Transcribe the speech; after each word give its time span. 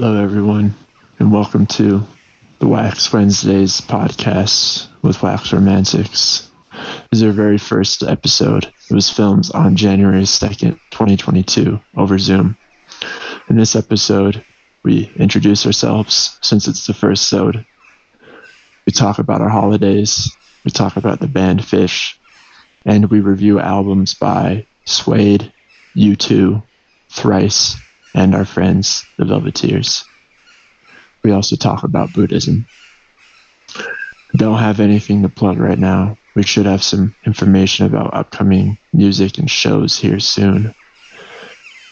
Hello, 0.00 0.22
everyone, 0.22 0.74
and 1.18 1.32
welcome 1.32 1.66
to 1.66 2.06
the 2.60 2.68
Wax 2.68 3.12
Wednesdays 3.12 3.80
podcast 3.80 4.86
with 5.02 5.20
Wax 5.24 5.52
Romantics. 5.52 6.52
This 7.10 7.20
is 7.20 7.22
our 7.24 7.32
very 7.32 7.58
first 7.58 8.04
episode. 8.04 8.66
It 8.66 8.94
was 8.94 9.10
filmed 9.10 9.50
on 9.54 9.74
January 9.74 10.22
2nd, 10.22 10.78
2022, 10.92 11.80
over 11.96 12.16
Zoom. 12.16 12.56
In 13.48 13.56
this 13.56 13.74
episode, 13.74 14.44
we 14.84 15.10
introduce 15.16 15.66
ourselves 15.66 16.38
since 16.42 16.68
it's 16.68 16.86
the 16.86 16.94
first 16.94 17.32
episode. 17.32 17.66
We 18.86 18.92
talk 18.92 19.18
about 19.18 19.40
our 19.40 19.48
holidays, 19.48 20.30
we 20.64 20.70
talk 20.70 20.96
about 20.96 21.18
the 21.18 21.26
band 21.26 21.58
Phish, 21.58 22.16
and 22.84 23.10
we 23.10 23.18
review 23.18 23.58
albums 23.58 24.14
by 24.14 24.64
Suede, 24.84 25.52
U2, 25.96 26.62
Thrice, 27.10 27.82
and 28.14 28.34
our 28.34 28.44
friends, 28.44 29.06
the 29.16 29.24
Velveteers. 29.24 30.08
We 31.22 31.32
also 31.32 31.56
talk 31.56 31.84
about 31.84 32.12
Buddhism. 32.12 32.68
Don't 34.36 34.58
have 34.58 34.80
anything 34.80 35.22
to 35.22 35.28
plug 35.28 35.58
right 35.58 35.78
now. 35.78 36.18
We 36.34 36.42
should 36.42 36.66
have 36.66 36.82
some 36.82 37.16
information 37.24 37.86
about 37.86 38.14
upcoming 38.14 38.78
music 38.92 39.38
and 39.38 39.50
shows 39.50 39.98
here 39.98 40.20
soon. 40.20 40.74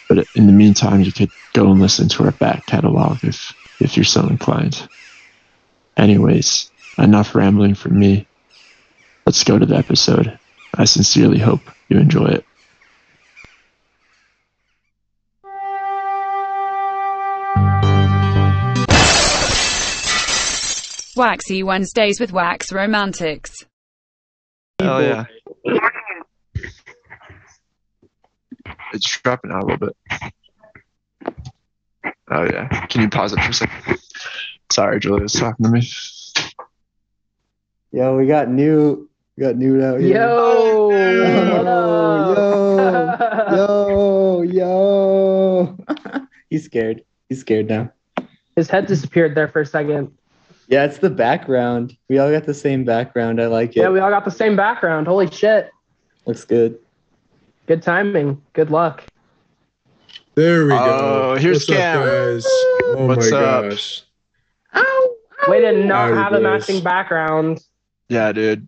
But 0.09 0.29
in 0.35 0.47
the 0.47 0.53
meantime, 0.53 1.01
you 1.01 1.13
could 1.13 1.33
go 1.53 1.71
and 1.71 1.81
listen 1.81 2.09
to 2.11 2.25
our 2.25 2.33
back 2.33 2.67
catalog 2.67 3.25
if, 3.25 3.55
if 3.81 3.97
you're 3.97 4.05
so 4.05 4.27
inclined. 4.29 4.89
Anyways, 5.97 6.71
enough 6.99 7.35
rambling 7.35 7.75
from 7.75 7.99
me. 7.99 8.29
Let's 9.25 9.43
go 9.43 9.59
to 9.59 9.67
the 9.67 9.77
episode. 9.77 10.39
I 10.75 10.85
sincerely 10.85 11.39
hope 11.39 11.71
you 11.89 11.99
enjoy 11.99 12.27
it. 12.27 12.47
Waxy 21.17 21.63
Wednesdays 21.63 22.21
with 22.21 22.33
Wax 22.33 22.73
Romantics. 22.73 23.53
Oh, 24.81 24.85
Hell 24.85 25.03
yeah. 25.03 25.25
It's 28.93 29.07
dropping 29.21 29.51
out 29.51 29.65
a 29.65 29.67
little 29.67 29.89
bit. 29.89 29.97
Oh 32.31 32.45
yeah. 32.45 32.87
Can 32.87 33.03
you 33.03 33.09
pause 33.09 33.33
it 33.33 33.41
for 33.41 33.51
a 33.51 33.55
second? 33.55 33.99
Sorry, 34.71 35.01
Julia's 35.01 35.33
talking 35.33 35.65
to 35.65 35.71
me. 35.71 35.89
Yo, 37.93 38.17
we 38.17 38.27
got 38.27 38.49
new, 38.49 39.09
we 39.37 39.43
got 39.43 39.57
new 39.57 39.83
out 39.83 40.01
here. 40.01 40.17
Yo! 40.17 40.91
Yo, 43.51 44.43
yo, 44.43 44.43
yo. 44.43 45.79
He's 46.51 46.65
scared. 46.65 47.03
He's 47.29 47.41
scared 47.41 47.69
now. 47.69 47.93
His 48.55 48.71
head 48.71 48.87
disappeared 48.87 49.35
there 49.35 49.49
for 49.49 49.61
a 49.61 49.67
second. 49.67 50.13
Yeah, 50.69 50.85
it's 50.85 50.99
the 50.99 51.11
background. 51.11 51.97
We 52.09 52.19
all 52.19 52.31
got 52.31 52.45
the 52.45 52.55
same 52.55 52.85
background. 52.85 53.41
I 53.41 53.47
like 53.47 53.71
it. 53.71 53.77
Yeah, 53.77 53.89
we 53.91 54.01
all 54.01 54.11
got 54.11 54.25
the 54.25 54.31
same 54.31 54.57
background. 54.57 55.07
Holy 55.07 55.31
shit. 55.31 55.71
Looks 56.27 56.45
good. 56.45 56.79
Good 57.67 57.83
timing. 57.83 58.43
Good 58.53 58.71
luck. 58.71 59.05
There 60.35 60.65
we 60.65 60.71
go. 60.71 60.77
Oh, 60.79 61.35
here's 61.37 61.69
What's 61.69 61.71
up, 61.71 61.77
Cam. 61.77 62.07
guys? 62.07 62.45
Oh 62.49 63.07
What's 63.07 63.31
my 63.31 63.39
up? 63.39 63.71
gosh. 63.71 64.03
Way 65.49 65.61
to 65.61 65.85
not 65.85 66.09
Howdy, 66.13 66.17
have 66.17 66.33
a 66.33 66.41
matching 66.41 66.83
background. 66.83 67.61
Yeah, 68.09 68.33
dude. 68.33 68.67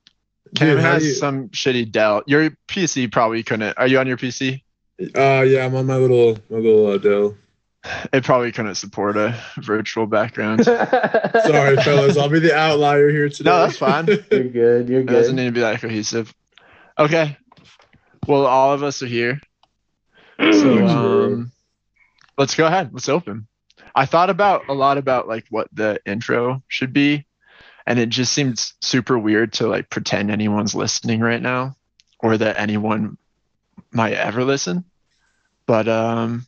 Cam 0.55 0.77
Dude, 0.77 0.79
how 0.85 0.93
has 0.93 1.05
you- 1.05 1.13
some 1.15 1.49
shitty 1.49 1.91
Dell. 1.91 2.23
Your 2.27 2.51
PC 2.69 3.11
probably 3.11 3.43
couldn't. 3.43 3.77
Are 3.77 3.87
you 3.89 3.99
on 3.99 4.07
your 4.07 4.17
PC? 4.17 4.63
Uh, 5.01 5.43
yeah, 5.43 5.65
I'm 5.65 5.75
on 5.75 5.87
my 5.87 5.97
little 5.97 6.39
my 6.49 6.59
little 6.59 6.87
uh, 6.87 6.99
Dell. 6.99 7.35
It 8.13 8.25
probably 8.25 8.53
couldn't 8.53 8.75
support 8.77 9.17
a 9.17 9.39
virtual 9.57 10.07
background. 10.07 10.65
Sorry, 10.65 11.77
fellas, 11.77 12.17
I'll 12.17 12.29
be 12.29 12.39
the 12.39 12.55
outlier 12.55 13.09
here 13.11 13.29
today. 13.29 13.51
No, 13.51 13.61
that's 13.61 13.79
fine. 13.79 14.07
You're 14.31 14.45
good. 14.45 14.89
You're 14.89 15.01
It 15.01 15.07
doesn't 15.07 15.37
need 15.37 15.47
to 15.47 15.53
be 15.53 15.61
that 15.61 15.81
cohesive. 15.81 16.35
Okay. 16.99 17.37
Well, 18.27 18.47
all 18.47 18.73
of 18.73 18.83
us 18.83 19.03
are 19.03 19.07
here. 19.07 19.41
So 20.39 20.87
um, 20.87 21.53
let's 22.37 22.55
go 22.55 22.67
ahead. 22.67 22.91
Let's 22.93 23.09
open. 23.09 23.49
I 23.95 24.07
thought 24.07 24.31
about 24.31 24.69
a 24.69 24.75
lot 24.75 24.99
about 24.99 25.27
like 25.27 25.47
what 25.51 25.69
the 25.73 26.01
intro 26.07 26.63
should 26.69 26.93
be, 26.93 27.27
and 27.87 27.99
it 27.99 28.11
just 28.11 28.33
seems 28.33 28.75
super 28.81 29.19
weird 29.19 29.55
to 29.55 29.67
like 29.67 29.91
pretend 29.91 30.31
anyone's 30.31 30.75
listening 30.75 31.21
right 31.21 31.43
now, 31.43 31.75
or 32.21 32.37
that 32.37 32.59
anyone 32.59 33.19
might 33.91 34.13
ever 34.13 34.45
listen. 34.45 34.85
But 35.67 35.89
um, 35.89 36.47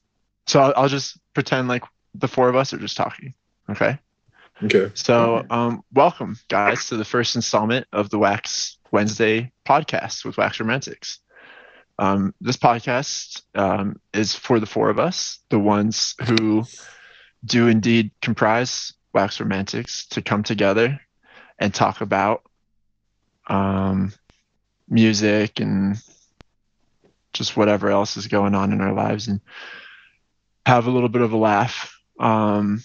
so 0.50 0.60
I'll, 0.60 0.72
I'll 0.76 0.88
just 0.88 1.16
pretend 1.32 1.68
like 1.68 1.84
the 2.14 2.26
four 2.26 2.48
of 2.48 2.56
us 2.56 2.74
are 2.74 2.78
just 2.78 2.96
talking. 2.96 3.34
Okay. 3.70 3.98
okay. 4.64 4.90
So, 4.94 5.46
um, 5.48 5.82
welcome, 5.92 6.36
guys, 6.48 6.88
to 6.88 6.96
the 6.96 7.04
first 7.04 7.36
installment 7.36 7.86
of 7.92 8.10
the 8.10 8.18
Wax 8.18 8.78
Wednesday 8.90 9.52
podcast 9.64 10.24
with 10.24 10.38
Wax 10.38 10.58
Romantics. 10.58 11.20
Um, 12.00 12.34
this 12.40 12.56
podcast 12.56 13.42
um, 13.54 14.00
is 14.12 14.34
for 14.34 14.58
the 14.58 14.66
four 14.66 14.90
of 14.90 14.98
us, 14.98 15.38
the 15.50 15.58
ones 15.58 16.16
who 16.26 16.64
do 17.44 17.68
indeed 17.68 18.10
comprise 18.20 18.92
Wax 19.12 19.38
Romantics, 19.38 20.06
to 20.08 20.22
come 20.22 20.42
together 20.42 21.00
and 21.60 21.72
talk 21.72 22.00
about 22.00 22.42
um, 23.46 24.12
music 24.88 25.60
and 25.60 25.96
just 27.32 27.56
whatever 27.56 27.88
else 27.88 28.16
is 28.16 28.26
going 28.26 28.56
on 28.56 28.72
in 28.72 28.80
our 28.80 28.92
lives 28.92 29.28
and 29.28 29.40
have 30.66 30.86
a 30.86 30.90
little 30.90 31.08
bit 31.08 31.22
of 31.22 31.32
a 31.32 31.36
laugh. 31.36 31.96
Um, 32.18 32.82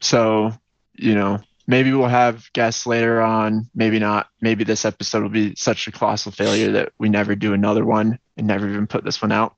so, 0.00 0.52
you 0.94 1.14
know, 1.14 1.40
maybe 1.66 1.92
we'll 1.92 2.08
have 2.08 2.52
guests 2.52 2.86
later 2.86 3.20
on, 3.20 3.68
maybe 3.74 3.98
not. 3.98 4.28
Maybe 4.40 4.64
this 4.64 4.84
episode 4.84 5.22
will 5.22 5.30
be 5.30 5.54
such 5.56 5.86
a 5.88 5.92
colossal 5.92 6.32
failure 6.32 6.72
that 6.72 6.92
we 6.98 7.08
never 7.08 7.34
do 7.34 7.52
another 7.54 7.84
one 7.84 8.18
and 8.36 8.46
never 8.46 8.68
even 8.68 8.86
put 8.86 9.04
this 9.04 9.20
one 9.22 9.32
out. 9.32 9.56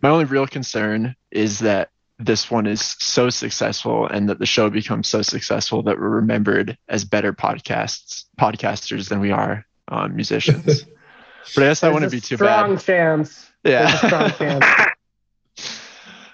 My 0.00 0.08
only 0.08 0.24
real 0.24 0.46
concern 0.46 1.14
is 1.30 1.58
that 1.60 1.90
this 2.18 2.50
one 2.50 2.66
is 2.66 2.80
so 2.98 3.30
successful 3.30 4.06
and 4.06 4.28
that 4.28 4.38
the 4.40 4.46
show 4.46 4.70
becomes 4.70 5.06
so 5.08 5.22
successful 5.22 5.82
that 5.84 5.98
we're 6.00 6.08
remembered 6.08 6.76
as 6.88 7.04
better 7.04 7.32
podcasts 7.32 8.24
podcasters 8.40 9.08
than 9.08 9.20
we 9.20 9.30
are 9.30 9.64
um, 9.88 10.16
musicians. 10.16 10.82
but 11.54 11.62
I 11.64 11.66
guess 11.68 11.80
that 11.80 11.92
wouldn't 11.92 12.10
be 12.10 12.20
too 12.20 12.36
strong 12.36 12.74
bad. 12.74 12.84
chance. 12.84 13.50
There's 13.62 13.94
a 13.94 13.96
strong 13.98 14.22
Yeah. 14.40 14.58
chance. 14.60 14.64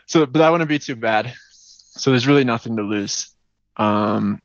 so 0.06 0.26
but 0.26 0.38
that 0.38 0.50
wouldn't 0.50 0.68
be 0.68 0.78
too 0.78 0.96
bad. 0.96 1.32
So 1.50 2.10
there's 2.10 2.26
really 2.26 2.44
nothing 2.44 2.76
to 2.76 2.82
lose. 2.82 3.30
Um 3.76 4.40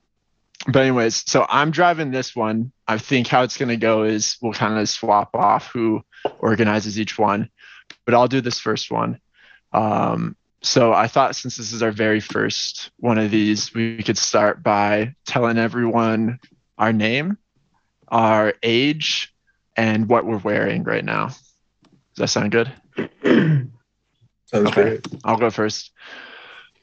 but 0.68 0.82
anyways 0.82 1.24
so 1.26 1.46
i'm 1.48 1.72
driving 1.72 2.12
this 2.12 2.36
one. 2.36 2.72
I 2.88 2.98
think 2.98 3.28
how 3.28 3.44
it's 3.44 3.58
going 3.58 3.70
to 3.70 3.78
go 3.78 4.04
is 4.04 4.38
we'll 4.42 4.54
kind 4.54 4.78
of 4.78 4.90
swap 4.90 5.34
off 5.36 5.68
who 5.72 6.04
organizes 6.40 7.00
each 7.00 7.18
one 7.18 7.50
but 8.06 8.14
i'll 8.14 8.28
do 8.28 8.42
this 8.42 8.60
first 8.60 8.92
one. 8.92 9.20
Um 9.72 10.36
so 10.62 10.92
i 10.92 11.08
thought 11.08 11.36
since 11.36 11.56
this 11.56 11.72
is 11.72 11.82
our 11.82 11.92
very 11.92 12.20
first 12.20 12.92
one 12.98 13.18
of 13.18 13.32
these 13.32 13.74
we 13.74 14.04
could 14.04 14.18
start 14.18 14.62
by 14.62 15.16
telling 15.26 15.58
everyone 15.58 16.40
our 16.78 16.92
name 16.92 17.38
our 18.10 18.54
age 18.64 19.34
and 19.76 20.10
what 20.10 20.26
we're 20.26 20.38
wearing 20.38 20.84
right 20.84 21.06
now. 21.06 21.28
Does 21.28 22.18
that 22.18 22.28
sound 22.28 22.52
good 22.52 22.72
Sounds 24.52 24.68
Okay. 24.70 24.82
great. 24.84 25.08
I'll 25.24 25.38
go 25.38 25.50
first. 25.50 25.92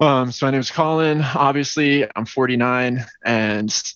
Um, 0.00 0.30
so 0.30 0.46
my 0.46 0.50
name 0.50 0.60
is 0.60 0.70
Colin. 0.70 1.22
Obviously, 1.22 2.06
I'm 2.14 2.26
49, 2.26 3.04
and 3.24 3.92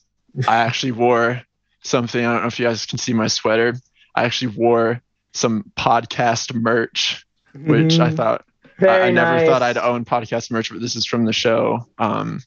I 0.48 0.56
actually 0.64 0.92
wore 0.92 1.42
something. 1.82 2.24
I 2.24 2.32
don't 2.32 2.42
know 2.42 2.48
if 2.48 2.58
you 2.58 2.66
guys 2.66 2.86
can 2.86 2.98
see 2.98 3.12
my 3.12 3.26
sweater. 3.28 3.74
I 4.14 4.24
actually 4.24 4.54
wore 4.56 5.02
some 5.34 5.70
podcast 5.78 6.54
merch, 6.54 7.24
which 7.54 8.00
I 8.00 8.10
Mhm. 8.10 8.16
thought 8.16 8.44
Very 8.78 8.90
I, 8.90 9.06
I 9.08 9.10
never 9.10 9.36
nice. 9.36 9.46
thought 9.46 9.62
I'd 9.62 9.76
own 9.78 10.04
podcast 10.04 10.50
merch, 10.50 10.70
but 10.72 10.80
this 10.80 10.96
is 10.96 11.06
from 11.06 11.24
the 11.26 11.32
show 11.32 11.86
um, 11.98 12.40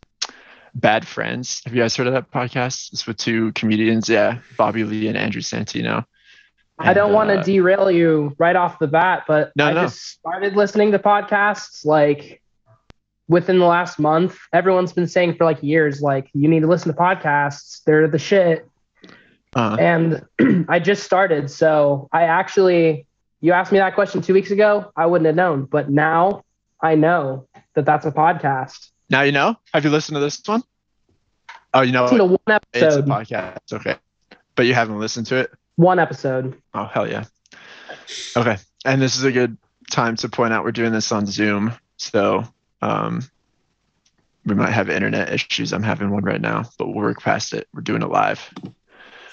Bad 0.76 1.08
Friends. 1.08 1.62
Have 1.66 1.74
you 1.76 1.82
guys 1.82 1.96
heard 1.96 2.08
of 2.08 2.14
that 2.14 2.32
podcast? 2.32 2.92
It's 2.92 3.06
with 3.08 3.18
two 3.18 3.52
comedians, 3.54 4.10
yeah, 4.10 4.40
Bobby 4.58 4.84
Lee 4.84 5.08
and 5.08 5.16
Andrew 5.18 5.42
Santino. 5.42 6.06
I 6.84 6.94
don't 6.94 7.14
want 7.14 7.30
to 7.30 7.40
uh, 7.40 7.44
derail 7.44 7.90
you 7.90 8.36
right 8.38 8.56
off 8.56 8.80
the 8.80 8.88
bat, 8.88 9.24
but 9.28 9.52
No, 9.56 9.66
I 9.68 9.74
no. 9.74 9.82
just 9.84 10.02
started 10.20 10.56
listening 10.56 10.92
to 10.92 11.00
podcasts 11.00 11.86
like 11.86 12.42
within 13.28 13.60
the 13.60 13.66
last 13.66 14.00
month. 14.00 14.38
Everyone's 14.52 14.94
been 14.94 15.08
saying 15.08 15.36
for 15.36 15.46
like 15.46 15.62
years, 15.64 16.02
like, 16.02 16.30
you 16.34 16.48
need 16.48 16.60
to 16.62 16.68
listen 16.68 16.94
to 16.94 16.98
podcasts. 16.98 17.84
They're 17.86 18.08
the 18.08 18.20
shit. 18.20 18.70
Uh-huh. 19.56 19.78
And 19.80 20.26
I 20.70 20.80
just 20.80 21.04
started. 21.04 21.50
So 21.50 22.10
I 22.12 22.24
actually, 22.24 23.06
you 23.42 23.54
asked 23.54 23.72
me 23.72 23.78
that 23.80 23.96
question 23.96 24.22
two 24.22 24.34
weeks 24.34 24.52
ago, 24.52 24.92
I 24.96 25.06
wouldn't 25.06 25.26
have 25.26 25.36
known. 25.36 25.66
But 25.66 25.90
now 25.90 26.44
I 26.82 26.96
know 26.96 27.48
that 27.76 27.86
that's 27.86 28.06
a 28.06 28.12
podcast. 28.12 28.90
now 29.10 29.22
you 29.22 29.32
know. 29.32 29.56
Have 29.74 29.84
you 29.84 29.90
listened 29.90 30.16
to 30.16 30.20
this 30.20 30.42
one? 30.46 30.64
Oh, 31.74 31.82
you 31.82 31.92
know 31.92 32.04
Listen 32.04 32.18
to 32.20 32.26
one 32.26 32.60
It's 32.74 32.96
a 32.96 33.02
podcast. 33.04 33.74
Okay. 33.74 33.96
But 34.56 34.66
you 34.66 34.74
haven't 34.74 35.00
listened 35.00 35.26
to 35.28 35.38
it? 35.38 35.52
One 35.76 36.00
episode. 36.00 36.62
Oh, 36.74 36.86
hell 36.86 37.08
yeah. 37.10 37.26
Okay. 38.38 38.58
And 38.86 39.02
this 39.02 39.16
is 39.18 39.24
a 39.24 39.32
good 39.32 39.58
time 39.92 40.16
to 40.18 40.30
point 40.30 40.54
out 40.54 40.64
we're 40.64 40.72
doing 40.72 40.92
this 40.92 41.12
on 41.12 41.26
Zoom. 41.26 41.74
So, 41.98 42.44
um, 42.82 43.24
we 44.46 44.56
might 44.56 44.72
have 44.72 44.90
internet 44.90 45.32
issues. 45.32 45.72
I'm 45.74 45.84
having 45.84 46.12
one 46.12 46.24
right 46.24 46.42
now, 46.42 46.64
but 46.78 46.88
we'll 46.88 46.98
work 46.98 47.22
past 47.22 47.54
it. 47.54 47.68
We're 47.74 47.82
doing 47.82 48.02
it 48.02 48.10
live. 48.10 48.50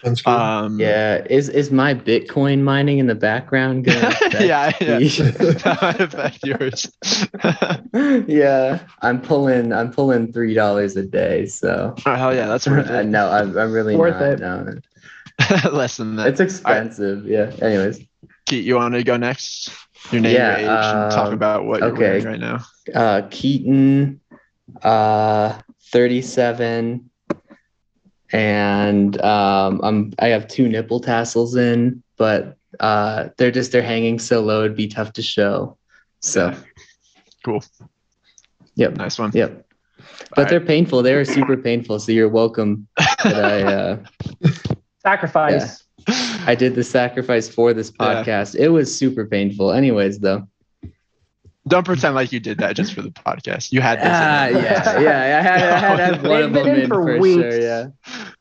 Sounds 0.05 0.23
good. 0.23 0.31
Um, 0.31 0.79
Yeah, 0.81 1.17
is 1.29 1.49
is 1.51 1.71
my 1.71 1.95
Bitcoin 1.95 2.63
mining 2.63 2.99
in 2.99 3.07
the 3.07 3.15
background 3.15 3.85
gonna 3.87 4.15
yeah, 4.41 4.73
yeah. 4.81 4.99
that 4.99 5.79
might 5.83 6.01
affect 6.01 6.47
yours. 6.47 6.91
yeah, 8.29 8.81
I'm 9.03 9.21
pulling 9.21 9.73
I'm 9.73 9.91
pulling 9.93 10.33
three 10.33 10.55
dollars 10.55 10.97
a 10.97 11.03
day, 11.03 11.45
so 11.47 11.95
oh 12.07 12.15
hell 12.15 12.35
yeah, 12.35 12.47
that's 12.47 12.67
worth 12.67 12.89
Uh, 12.89 12.95
it. 13.01 13.07
no, 13.07 13.29
I'm, 13.31 13.59
I'm 13.59 13.73
really 13.73 13.97
Worth 13.97 14.15
not, 14.21 14.23
it. 14.23 14.41
No. 14.41 14.79
Less 15.73 15.97
than 15.97 16.17
that. 16.17 16.29
It's 16.29 16.41
expensive. 16.41 17.27
Yeah. 17.27 17.53
Anyways, 17.63 18.01
Keith, 18.47 18.65
you 18.65 18.75
want 18.77 18.95
to 18.95 19.03
go 19.03 19.17
next? 19.17 19.71
Your 20.13 20.21
name, 20.23 20.35
Yeah, 20.35 20.59
your 20.59 20.71
age, 20.71 20.87
and 20.95 21.11
talk 21.13 21.27
um, 21.29 21.33
about 21.35 21.65
what 21.67 21.81
you're 21.81 21.93
okay. 21.93 22.21
right 22.27 22.41
now. 22.41 22.61
uh, 22.95 23.23
Keaton, 23.31 24.21
uh, 24.83 25.59
37, 25.93 27.11
and 28.33 29.21
um, 29.23 29.81
I'm 29.83 30.13
I 30.19 30.29
have 30.29 30.49
two 30.49 30.69
nipple 30.69 31.01
tassels 31.01 31.57
in, 31.57 32.03
but 32.17 32.57
uh, 32.79 33.29
they're 33.37 33.51
just 33.51 33.73
they're 33.73 33.83
hanging 33.83 34.19
so 34.19 34.41
low 34.41 34.65
it'd 34.65 34.77
be 34.77 34.87
tough 34.89 35.13
to 35.15 35.23
show. 35.23 35.77
So, 36.21 36.49
Yeah. 36.51 36.59
Cool. 37.45 37.65
Yep. 38.77 38.97
Nice 38.97 39.19
one. 39.19 39.31
yep. 39.35 39.67
But 40.31 40.39
All 40.39 40.45
right. 40.45 40.51
they're 40.51 40.61
painful. 40.61 41.03
They 41.03 41.15
are 41.15 41.25
super 41.25 41.57
painful. 41.57 41.99
So 41.99 42.13
you're 42.13 42.29
welcome 42.29 42.87
that 43.25 43.45
I 43.45 43.63
uh, 43.63 43.97
Sacrifice. 45.03 45.85
I 46.47 46.55
did 46.55 46.75
the 46.75 46.85
sacrifice 46.85 47.49
for 47.49 47.73
this 47.75 47.93
Yeah. 48.01 48.23
podcast. 48.25 48.55
It 48.55 48.69
was 48.69 48.95
super 48.95 49.27
painful. 49.27 49.73
Anyways, 49.73 50.19
though. 50.19 50.47
Don't 51.69 51.85
pretend 51.85 52.15
like 52.15 52.33
you 52.33 52.41
did 52.41 52.59
that 52.59 52.75
just 52.75 52.95
for 52.95 53.03
the 53.03 53.11
podcast. 53.11 53.71
You 53.71 53.81
had 53.83 53.99
this. 53.99 54.07
in 54.07 54.13
Ah, 54.13 54.47
yeah, 54.47 55.01
yeah. 55.01 55.39
I 55.39 55.43
had, 55.43 55.63
I 55.63 55.79
had 55.79 55.97
to 55.97 56.05
have 56.05 56.27
one 56.27 56.43
of 56.43 56.53
them 56.55 56.67
in 56.67 56.81
in 56.81 56.89
for 56.89 57.03
for, 57.05 57.19
weeks. 57.19 57.35
sure. 57.55 57.61
Yeah, 57.61 57.87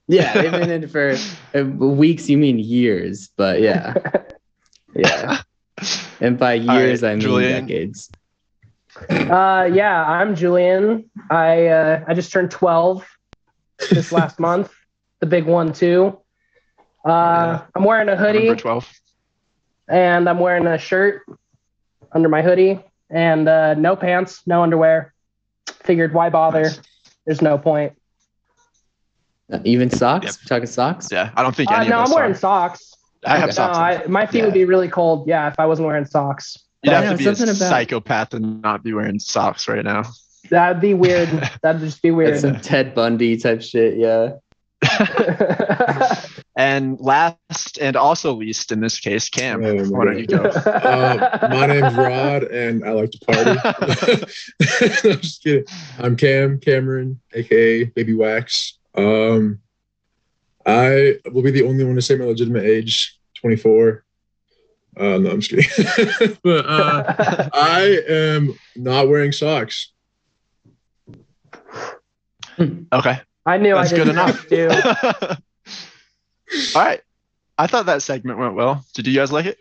yeah. 0.08 0.34
They've 0.34 0.52
been 0.52 0.70
in 0.72 0.88
for 0.88 1.16
uh, 1.56 1.64
weeks. 1.66 2.30
You 2.30 2.38
mean 2.38 2.60
years? 2.60 3.30
But 3.36 3.62
yeah, 3.62 3.94
yeah. 4.96 5.42
And 6.22 6.38
by 6.40 6.60
All 6.60 6.66
right, 6.68 6.80
years, 6.80 7.04
I 7.04 7.12
mean 7.12 7.22
Julian. 7.22 7.68
decades. 7.68 8.10
Uh, 9.10 9.70
yeah, 9.72 10.04
I'm 10.06 10.34
Julian. 10.36 11.10
I 11.30 11.68
uh, 11.68 12.06
I 12.08 12.14
just 12.14 12.32
turned 12.32 12.52
12 12.52 13.06
this 13.92 14.12
last 14.14 14.40
month, 14.48 14.72
the 15.20 15.26
big 15.28 15.46
one 15.46 15.74
too. 15.74 16.18
Uh, 17.06 17.10
Yeah. 17.10 17.62
I'm 17.76 17.84
wearing 17.84 18.10
a 18.10 18.16
hoodie 18.16 18.46
Number 18.48 18.56
12. 18.62 18.92
and 19.88 20.28
I'm 20.30 20.40
wearing 20.40 20.68
a 20.68 20.78
shirt 20.78 21.24
under 22.12 22.30
my 22.30 22.42
hoodie 22.42 22.80
and 23.10 23.48
uh, 23.48 23.74
no 23.76 23.96
pants, 23.96 24.42
no 24.46 24.64
underwear. 24.64 25.14
Figured 25.84 26.14
why 26.14 26.30
bother? 26.30 26.64
Nice. 26.64 26.82
There's 27.26 27.42
no 27.42 27.58
point. 27.58 27.94
Uh, 29.52 29.60
even 29.64 29.90
socks. 29.90 30.26
Yep. 30.26 30.36
We're 30.44 30.56
talking 30.58 30.68
socks. 30.68 31.08
Yeah, 31.12 31.32
I 31.36 31.42
don't 31.42 31.56
think 31.56 31.72
Uh, 31.72 31.76
any 31.76 31.90
no, 31.90 31.98
of 32.00 32.04
us 32.04 32.10
I'm 32.10 32.16
wearing 32.16 32.32
are. 32.32 32.36
socks. 32.36 32.94
I 33.26 33.32
have 33.32 33.40
Okay. 33.40 33.46
No, 33.48 33.52
socks. 33.52 33.78
on. 33.78 33.84
I, 33.84 34.04
my 34.08 34.26
feet 34.26 34.40
Yeah. 34.40 34.46
would 34.46 34.54
be 34.54 34.66
really 34.66 34.88
cold. 34.90 35.28
Yeah, 35.28 35.48
if 35.48 35.60
I 35.60 35.66
wasn't 35.66 35.88
wearing 35.88 36.06
socks, 36.06 36.58
You'd 36.84 36.94
I 36.94 37.02
have 37.02 37.06
know, 37.06 37.12
to 37.12 37.18
be 37.18 37.26
a 37.28 37.32
about- 37.44 37.56
psychopath 37.56 38.34
and 38.34 38.62
not 38.62 38.84
be 38.84 38.94
wearing 38.94 39.20
socks 39.20 39.68
right 39.68 39.84
now. 39.84 40.04
that'd 40.50 40.82
be 40.82 40.94
weird. 40.94 41.28
That'd 41.62 41.82
just 41.82 42.02
be 42.02 42.10
That's 42.10 42.16
weird. 42.18 42.40
some 42.40 42.60
Ted 42.62 42.94
Bundy 42.96 43.38
type 43.38 43.62
shit. 43.62 43.98
Yeah. 43.98 44.34
And 46.60 47.00
last 47.00 47.78
and 47.80 47.96
also 47.96 48.34
least 48.34 48.74
in 48.74 48.82
this 48.82 49.00
case, 49.00 49.30
Cam. 49.30 49.64
Oh, 49.64 49.76
my 49.76 49.84
why 49.84 50.04
don't 50.04 50.20
you 50.20 50.28
go? 50.28 50.44
Uh, 50.66 51.48
my 51.50 51.66
name's 51.66 51.96
Rod, 51.96 52.44
and 52.44 52.84
I 52.84 52.92
like 52.92 53.12
to 53.12 53.20
party. 53.20 53.52
I'm 55.14 55.22
just 55.22 55.42
kidding. 55.42 55.64
I'm 56.00 56.18
Cam 56.18 56.60
Cameron, 56.60 57.22
aka 57.32 57.86
Baby 57.86 58.14
Wax. 58.14 58.78
Um, 58.94 59.60
I 60.66 61.20
will 61.32 61.44
be 61.44 61.52
the 61.52 61.64
only 61.64 61.86
one 61.86 61.96
to 61.96 62.02
say 62.02 62.18
my 62.18 62.26
legitimate 62.26 62.66
age, 62.66 63.18
24. 63.36 64.04
Uh, 64.98 65.04
no, 65.18 65.30
I'm 65.32 65.40
just 65.40 65.70
kidding. 65.70 66.38
but 66.44 66.66
uh, 66.66 67.50
I 67.54 68.02
am 68.10 68.54
not 68.76 69.08
wearing 69.08 69.32
socks. 69.32 69.94
Okay. 72.60 73.22
I 73.46 73.58
knew 73.58 73.76
That's 73.76 73.94
I 73.94 73.96
good 73.96 74.14
didn't 74.14 74.20
enough. 74.20 75.40
Have 76.52 76.72
to. 76.72 76.78
All 76.78 76.86
right. 76.86 77.02
I 77.58 77.68
thought 77.68 77.88
that 77.88 78.02
segment 78.02 78.40
went 78.40 78.56
well. 78.56 78.86
Did 78.94 79.08
you 79.08 79.14
guys 79.14 79.32
like 79.32 79.46
it? 79.46 79.60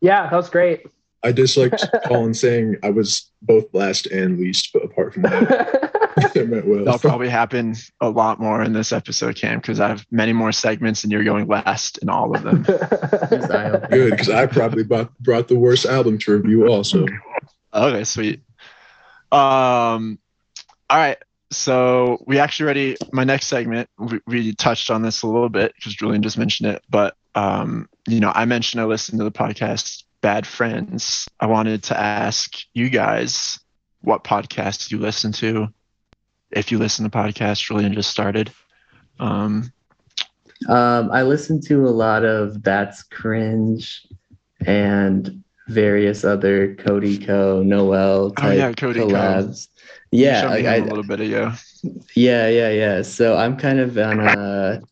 Yeah, 0.00 0.28
that 0.28 0.36
was 0.36 0.48
great. 0.48 0.86
I 1.22 1.32
disliked 1.32 1.84
Colin 2.06 2.32
saying 2.32 2.76
I 2.82 2.90
was 2.90 3.30
both 3.42 3.66
last 3.74 4.06
and 4.06 4.38
least, 4.38 4.70
but 4.72 4.84
apart 4.84 5.12
from 5.12 5.24
that, 5.24 6.32
it 6.34 6.48
went 6.48 6.66
well. 6.66 6.84
That'll 6.84 6.98
probably 6.98 7.28
happen 7.28 7.74
a 8.00 8.08
lot 8.08 8.40
more 8.40 8.62
in 8.62 8.72
this 8.72 8.90
episode, 8.90 9.36
Cam, 9.36 9.58
because 9.58 9.80
I 9.80 9.88
have 9.88 10.06
many 10.10 10.32
more 10.32 10.50
segments 10.50 11.04
and 11.04 11.12
you're 11.12 11.24
going 11.24 11.46
last 11.46 11.98
in 11.98 12.08
all 12.08 12.34
of 12.34 12.42
them. 12.42 12.64
Just 12.64 12.82
eye-opening. 13.50 13.90
Good, 13.90 14.10
because 14.12 14.30
I 14.30 14.46
probably 14.46 14.82
brought, 14.82 15.16
brought 15.18 15.48
the 15.48 15.58
worst 15.58 15.84
album 15.84 16.16
to 16.20 16.32
review 16.32 16.68
also. 16.68 17.06
Okay, 17.74 18.04
sweet. 18.04 18.40
Um, 19.30 20.18
all 20.88 20.96
right. 20.96 21.18
So 21.50 22.22
we 22.26 22.38
actually 22.38 22.64
already 22.64 22.96
my 23.12 23.24
next 23.24 23.46
segment. 23.46 23.88
We, 23.98 24.20
we 24.26 24.54
touched 24.54 24.90
on 24.90 25.02
this 25.02 25.22
a 25.22 25.26
little 25.26 25.48
bit 25.48 25.74
because 25.74 25.94
Julian 25.94 26.22
just 26.22 26.38
mentioned 26.38 26.70
it, 26.70 26.82
but 26.88 27.16
um, 27.34 27.88
you 28.06 28.20
know, 28.20 28.32
I 28.34 28.44
mentioned 28.44 28.80
I 28.80 28.84
listened 28.84 29.18
to 29.18 29.24
the 29.24 29.30
podcast 29.32 30.04
Bad 30.20 30.46
Friends. 30.46 31.28
I 31.40 31.46
wanted 31.46 31.82
to 31.84 31.96
ask 31.96 32.54
you 32.74 32.88
guys 32.88 33.58
what 34.02 34.24
podcasts 34.24 34.90
you 34.90 34.98
listen 34.98 35.32
to, 35.32 35.68
if 36.50 36.70
you 36.72 36.78
listen 36.78 37.08
to 37.08 37.16
podcasts. 37.16 37.62
Julian 37.62 37.94
just 37.94 38.10
started. 38.10 38.52
Um, 39.18 39.72
Um, 40.68 41.10
I 41.10 41.22
listen 41.22 41.60
to 41.62 41.86
a 41.86 41.90
lot 41.90 42.24
of 42.24 42.62
That's 42.62 43.02
Cringe 43.04 44.06
and 44.66 45.42
various 45.68 46.24
other 46.24 46.74
Cody 46.74 47.16
Ko, 47.18 47.62
Noel 47.62 48.26
Oh, 48.26 48.30
type 48.30 48.58
yeah, 48.58 48.72
Cody 48.72 49.00
Ko. 49.00 49.08
collabs. 49.08 49.68
you 49.76 49.99
Yeah, 50.12 50.42
showed 50.42 50.48
me 50.48 50.54
like 50.54 50.64
him 50.64 50.72
I, 50.72 50.76
a 50.76 50.84
little 50.88 51.04
bit 51.04 51.20
ago. 51.20 51.52
yeah, 52.14 52.48
yeah, 52.48 52.70
yeah. 52.70 53.02
So 53.02 53.36
I'm 53.36 53.56
kind 53.56 53.78
of 53.78 53.96
on 53.98 54.20
a. 54.20 54.82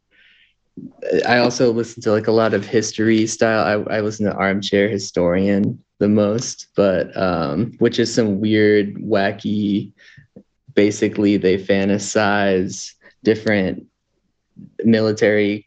I 1.27 1.39
also 1.39 1.73
listen 1.73 2.03
to 2.05 2.13
like 2.13 2.29
a 2.29 2.33
lot 2.33 2.55
of 2.55 2.65
history 2.65 3.27
style. 3.27 3.87
I, 3.89 3.97
I 3.97 4.01
listen 4.01 4.27
to 4.27 4.35
Armchair 4.35 4.89
Historian 4.89 5.83
the 5.99 6.09
most, 6.09 6.69
but 6.77 7.17
um, 7.17 7.73
which 7.79 7.99
is 7.99 8.15
some 8.15 8.41
weird, 8.41 8.95
wacky. 8.95 9.93
Basically, 10.75 11.37
they 11.37 11.59
fantasize 11.59 12.95
different 13.25 13.87
military, 14.85 15.67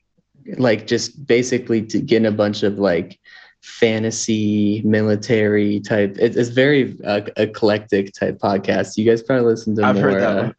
like 0.57 0.87
just 0.87 1.25
basically 1.27 1.81
to 1.87 1.99
get 1.99 2.17
in 2.17 2.25
a 2.25 2.31
bunch 2.31 2.63
of 2.63 2.79
like 2.79 3.19
fantasy 3.61 4.81
military 4.83 5.79
type. 5.79 6.17
It, 6.19 6.35
it's 6.35 6.49
very 6.49 6.97
uh, 7.05 7.21
eclectic 7.37 8.13
type 8.13 8.37
podcast. 8.39 8.97
You 8.97 9.05
guys 9.05 9.21
probably 9.23 9.45
listen 9.45 9.75
to 9.77 9.85
I've 9.85 9.95
more. 9.95 10.03
heard 10.11 10.21
that 10.21 10.37
uh, 10.37 10.43
one. 10.43 10.55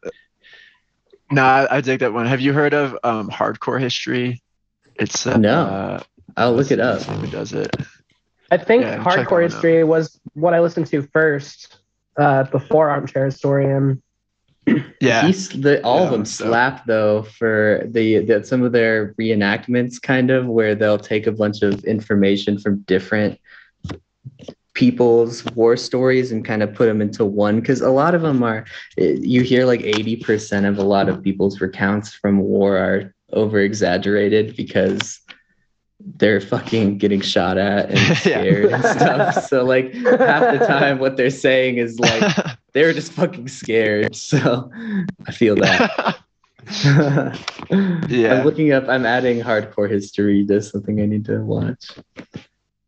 No, 1.31 1.43
I, 1.43 1.77
I 1.77 1.81
dig 1.81 1.99
that 2.01 2.13
one. 2.13 2.25
Have 2.27 2.41
you 2.41 2.53
heard 2.53 2.73
of 2.73 2.97
um, 3.03 3.29
Hardcore 3.29 3.79
History? 3.79 4.41
It's 4.95 5.25
uh, 5.25 5.37
No. 5.37 5.61
uh, 5.65 6.03
I'll 6.37 6.53
look 6.53 6.71
it 6.71 6.79
up. 6.79 7.01
Who 7.01 7.27
does 7.27 7.53
it? 7.53 7.75
I 8.51 8.57
think 8.57 8.83
Yeah, 8.83 9.03
Hardcore 9.03 9.31
one 9.31 9.43
out. 9.45 9.51
History 9.51 9.83
was 9.83 10.19
what 10.33 10.53
I 10.53 10.59
listened 10.59 10.87
to 10.87 11.01
first 11.01 11.79
uh, 12.17 12.43
before 12.43 12.89
Armchair 12.89 13.25
Historian. 13.25 14.01
Yeah, 15.01 15.27
He's 15.27 15.49
the, 15.49 15.83
all 15.83 15.99
Yeah, 15.99 16.05
of 16.05 16.11
them 16.11 16.25
so- 16.25 16.45
slap 16.45 16.85
though 16.85 17.23
for 17.23 17.83
the, 17.91 18.19
the 18.19 18.43
some 18.43 18.63
of 18.63 18.71
their 18.71 19.13
reenactments, 19.19 20.01
kind 20.01 20.31
of 20.31 20.45
where 20.47 20.75
they'll 20.75 20.97
take 20.97 21.27
a 21.27 21.31
bunch 21.31 21.61
of 21.61 21.83
information 21.83 22.57
from 22.57 22.79
different 22.87 23.39
people's 24.73 25.45
war 25.53 25.77
stories 25.77 26.31
and 26.31 26.43
kind 26.45 26.63
of 26.63 26.73
put 26.73 26.85
them 26.85 27.01
into 27.01 27.25
one. 27.25 27.59
Because 27.59 27.81
a 27.81 27.89
lot 27.91 28.15
of 28.15 28.21
them 28.21 28.41
are, 28.43 28.65
eh, 28.97 29.17
you 29.19 29.41
hear 29.41 29.65
like 29.65 29.81
eighty 29.81 30.15
percent 30.15 30.65
of 30.65 30.77
a 30.77 30.83
lot 30.83 31.09
of 31.09 31.21
people's 31.21 31.61
recounts 31.61 32.13
from 32.13 32.39
war 32.39 32.77
are 32.77 33.13
over 33.33 33.59
exaggerated 33.59 34.55
because 34.55 35.19
they're 35.99 36.41
fucking 36.41 36.97
getting 36.97 37.21
shot 37.21 37.57
at 37.57 37.89
and 37.89 37.99
Yeah. 37.99 38.15
scared 38.15 38.71
and 38.71 38.83
stuff. 38.83 39.45
So 39.49 39.63
like 39.63 39.93
half 39.93 40.59
the 40.59 40.65
time, 40.67 40.99
what 40.99 41.15
they're 41.17 41.29
saying 41.29 41.77
is 41.77 41.99
like 41.99 42.35
they 42.73 42.83
were 42.83 42.93
just 42.93 43.13
fucking 43.13 43.47
scared. 43.47 44.15
So 44.15 44.69
I 45.27 45.31
feel 45.31 45.55
that. 45.57 46.17
Yeah. 48.09 48.33
I'm 48.39 48.45
looking 48.45 48.71
up, 48.71 48.87
I'm 48.87 49.05
adding 49.05 49.39
hardcore 49.41 49.89
history 49.89 50.45
to 50.47 50.61
something 50.61 50.99
I 51.01 51.05
need 51.05 51.25
to 51.25 51.39
watch. 51.39 51.91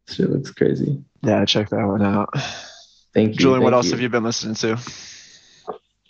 Shit 0.08 0.30
looks 0.30 0.52
crazy. 0.52 1.04
yeah, 1.24 1.44
check 1.46 1.70
that 1.70 1.86
one 1.86 2.02
out. 2.02 2.30
Thank 3.14 3.32
you. 3.34 3.36
Julian, 3.40 3.64
what 3.64 3.72
thank 3.72 3.84
else 3.86 3.92
have 3.92 4.02
you 4.02 4.10
been 4.10 4.24
listening 4.24 4.56
to? 4.56 4.78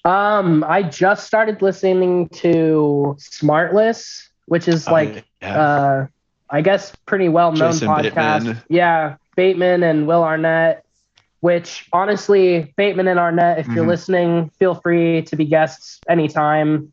Um, 0.04 0.64
I 0.68 0.84
just 0.84 1.26
started 1.28 1.62
listening 1.62 2.30
to 2.30 3.16
Smartless, 3.20 4.28
which 4.46 4.68
is 4.68 4.88
like 4.88 5.18
Uh, 5.18 5.22
yeah. 5.42 5.62
uh 5.62 6.08
I 6.56 6.62
guess 6.62 6.94
pretty 7.06 7.28
well 7.28 7.52
known 7.52 7.74
podcast. 7.74 8.44
Bateman. 8.46 8.64
Yeah, 8.70 9.16
Bateman 9.36 9.84
and 9.84 10.08
Will 10.08 10.24
Arnett. 10.24 10.82
which 11.42 11.88
honestly, 11.94 12.74
Bateman 12.76 13.08
and 13.08 13.20
Arnett, 13.20 13.60
if 13.60 13.68
you're 13.68 13.84
Mhm. 13.86 13.90
listening, 13.90 14.50
feel 14.58 14.74
free 14.74 15.22
to 15.24 15.36
be 15.36 15.46
guests 15.46 16.00
anytime. 16.10 16.92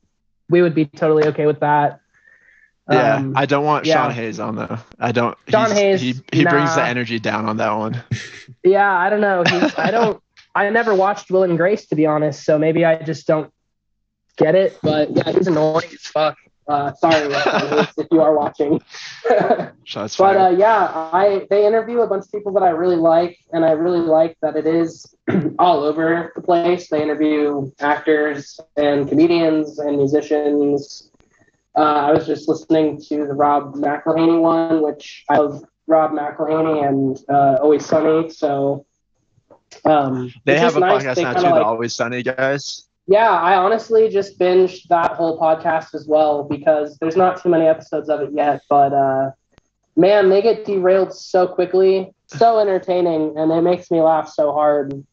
We 0.50 0.60
would 0.60 0.74
be 0.74 0.84
totally 0.84 1.24
okay 1.28 1.46
with 1.46 1.60
that. 1.60 2.00
Yeah, 2.90 3.14
Um, 3.16 3.32
I 3.34 3.46
don't 3.46 3.64
want 3.64 3.86
yeah. 3.86 4.02
Sean 4.02 4.10
Hayes 4.10 4.38
on 4.40 4.56
though. 4.56 4.76
I 5.00 5.12
don't. 5.12 5.38
Sean 5.48 5.70
Hayes, 5.70 6.02
He 6.02 6.14
he 6.32 6.44
brings 6.44 6.74
the 6.74 6.82
energy 6.84 7.18
down 7.18 7.46
on 7.48 7.56
that 7.58 7.72
one. 7.72 8.02
yeah, 8.64 8.92
I 8.92 9.08
don't 9.08 9.22
know. 9.22 9.42
He's, 9.48 9.78
I 9.78 9.90
don't. 9.90 10.20
I 10.54 10.68
never 10.68 10.94
watched 10.94 11.30
Will 11.30 11.44
and 11.44 11.56
Grace 11.56 11.86
to 11.86 11.94
be 11.96 12.04
honest, 12.04 12.44
so 12.44 12.58
maybe 12.58 12.84
I 12.84 12.96
just 12.96 13.26
don't 13.26 13.50
get 14.36 14.54
it. 14.54 14.76
But 14.82 15.16
yeah, 15.16 15.30
he's 15.32 15.46
annoying 15.46 15.84
as 15.92 16.00
fuck. 16.00 16.36
Uh, 16.72 16.94
sorry 16.94 17.28
if 17.98 18.06
you 18.10 18.22
are 18.22 18.34
watching. 18.34 18.80
Shots 19.84 20.16
But 20.16 20.36
uh, 20.38 20.54
yeah, 20.56 21.10
I 21.12 21.46
they 21.50 21.66
interview 21.66 22.00
a 22.00 22.06
bunch 22.06 22.24
of 22.24 22.32
people 22.32 22.52
that 22.52 22.62
I 22.62 22.70
really 22.70 22.96
like, 22.96 23.38
and 23.52 23.62
I 23.62 23.72
really 23.72 24.00
like 24.00 24.38
that 24.40 24.56
it 24.56 24.66
is 24.66 25.14
all 25.58 25.82
over 25.84 26.32
the 26.34 26.40
place. 26.40 26.88
They 26.88 27.02
interview 27.02 27.70
actors 27.78 28.58
and 28.78 29.06
comedians 29.06 29.78
and 29.80 29.98
musicians. 29.98 31.10
Uh, 31.76 32.08
I 32.08 32.12
was 32.12 32.26
just 32.26 32.48
listening 32.48 32.98
to 33.08 33.26
the 33.26 33.34
Rob 33.34 33.74
McElhenney 33.74 34.40
one, 34.40 34.82
which 34.82 35.24
I 35.28 35.36
love 35.38 35.62
Rob 35.86 36.12
McElhenney 36.12 36.88
and 36.88 37.18
uh, 37.28 37.58
Always 37.60 37.84
Sunny. 37.84 38.30
So 38.30 38.86
um, 39.84 40.32
they 40.46 40.58
have 40.58 40.76
a 40.76 40.80
nice. 40.80 41.02
podcast 41.02 41.22
now 41.22 41.32
too. 41.34 41.42
The 41.42 41.50
like- 41.50 41.66
Always 41.66 41.94
Sunny 41.94 42.22
guys. 42.22 42.88
Yeah, 43.12 43.30
I 43.30 43.56
honestly 43.58 44.08
just 44.08 44.38
binged 44.38 44.88
that 44.88 45.10
whole 45.10 45.38
podcast 45.38 45.94
as 45.94 46.06
well 46.08 46.44
because 46.44 46.96
there's 46.96 47.14
not 47.14 47.42
too 47.42 47.50
many 47.50 47.66
episodes 47.66 48.08
of 48.08 48.22
it 48.22 48.30
yet. 48.32 48.62
But 48.70 48.94
uh, 48.94 49.32
man, 49.96 50.30
they 50.30 50.40
get 50.40 50.64
derailed 50.64 51.12
so 51.12 51.46
quickly, 51.46 52.14
so 52.26 52.58
entertaining, 52.58 53.34
and 53.36 53.52
it 53.52 53.60
makes 53.60 53.90
me 53.90 54.00
laugh 54.00 54.30
so 54.30 54.54
hard. 54.54 55.04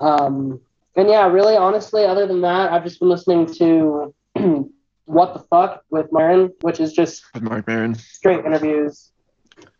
Um, 0.00 0.60
and 0.96 1.08
yeah, 1.08 1.28
really, 1.28 1.56
honestly, 1.56 2.04
other 2.04 2.26
than 2.26 2.40
that, 2.40 2.72
I've 2.72 2.82
just 2.82 2.98
been 2.98 3.08
listening 3.08 3.46
to 3.54 4.12
What 5.04 5.32
the 5.32 5.44
Fuck 5.48 5.84
with 5.88 6.10
Maron, 6.10 6.52
which 6.62 6.80
is 6.80 6.92
just 6.92 7.22
with 7.32 7.44
Mark 7.44 7.64
Maron. 7.68 7.94
straight 7.94 8.44
interviews, 8.44 9.12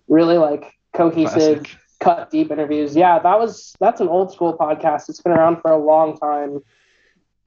really 0.07 0.39
like 0.39 0.73
cohesive 0.95 1.65
Classic. 1.65 1.79
cut 1.99 2.31
deep 2.31 2.53
interviews. 2.53 2.95
Yeah, 2.95 3.19
that 3.19 3.41
was 3.41 3.75
that's 3.81 4.01
an 4.01 4.07
old 4.07 4.33
school 4.33 4.57
podcast. 4.57 5.09
It's 5.09 5.21
been 5.21 5.33
around 5.33 5.61
for 5.63 5.73
a 5.73 5.85
long 5.85 6.17
time. 6.17 6.61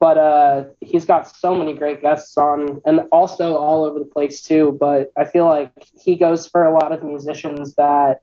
But 0.00 0.18
uh 0.18 0.64
he's 0.80 1.04
got 1.04 1.28
so 1.28 1.54
many 1.54 1.72
great 1.72 2.02
guests 2.02 2.36
on 2.36 2.80
and 2.84 3.00
also 3.12 3.56
all 3.56 3.84
over 3.84 3.98
the 3.98 4.04
place 4.04 4.42
too. 4.42 4.76
But 4.78 5.12
I 5.16 5.24
feel 5.24 5.46
like 5.46 5.70
he 5.98 6.16
goes 6.16 6.46
for 6.46 6.64
a 6.64 6.72
lot 6.72 6.92
of 6.92 7.02
musicians 7.02 7.74
that 7.76 8.20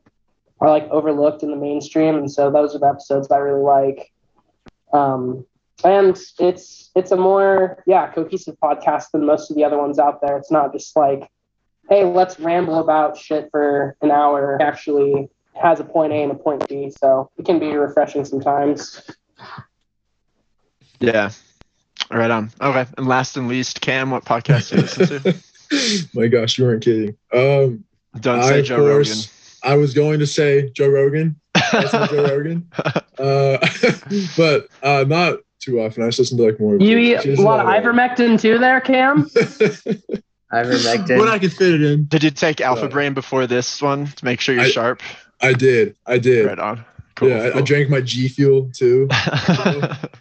are 0.60 0.70
like 0.70 0.88
overlooked 0.90 1.44
in 1.44 1.50
the 1.50 1.58
mainstream 1.58 2.16
and 2.16 2.32
so 2.32 2.52
those 2.52 2.76
are 2.76 2.80
the 2.80 2.88
episodes 2.88 3.30
I 3.32 3.38
really 3.38 3.64
like. 3.64 4.12
Um 4.94 5.46
and 5.84 6.20
it's 6.40 6.92
it's 6.96 7.12
a 7.12 7.18
more 7.18 7.84
yeah 7.88 8.12
cohesive 8.12 8.58
podcast 8.62 9.12
than 9.12 9.26
most 9.26 9.50
of 9.50 9.56
the 9.56 9.64
other 9.64 9.78
ones 9.78 9.98
out 9.98 10.22
there. 10.22 10.38
It's 10.38 10.52
not 10.52 10.74
just 10.74 10.96
like 10.96 11.32
hey, 11.92 12.06
let's 12.06 12.40
ramble 12.40 12.80
about 12.80 13.18
shit 13.18 13.50
for 13.52 13.98
an 14.02 14.12
hour. 14.12 14.56
It 14.56 14.62
actually 14.62 15.30
has 15.62 15.80
a 15.82 15.84
point 15.84 16.14
A 16.14 16.24
and 16.24 16.32
a 16.32 16.36
point 16.36 16.68
B, 16.68 16.90
so 16.90 17.30
it 17.38 17.46
can 17.46 17.60
be 17.60 17.76
refreshing 17.76 18.24
sometimes. 18.24 19.02
Yeah. 21.00 21.32
Right 22.12 22.32
on. 22.32 22.52
Okay. 22.62 22.86
And 22.98 23.08
last 23.08 23.38
and 23.38 23.48
least, 23.48 23.82
Cam, 23.82 24.12
what 24.12 24.26
podcast 24.26 24.70
do 24.70 24.76
you 24.76 24.82
listen 24.82 25.24
to? 25.24 26.08
My 26.14 26.28
gosh, 26.28 26.58
you 26.58 26.66
weren't 26.66 26.84
kidding. 26.84 27.16
Um, 27.34 27.84
Don't 28.20 28.40
I, 28.40 28.50
say 28.50 28.60
of 28.60 28.66
Joe 28.66 28.78
course, 28.78 29.58
I 29.64 29.78
was 29.78 29.94
going 29.94 30.20
to 30.20 30.28
say 30.28 30.70
Joe 30.72 30.90
Rogan. 30.90 31.40
I 31.56 31.80
listen 31.82 32.08
Joe 32.10 32.24
Rogan. 32.24 32.68
Rogan. 32.86 33.04
Uh, 33.22 33.60
but 34.36 34.68
uh, 34.82 35.06
not 35.08 35.38
too 35.60 35.80
often. 35.80 36.02
I 36.02 36.08
just 36.08 36.18
listen 36.18 36.38
to 36.40 36.44
like 36.46 36.60
more. 36.60 36.76
You 36.80 36.98
she 36.98 37.12
eat 37.12 37.24
has 37.24 37.38
a 37.38 37.42
lot 37.44 37.60
of 37.60 37.68
ivermectin 37.68 38.42
too, 38.42 38.58
there, 38.58 38.82
Cam. 38.82 39.26
Ivermectin. 40.52 41.20
when 41.20 41.28
I 41.28 41.38
can 41.38 41.52
fit 41.52 41.76
it 41.76 41.84
in. 41.84 42.06
Did 42.06 42.24
you 42.24 42.32
take 42.32 42.62
Alpha 42.62 42.86
Uh, 42.86 42.90
Brain 42.90 43.14
before 43.14 43.46
this 43.46 43.80
one 43.80 44.08
to 44.08 44.26
make 44.26 44.42
sure 44.42 44.56
you're 44.56 44.64
I- 44.64 44.70
sharp? 44.70 45.02
I 45.40 45.54
did. 45.54 45.96
I 46.08 46.18
did. 46.18 46.48
Right 46.48 46.58
on. 46.58 46.84
Cool. 47.22 47.30
yeah, 47.30 47.52
I, 47.54 47.58
I 47.60 47.62
drank 47.62 47.90
my 47.90 48.02
G 48.02 48.28
Fuel 48.28 48.70
too. 48.74 49.08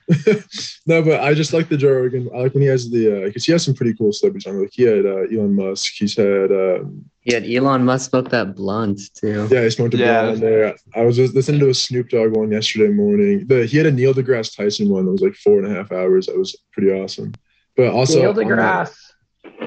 no, 0.87 1.03
but 1.03 1.21
I 1.21 1.35
just 1.35 1.53
like 1.53 1.69
the 1.69 1.77
Joe 1.77 1.93
Rogan. 1.93 2.29
I 2.35 2.43
like 2.43 2.55
when 2.55 2.63
he 2.63 2.69
has 2.69 2.91
the 2.91 3.23
because 3.25 3.45
he 3.45 3.53
has 3.53 3.65
some 3.65 3.75
pretty 3.75 3.95
cool 3.95 4.13
celebrities 4.13 4.47
on. 4.47 4.61
Like 4.61 4.71
he 4.73 4.83
had 4.83 5.07
uh, 5.07 5.23
Elon 5.33 5.55
Musk. 5.55 5.93
He's 5.97 6.17
had 6.17 6.51
um, 6.53 7.05
He 7.23 7.33
had 7.33 7.45
Elon 7.49 7.85
Musk 7.85 8.11
smoke 8.11 8.29
that 8.31 8.55
blunt 8.55 9.01
too. 9.15 9.49
yeah, 9.51 9.63
he 9.63 9.71
smoked 9.71 9.95
a 9.95 9.97
Yeah. 9.97 10.23
blunt 10.23 10.35
on 10.37 10.41
there. 10.41 10.77
I 10.95 11.03
was 11.03 11.17
just 11.17 11.35
listening 11.35 11.61
to 11.61 11.71
a 11.71 11.75
Snoop 11.75 12.09
Dogg 12.11 12.37
one 12.37 12.51
yesterday 12.53 12.93
morning. 12.93 13.47
The 13.47 13.67
he 13.67 13.77
had 13.79 13.87
a 13.87 13.93
Neil 13.93 14.13
deGrasse 14.15 14.57
Tyson 14.57 14.89
one 14.89 15.07
that 15.07 15.13
was 15.13 15.23
like 15.23 15.35
four 15.35 15.59
and 15.59 15.67
a 15.67 15.75
half 15.75 15.93
hours. 15.93 16.27
That 16.27 16.37
was 16.39 16.57
pretty 16.73 16.91
awesome. 16.93 17.33
But 17.77 17.89
also 17.93 18.19
Neil 18.21 18.31
on 18.31 18.37
that- 18.37 18.89
deGrasse. 18.89 18.97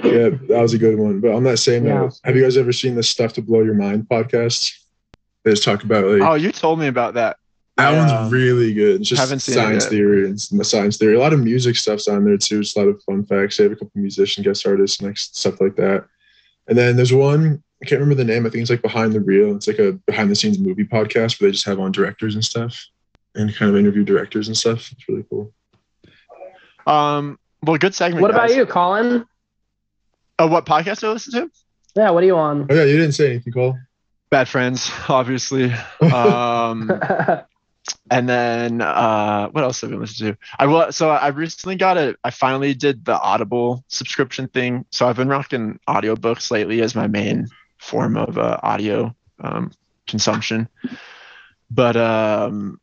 yeah, 0.04 0.30
that 0.50 0.62
was 0.62 0.74
a 0.74 0.78
good 0.78 0.98
one. 1.00 1.20
But 1.20 1.32
on 1.34 1.44
that 1.44 1.58
same 1.58 1.86
Yeah. 1.86 2.02
note, 2.02 2.14
have 2.24 2.36
you 2.36 2.44
guys 2.44 2.58
ever 2.58 2.72
seen 2.74 2.96
the 2.96 3.04
Stuff 3.04 3.34
to 3.34 3.42
Blow 3.42 3.62
Your 3.64 3.74
Mind 3.76 4.08
podcast? 4.10 4.72
They 5.44 5.52
just 5.52 5.64
talk 5.64 5.84
about 5.84 6.06
like 6.06 6.22
oh, 6.22 6.36
you 6.36 6.52
told 6.52 6.80
me 6.80 6.88
about 6.88 7.16
that. 7.16 7.38
that 7.78 7.94
I, 7.94 7.98
um, 7.98 8.08
one's 8.08 8.32
really 8.32 8.74
good. 8.74 9.02
It's 9.02 9.10
just 9.10 9.20
haven't 9.22 9.40
seen 9.40 9.56
science 9.56 9.84
yet. 9.84 9.90
theory 9.90 10.26
and 10.26 10.36
s- 10.36 10.70
science 10.70 10.98
theory. 10.98 11.16
A 11.16 11.20
lot 11.20 11.34
of 11.34 11.40
music 11.40 11.76
stuff's 11.76 12.08
on 12.08 12.26
there 12.26 12.38
too. 12.38 12.62
Just 12.62 12.78
a 12.78 12.80
lot 12.80 12.88
of 12.88 13.02
fun 13.04 13.26
facts. 13.26 13.58
They 13.58 13.64
have 13.64 13.74
a 13.74 13.76
couple 13.76 13.92
musician 13.96 14.44
guest 14.44 14.66
artists 14.66 15.00
and 15.00 15.10
like 15.10 15.18
stuff 15.18 15.60
like 15.60 15.76
that. 15.76 16.06
And 16.68 16.78
then 16.78 16.96
there's 16.96 17.14
one 17.14 17.62
I 17.84 17.86
can't 17.86 18.00
remember 18.00 18.24
the 18.24 18.32
name. 18.32 18.46
I 18.46 18.50
think 18.50 18.62
it's 18.62 18.70
like 18.70 18.82
Behind 18.82 19.12
the 19.12 19.20
Reel. 19.20 19.54
It's 19.56 19.68
like 19.68 19.80
a 19.80 19.92
behind 20.06 20.32
the 20.32 20.36
scenes 20.36 20.58
movie 20.58 20.86
podcast 20.86 21.42
where 21.42 21.50
they 21.50 21.52
just 21.52 21.66
have 21.66 21.82
on 21.82 21.92
directors 21.92 22.36
and 22.36 22.44
stuff 22.44 22.82
and 23.36 23.54
kind 23.54 23.70
of 23.70 23.78
interview 23.78 24.06
directors 24.06 24.48
and 24.48 24.56
stuff. 24.56 24.90
It's 24.92 25.10
really 25.10 25.26
cool. 25.30 25.52
Um. 26.88 27.38
Well, 27.62 27.78
good 27.78 27.94
segment. 27.94 28.22
What 28.22 28.32
about 28.32 28.50
guys. 28.50 28.58
you, 28.58 28.66
Colin? 28.66 29.26
Oh, 30.40 30.48
what 30.48 30.66
podcast 30.66 31.02
do 31.02 31.08
I 31.08 31.12
listen 31.12 31.34
to? 31.34 31.52
Yeah, 31.96 32.12
what 32.12 32.24
are 32.24 32.26
you 32.26 32.38
on? 32.38 32.68
Oh 32.70 32.74
yeah, 32.74 32.84
you 32.84 32.98
didn't 32.98 33.14
say 33.14 33.32
anything, 33.32 33.52
Cole. 33.52 33.78
Bad 34.34 34.50
Friends, 34.50 34.90
obviously. 35.10 35.72
Um. 36.02 36.90
and 38.10 38.28
then 38.28 38.82
uh 38.82 39.48
what 39.50 39.64
else 39.64 39.82
have 39.82 39.94
I 39.94 39.96
listened 39.96 40.32
to? 40.32 40.38
I 40.58 40.66
will 40.66 40.92
so 40.92 41.12
I 41.12 41.28
recently 41.28 41.76
got 41.76 42.00
a 42.00 42.16
I 42.24 42.32
finally 42.32 42.74
did 42.74 43.06
the 43.06 43.20
Audible 43.20 43.84
subscription 43.90 44.48
thing. 44.48 44.86
So 44.90 45.08
I've 45.08 45.18
been 45.18 45.28
rocking 45.28 45.80
audiobooks 45.88 46.50
lately 46.50 46.82
as 46.82 46.96
my 46.96 47.06
main 47.06 47.48
form 47.78 48.18
of 48.18 48.40
uh, 48.40 48.60
audio 48.64 49.16
um 49.40 49.72
consumption. 50.08 50.68
But 51.70 51.96
um 51.96 52.80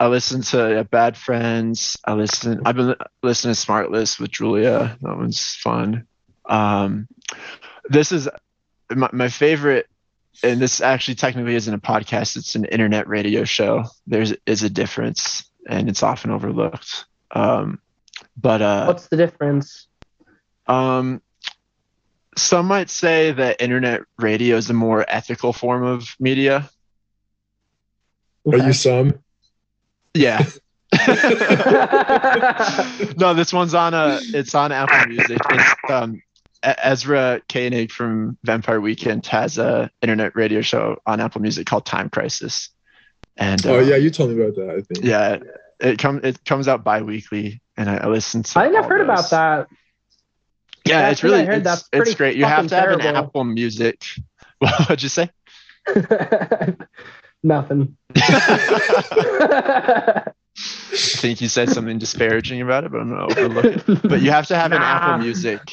I 0.00 0.08
listened 0.08 0.42
to 0.46 0.80
uh, 0.80 0.82
Bad 0.82 1.16
Friends. 1.16 1.98
I 2.04 2.14
listen 2.14 2.62
I've 2.64 2.74
been 2.74 2.96
listening 3.22 3.54
to 3.54 3.60
Smartless 3.60 4.18
with 4.18 4.32
Julia. 4.32 4.98
That 5.02 5.16
one's 5.16 5.54
fun. 5.54 6.08
Um 6.46 7.06
this 7.88 8.10
is 8.10 8.28
my, 8.90 9.08
my 9.12 9.28
favorite 9.28 9.86
and 10.42 10.60
this 10.60 10.80
actually 10.80 11.16
technically 11.16 11.54
isn't 11.54 11.74
a 11.74 11.78
podcast 11.78 12.36
it's 12.36 12.54
an 12.54 12.64
internet 12.64 13.08
radio 13.08 13.44
show. 13.44 13.84
There's 14.06 14.32
is 14.46 14.62
a 14.62 14.70
difference 14.70 15.50
and 15.66 15.88
it's 15.88 16.02
often 16.02 16.30
overlooked. 16.30 17.04
Um 17.30 17.80
but 18.36 18.62
uh 18.62 18.86
What's 18.86 19.08
the 19.08 19.16
difference? 19.16 19.86
um 20.66 21.22
some 22.36 22.66
might 22.66 22.88
say 22.88 23.32
that 23.32 23.60
internet 23.60 24.02
radio 24.18 24.56
is 24.56 24.70
a 24.70 24.74
more 24.74 25.04
ethical 25.08 25.52
form 25.52 25.82
of 25.82 26.08
media. 26.20 26.70
Are 28.50 28.58
you 28.58 28.72
some? 28.72 29.18
yeah. 30.14 30.44
No 33.16 33.34
this 33.34 33.52
one's 33.52 33.74
on 33.74 33.94
a 33.94 34.20
it's 34.22 34.54
on 34.54 34.72
apple 34.72 35.08
music. 35.08 35.38
It's 35.50 35.74
um 35.90 36.22
Ezra 36.78 37.40
Koenig 37.48 37.90
from 37.90 38.36
Vampire 38.44 38.80
Weekend 38.80 39.26
has 39.26 39.58
a 39.58 39.90
internet 40.02 40.34
radio 40.36 40.60
show 40.60 40.98
on 41.06 41.20
Apple 41.20 41.40
Music 41.40 41.66
called 41.66 41.86
Time 41.86 42.08
Crisis, 42.10 42.70
and 43.36 43.64
Oh 43.66 43.78
uh, 43.78 43.82
yeah, 43.82 43.96
you 43.96 44.10
told 44.10 44.30
me 44.30 44.42
about 44.42 44.56
that. 44.56 44.70
I 44.70 44.80
think. 44.82 45.04
yeah 45.04 45.38
it 45.80 45.98
comes 45.98 46.24
it 46.24 46.44
comes 46.44 46.66
out 46.66 46.82
bi-weekly 46.82 47.60
and 47.76 47.88
i, 47.88 47.98
I 47.98 48.06
listen 48.08 48.42
to 48.42 48.58
I 48.58 48.64
think 48.64 48.76
I've 48.76 48.82
all 48.84 48.90
heard 48.90 49.00
about 49.00 49.30
that. 49.30 49.68
yeah 50.84 51.00
Yeah, 51.02 51.10
it's 51.10 51.22
really 51.22 51.44
heard 51.44 51.58
it's, 51.58 51.64
that's 51.64 51.82
it's 51.92 52.02
pretty 52.02 52.14
great 52.14 52.36
you 52.36 52.44
have 52.44 52.68
fucking 52.68 52.70
to 52.70 52.76
have 52.76 52.90
an 52.98 53.16
apple 53.16 53.44
music 53.44 54.02
what'd 54.58 55.02
you 55.02 55.08
say 55.08 55.30
Nothing. 57.44 57.96
i 60.92 60.96
think 60.96 61.40
you 61.40 61.48
said 61.48 61.68
something 61.70 61.98
disparaging 61.98 62.60
about 62.60 62.84
it 62.84 62.90
but 62.92 63.00
i'm 63.00 63.10
gonna 63.10 63.24
overlook 63.26 63.64
it 63.64 64.02
but 64.08 64.20
you 64.22 64.30
have 64.30 64.46
to 64.46 64.56
have 64.56 64.72
an 64.72 64.82
apple 64.82 65.18
music 65.18 65.60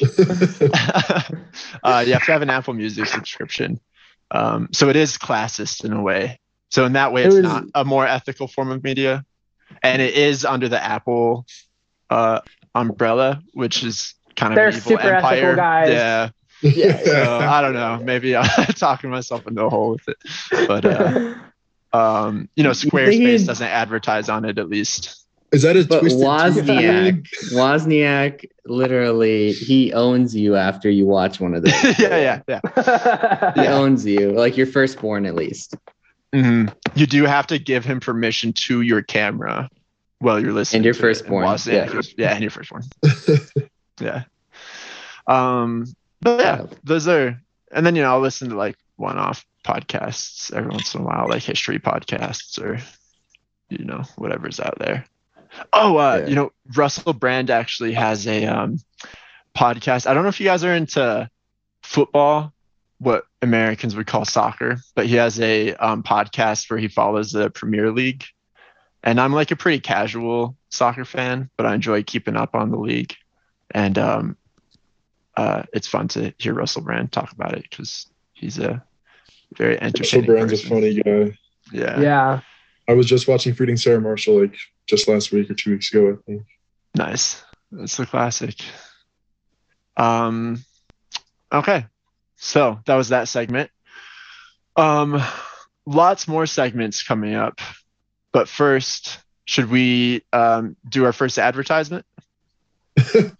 uh, 1.82 2.04
you 2.06 2.12
have 2.12 2.24
to 2.24 2.32
have 2.32 2.42
an 2.42 2.50
apple 2.50 2.74
music 2.74 3.06
subscription 3.06 3.80
um, 4.30 4.68
so 4.72 4.88
it 4.88 4.96
is 4.96 5.16
classist 5.18 5.84
in 5.84 5.92
a 5.92 6.02
way 6.02 6.38
so 6.70 6.84
in 6.84 6.94
that 6.94 7.12
way 7.12 7.22
It 7.22 7.26
it's 7.26 7.34
was- 7.36 7.42
not 7.44 7.64
a 7.74 7.84
more 7.84 8.06
ethical 8.06 8.48
form 8.48 8.70
of 8.70 8.82
media 8.82 9.24
and 9.82 10.00
it 10.02 10.14
is 10.14 10.44
under 10.44 10.68
the 10.68 10.82
apple 10.82 11.46
uh, 12.10 12.40
umbrella 12.74 13.42
which 13.52 13.82
is 13.84 14.14
kind 14.36 14.52
of 14.52 14.56
They're 14.56 14.68
an 14.68 14.74
evil 14.74 14.98
empire 14.98 15.56
guys. 15.56 15.88
yeah 15.90 16.28
Yeah. 16.62 17.02
so 17.04 17.38
I 17.38 17.60
don't 17.60 17.74
know. 17.74 18.00
Maybe 18.02 18.34
I'm 18.34 18.48
talking 18.76 19.10
myself 19.10 19.46
into 19.46 19.62
a 19.64 19.68
hole 19.68 19.90
with 19.90 20.08
it. 20.08 20.16
But 20.66 20.84
uh, 20.86 21.34
Um, 21.96 22.48
you 22.56 22.62
know, 22.64 22.70
Squarespace 22.70 23.12
he'd- 23.12 23.46
doesn't 23.46 23.66
advertise 23.66 24.28
on 24.28 24.44
it 24.44 24.58
at 24.58 24.68
least. 24.68 25.22
Is 25.52 25.62
that 25.62 25.76
a 25.76 25.84
But 25.84 26.00
twisted 26.00 26.18
Tea 26.20 26.24
Wozniak. 26.26 27.28
Wozniak, 27.52 28.44
literally, 28.66 29.52
he 29.52 29.92
owns 29.92 30.34
you 30.34 30.56
after 30.56 30.90
you 30.90 31.06
watch 31.06 31.38
one 31.40 31.54
of 31.54 31.62
those. 31.62 31.72
yeah, 32.00 32.40
yeah, 32.48 32.58
yeah. 32.74 33.52
He 33.54 33.66
owns 33.68 34.04
you, 34.04 34.32
like 34.32 34.56
your 34.56 34.66
firstborn 34.66 35.24
at 35.24 35.36
least. 35.36 35.76
Mhm. 36.34 36.74
You 36.96 37.06
do 37.06 37.24
have 37.24 37.46
to 37.46 37.58
give 37.60 37.84
him 37.84 38.00
permission 38.00 38.52
to 38.54 38.80
your 38.80 39.02
camera 39.02 39.70
while 40.18 40.40
you're 40.40 40.52
listening. 40.52 40.78
And 40.78 40.84
your 40.84 40.94
to 40.94 40.98
it. 40.98 41.00
firstborn, 41.02 41.46
Wozniak 41.46 41.92
yeah. 41.92 41.98
is- 42.00 42.14
yeah, 42.18 42.32
and 42.32 42.40
your 42.42 42.50
firstborn. 42.50 42.82
yeah. 44.00 44.24
Um, 45.28 45.86
but 46.20 46.40
yeah, 46.40 46.66
those 46.84 47.06
are, 47.08 47.40
and 47.70 47.86
then 47.86 47.94
you 47.96 48.02
know 48.02 48.10
I'll 48.10 48.20
listen 48.20 48.48
to 48.50 48.56
like 48.56 48.76
one-off 48.96 49.46
podcasts 49.66 50.52
every 50.52 50.70
once 50.70 50.94
in 50.94 51.00
a 51.00 51.04
while, 51.04 51.28
like 51.28 51.42
history 51.42 51.78
podcasts 51.78 52.60
or 52.62 52.78
you 53.68 53.84
know 53.84 54.02
whatever's 54.16 54.60
out 54.60 54.78
there. 54.78 55.04
Oh, 55.72 55.96
uh, 55.96 56.18
Yeah. 56.22 56.26
you 56.28 56.34
know 56.34 56.52
Russell 56.74 57.12
Brand 57.12 57.50
actually 57.50 57.92
has 57.94 58.26
a 58.26 58.46
um, 58.46 58.78
podcast. 59.56 60.06
I 60.06 60.14
don't 60.14 60.22
know 60.22 60.28
if 60.28 60.40
you 60.40 60.46
guys 60.46 60.64
are 60.64 60.74
into 60.74 61.28
football, 61.82 62.52
what 62.98 63.24
Americans 63.42 63.96
would 63.96 64.06
call 64.06 64.24
soccer, 64.24 64.78
but 64.94 65.06
he 65.06 65.16
has 65.16 65.40
a 65.40 65.74
um, 65.74 66.02
podcast 66.02 66.70
where 66.70 66.78
he 66.78 66.88
follows 66.88 67.32
the 67.32 67.50
Premier 67.50 67.90
League. 67.90 68.24
And 69.02 69.20
I'm 69.20 69.32
like 69.32 69.50
a 69.50 69.56
pretty 69.56 69.80
casual 69.80 70.56
soccer 70.70 71.04
fan, 71.04 71.48
but 71.56 71.66
I 71.66 71.74
enjoy 71.74 72.02
keeping 72.02 72.36
up 72.36 72.54
on 72.54 72.70
the 72.70 72.78
league. 72.78 73.14
And 73.70 73.96
um, 73.98 74.36
uh, 75.36 75.62
it's 75.72 75.86
fun 75.86 76.08
to 76.08 76.32
hear 76.38 76.54
Russell 76.54 76.82
Brand 76.82 77.12
talk 77.12 77.32
about 77.32 77.54
it 77.54 77.62
because 77.68 78.06
he's 78.32 78.58
a 78.58 78.82
very 79.54 79.74
Russell 79.74 79.86
entertaining 79.86 80.26
Brand's 80.26 80.52
a 80.52 80.56
person. 80.56 80.68
funny 80.68 80.94
guy. 80.94 81.38
Yeah. 81.72 82.00
yeah. 82.00 82.40
I 82.88 82.92
was 82.92 83.06
just 83.06 83.26
watching 83.26 83.54
Forgetting 83.54 83.76
Sarah 83.76 84.00
Marshall 84.00 84.40
like 84.42 84.56
just 84.86 85.08
last 85.08 85.32
week 85.32 85.50
or 85.50 85.54
two 85.54 85.72
weeks 85.72 85.92
ago, 85.92 86.12
I 86.12 86.22
think. 86.24 86.42
Nice. 86.94 87.42
That's 87.72 87.98
a 87.98 88.06
classic. 88.06 88.54
Um, 89.96 90.64
okay. 91.52 91.86
So 92.36 92.80
that 92.86 92.94
was 92.94 93.08
that 93.08 93.28
segment. 93.28 93.70
Um, 94.76 95.20
lots 95.86 96.28
more 96.28 96.46
segments 96.46 97.02
coming 97.02 97.34
up. 97.34 97.60
But 98.32 98.48
first, 98.48 99.18
should 99.46 99.70
we 99.70 100.22
um, 100.32 100.76
do 100.88 101.04
our 101.04 101.12
first 101.12 101.38
advertisement? 101.38 102.04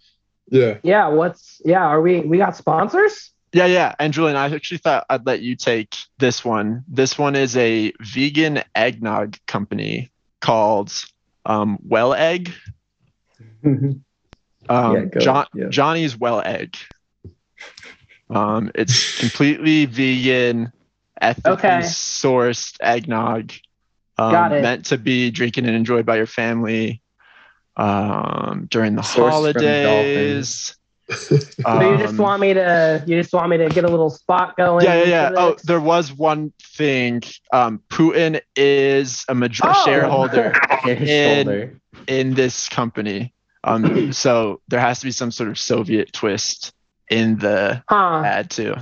Yeah. 0.49 0.77
Yeah. 0.83 1.09
What's 1.09 1.61
yeah? 1.65 1.83
Are 1.83 2.01
we 2.01 2.21
we 2.21 2.37
got 2.37 2.55
sponsors? 2.55 3.31
Yeah, 3.57 3.65
yeah. 3.65 3.95
And 3.97 4.13
Julian, 4.13 4.35
I 4.37 4.53
actually 4.53 4.77
thought 4.77 5.05
I'd 5.09 5.25
let 5.25 5.41
you 5.41 5.55
take 5.55 5.95
this 6.19 6.45
one. 6.45 6.83
This 6.87 7.17
one 7.17 7.35
is 7.35 7.57
a 7.57 7.91
vegan 8.01 8.61
eggnog 8.75 9.37
company 9.47 10.11
called 10.41 10.93
um, 11.45 11.79
Well 11.83 12.13
Egg. 12.13 12.53
Um, 13.65 14.03
Yeah, 14.69 15.05
go- 15.05 15.19
John, 15.19 15.45
yeah. 15.55 15.69
Johnny's 15.69 16.15
Well 16.15 16.41
Egg. 16.45 16.75
Um, 18.29 18.69
it's 18.75 19.19
completely 19.19 19.85
vegan, 19.85 20.71
ethically 21.19 21.53
Okay. 21.53 21.79
sourced 21.79 22.75
eggnog. 22.79 23.53
Um, 24.19 24.31
Got 24.31 24.51
it. 24.51 24.61
Meant 24.61 24.85
to 24.87 24.97
be 24.99 25.31
drinking 25.31 25.65
and 25.65 25.75
enjoyed 25.75 26.05
by 26.05 26.17
your 26.17 26.25
family 26.27 27.01
um, 27.75 28.67
during 28.69 28.95
the 28.95 29.01
Sourced 29.01 29.13
from 29.15 29.29
holidays. 29.31 30.75
So 31.09 31.35
you 31.35 31.97
just 31.97 32.09
Um, 32.13 32.17
want 32.17 32.41
me 32.41 32.53
to 32.53 33.03
you 33.07 33.19
just 33.21 33.33
want 33.33 33.49
me 33.49 33.57
to 33.57 33.69
get 33.69 33.83
a 33.83 33.87
little 33.87 34.09
spot 34.09 34.57
going? 34.57 34.85
yeah, 34.85 34.95
yeah, 35.03 35.05
yeah. 35.07 35.31
Oh, 35.35 35.55
there 35.63 35.79
was 35.79 36.11
one 36.13 36.51
thing. 36.61 37.23
Um, 37.53 37.81
Putin 37.89 38.41
is 38.55 39.23
a 39.29 39.35
major 39.35 39.63
Oh. 39.65 39.85
shareholder 39.85 40.53
His 40.83 41.09
And- 41.09 41.47
shoulder. 41.47 41.79
in 42.07 42.33
this 42.33 42.67
company. 42.69 43.33
Um, 43.63 44.13
so 44.13 44.61
there 44.67 44.79
has 44.79 44.99
to 44.99 45.05
be 45.05 45.11
some 45.11 45.31
sort 45.31 45.49
of 45.49 45.57
Soviet 45.57 46.13
twist 46.13 46.73
in 47.09 47.37
the 47.37 47.81
Huh. 47.89 48.21
ad 48.25 48.49
too. 48.49 48.75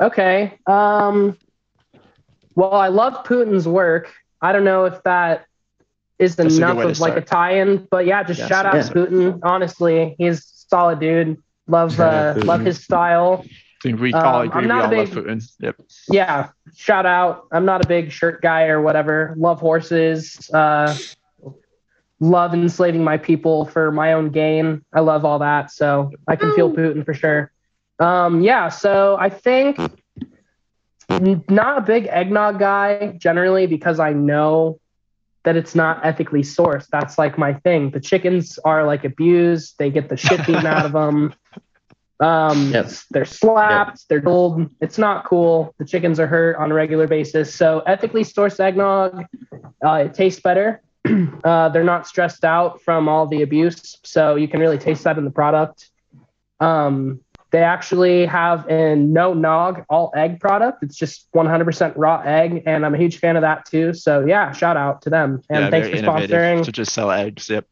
Okay. 0.00 0.58
Um. 0.66 1.36
Well, 2.54 2.72
I 2.74 2.88
love 2.88 3.24
Putin's 3.24 3.68
work. 3.68 4.12
I 4.42 4.52
don't 4.52 4.64
know 4.64 4.84
if 4.86 5.02
that 5.04 5.44
is 6.18 6.34
That's 6.36 6.56
enough 6.56 6.76
way 6.76 6.84
to 6.84 6.90
of 6.90 6.98
like 7.00 7.16
a 7.16 7.20
tie-in, 7.20 7.86
but 7.90 8.04
yeah, 8.06 8.24
just 8.24 8.40
Yes. 8.40 8.48
shout 8.48 8.66
out 8.66 8.74
Yeah. 8.74 8.82
to 8.82 8.92
Putin. 8.94 9.40
Honestly, 9.44 10.16
he's 10.18 10.38
a 10.40 10.57
solid 10.68 11.00
dude. 11.00 11.42
Love 11.66 11.94
Shout 11.94 12.36
uh, 12.36 12.38
out 12.40 12.44
love 12.44 12.60
his 12.62 12.82
style. 12.82 13.44
I 13.44 13.50
think 13.82 14.00
we 14.00 14.12
all 14.12 14.40
Um, 14.40 14.46
agree 14.48 14.56
I'm 14.56 14.62
we 14.64 14.68
not 14.68 14.80
a 14.92 14.96
all 14.96 15.02
love 15.04 15.14
big- 15.14 15.24
Putin. 15.24 15.52
Yep. 15.60 15.76
Yeah, 16.10 16.48
shout 16.76 17.06
out. 17.06 17.46
I'm 17.52 17.64
not 17.64 17.84
a 17.84 17.88
big 17.88 18.10
shirt 18.10 18.40
guy 18.42 18.66
or 18.68 18.80
whatever. 18.80 19.34
Love 19.36 19.60
horses. 19.60 20.50
Uh, 20.52 20.96
love 22.20 22.52
enslaving 22.54 23.04
my 23.04 23.16
people 23.16 23.66
for 23.66 23.92
my 23.92 24.12
own 24.14 24.30
gain. 24.30 24.84
I 24.92 25.00
love 25.00 25.24
all 25.24 25.38
that. 25.38 25.70
So 25.70 26.10
I 26.26 26.34
can 26.36 26.52
feel 26.54 26.72
Putin 26.72 27.04
for 27.04 27.14
sure. 27.14 27.52
Um, 28.00 28.40
yeah, 28.40 28.68
so 28.68 29.16
I 29.20 29.28
think 29.28 29.78
not 31.48 31.78
a 31.78 31.80
big 31.80 32.06
eggnog 32.10 32.58
guy 32.58 33.14
generally 33.18 33.66
because 33.66 33.98
I 34.00 34.12
know 34.12 34.80
that 35.44 35.56
it's 35.56 35.74
not 35.74 36.04
ethically 36.04 36.42
sourced. 36.42 36.86
That's 36.90 37.16
like 37.18 37.38
my 37.38 37.54
thing. 37.54 37.90
The 37.90 38.00
chickens 38.00 38.58
are 38.64 38.84
like 38.84 39.04
abused. 39.04 39.76
They 39.78 39.90
get 39.90 40.08
the 40.08 40.16
shit 40.16 40.44
beaten 40.46 40.66
out 40.66 40.86
of 40.86 40.92
them. 40.92 41.34
Um, 42.20 42.72
Yep. 42.72 42.90
they're 43.12 43.24
slapped. 43.24 44.08
They're 44.08 44.20
told 44.20 44.68
it's 44.80 44.98
not 44.98 45.24
cool. 45.24 45.72
The 45.78 45.84
chickens 45.84 46.18
are 46.18 46.26
hurt 46.26 46.56
on 46.56 46.72
a 46.72 46.74
regular 46.74 47.06
basis. 47.06 47.54
So 47.54 47.78
ethically 47.86 48.24
sourced 48.24 48.58
eggnog, 48.58 49.24
uh, 49.86 49.92
it 50.06 50.14
tastes 50.14 50.40
better. 50.40 50.82
uh, 51.44 51.68
they're 51.68 51.84
not 51.84 52.08
stressed 52.08 52.44
out 52.44 52.82
from 52.82 53.08
all 53.08 53.28
the 53.28 53.42
abuse, 53.42 53.96
so 54.02 54.34
you 54.34 54.48
can 54.48 54.58
really 54.58 54.78
taste 54.78 55.04
that 55.04 55.16
in 55.16 55.24
the 55.24 55.30
product. 55.30 55.90
Um, 56.58 57.20
they 57.50 57.62
actually 57.62 58.26
have 58.26 58.66
a 58.68 58.94
no 58.94 59.32
nog 59.32 59.84
all 59.88 60.12
egg 60.14 60.40
product. 60.40 60.82
It's 60.82 60.96
just 60.96 61.30
100% 61.32 61.92
raw 61.96 62.20
egg, 62.20 62.62
and 62.66 62.84
I'm 62.84 62.94
a 62.94 62.98
huge 62.98 63.18
fan 63.18 63.36
of 63.36 63.42
that 63.42 63.64
too. 63.64 63.94
So 63.94 64.26
yeah, 64.26 64.52
shout 64.52 64.76
out 64.76 65.02
to 65.02 65.10
them 65.10 65.42
and 65.48 65.64
yeah, 65.64 65.70
thanks 65.70 65.88
for 65.88 65.96
innovative 65.96 66.30
sponsoring. 66.30 66.64
to 66.64 66.72
just 66.72 66.92
sell 66.92 67.10
eggs. 67.10 67.48
Yep. 67.48 67.66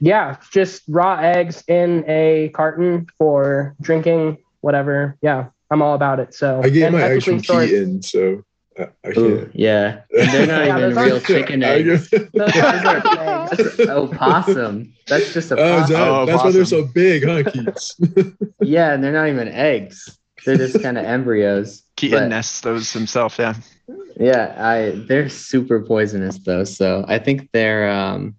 Yeah, 0.00 0.36
just 0.50 0.82
raw 0.88 1.18
eggs 1.20 1.62
in 1.68 2.04
a 2.08 2.50
carton 2.54 3.06
for 3.18 3.76
drinking, 3.80 4.38
whatever. 4.60 5.16
Yeah, 5.22 5.46
I'm 5.70 5.82
all 5.82 5.94
about 5.94 6.20
it. 6.20 6.34
So 6.34 6.60
I 6.62 6.68
get 6.68 6.92
my 6.92 7.02
eggs 7.02 7.28
ethically 7.28 7.42
from 7.42 7.60
Keaton, 7.60 8.02
so 8.02 8.44
I, 8.78 8.88
I 9.04 9.08
Ooh, 9.18 9.50
yeah. 9.54 10.00
And 10.18 10.30
they're 10.30 10.46
not 10.46 10.64
Yeah, 10.66 10.78
even 10.88 10.96
real 10.96 11.20
chicken 11.20 11.62
I 11.64 11.68
eggs. 11.68 12.08
get- 12.08 12.32
Those 12.32 12.56
aren't 12.56 13.06
eggs. 13.18 13.76
That's 13.76 13.80
oh, 13.90 14.08
possum. 14.08 14.92
That's 15.06 15.32
just 15.34 15.50
a 15.50 15.56
Oh, 15.56 15.80
possum. 15.80 15.92
that, 15.94 16.08
Oh, 16.08 16.26
that's 16.26 16.42
why 16.44 16.50
they're 16.52 16.64
so 16.64 16.84
big, 16.84 17.24
huh, 17.26 17.50
Keats? 17.50 18.00
Yeah, 18.60 18.92
and 18.92 19.02
they're 19.02 19.12
not 19.12 19.28
even 19.28 19.48
eggs. 19.48 20.18
They're 20.46 20.56
just 20.56 20.82
kind 20.82 20.96
of 20.98 21.04
embryos. 21.04 21.82
Keaton 21.96 22.18
But- 22.20 22.28
nests 22.28 22.60
those 22.62 22.92
himself. 22.92 23.36
Yeah. 23.38 23.54
Yeah, 24.18 24.54
I 24.58 24.90
they're 25.08 25.28
super 25.28 25.80
poisonous 25.82 26.38
though. 26.38 26.64
So 26.64 27.04
I 27.08 27.18
think 27.18 27.48
they're 27.52 27.90
um 27.90 28.36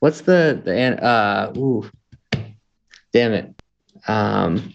what's 0.00 0.22
the 0.22 0.60
the 0.64 0.72
an- 0.74 0.98
uh 1.00 1.52
ooh 1.56 1.88
damn 3.12 3.32
it. 3.32 3.54
Um 4.08 4.74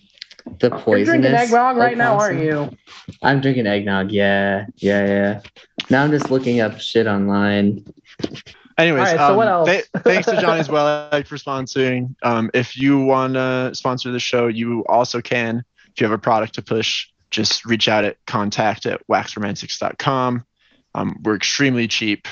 the 0.60 0.70
You're 0.70 0.80
poisonous 0.80 1.08
drinking 1.08 1.34
eggnog 1.34 1.78
right 1.78 1.98
now, 1.98 2.18
aren't 2.18 2.42
you? 2.42 2.70
I'm 3.22 3.42
drinking 3.42 3.68
eggnog, 3.68 4.12
yeah, 4.12 4.66
yeah, 4.78 5.06
yeah. 5.06 5.42
Now 5.90 6.04
I'm 6.04 6.12
just 6.12 6.32
looking 6.32 6.60
up 6.60 6.80
shit 6.80 7.08
online. 7.08 7.86
Anyways, 8.78 9.00
All 9.00 9.06
right, 9.06 9.18
so 9.18 9.32
um, 9.32 9.36
what 9.36 9.48
else? 9.48 9.70
th- 9.70 9.86
thanks 9.98 10.26
to 10.28 10.40
Johnny's 10.40 10.70
Well 10.70 11.10
Egg 11.12 11.28
for 11.28 11.36
sponsoring. 11.36 12.16
Um, 12.24 12.50
if 12.54 12.78
you 12.78 13.04
want 13.04 13.34
to 13.34 13.72
sponsor 13.74 14.12
the 14.12 14.20
show, 14.20 14.48
you 14.48 14.86
also 14.88 15.22
can. 15.22 15.64
If 15.92 16.00
you 16.00 16.06
have 16.06 16.14
a 16.14 16.22
product 16.22 16.56
to 16.56 16.62
push, 16.62 17.08
just 17.30 17.66
reach 17.66 17.90
out 17.90 18.06
at 18.06 18.18
contact 18.26 18.86
at 18.86 19.06
waxromantics.com. 19.08 20.46
Um, 20.96 21.20
we're 21.24 21.36
extremely 21.36 21.88
cheap. 21.88 22.28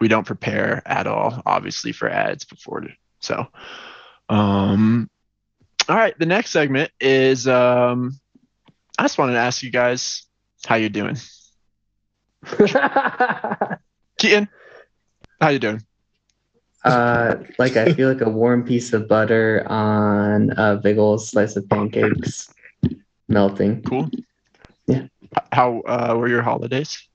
We 0.00 0.08
don't 0.08 0.26
prepare 0.26 0.82
at 0.84 1.06
all, 1.06 1.42
obviously, 1.46 1.92
for 1.92 2.10
ads 2.10 2.44
before. 2.44 2.84
So, 3.20 3.46
um, 4.28 5.08
all 5.88 5.96
right. 5.96 6.18
The 6.18 6.26
next 6.26 6.50
segment 6.50 6.90
is 7.00 7.46
um, 7.48 8.18
I 8.98 9.02
just 9.02 9.18
wanted 9.18 9.32
to 9.32 9.38
ask 9.38 9.62
you 9.62 9.70
guys 9.70 10.26
how 10.66 10.76
you 10.76 10.88
doing. 10.88 11.16
Keaton, 14.18 14.48
how 15.40 15.48
you 15.48 15.58
doing? 15.58 15.82
Uh 16.84 17.36
like 17.58 17.78
I 17.78 17.94
feel 17.94 18.12
like 18.12 18.20
a 18.20 18.28
warm 18.28 18.62
piece 18.62 18.92
of 18.92 19.08
butter 19.08 19.64
on 19.70 20.50
a 20.58 20.76
big 20.76 20.98
old 20.98 21.22
slice 21.22 21.56
of 21.56 21.66
pancakes 21.70 22.52
melting. 23.26 23.82
Cool. 23.84 24.10
Yeah. 24.86 25.06
How 25.50 25.80
uh, 25.80 26.14
were 26.18 26.28
your 26.28 26.42
holidays? 26.42 27.08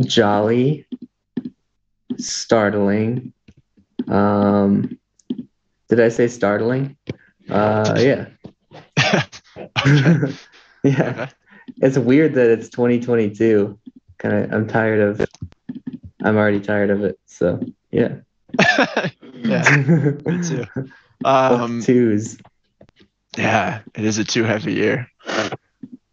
jolly, 0.00 0.86
startling. 2.16 3.32
Um, 4.08 4.98
did 5.88 6.00
I 6.00 6.08
say 6.08 6.28
startling? 6.28 6.96
Uh, 7.48 7.94
yeah, 7.98 8.26
yeah. 9.86 10.32
Okay. 10.84 11.28
it's 11.78 11.98
weird 11.98 12.34
that 12.34 12.50
it's 12.50 12.68
2022. 12.68 13.78
Kind 14.18 14.34
of, 14.34 14.52
I'm 14.52 14.66
tired 14.66 15.00
of. 15.00 15.26
I'm 16.22 16.36
already 16.36 16.60
tired 16.60 16.90
of 16.90 17.04
it. 17.04 17.18
So 17.26 17.60
yeah. 17.90 18.16
yeah, 19.34 19.76
me 20.24 20.42
too. 20.42 20.64
Um, 21.24 21.82
twos. 21.82 22.38
yeah, 23.36 23.80
it 23.94 24.04
is 24.04 24.18
a 24.18 24.24
too 24.24 24.44
heavy 24.44 24.74
year. 24.74 25.10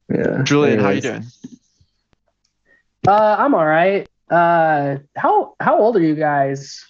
Yeah. 0.09 0.41
Julian, 0.43 0.79
how 0.79 0.89
you 0.89 1.01
doing? 1.01 1.25
Uh, 3.07 3.35
I'm 3.39 3.53
all 3.53 3.65
right. 3.65 4.07
Uh, 4.29 4.97
how 5.15 5.55
how 5.59 5.79
old 5.79 5.95
are 5.97 6.01
you 6.01 6.15
guys? 6.15 6.85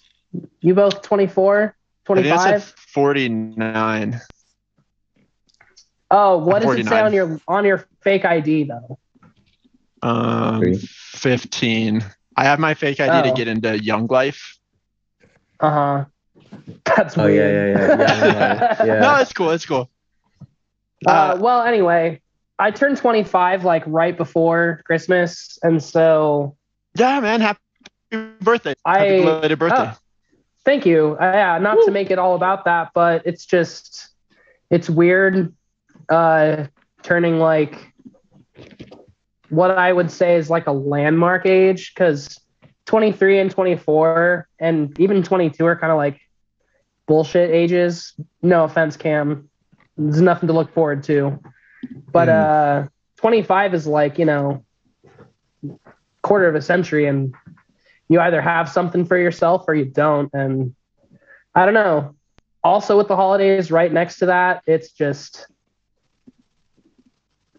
You 0.60 0.74
both 0.74 1.02
24, 1.02 1.74
I 2.08 2.14
think 2.14 2.26
I 2.26 2.36
said 2.36 2.62
25? 2.62 2.62
49. 2.88 4.20
Oh, 6.10 6.38
what 6.38 6.62
I'm 6.62 6.68
does 6.68 6.78
it 6.78 6.88
say 6.88 7.00
on 7.00 7.12
your 7.12 7.40
on 7.48 7.64
your 7.64 7.86
fake 8.02 8.24
ID 8.24 8.64
though? 8.64 8.98
Um, 10.02 10.74
15. 10.74 12.04
I 12.36 12.44
have 12.44 12.58
my 12.58 12.74
fake 12.74 13.00
ID 13.00 13.10
Oh. 13.10 13.30
to 13.30 13.36
get 13.36 13.48
into 13.48 13.82
Young 13.82 14.06
Life. 14.08 14.58
Uh 15.60 15.70
huh. 15.70 16.04
That's 16.84 17.16
Oh 17.16 17.26
yeah, 17.26 17.34
yeah, 17.40 17.48
weird. 17.64 17.76
yeah, 17.78 17.96
yeah. 17.98 18.76
yeah, 18.84 18.84
No, 19.00 19.00
yeah. 19.12 19.20
it's 19.20 19.32
cool. 19.32 19.50
It's 19.52 19.64
cool. 19.64 19.88
Uh, 21.06 21.10
Uh, 21.10 21.36
well, 21.40 21.62
anyway, 21.62 22.20
I 22.58 22.70
turned 22.72 22.96
25 22.98 23.64
like 23.64 23.84
right 23.86 24.16
before 24.16 24.82
Christmas, 24.84 25.58
and 25.62 25.82
so 25.82 26.56
yeah, 26.98 27.20
man. 27.20 27.40
Happy 27.40 27.60
birthday. 28.40 28.74
I- 28.84 28.98
happy 28.98 29.22
belated 29.22 29.58
birthday. 29.58 29.92
oh. 29.92 29.96
Thank 30.64 30.86
you. 30.86 31.16
Uh, 31.20 31.32
yeah, 31.34 31.58
not 31.58 31.78
to 31.84 31.90
make 31.90 32.10
it 32.10 32.18
all 32.18 32.34
about 32.34 32.64
that, 32.64 32.90
but 32.94 33.22
it's 33.26 33.44
just 33.46 34.08
it's 34.70 34.88
weird 34.88 35.54
uh 36.08 36.66
turning 37.02 37.38
like 37.38 37.92
what 39.48 39.70
I 39.70 39.92
would 39.92 40.10
say 40.10 40.36
is 40.36 40.48
like 40.48 40.66
a 40.66 40.72
landmark 40.72 41.44
age 41.44 41.92
because 41.94 42.40
23 42.86 43.38
and 43.38 43.50
24 43.50 44.48
and 44.58 44.98
even 44.98 45.22
22 45.22 45.64
are 45.66 45.76
kind 45.76 45.92
of 45.92 45.98
like 45.98 46.20
bullshit 47.06 47.50
ages. 47.50 48.14
No 48.40 48.64
offense, 48.64 48.96
Cam. 48.96 49.50
There's 49.98 50.22
nothing 50.22 50.46
to 50.46 50.52
look 50.54 50.72
forward 50.72 51.02
to. 51.04 51.38
But 52.10 52.28
uh 52.28 52.86
25 53.16 53.74
is 53.74 53.86
like, 53.86 54.18
you 54.18 54.24
know, 54.24 54.64
quarter 56.22 56.48
of 56.48 56.54
a 56.54 56.62
century 56.62 57.06
and 57.06 57.34
you 58.12 58.20
either 58.20 58.40
have 58.40 58.68
something 58.68 59.04
for 59.04 59.16
yourself 59.16 59.64
or 59.66 59.74
you 59.74 59.84
don't 59.84 60.30
and 60.34 60.74
I 61.54 61.64
don't 61.64 61.74
know. 61.74 62.14
Also 62.64 62.96
with 62.96 63.08
the 63.08 63.16
holidays 63.16 63.70
right 63.70 63.92
next 63.92 64.18
to 64.18 64.26
that, 64.26 64.62
it's 64.66 64.92
just 64.92 65.46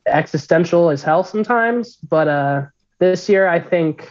existential 0.06 0.90
as 0.90 1.04
hell 1.04 1.24
sometimes, 1.24 1.96
but 1.98 2.28
uh 2.28 2.66
this 3.00 3.28
year 3.28 3.48
I 3.48 3.60
think 3.60 4.10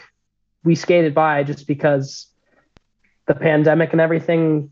we 0.65 0.75
skated 0.75 1.15
by 1.15 1.43
just 1.45 1.67
because 1.67 2.27
the 3.27 3.35
pandemic 3.35 3.93
and 3.93 4.01
everything 4.01 4.71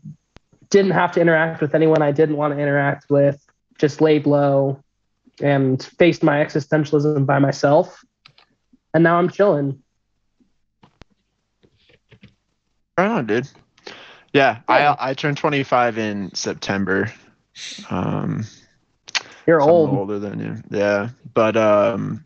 didn't 0.69 0.91
have 0.91 1.11
to 1.13 1.21
interact 1.21 1.61
with 1.61 1.75
anyone 1.75 2.01
I 2.01 2.11
didn't 2.11 2.37
want 2.37 2.53
to 2.53 2.59
interact 2.59 3.09
with, 3.09 3.43
just 3.77 4.01
laid 4.01 4.25
low 4.25 4.81
and 5.41 5.81
faced 5.81 6.23
my 6.23 6.43
existentialism 6.43 7.25
by 7.25 7.39
myself. 7.39 8.03
And 8.93 9.03
now 9.03 9.17
I'm 9.17 9.29
chilling. 9.29 9.81
Right 13.01 13.09
on, 13.09 13.25
dude. 13.25 13.47
Yeah, 14.31 14.59
Yeah. 14.69 14.95
I 14.99 15.09
I 15.09 15.13
turned 15.15 15.37
25 15.37 15.97
in 15.97 16.35
September. 16.35 17.11
Um, 17.89 18.45
You're 19.47 19.59
old. 19.59 19.89
older 19.89 20.19
than 20.19 20.39
you. 20.39 20.57
Yeah, 20.69 21.09
but 21.33 21.57
um, 21.57 22.23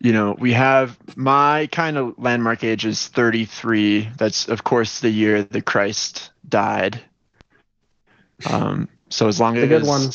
you 0.00 0.12
know, 0.12 0.36
we 0.38 0.52
have 0.52 0.98
my 1.16 1.66
kind 1.72 1.96
of 1.96 2.18
landmark 2.18 2.62
age 2.62 2.84
is 2.84 3.08
33. 3.08 4.10
That's 4.18 4.48
of 4.48 4.64
course 4.64 5.00
the 5.00 5.08
year 5.08 5.44
the 5.44 5.62
Christ 5.62 6.30
died. 6.46 7.00
Um, 8.44 8.90
so 9.08 9.28
as 9.28 9.40
long 9.40 9.56
as 9.56 9.66
good 9.66 9.86
one. 9.86 10.10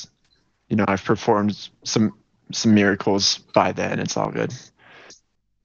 you 0.69 0.75
know 0.75 0.85
I've 0.87 1.03
performed 1.03 1.69
some 1.83 2.13
some 2.51 2.75
miracles 2.75 3.39
by 3.55 3.71
then, 3.71 3.97
it's 3.99 4.15
all 4.15 4.29
good. 4.29 4.53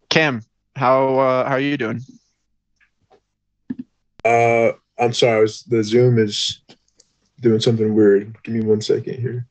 Cam, 0.08 0.40
how 0.74 1.18
uh, 1.18 1.46
how 1.46 1.56
are 1.56 1.60
you 1.60 1.76
doing? 1.76 2.00
Uh, 4.24 4.72
I'm 4.98 5.12
sorry. 5.12 5.42
Was, 5.42 5.62
the 5.64 5.82
Zoom 5.82 6.18
is 6.18 6.60
doing 7.40 7.60
something 7.60 7.94
weird. 7.94 8.36
Give 8.42 8.54
me 8.54 8.60
one 8.60 8.80
second 8.80 9.18
here. 9.18 9.46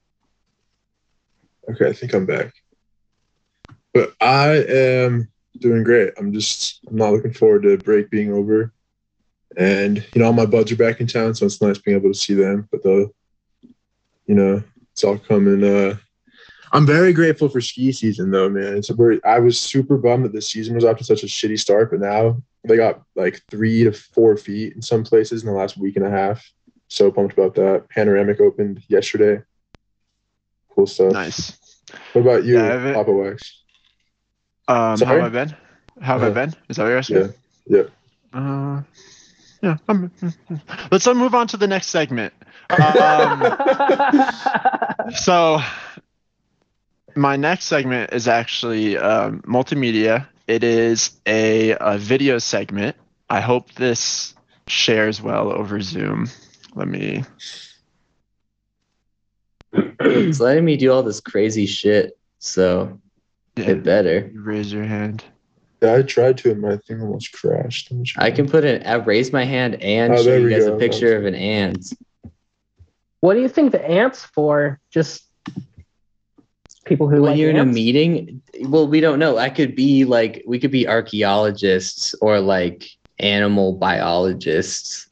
Okay, 1.70 1.90
I 1.90 1.94
think 1.94 2.14
I'm 2.14 2.26
back. 2.26 2.54
But 3.94 4.14
I 4.22 4.64
am 4.68 5.30
doing 5.60 5.84
great. 5.84 6.14
I'm 6.18 6.34
just 6.34 6.80
I'm 6.88 6.96
not 6.96 7.12
looking 7.12 7.34
forward 7.34 7.64
to 7.64 7.78
break 7.78 8.10
being 8.10 8.32
over, 8.32 8.74
and 9.58 9.98
you 10.14 10.22
know 10.22 10.28
all 10.28 10.34
my 10.34 10.46
buds 10.46 10.72
are 10.72 10.78
back 10.78 11.02
in 11.02 11.08
town, 11.08 11.36
so 11.36 11.46
it's 11.46 11.62
nice 11.62 11.78
being 11.78 11.98
able 11.98 12.12
to 12.12 12.18
see 12.18 12.34
them. 12.34 12.68
But 12.72 12.84
the, 12.84 13.12
you 14.26 14.36
know, 14.36 14.64
it's 14.94 15.04
all 15.04 15.18
coming. 15.18 15.64
Uh, 15.64 15.98
I'm 16.72 16.86
very 16.86 17.12
grateful 17.12 17.50
for 17.50 17.60
ski 17.60 17.92
season 17.92 18.32
though, 18.32 18.50
man. 18.50 18.78
It's 18.78 18.90
where 18.92 19.20
I 19.26 19.40
was 19.40 19.60
super 19.60 19.98
bummed 19.98 20.26
that 20.26 20.34
this 20.34 20.48
season 20.48 20.76
was 20.76 20.86
off 20.86 20.98
to 20.98 21.04
such 21.04 21.24
a 21.24 21.28
shitty 21.28 21.60
start, 21.60 21.92
but 21.92 22.00
now 22.00 22.42
they 22.64 22.78
got 22.78 23.02
like 23.16 23.42
three 23.50 23.84
to 23.84 23.92
four 23.92 24.38
feet 24.38 24.74
in 24.74 24.82
some 24.82 25.04
places 25.04 25.44
in 25.44 25.50
the 25.50 25.56
last 25.56 25.78
week 25.78 25.96
and 25.96 26.06
a 26.06 26.10
half. 26.10 26.50
So 26.88 27.12
pumped 27.12 27.34
about 27.34 27.56
that. 27.56 27.90
Panoramic 27.90 28.40
opened 28.40 28.84
yesterday. 28.88 29.44
Cool 30.76 30.88
stuff. 30.88 31.14
Nice. 31.14 31.58
What 32.14 32.22
about 32.22 32.44
you, 32.44 32.58
Yeah, 32.58 32.90
I 32.90 32.94
Papa 32.94 33.12
Wax? 33.12 33.64
Um, 34.68 35.00
how 35.00 35.16
have 35.16 35.24
I 35.24 35.30
been? 35.30 35.56
How 36.02 36.20
have 36.20 36.24
I 36.24 36.30
been? 36.34 36.54
Is 36.70 36.78
that 36.78 36.84
what 36.84 36.90
you're 36.90 36.98
asking? 36.98 37.34
Yeah, 37.68 37.84
yeah. 38.34 38.40
Uh, 38.40 38.82
yeah. 39.62 39.78
I'm, 39.88 40.12
let's 40.92 41.08
uh, 41.08 41.14
move 41.14 41.36
on 41.36 41.48
to 41.48 41.58
the 41.58 41.68
next 41.68 41.88
segment. 41.88 42.34
Um, 42.70 43.44
so, 45.16 45.60
my 47.16 47.36
next 47.36 47.66
segment 47.66 48.14
is 48.14 48.28
actually 48.28 48.98
um, 48.98 49.42
multimedia. 49.42 50.28
It 50.52 50.66
is 50.66 51.12
a, 51.26 51.78
a 51.80 51.98
video 51.98 52.38
segment. 52.38 52.98
I 53.30 53.40
hope 53.40 53.72
this 53.76 54.34
shares 54.68 55.22
well 55.22 55.50
over 55.50 55.80
Zoom. 55.80 56.28
Let 56.76 56.90
me. 56.90 57.24
It's 59.72 60.42
letting 60.42 60.66
me 60.66 60.76
do 60.76 60.92
all 60.92 61.04
this 61.04 61.22
crazy 61.22 61.66
shit, 61.66 62.20
so 62.40 63.00
Yeah, 63.56 63.70
it 63.70 63.84
better. 63.84 64.30
you 64.34 64.42
raise 64.42 64.74
your 64.74 64.84
hand. 64.84 65.24
Yeah, 65.82 65.96
I 65.96 66.02
tried 66.02 66.38
to, 66.40 66.52
and 66.52 66.60
my 66.60 66.76
thing 66.76 67.00
almost 67.02 67.32
crashed. 67.32 67.90
I'm 67.90 68.04
just- 68.04 68.20
I 68.20 68.30
can 68.30 68.50
put 68.50 68.66
an. 68.66 68.86
I 68.86 68.96
raise 68.96 69.32
my 69.32 69.46
hand 69.46 69.76
and 69.82 70.12
Oh, 70.12 70.22
show 70.22 70.36
you 70.36 70.50
guys 70.50 70.66
go. 70.66 70.76
a 70.76 70.78
picture 70.78 71.16
of 71.16 71.24
an 71.26 71.34
ant. 71.36 71.94
what 73.22 73.36
do 73.36 73.40
you 73.42 73.48
think 73.48 73.72
the 73.72 73.90
ants 73.90 74.26
for? 74.26 74.82
Just 74.90 75.24
people 76.92 77.08
who 77.08 77.22
when 77.22 77.32
like 77.32 77.40
you're 77.40 77.50
in 77.50 77.58
a 77.58 77.66
meeting, 77.66 78.42
well, 78.64 78.86
we 78.88 79.00
don't 79.00 79.18
know. 79.18 79.38
I 79.38 79.50
could 79.50 79.76
be 79.76 80.04
like, 80.04 80.44
we 80.46 80.60
could 80.60 80.72
be 80.72 80.88
archaeologists 80.88 82.14
or 82.22 82.40
like 82.42 82.90
animal 83.20 83.74
biologists, 83.74 85.08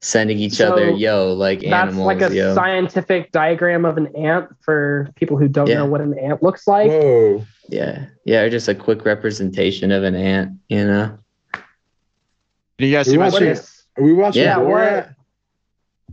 sending 0.00 0.38
each 0.38 0.54
So, 0.54 0.72
other, 0.72 0.90
yo, 0.90 1.32
like 1.32 1.60
That's 1.60 1.72
animals, 1.88 2.06
like 2.06 2.22
a 2.22 2.32
yo. 2.32 2.54
scientific 2.54 3.32
diagram 3.32 3.84
of 3.84 3.96
an 3.98 4.14
ant 4.14 4.48
for 4.60 5.10
people 5.16 5.36
who 5.36 5.48
don't 5.48 5.66
Yeah. 5.66 5.78
know 5.78 5.86
what 5.86 6.00
an 6.00 6.16
ant 6.16 6.42
looks 6.44 6.66
like. 6.68 6.88
Whoa. 6.90 7.44
Yeah, 7.68 8.06
yeah, 8.24 8.40
or 8.42 8.50
just 8.50 8.68
a 8.68 8.74
quick 8.74 9.04
representation 9.04 9.90
of 9.90 10.04
an 10.04 10.14
ant, 10.14 10.52
you 10.68 10.84
know. 10.86 11.18
Can 11.52 12.88
you 12.88 12.92
guys 12.92 13.06
We 13.06 13.12
see 13.12 13.18
my 13.18 13.24
watched 13.24 13.32
What 13.34 13.38
screen? 13.38 13.50
is- 13.52 13.82
Are 13.98 14.04
we 14.04 14.12
watching 14.12 14.42
Yeah, 14.42 14.56
Borat? 14.56 15.14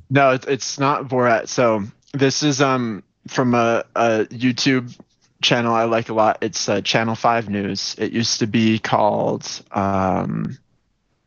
No, 0.10 0.32
it's 0.32 0.48
it's 0.48 0.80
not 0.80 1.08
Borat. 1.08 1.48
So 1.50 1.84
this 2.14 2.42
is 2.44 2.62
um 2.62 3.04
from 3.28 3.54
a, 3.54 3.84
a 3.96 4.26
YouTube 4.26 4.98
channel 5.42 5.74
I 5.74 5.84
like 5.84 6.10
a 6.10 6.14
lot. 6.14 6.40
It's 6.42 6.68
uh, 6.68 6.82
Channel 6.82 7.16
Five 7.16 7.50
News. 7.50 7.96
It 7.98 8.12
used 8.12 8.40
to 8.40 8.48
be 8.48 8.80
called 8.80 9.48
um, 9.72 10.58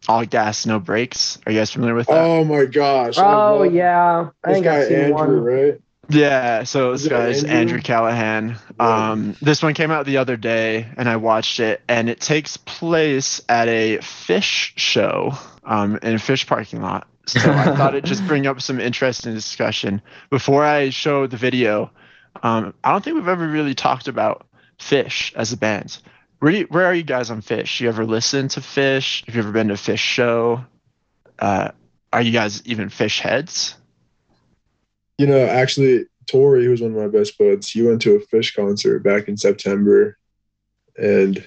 All 0.08 0.24
Gas 0.24 0.66
No 0.66 0.78
Brakes. 0.80 1.38
Are 1.46 1.52
you 1.52 1.58
guys 1.58 1.70
familiar 1.70 1.94
with 1.94 2.08
that? 2.08 2.18
Oh 2.18 2.44
my 2.44 2.64
gosh. 2.64 3.18
Oh 3.18 3.58
love 3.60 3.74
yeah, 3.74 4.30
I 4.44 4.48
This 4.48 4.54
think 4.56 4.64
guy 4.64 4.80
I've 4.80 4.86
seen 4.88 4.96
Andrew, 4.96 5.14
one. 5.14 5.40
right? 5.40 5.80
Yeah, 6.08 6.64
so 6.64 6.90
this 6.90 7.02
Is 7.02 7.08
guy's 7.08 7.44
Andrew? 7.44 7.56
Andrew 7.56 7.80
Callaghan. 7.82 8.56
Yeah. 8.80 9.10
Um, 9.12 9.36
this 9.40 9.62
one 9.62 9.74
came 9.74 9.92
out 9.92 10.06
the 10.06 10.16
other 10.16 10.36
day, 10.36 10.88
and 10.96 11.08
I 11.08 11.16
watched 11.16 11.60
it, 11.60 11.82
and 11.88 12.10
it 12.10 12.18
takes 12.20 12.56
place 12.56 13.40
at 13.48 13.68
a 13.68 13.98
Phish 13.98 14.72
show 14.74 15.34
um, 15.62 16.00
in 16.02 16.14
a 16.14 16.18
Phish 16.18 16.48
parking 16.48 16.82
lot. 16.82 17.06
So 17.30 17.52
I 17.52 17.76
thought 17.76 17.94
it'd 17.94 18.04
just 18.04 18.26
bring 18.26 18.46
up 18.46 18.60
some 18.60 18.80
interesting 18.80 19.34
discussion. 19.34 20.02
Before 20.30 20.64
I 20.64 20.90
show 20.90 21.26
the 21.28 21.36
video, 21.36 21.90
um, 22.42 22.74
I 22.82 22.90
don't 22.90 23.04
think 23.04 23.14
we've 23.14 23.28
ever 23.28 23.46
really 23.46 23.74
talked 23.74 24.08
about 24.08 24.46
Phish 24.80 25.32
as 25.34 25.52
a 25.52 25.56
band. 25.56 25.98
Where, 26.40 26.52
you, 26.52 26.64
where 26.70 26.86
are 26.86 26.94
you 26.94 27.04
guys 27.04 27.30
on 27.30 27.40
Phish? 27.40 27.80
You 27.80 27.88
ever 27.88 28.04
listened 28.04 28.50
to 28.52 28.60
Phish? 28.60 29.24
Have 29.26 29.34
you 29.36 29.42
ever 29.42 29.52
been 29.52 29.68
to 29.68 29.74
a 29.74 29.76
Phish 29.76 29.98
show? 29.98 30.64
Uh, 31.38 31.70
are 32.12 32.22
you 32.22 32.32
guys 32.32 32.62
even 32.66 32.88
Phish 32.88 33.20
heads? 33.20 33.76
You 35.18 35.26
know, 35.26 35.46
actually, 35.46 36.06
Tori, 36.26 36.64
who's 36.64 36.80
one 36.80 36.92
of 36.92 36.96
my 36.96 37.06
best 37.06 37.38
buds, 37.38 37.70
he 37.70 37.82
went 37.82 38.02
to 38.02 38.16
a 38.16 38.20
Phish 38.20 38.56
concert 38.56 39.04
back 39.04 39.28
in 39.28 39.36
September. 39.36 40.18
and 40.96 41.46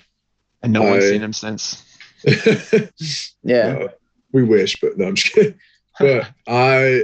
And 0.62 0.72
no 0.72 0.84
one's 0.84 1.10
seen 1.10 1.22
him 1.22 1.34
since. 1.34 1.84
Yeah. 3.44 3.80
Uh, 3.84 3.88
we 4.32 4.44
wish, 4.44 4.80
but 4.80 4.98
no, 4.98 5.08
I'm 5.08 5.16
just 5.16 5.34
kidding. 5.34 5.60
But 6.00 6.30
I 6.48 7.04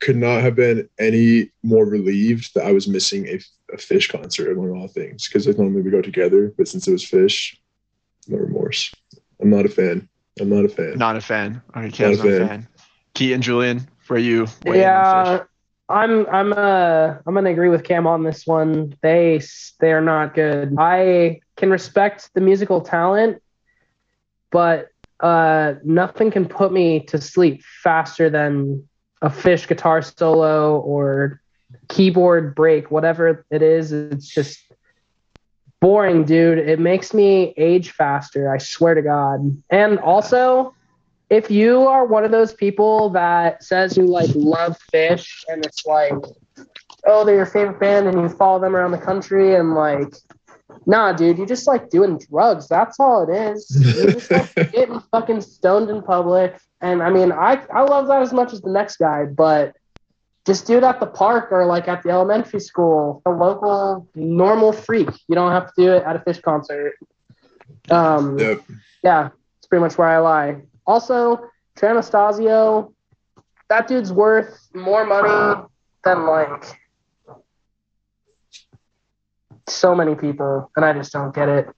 could 0.00 0.16
not 0.16 0.42
have 0.42 0.54
been 0.54 0.88
any 0.98 1.50
more 1.62 1.84
relieved 1.84 2.54
that 2.54 2.66
I 2.66 2.72
was 2.72 2.86
missing 2.86 3.26
a, 3.28 3.34
a 3.72 3.76
Phish 3.76 4.10
concert 4.10 4.52
among 4.52 4.70
all 4.70 4.88
things 4.88 5.28
because 5.28 5.46
normally 5.58 5.82
we 5.82 5.90
go 5.90 6.02
together, 6.02 6.52
but 6.56 6.68
since 6.68 6.86
it 6.86 6.92
was 6.92 7.04
Phish, 7.04 7.56
no 8.28 8.38
remorse. 8.38 8.94
I'm 9.40 9.50
not 9.50 9.66
a 9.66 9.68
fan. 9.68 10.08
I'm 10.40 10.50
not 10.50 10.64
a 10.64 10.68
fan. 10.68 10.98
Not 10.98 11.16
a 11.16 11.20
fan. 11.20 11.62
Okay, 11.76 11.90
Cam's 11.90 12.18
Not 12.18 12.26
not 12.26 12.32
a 12.32 12.36
a 12.36 12.38
fan. 12.38 12.48
fan. 12.48 12.68
Keaton, 13.14 13.42
Julian, 13.42 13.88
where 14.06 14.18
you? 14.18 14.46
Yeah, 14.64 15.44
I'm 15.88 16.26
I'm 16.26 16.52
uh 16.52 17.14
I'm 17.26 17.34
gonna 17.34 17.50
agree 17.50 17.70
with 17.70 17.82
Cam 17.84 18.06
on 18.06 18.22
this 18.22 18.46
one. 18.46 18.94
They 19.02 19.40
they're 19.80 20.00
not 20.00 20.34
good. 20.34 20.74
I 20.78 21.40
can 21.56 21.70
respect 21.70 22.30
the 22.34 22.40
musical 22.40 22.80
talent, 22.80 23.42
but 24.50 24.90
uh 25.20 25.74
nothing 25.84 26.30
can 26.30 26.46
put 26.46 26.72
me 26.72 27.00
to 27.00 27.20
sleep 27.20 27.62
faster 27.82 28.30
than 28.30 28.88
a 29.22 29.28
Phish 29.28 29.66
guitar 29.66 30.00
solo 30.02 30.78
or 30.78 31.40
keyboard 31.88 32.54
break, 32.54 32.90
whatever 32.90 33.44
it 33.50 33.62
is. 33.62 33.92
It's 33.92 34.28
just 34.28 34.60
boring, 35.80 36.24
dude. 36.24 36.58
It 36.58 36.78
makes 36.78 37.12
me 37.12 37.54
age 37.56 37.90
faster. 37.90 38.52
I 38.52 38.58
swear 38.58 38.94
to 38.94 39.02
God. 39.02 39.56
And 39.70 39.98
also, 39.98 40.74
if 41.30 41.50
you 41.50 41.86
are 41.86 42.06
one 42.06 42.24
of 42.24 42.30
those 42.30 42.54
people 42.54 43.10
that 43.10 43.62
says 43.62 43.96
you 43.96 44.06
like 44.06 44.30
love 44.34 44.78
Phish 44.92 45.44
and 45.48 45.64
it's 45.64 45.84
like 45.84 46.14
oh 47.06 47.24
they're 47.24 47.36
your 47.36 47.46
favorite 47.46 47.78
band 47.78 48.08
and 48.08 48.20
you 48.20 48.28
follow 48.28 48.58
them 48.58 48.74
around 48.74 48.92
the 48.92 48.98
country 48.98 49.54
and 49.54 49.74
like 49.74 50.14
nah 50.86 51.12
dude 51.12 51.38
you're 51.38 51.46
just 51.46 51.66
like 51.66 51.90
doing 51.90 52.18
drugs. 52.30 52.68
That's 52.68 52.98
all 53.00 53.28
it 53.28 53.34
is. 53.34 53.70
You 53.96 54.12
just 54.12 54.30
like 54.30 54.54
getting 54.72 55.00
fucking 55.12 55.40
stoned 55.40 55.90
in 55.90 56.02
public. 56.02 56.58
And 56.80 57.02
i 57.02 57.10
mean 57.10 57.32
i 57.32 57.60
i 57.74 57.82
love 57.82 58.06
that 58.08 58.22
as 58.22 58.32
much 58.32 58.52
as 58.52 58.60
the 58.60 58.70
next 58.70 58.96
guy 58.98 59.24
but 59.24 59.74
just 60.46 60.66
do 60.66 60.76
it 60.78 60.84
at 60.84 60.98
the 61.00 61.06
park 61.06 61.52
or 61.52 61.66
like 61.66 61.88
at 61.88 62.02
the 62.02 62.10
elementary 62.10 62.60
school 62.60 63.20
a 63.26 63.30
local 63.30 64.08
normal 64.14 64.72
freak. 64.72 65.10
You 65.28 65.34
don't 65.34 65.52
have 65.52 65.66
to 65.66 65.72
do 65.76 65.92
it 65.92 66.02
at 66.04 66.16
a 66.16 66.20
Phish 66.20 66.40
concert. 66.42 66.94
Um 67.90 68.38
Yep. 68.38 68.60
yeah, 69.02 69.28
it's 69.58 69.66
pretty 69.66 69.82
much 69.82 69.98
where 69.98 70.08
I 70.08 70.18
lie. 70.18 70.62
Also, 70.86 71.40
Trey 71.76 71.90
Anastasio, 71.90 72.92
that 73.68 73.86
dude's 73.88 74.12
worth 74.12 74.68
more 74.74 75.04
money 75.04 75.62
than 76.04 76.24
like 76.26 76.64
so 79.70 79.94
many 79.94 80.14
people, 80.14 80.70
and 80.76 80.84
I 80.84 80.92
just 80.92 81.12
don't 81.12 81.34
get 81.34 81.48
it. 81.48 81.68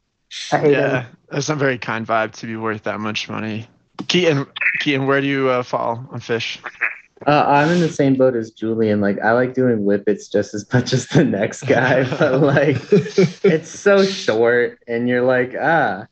I 0.52 0.58
hate 0.58 0.72
it. 0.72 0.78
Yeah, 0.78 1.02
him. 1.02 1.16
that's 1.30 1.48
not 1.48 1.56
a 1.56 1.60
very 1.60 1.78
kind 1.78 2.06
vibe 2.06 2.32
to 2.36 2.46
be 2.46 2.56
worth 2.56 2.84
that 2.84 3.00
much 3.00 3.28
money. 3.28 3.66
Keaton, 4.08 4.46
Keaton, 4.80 5.06
where 5.06 5.20
do 5.20 5.26
you 5.26 5.48
uh, 5.48 5.62
fall 5.62 6.06
on 6.10 6.20
Phish? 6.20 6.58
Uh, 7.26 7.44
I'm 7.46 7.68
in 7.70 7.80
the 7.80 7.88
same 7.90 8.14
boat 8.14 8.34
as 8.34 8.50
Julian. 8.50 9.00
Like 9.00 9.20
I 9.20 9.32
like 9.32 9.52
doing 9.52 9.84
whippets 9.84 10.28
just 10.28 10.54
as 10.54 10.70
much 10.72 10.92
as 10.94 11.06
the 11.08 11.24
next 11.24 11.62
guy, 11.62 12.08
but 12.18 12.40
like 12.40 12.78
it's 13.44 13.68
so 13.68 14.04
short 14.04 14.78
and 14.88 15.08
you're 15.08 15.22
like, 15.22 15.54
ah, 15.60 16.06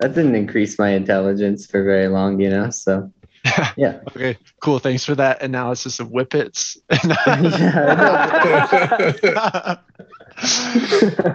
that 0.00 0.14
didn't 0.14 0.36
increase 0.36 0.78
my 0.78 0.90
intelligence 0.90 1.66
for 1.66 1.82
very 1.82 2.08
long, 2.08 2.40
you 2.40 2.50
know? 2.50 2.70
So 2.70 3.12
yeah. 3.76 4.00
okay, 4.08 4.38
cool. 4.60 4.78
Thanks 4.78 5.04
for 5.04 5.14
that 5.14 5.42
analysis 5.42 6.00
of 6.00 6.08
whippets. 6.08 6.78
yeah. 9.22 9.78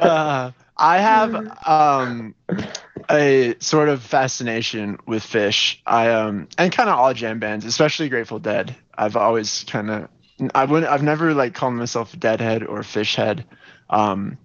uh, 0.02 0.52
I 0.78 0.98
have 1.00 1.68
um, 1.68 2.36
a 3.10 3.56
sort 3.60 3.90
of 3.90 4.02
fascination 4.02 4.98
with 5.06 5.24
Phish. 5.24 5.78
I 5.86 6.10
um 6.10 6.48
and 6.58 6.72
kind 6.72 6.90
of 6.90 6.98
all 6.98 7.14
jam 7.14 7.40
bands, 7.40 7.66
especially 7.66 8.10
Grateful 8.10 8.40
Dead. 8.40 8.76
I've 8.98 9.16
always 9.16 9.64
kind 9.66 9.90
of 9.90 10.10
I 10.56 10.66
wouldn't 10.66 10.92
I've 10.92 11.04
never 11.04 11.34
like 11.34 11.54
called 11.54 11.74
myself 11.74 12.14
a 12.14 12.18
deadhead 12.18 12.64
or 12.64 12.80
a 12.80 12.84
Phish 12.84 13.16
head. 13.16 13.46
Um, 13.90 14.38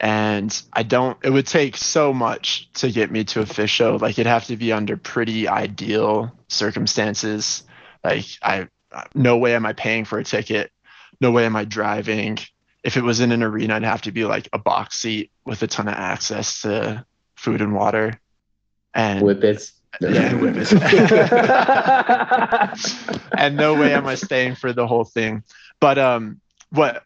and 0.00 0.62
I 0.72 0.82
don't. 0.82 1.18
It 1.22 1.30
would 1.30 1.46
take 1.46 1.76
so 1.76 2.12
much 2.12 2.72
to 2.74 2.90
get 2.90 3.10
me 3.10 3.24
to 3.24 3.42
a 3.42 3.44
Phish 3.44 3.68
show. 3.68 3.96
Like 3.96 4.12
it'd 4.12 4.26
have 4.26 4.46
to 4.46 4.56
be 4.56 4.72
under 4.72 4.96
pretty 4.96 5.46
ideal 5.46 6.32
circumstances. 6.48 7.62
Like 8.02 8.24
I, 8.42 8.68
no 9.14 9.36
way 9.36 9.54
am 9.54 9.66
I 9.66 9.74
paying 9.74 10.06
for 10.06 10.18
a 10.18 10.24
ticket. 10.24 10.72
No 11.20 11.30
way 11.30 11.44
am 11.44 11.54
I 11.54 11.66
driving. 11.66 12.38
If 12.82 12.96
it 12.96 13.02
was 13.02 13.20
in 13.20 13.30
an 13.30 13.42
arena, 13.42 13.76
I'd 13.76 13.82
have 13.82 14.00
to 14.02 14.12
be 14.12 14.24
like 14.24 14.48
a 14.54 14.58
box 14.58 14.96
seat 14.98 15.30
with 15.44 15.62
a 15.62 15.66
ton 15.66 15.86
of 15.86 15.94
access 15.94 16.62
to 16.62 17.04
food 17.36 17.60
and 17.60 17.74
water. 17.74 18.18
And 18.94 19.22
Whippets. 19.22 19.72
yeah, 20.00 20.32
whippets. 20.40 20.72
and 23.36 23.56
no 23.56 23.74
way 23.74 23.92
am 23.92 24.06
I 24.06 24.14
staying 24.14 24.54
for 24.54 24.72
the 24.72 24.86
whole 24.86 25.04
thing. 25.04 25.44
But 25.78 25.98
um, 25.98 26.40
what 26.70 27.04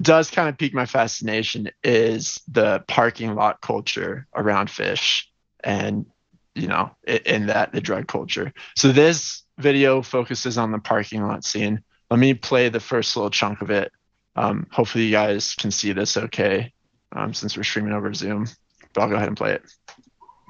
does 0.00 0.30
kind 0.30 0.48
of 0.48 0.58
pique 0.58 0.74
my 0.74 0.86
fascination 0.86 1.70
is 1.82 2.40
the 2.48 2.84
parking 2.86 3.34
lot 3.34 3.60
culture 3.60 4.26
around 4.34 4.68
Phish, 4.68 5.24
and 5.64 6.06
you 6.54 6.68
know, 6.68 6.90
in 7.06 7.46
that 7.46 7.72
the 7.72 7.80
drug 7.80 8.06
culture. 8.06 8.52
So 8.76 8.92
this 8.92 9.42
video 9.58 10.02
focuses 10.02 10.58
on 10.58 10.72
the 10.72 10.78
parking 10.78 11.22
lot 11.22 11.44
scene. 11.44 11.82
Let 12.10 12.20
me 12.20 12.34
play 12.34 12.68
the 12.68 12.80
first 12.80 13.16
little 13.16 13.30
chunk 13.30 13.62
of 13.62 13.70
it. 13.70 13.92
Um, 14.36 14.66
hopefully, 14.70 15.04
you 15.04 15.12
guys 15.12 15.54
can 15.54 15.70
see 15.70 15.92
this 15.92 16.16
okay, 16.16 16.72
um, 17.12 17.32
since 17.34 17.56
we're 17.56 17.62
streaming 17.62 17.92
over 17.92 18.12
Zoom. 18.12 18.46
But 18.92 19.02
I'll 19.02 19.08
go 19.08 19.16
ahead 19.16 19.28
and 19.28 19.36
play 19.36 19.52
it. 19.52 19.62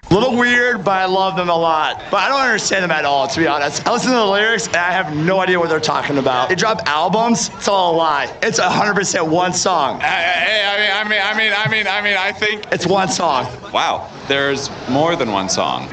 A 0.08 0.14
little 0.14 0.36
weird, 0.36 0.84
but 0.84 0.92
I 0.92 1.06
love 1.06 1.36
them 1.36 1.48
a 1.48 1.56
lot. 1.56 2.00
But 2.12 2.18
I 2.18 2.28
don't 2.28 2.40
understand 2.40 2.84
them 2.84 2.92
at 2.92 3.04
all, 3.04 3.26
to 3.26 3.40
be 3.40 3.48
honest. 3.48 3.86
I 3.86 3.92
listen 3.92 4.12
to 4.12 4.16
the 4.16 4.24
lyrics 4.24 4.68
and 4.68 4.76
I 4.76 4.92
have 4.92 5.16
no 5.16 5.40
idea 5.40 5.58
what 5.58 5.68
they're 5.68 5.80
talking 5.80 6.18
about. 6.18 6.48
They 6.48 6.54
drop 6.54 6.80
albums, 6.86 7.50
it's 7.54 7.66
all 7.66 7.94
a 7.94 7.96
lie. 7.96 8.36
It's 8.40 8.60
100% 8.60 9.28
one 9.28 9.52
song. 9.52 9.98
Hey, 10.00 10.64
I 10.64 10.78
mean, 10.78 10.92
I 10.92 11.08
mean, 11.08 11.20
I 11.22 11.36
mean, 11.36 11.52
I 11.56 11.68
mean, 11.68 11.86
I 11.88 12.00
mean, 12.02 12.16
I 12.16 12.30
think. 12.30 12.66
It's 12.70 12.86
one 12.86 13.08
song. 13.08 13.46
Wow, 13.72 14.08
there's 14.28 14.70
more 14.88 15.16
than 15.16 15.32
one 15.32 15.48
song. 15.48 15.88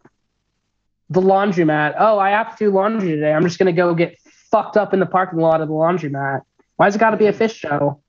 the 1.11 1.21
laundromat? 1.21 1.95
Oh, 1.99 2.19
I 2.19 2.31
have 2.31 2.57
to 2.59 2.65
do 2.67 2.71
laundry 2.73 3.11
today. 3.11 3.33
I'm 3.33 3.43
just 3.45 3.59
gonna 3.59 3.73
go 3.73 3.95
get 3.95 4.19
fucked 4.51 4.77
up 4.77 4.93
in 4.93 5.01
the 5.01 5.07
parking 5.07 5.39
lot 5.39 5.61
of 5.61 5.69
the 5.69 5.75
laundromat. 5.75 6.43
Why's 6.77 6.97
it 6.97 6.99
got 6.99 7.11
to 7.11 7.17
be 7.17 7.27
a 7.27 7.33
Phish 7.33 7.55
show? 7.55 8.01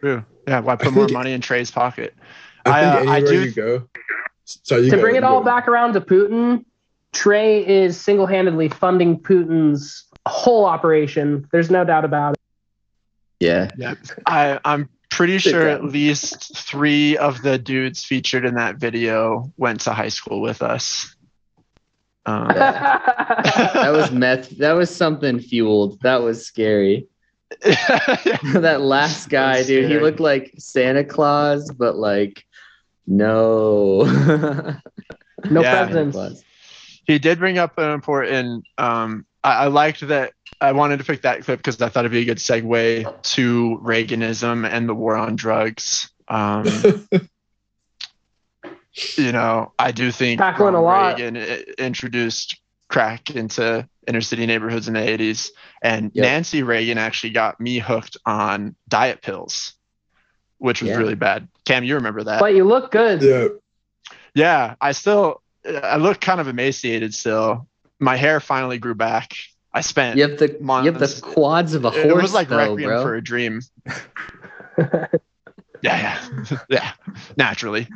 True. 0.00 0.24
Yeah, 0.46 0.60
why 0.60 0.76
put 0.76 0.88
I 0.88 0.90
more 0.90 1.06
think- 1.06 1.16
money 1.16 1.32
in 1.32 1.40
Trey's 1.40 1.70
pocket? 1.70 2.14
I 2.64 2.82
think 2.98 3.08
I, 3.08 3.12
uh, 3.12 3.16
I 3.16 3.20
do- 3.20 3.44
you 3.44 3.50
go. 3.52 3.88
Sorry, 4.44 4.84
you 4.84 4.90
to 4.90 4.96
go, 4.96 5.02
bring 5.02 5.14
you 5.14 5.18
it 5.18 5.24
all 5.24 5.40
go. 5.40 5.44
back 5.46 5.66
around 5.68 5.94
to 5.94 6.00
Putin, 6.00 6.64
Trey 7.12 7.66
is 7.66 8.00
single-handedly 8.00 8.68
funding 8.68 9.18
Putin's 9.18 10.04
whole 10.26 10.64
operation. 10.66 11.48
There's 11.50 11.70
no 11.70 11.84
doubt 11.84 12.04
about 12.04 12.34
it. 12.34 12.40
Yeah. 13.40 13.70
yeah. 13.76 13.94
I, 14.24 14.60
I'm 14.64 14.88
pretty 15.10 15.38
sure 15.38 15.68
at 15.68 15.84
least 15.84 16.56
three 16.56 17.16
of 17.16 17.42
the 17.42 17.58
dudes 17.58 18.04
featured 18.04 18.44
in 18.44 18.54
that 18.54 18.76
video 18.76 19.52
went 19.56 19.80
to 19.82 19.92
high 19.92 20.08
school 20.10 20.40
with 20.40 20.62
us. 20.62 21.14
Um, 22.24 22.48
That 22.48 23.90
was 23.92 24.10
meth. 24.10 24.50
That 24.58 24.72
was 24.72 24.94
something 24.94 25.38
fueled. 25.40 26.00
That 26.02 26.22
was 26.22 26.46
scary. 26.46 27.06
that 27.60 28.78
last 28.80 29.28
guy, 29.28 29.62
dude, 29.62 29.90
he 29.90 29.98
looked 29.98 30.20
like 30.20 30.54
Santa 30.58 31.04
Claus, 31.04 31.70
but 31.70 31.96
like, 31.96 32.44
no. 33.06 34.02
no 35.50 35.62
Yeah. 35.62 36.10
Claus. 36.10 36.42
he 37.06 37.18
did 37.18 37.38
bring 37.38 37.58
up 37.58 37.78
an 37.78 37.90
important. 37.90 38.66
Um, 38.78 39.26
I, 39.44 39.64
I 39.64 39.66
liked 39.68 40.06
that. 40.08 40.32
I 40.60 40.72
wanted 40.72 40.98
to 40.98 41.04
pick 41.04 41.22
that 41.22 41.44
clip 41.44 41.58
because 41.60 41.80
I 41.80 41.88
thought 41.88 42.00
it'd 42.00 42.12
be 42.12 42.22
a 42.22 42.24
good 42.24 42.38
segue 42.38 43.22
to 43.22 43.80
Reaganism 43.82 44.68
and 44.68 44.88
the 44.88 44.94
war 44.94 45.16
on 45.16 45.36
drugs. 45.36 46.10
Um, 46.28 46.64
you 49.16 49.32
know, 49.32 49.72
I 49.78 49.92
do 49.92 50.10
think 50.10 50.40
Tackling 50.40 50.74
a 50.74 50.80
lot. 50.80 51.18
Reagan 51.18 51.36
introduced 51.78 52.58
crack 52.88 53.30
into 53.30 53.88
inner 54.06 54.20
city 54.20 54.46
neighborhoods 54.46 54.88
in 54.88 54.94
the 54.94 55.00
80s. 55.00 55.50
And 55.82 56.10
Yep. 56.14 56.22
Nancy 56.22 56.62
Reagan 56.62 56.98
actually 56.98 57.30
got 57.30 57.60
me 57.60 57.78
hooked 57.78 58.16
on 58.24 58.76
diet 58.88 59.22
pills, 59.22 59.74
which 60.58 60.80
was 60.80 60.90
Yeah. 60.90 60.96
really 60.98 61.14
bad. 61.16 61.48
Cam, 61.64 61.82
you 61.84 61.96
remember 61.96 62.22
that? 62.24 62.40
But 62.40 62.54
you 62.54 62.64
look 62.64 62.90
good. 62.92 63.22
Yeah. 63.22 63.48
yeah, 64.34 64.74
I 64.80 64.92
still, 64.92 65.42
I 65.64 65.96
look 65.96 66.20
kind 66.20 66.40
of 66.40 66.46
emaciated 66.48 67.14
still. 67.14 67.66
My 67.98 68.16
hair 68.16 68.38
finally 68.40 68.78
grew 68.78 68.94
back. 68.94 69.34
I 69.72 69.80
spent, 69.80 70.16
You 70.16 70.28
have 70.28 70.38
the 70.38 70.56
you 70.60 70.92
have 70.92 70.98
the 71.00 71.20
quads 71.22 71.74
of 71.74 71.84
a 71.84 71.90
horse, 71.90 72.04
it 72.04 72.14
was 72.14 72.32
like 72.32 72.48
though, 72.48 72.56
Requiem 72.58 72.88
bro. 72.88 73.02
for 73.02 73.14
a 73.16 73.22
Dream. 73.22 73.60
yeah, 74.78 75.06
yeah, 75.82 76.18
yeah, 76.68 76.92
naturally. 77.36 77.88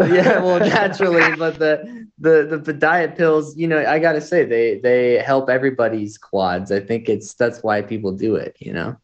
Yeah, 0.00 0.40
well, 0.42 0.58
naturally, 0.58 1.36
but 1.36 1.58
the, 1.58 2.06
the 2.18 2.46
the 2.50 2.58
the 2.58 2.72
diet 2.72 3.16
pills, 3.16 3.56
you 3.56 3.66
know, 3.68 3.84
I 3.84 3.98
gotta 3.98 4.20
say 4.20 4.44
they 4.44 4.78
they 4.78 5.18
help 5.18 5.50
everybody's 5.50 6.16
quads. 6.18 6.72
I 6.72 6.80
think 6.80 7.08
it's 7.08 7.34
that's 7.34 7.62
why 7.62 7.82
people 7.82 8.12
do 8.12 8.36
it. 8.36 8.56
You 8.60 8.72
know, 8.72 8.96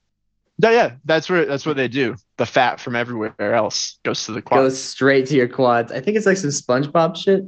Yeah, 0.59 0.71
yeah, 0.71 0.93
that's 1.05 1.29
where 1.29 1.45
that's 1.45 1.67
what 1.67 1.77
they 1.77 1.89
do. 1.89 2.17
The 2.39 2.47
fat 2.47 2.81
from 2.81 2.97
everywhere 2.97 3.55
else 3.55 3.99
goes 4.05 4.25
to 4.27 4.33
the 4.33 4.43
quad. 4.43 4.61
goes 4.61 4.79
straight 4.81 5.27
to 5.27 5.35
your 5.35 5.49
quads. 5.49 5.93
I 5.93 6.01
think 6.01 6.17
it's 6.17 6.27
like 6.27 6.37
some 6.37 6.51
SpongeBob 6.51 7.17
shit. 7.17 7.45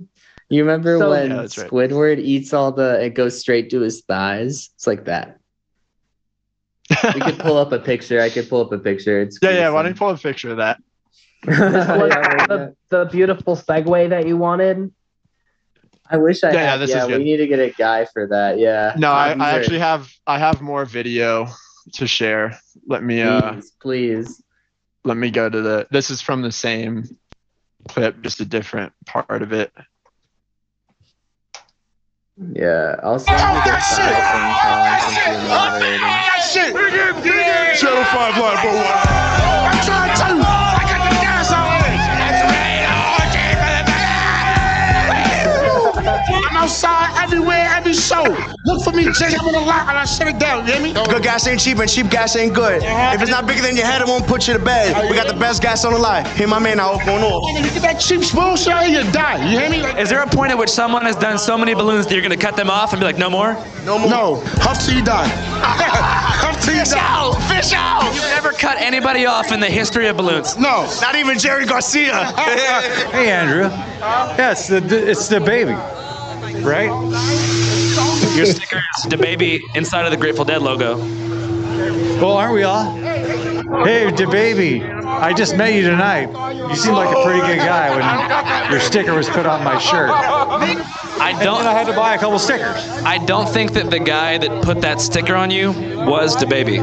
You 0.51 0.63
remember 0.63 0.99
So- 0.99 1.11
when 1.11 1.31
Yeah, 1.31 1.37
right. 1.41 1.49
Squidward 1.51 2.19
eats 2.19 2.53
all 2.53 2.73
the 2.73 3.03
it 3.05 3.11
goes 3.15 3.39
straight 3.39 3.71
to 3.71 3.81
his 3.81 4.03
thighs? 4.03 4.71
It's 4.77 4.87
like 4.87 5.05
that. 5.05 5.39
We 7.15 7.21
could 7.21 7.39
pull 7.39 7.59
up 7.59 7.71
a 7.73 7.79
picture. 7.79 8.19
I 8.21 8.31
could 8.31 8.49
pull 8.49 8.63
up 8.63 8.73
a 8.73 8.79
picture. 8.79 9.21
It's 9.21 9.39
yeah, 9.43 9.51
yeah. 9.51 9.69
Why 9.71 9.83
don't 9.83 9.93
you 9.93 9.99
pull 9.99 10.09
a 10.11 10.17
picture 10.17 10.51
of 10.51 10.57
that? 10.57 10.81
yeah, 11.46 12.46
the, 12.46 12.77
the, 12.88 13.05
beautiful 13.07 13.57
segue 13.57 14.09
that 14.11 14.27
you 14.27 14.37
wanted. 14.37 14.92
I 16.11 16.16
wish 16.16 16.42
I 16.42 16.53
yeah, 16.53 16.59
had. 16.59 16.64
Yeah, 16.64 16.77
this 16.79 16.90
yeah, 16.90 17.07
is 17.07 17.18
we 17.18 17.24
need 17.24 17.37
to 17.37 17.46
get 17.46 17.61
a 17.61 17.70
guy 17.70 18.07
for 18.07 18.27
that. 18.27 18.59
Yeah. 18.59 18.94
No, 18.96 19.12
I, 19.12 19.35
I, 19.38 19.51
actually 19.51 19.79
have 19.79 20.11
I 20.27 20.38
have 20.38 20.61
more 20.61 20.85
video 20.85 21.48
to 21.94 22.07
share. 22.07 22.59
Let 22.87 23.03
me 23.05 23.22
uh, 23.22 23.53
please, 23.53 23.66
uh 23.66 23.70
please. 23.81 24.42
Let 25.05 25.16
me 25.16 25.31
go 25.31 25.48
to 25.48 25.62
the 25.62 25.87
this 25.90 26.11
is 26.11 26.20
from 26.20 26.42
the 26.42 26.51
same 26.51 27.05
clip, 27.88 28.20
just 28.22 28.40
a 28.40 28.44
different 28.44 28.92
part 29.07 29.42
of 29.42 29.53
it. 29.53 29.72
Yeah, 32.53 32.96
I'll 33.03 33.18
send 33.18 33.38
you 33.38 33.72
this. 33.72 33.96
Channel 37.81 38.05
5 38.05 38.38
Live 38.38 38.64
01. 40.38 40.78
Outside 46.59 47.14
everywhere, 47.23 47.66
every 47.71 47.94
show. 47.94 48.25
Look 48.66 48.83
for 48.83 48.92
me, 48.92 49.05
Jay. 49.12 49.33
I'm 49.38 49.47
on 49.47 49.53
the 49.53 49.61
lot 49.61 49.88
and 49.88 49.97
I 49.97 50.05
shut 50.05 50.27
it 50.27 50.38
down. 50.38 50.66
You 50.66 50.73
hear 50.75 50.83
me? 50.83 50.92
Good 50.92 51.23
gas 51.23 51.47
ain't 51.47 51.61
cheap 51.61 51.79
and 51.79 51.88
cheap 51.88 52.11
gas 52.11 52.35
ain't 52.37 52.55
good. 52.55 52.83
If 52.83 53.23
it's 53.23 53.31
not 53.31 53.47
bigger 53.47 53.62
than 53.62 53.77
your 53.77 53.87
head, 53.87 54.03
it 54.03 54.09
won't 54.09 54.27
put 54.27 54.49
you 54.49 54.55
to 54.55 54.59
bed. 54.62 55.09
We 55.09 55.14
got 55.16 55.29
the 55.29 55.38
best 55.38 55.62
gas 55.62 55.85
on 55.85 55.92
the 55.92 55.99
line. 55.99 56.25
Hear 56.37 56.49
my 56.49 56.59
man 56.59 56.81
out 56.81 57.05
going 57.07 57.23
off. 57.23 57.42
Nigga, 57.44 57.64
You 57.64 57.71
get 57.71 57.83
that 57.83 58.01
cheap 58.01 58.21
bullshit 58.35 58.68
out 58.73 58.85
here, 58.87 59.03
you 59.03 59.12
die. 59.12 59.37
You 59.51 59.59
hear 59.61 59.71
me? 59.71 59.83
Like, 59.83 59.99
Is 59.99 60.09
there 60.11 60.23
a 60.23 60.27
point 60.27 60.51
at 60.51 60.59
which 60.59 60.71
someone 60.71 61.03
has 61.03 61.16
done 61.16 61.38
so 61.38 61.57
many 61.57 61.75
balloons 61.75 62.07
that 62.07 62.12
you're 62.14 62.23
going 62.27 62.37
to 62.38 62.44
cut 62.44 62.57
them 62.57 62.71
off 62.71 62.92
and 62.92 63.01
be 63.01 63.05
like, 63.07 63.18
no 63.18 63.31
more? 63.31 63.55
No 63.85 63.99
more. 63.99 64.11
no, 64.11 64.40
huff 64.61 64.85
till 64.85 64.94
you 64.97 65.05
die. 65.05 65.29
huff 65.62 66.61
till 66.64 66.75
you 66.75 66.85
die. 66.85 67.49
Fish 67.49 67.73
out! 67.73 68.12
You've 68.14 68.23
never 68.25 68.53
cut 68.53 68.77
anybody 68.81 69.27
off 69.27 69.53
in 69.53 69.61
the 69.61 69.66
history 69.66 70.09
of 70.09 70.16
balloons. 70.16 70.57
No. 70.59 70.88
Not 71.01 71.14
even 71.14 71.38
Jerry 71.38 71.64
Garcia. 71.66 72.33
Hey, 73.12 73.31
Andrew. 73.31 73.62
Yeah, 73.62 74.53
it's 74.53 74.66
the 74.68 74.79
it's 75.11 75.29
the 75.29 75.40
baby, 75.40 75.73
right? 76.62 76.90
Your 78.37 78.47
sticker 78.47 78.81
is 78.99 79.05
the 79.05 79.16
baby 79.16 79.62
inside 79.75 80.05
of 80.05 80.11
the 80.11 80.16
Grateful 80.16 80.44
Dead 80.44 80.62
logo. 80.62 80.99
Well, 82.21 82.33
aren't 82.33 82.55
we 82.55 82.62
all? 82.62 82.92
Hey, 83.85 84.11
the 84.11 84.27
baby. 84.31 84.83
I 84.83 85.33
just 85.33 85.57
met 85.57 85.75
you 85.75 85.83
tonight. 85.83 86.29
You 86.68 86.77
seem 86.77 86.94
like 86.94 87.14
a 87.16 87.23
pretty 87.23 87.40
good 87.40 87.59
guy 87.59 87.90
when 87.90 88.71
your 88.71 88.81
sticker 88.81 89.14
was 89.14 89.29
put 89.29 89.47
on 89.47 89.64
my 89.64 89.79
shirt. 89.79 90.11
And 90.11 90.81
I 91.21 91.33
then 91.33 91.49
I 91.49 91.62
don't. 91.62 91.64
had 91.64 91.87
to 91.87 91.92
buy 91.92 92.14
a 92.14 92.18
couple 92.18 92.38
stickers. 92.38 92.77
I 93.05 93.18
don't 93.25 93.49
think 93.49 93.73
that 93.73 93.90
the 93.90 93.99
guy 93.99 94.38
that 94.38 94.64
put 94.64 94.81
that 94.83 95.01
sticker 95.01 95.35
on 95.35 95.51
you 95.51 95.73
was 95.73 96.37
the 96.37 96.47
baby. 96.47 96.79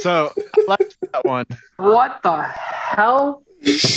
So 0.00 0.32
I 0.36 0.64
liked 0.68 0.96
that 1.12 1.24
one. 1.24 1.46
What 1.76 2.22
the 2.22 2.42
hell? 2.42 3.42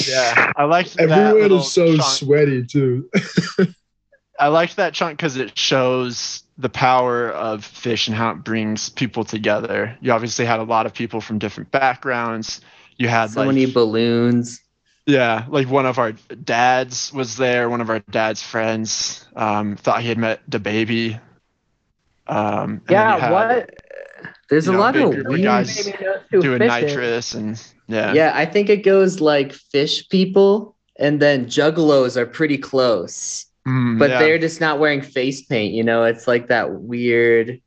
Yeah, 0.08 0.52
I 0.56 0.64
liked 0.66 0.96
that 0.98 1.10
Everyone 1.12 1.42
little 1.42 1.60
is 1.60 1.72
so 1.72 1.88
chunk. 1.98 2.02
sweaty 2.04 2.66
too. 2.66 3.10
I 4.40 4.48
liked 4.48 4.78
that 4.78 4.94
chunk 4.94 5.18
because 5.18 5.38
it 5.38 5.58
shows 5.58 6.44
the 6.58 6.70
power 6.70 7.30
of 7.30 7.62
Phish 7.66 8.08
and 8.08 8.16
how 8.16 8.32
it 8.32 8.44
brings 8.44 8.90
people 8.90 9.24
together. 9.24 9.98
You 10.02 10.12
obviously 10.12 10.46
had 10.46 10.60
a 10.60 10.64
lot 10.64 10.86
of 10.86 10.94
people 10.94 11.22
from 11.22 11.38
different 11.40 11.72
backgrounds. 11.72 12.62
You 12.98 13.08
had 13.08 13.32
So 13.32 13.42
like 13.42 13.48
many 13.48 13.66
balloons. 13.68 14.62
Yeah, 15.08 15.46
like 15.50 15.68
one 15.68 15.86
of 15.86 15.98
our 16.00 16.12
dads 16.12 17.12
was 17.12 17.36
there. 17.38 17.70
One 17.70 17.82
of 17.82 17.90
our 17.90 18.00
dad's 18.00 18.42
friends 18.42 19.28
um, 19.36 19.76
thought 19.76 20.02
he 20.02 20.08
had 20.10 20.18
met 20.18 20.42
the 20.48 20.60
baby. 20.60 21.20
Um, 22.28 22.82
and 22.88 22.98
then 22.98 23.10
you 23.10 23.16
Yeah, 23.16 23.18
had, 23.18 23.32
what? 23.32 23.70
There's 24.52 24.68
you 24.68 24.74
a 24.74 24.76
know, 24.76 24.82
lot 24.82 24.96
of 24.96 25.12
group 25.14 25.28
weird. 25.28 25.42
guys 25.44 25.86
Maybe 25.86 25.98
knows 26.04 26.20
doing 26.44 26.60
Phish 26.60 26.68
nitrous 26.68 27.34
and 27.34 27.64
yeah, 27.88 28.14
Yeah, 28.14 28.34
I 28.36 28.46
think 28.46 28.70
it 28.70 28.84
goes 28.84 29.20
like 29.22 29.54
Phish 29.54 30.08
people, 30.10 30.76
and 31.00 31.20
then 31.20 31.46
juggalos 31.48 32.18
are 32.18 32.28
pretty 32.28 32.58
close, 32.60 33.46
Mm, 33.68 34.00
but 34.00 34.10
yeah. 34.10 34.20
they're 34.20 34.40
just 34.40 34.60
not 34.60 34.80
wearing 34.80 35.02
face 35.02 35.42
paint. 35.44 35.74
You 35.74 35.84
know, 35.84 36.04
it's 36.04 36.28
like 36.28 36.48
that 36.48 36.74
weird. 36.82 37.62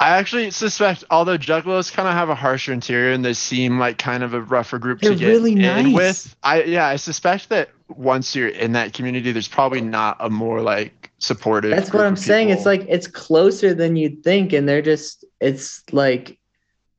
I 0.00 0.10
actually 0.18 0.50
suspect, 0.50 1.04
although 1.10 1.38
juggalos 1.38 1.92
kind 1.92 2.08
of 2.08 2.14
have 2.14 2.28
a 2.28 2.34
harsher 2.34 2.72
interior 2.72 3.12
and 3.12 3.24
they 3.24 3.32
seem 3.34 3.78
like 3.78 3.96
kind 3.98 4.22
of 4.24 4.34
a 4.34 4.40
rougher 4.42 4.78
group 4.78 5.00
They're 5.00 5.12
to 5.12 5.16
get 5.16 5.28
really 5.28 5.52
in 5.52 5.58
nice. 5.60 5.94
with, 5.94 6.36
I 6.42 6.64
yeah, 6.64 6.86
I 6.88 6.96
suspect 6.96 7.48
that 7.50 7.70
once 7.88 8.34
you're 8.34 8.48
in 8.48 8.72
that 8.72 8.92
community, 8.92 9.30
there's 9.32 9.46
probably 9.48 9.80
not 9.80 10.16
a 10.20 10.28
more 10.28 10.60
like 10.60 11.03
supportive. 11.24 11.70
That's 11.70 11.92
what 11.92 12.04
I'm 12.06 12.12
of 12.14 12.18
saying. 12.18 12.50
It's 12.50 12.66
like 12.66 12.84
it's 12.88 13.06
closer 13.06 13.74
than 13.74 13.96
you'd 13.96 14.22
think, 14.22 14.52
and 14.52 14.68
they're 14.68 14.82
just. 14.82 15.24
It's 15.40 15.82
like 15.92 16.38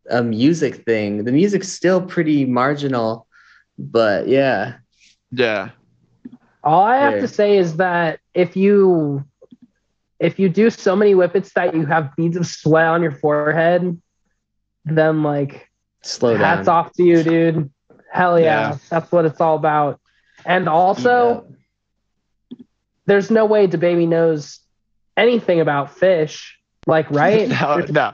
a 0.09 0.21
music 0.23 0.85
thing. 0.85 1.23
The 1.23 1.31
music's 1.31 1.69
still 1.69 2.01
pretty 2.01 2.45
marginal, 2.45 3.27
but 3.77 4.27
yeah. 4.27 4.75
yeah, 5.31 5.69
All 6.63 6.83
I 6.83 6.97
have 6.97 7.13
There. 7.13 7.21
to 7.21 7.27
say 7.27 7.57
is 7.57 7.77
that 7.77 8.19
if 8.33 8.55
you 8.55 9.23
if 10.19 10.39
you 10.39 10.47
do 10.49 10.69
so 10.69 10.95
many 10.95 11.13
whippets 11.13 11.51
that 11.53 11.75
you 11.75 11.85
have 11.85 12.15
beads 12.15 12.38
of 12.38 12.45
sweat 12.47 12.85
on 12.88 13.01
your 13.01 13.11
forehead, 13.11 13.99
then 14.85 15.23
like 15.23 15.69
Slow 16.03 16.33
down. 16.38 16.41
hats 16.41 16.67
off 16.67 16.93
to 16.93 17.03
you, 17.03 17.23
dude. 17.23 17.69
Hell 18.11 18.39
yeah, 18.39 18.69
Yeah. 18.71 18.77
that's 18.89 19.11
what 19.11 19.25
it's 19.25 19.41
all 19.41 19.55
about. 19.55 19.99
And 20.45 20.69
also, 20.69 21.47
there's 23.05 23.29
no 23.31 23.45
way 23.45 23.67
DaBaby 23.67 24.07
knows 24.07 24.59
anything 25.17 25.59
about 25.59 25.95
Phish. 25.95 26.51
Like, 26.87 27.09
right? 27.09 27.47
no, 27.61 27.83
no. 27.89 28.13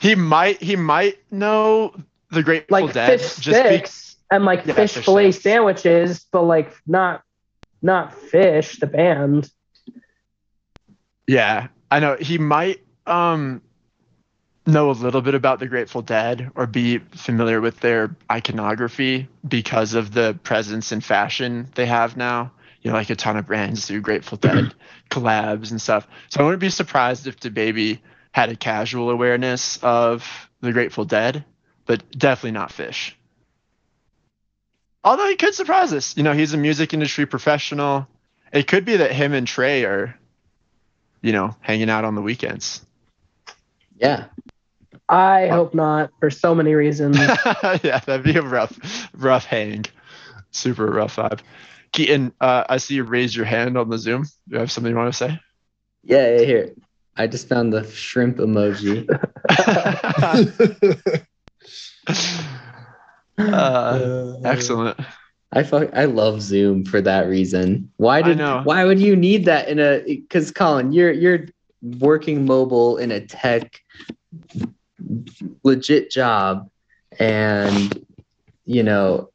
He 0.00 0.14
might 0.14 0.62
he 0.62 0.76
might 0.76 1.18
know 1.32 1.94
the 2.30 2.42
Grateful 2.42 2.80
like 2.82 2.92
Dead 2.94 3.20
fish 3.20 3.36
just 3.36 3.62
be- 3.64 3.68
sticks 3.68 4.16
and 4.30 4.44
like 4.44 4.64
Yeah, 4.66 4.74
fish 4.74 4.94
fish 4.94 5.04
fillet 5.04 5.32
sticks. 5.32 5.42
sandwiches, 5.42 6.26
but 6.30 6.42
like 6.42 6.72
not 6.86 7.22
not 7.82 8.12
Phish. 8.14 8.78
The 8.78 8.86
band. 8.86 9.50
Yeah, 11.26 11.68
I 11.90 12.00
know 12.00 12.16
he 12.20 12.38
might 12.38 12.80
um 13.06 13.62
know 14.66 14.90
a 14.90 14.92
little 14.92 15.22
bit 15.22 15.34
about 15.34 15.58
the 15.60 15.66
Grateful 15.66 16.02
Dead 16.02 16.50
or 16.54 16.66
be 16.66 16.98
familiar 16.98 17.60
with 17.60 17.80
their 17.80 18.14
iconography 18.30 19.26
because 19.46 19.94
of 19.94 20.12
the 20.12 20.38
presence 20.42 20.92
and 20.92 21.02
fashion 21.02 21.68
they 21.74 21.86
have 21.86 22.16
now. 22.16 22.52
You 22.82 22.90
know, 22.90 22.96
like 22.96 23.10
a 23.10 23.16
ton 23.16 23.36
of 23.36 23.46
brands 23.46 23.86
do 23.86 24.00
Grateful 24.00 24.38
Dead 24.38 24.74
collabs 25.10 25.70
and 25.70 25.80
stuff. 25.80 26.06
So 26.28 26.40
I 26.40 26.44
wouldn't 26.44 26.60
be 26.60 26.70
surprised 26.70 27.26
if 27.26 27.40
DaBaby 27.40 28.00
had 28.32 28.50
a 28.50 28.56
casual 28.56 29.10
awareness 29.10 29.78
of 29.82 30.48
the 30.60 30.72
Grateful 30.72 31.04
Dead, 31.04 31.44
but 31.86 32.08
definitely 32.10 32.52
not 32.52 32.70
Phish. 32.70 33.12
Although 35.02 35.28
he 35.28 35.36
could 35.36 35.54
surprise 35.54 35.92
us. 35.92 36.16
You 36.16 36.22
know, 36.22 36.32
he's 36.32 36.54
a 36.54 36.58
music 36.58 36.92
industry 36.92 37.26
professional. 37.26 38.06
It 38.52 38.66
could 38.66 38.84
be 38.84 38.98
that 38.98 39.12
him 39.12 39.32
and 39.32 39.46
Trey 39.46 39.84
are 39.84 40.18
you 41.20 41.32
know, 41.32 41.54
hanging 41.60 41.90
out 41.90 42.04
on 42.04 42.14
the 42.14 42.22
weekends. 42.22 42.84
Yeah. 43.96 44.26
I 45.08 45.48
hope 45.48 45.74
not 45.74 46.10
for 46.20 46.30
so 46.30 46.54
many 46.54 46.74
reasons. 46.74 47.18
yeah, 47.82 48.00
that'd 48.04 48.22
be 48.22 48.36
a 48.36 48.42
rough, 48.42 49.08
rough 49.14 49.44
hang. 49.46 49.86
Super 50.50 50.86
rough 50.86 51.16
vibe. 51.16 51.40
Keaton, 51.92 52.32
uh, 52.40 52.64
I 52.68 52.76
see 52.78 52.94
you 52.96 53.04
raise 53.04 53.34
your 53.34 53.46
hand 53.46 53.76
on 53.76 53.88
the 53.88 53.98
Zoom. 53.98 54.22
Do 54.22 54.30
you 54.48 54.58
have 54.58 54.70
something 54.70 54.90
you 54.90 54.96
want 54.96 55.12
to 55.12 55.16
say? 55.16 55.40
Yeah, 56.04 56.36
yeah, 56.36 56.44
here. 56.44 56.74
I 57.16 57.26
just 57.26 57.48
found 57.48 57.72
the 57.72 57.84
shrimp 57.90 58.38
emoji. 58.38 59.08
Uh, 63.38 64.34
excellent. 64.44 64.98
I 65.52 65.62
fuck, 65.62 65.90
I 65.94 66.04
love 66.04 66.42
Zoom 66.42 66.84
for 66.84 67.00
that 67.00 67.28
reason. 67.28 67.90
Why 67.96 68.20
did 68.20 68.38
why 68.64 68.84
would 68.84 69.00
you 69.00 69.16
need 69.16 69.44
that 69.46 69.68
in 69.68 69.78
a 69.78 70.02
because 70.04 70.50
Colin, 70.50 70.92
you're 70.92 71.12
you're 71.12 71.46
working 72.00 72.44
mobile 72.44 72.98
in 72.98 73.12
a 73.12 73.20
tech 73.20 73.80
legit 75.62 76.10
job 76.10 76.68
and 77.18 78.04
you 78.66 78.82
know 78.82 79.30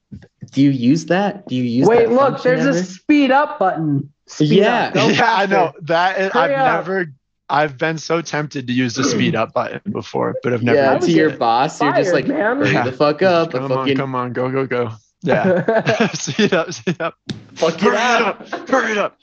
do 0.51 0.61
you 0.61 0.69
use 0.69 1.05
that? 1.07 1.47
Do 1.47 1.55
you 1.55 1.63
use 1.63 1.87
Wait, 1.87 2.07
that 2.07 2.11
look, 2.11 2.33
function 2.39 2.59
there's 2.63 2.75
a 2.75 2.83
speed 2.83 3.31
up 3.31 3.59
button. 3.59 4.11
Speed 4.27 4.51
Yeah. 4.53 4.91
up. 4.95 4.95
Yeah, 4.95 5.33
I 5.35 5.45
know 5.45 5.73
that. 5.83 6.19
is- 6.19 6.31
I've 6.35 6.51
up. 6.51 6.85
never. 6.87 7.13
I've 7.49 7.77
been 7.77 7.97
so 7.97 8.21
tempted 8.21 8.67
to 8.67 8.73
use 8.73 8.95
the 8.95 9.03
speed 9.03 9.35
up 9.35 9.53
button 9.53 9.81
before, 9.91 10.33
but 10.41 10.53
I've 10.53 10.63
never. 10.63 10.77
yeah, 10.77 10.93
used 10.95 11.05
to 11.07 11.11
your 11.11 11.29
it. 11.29 11.39
boss, 11.39 11.79
you're 11.81 11.93
just 11.93 12.13
like 12.13 12.25
man. 12.27 12.39
hurry 12.39 12.71
Yeah. 12.71 12.83
the 12.85 12.91
fuck 12.91 13.21
up, 13.21 13.51
Come 13.51 13.63
on, 13.63 13.69
fucking 13.69 13.97
come 13.97 14.15
on, 14.15 14.33
go, 14.33 14.49
go, 14.49 14.65
go. 14.65 14.91
Yeah, 15.21 16.07
speed 16.13 16.53
up, 16.53 16.73
speed 16.73 16.99
up. 17.01 17.15
fuck 17.55 17.79
Hurry 17.79 17.95
it 17.95 17.99
up. 18.21 18.41
up, 18.53 18.69
hurry 18.69 18.91
it 18.93 18.97
up. 18.97 19.17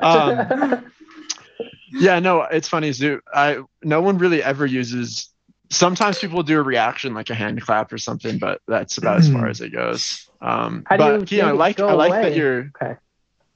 Um, 0.00 0.84
yeah, 1.92 2.18
no, 2.20 2.42
it's 2.42 2.68
funny. 2.68 2.92
Zoo. 2.92 3.20
I 3.34 3.58
no 3.82 4.00
one 4.00 4.18
really 4.18 4.42
ever 4.42 4.64
uses. 4.66 5.28
Sometimes 5.70 6.18
people 6.18 6.42
do 6.42 6.58
a 6.58 6.62
reaction 6.62 7.14
like 7.14 7.30
a 7.30 7.34
hand 7.34 7.60
clap 7.62 7.92
or 7.92 7.98
something, 7.98 8.38
but 8.38 8.60
that's 8.68 8.98
about 8.98 9.18
as 9.18 9.30
far 9.30 9.48
as 9.48 9.60
it 9.62 9.70
goes. 9.70 10.28
Um, 10.42 10.82
How 10.86 10.96
do 10.96 11.04
you 11.04 11.18
but 11.18 11.28
Keon, 11.28 11.48
I 11.48 11.52
like 11.52 11.76
go 11.76 11.88
I 11.88 11.92
like 11.92 12.10
that 12.10 12.36
you're. 12.36 12.70
Okay. 12.82 12.96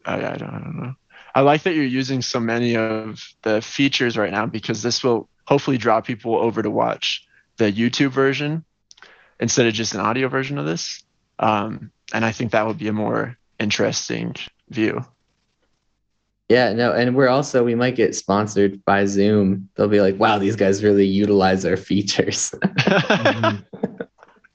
I, 0.04 0.14
I 0.14 0.36
don't, 0.36 0.48
I 0.48 0.58
don't 0.60 0.80
know. 0.80 0.94
I 1.34 1.40
like 1.40 1.64
that 1.64 1.74
you're 1.74 1.84
using 1.84 2.22
so 2.22 2.40
many 2.40 2.76
of 2.76 3.22
the 3.42 3.60
features 3.60 4.16
right 4.16 4.30
now 4.30 4.46
because 4.46 4.82
this 4.82 5.04
will 5.04 5.28
hopefully 5.46 5.76
draw 5.76 6.00
people 6.00 6.36
over 6.36 6.62
to 6.62 6.70
watch 6.70 7.26
the 7.56 7.70
YouTube 7.70 8.10
version 8.10 8.64
instead 9.40 9.66
of 9.66 9.74
just 9.74 9.94
an 9.94 10.00
audio 10.00 10.28
version 10.28 10.58
of 10.58 10.64
this. 10.64 11.02
Um, 11.38 11.90
and 12.14 12.24
I 12.24 12.32
think 12.32 12.52
that 12.52 12.66
would 12.66 12.78
be 12.78 12.88
a 12.88 12.92
more 12.92 13.36
interesting 13.58 14.36
view. 14.70 15.04
Yeah, 16.48 16.72
no, 16.72 16.92
and 16.92 17.16
we're 17.16 17.28
also 17.28 17.64
we 17.64 17.74
might 17.74 17.96
get 17.96 18.14
sponsored 18.14 18.84
by 18.84 19.04
Zoom. 19.06 19.68
They'll 19.74 19.88
be 19.88 20.00
like, 20.00 20.16
"Wow, 20.16 20.38
these 20.38 20.54
guys 20.54 20.84
really 20.84 21.04
utilize 21.04 21.64
our 21.64 21.76
features." 21.76 22.54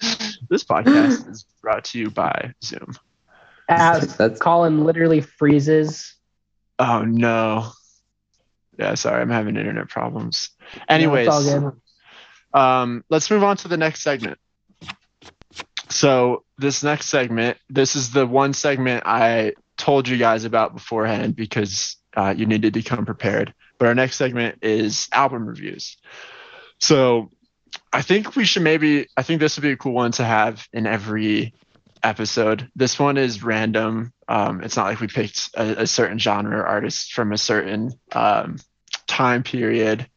this 0.51 0.63
podcast 0.65 1.27
is 1.31 1.45
brought 1.61 1.85
to 1.85 1.97
you 1.97 2.11
by 2.11 2.53
Zoom. 2.63 2.93
As 3.69 4.17
That's- 4.17 4.37
Colin 4.37 4.83
literally 4.83 5.21
freezes. 5.21 6.13
Oh 6.77 7.03
no. 7.03 7.71
Yeah, 8.77 8.95
sorry, 8.95 9.21
I'm 9.21 9.29
having 9.29 9.55
internet 9.57 9.87
problems. 9.89 10.49
Anyways, 10.89 11.27
all 11.27 11.43
good. 11.43 12.59
um, 12.59 13.03
let's 13.09 13.29
move 13.31 13.43
on 13.43 13.57
to 13.57 13.67
the 13.67 13.77
next 13.77 14.01
segment. 14.01 14.37
So 15.89 16.43
this 16.57 16.83
next 16.83 17.07
segment, 17.07 17.57
this 17.69 17.95
is 17.95 18.11
the 18.11 18.25
one 18.25 18.53
segment 18.53 19.03
I 19.05 19.53
told 19.77 20.07
you 20.07 20.17
guys 20.17 20.45
about 20.45 20.73
beforehand 20.73 21.35
because 21.35 21.97
uh, 22.15 22.33
you 22.35 22.45
needed 22.45 22.73
to 22.73 22.81
come 22.81 23.05
prepared. 23.05 23.53
But 23.77 23.87
our 23.87 23.95
next 23.95 24.15
segment 24.15 24.59
is 24.61 25.07
album 25.11 25.45
reviews. 25.45 25.97
So 26.79 27.29
I 27.93 28.01
think 28.01 28.35
we 28.35 28.45
should 28.45 28.63
maybe, 28.63 29.07
I 29.17 29.23
think 29.23 29.39
this 29.39 29.57
would 29.57 29.63
be 29.63 29.71
a 29.71 29.77
cool 29.77 29.93
one 29.93 30.11
to 30.13 30.23
have 30.23 30.67
in 30.71 30.87
every 30.87 31.53
episode. 32.03 32.69
This 32.75 32.97
one 32.97 33.17
is 33.17 33.43
random. 33.43 34.13
Um, 34.27 34.63
it's 34.63 34.77
not 34.77 34.85
like 34.85 35.01
we 35.01 35.07
picked 35.07 35.49
a, 35.55 35.81
a 35.81 35.87
certain 35.87 36.17
genre 36.17 36.57
or 36.57 36.65
artist 36.65 37.13
from 37.13 37.31
a 37.31 37.37
certain 37.37 37.91
um, 38.13 38.57
time 39.07 39.43
period. 39.43 40.07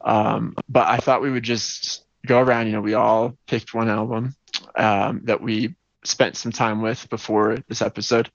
Um, 0.00 0.54
but 0.68 0.88
I 0.88 0.96
thought 0.96 1.22
we 1.22 1.30
would 1.30 1.42
just 1.42 2.04
go 2.26 2.40
around. 2.40 2.66
You 2.66 2.72
know, 2.72 2.80
we 2.80 2.94
all 2.94 3.36
picked 3.46 3.74
one 3.74 3.88
album 3.88 4.34
um, 4.76 5.22
that 5.24 5.42
we 5.42 5.76
spent 6.04 6.36
some 6.36 6.52
time 6.52 6.80
with 6.80 7.08
before 7.10 7.58
this 7.68 7.82
episode. 7.82 8.30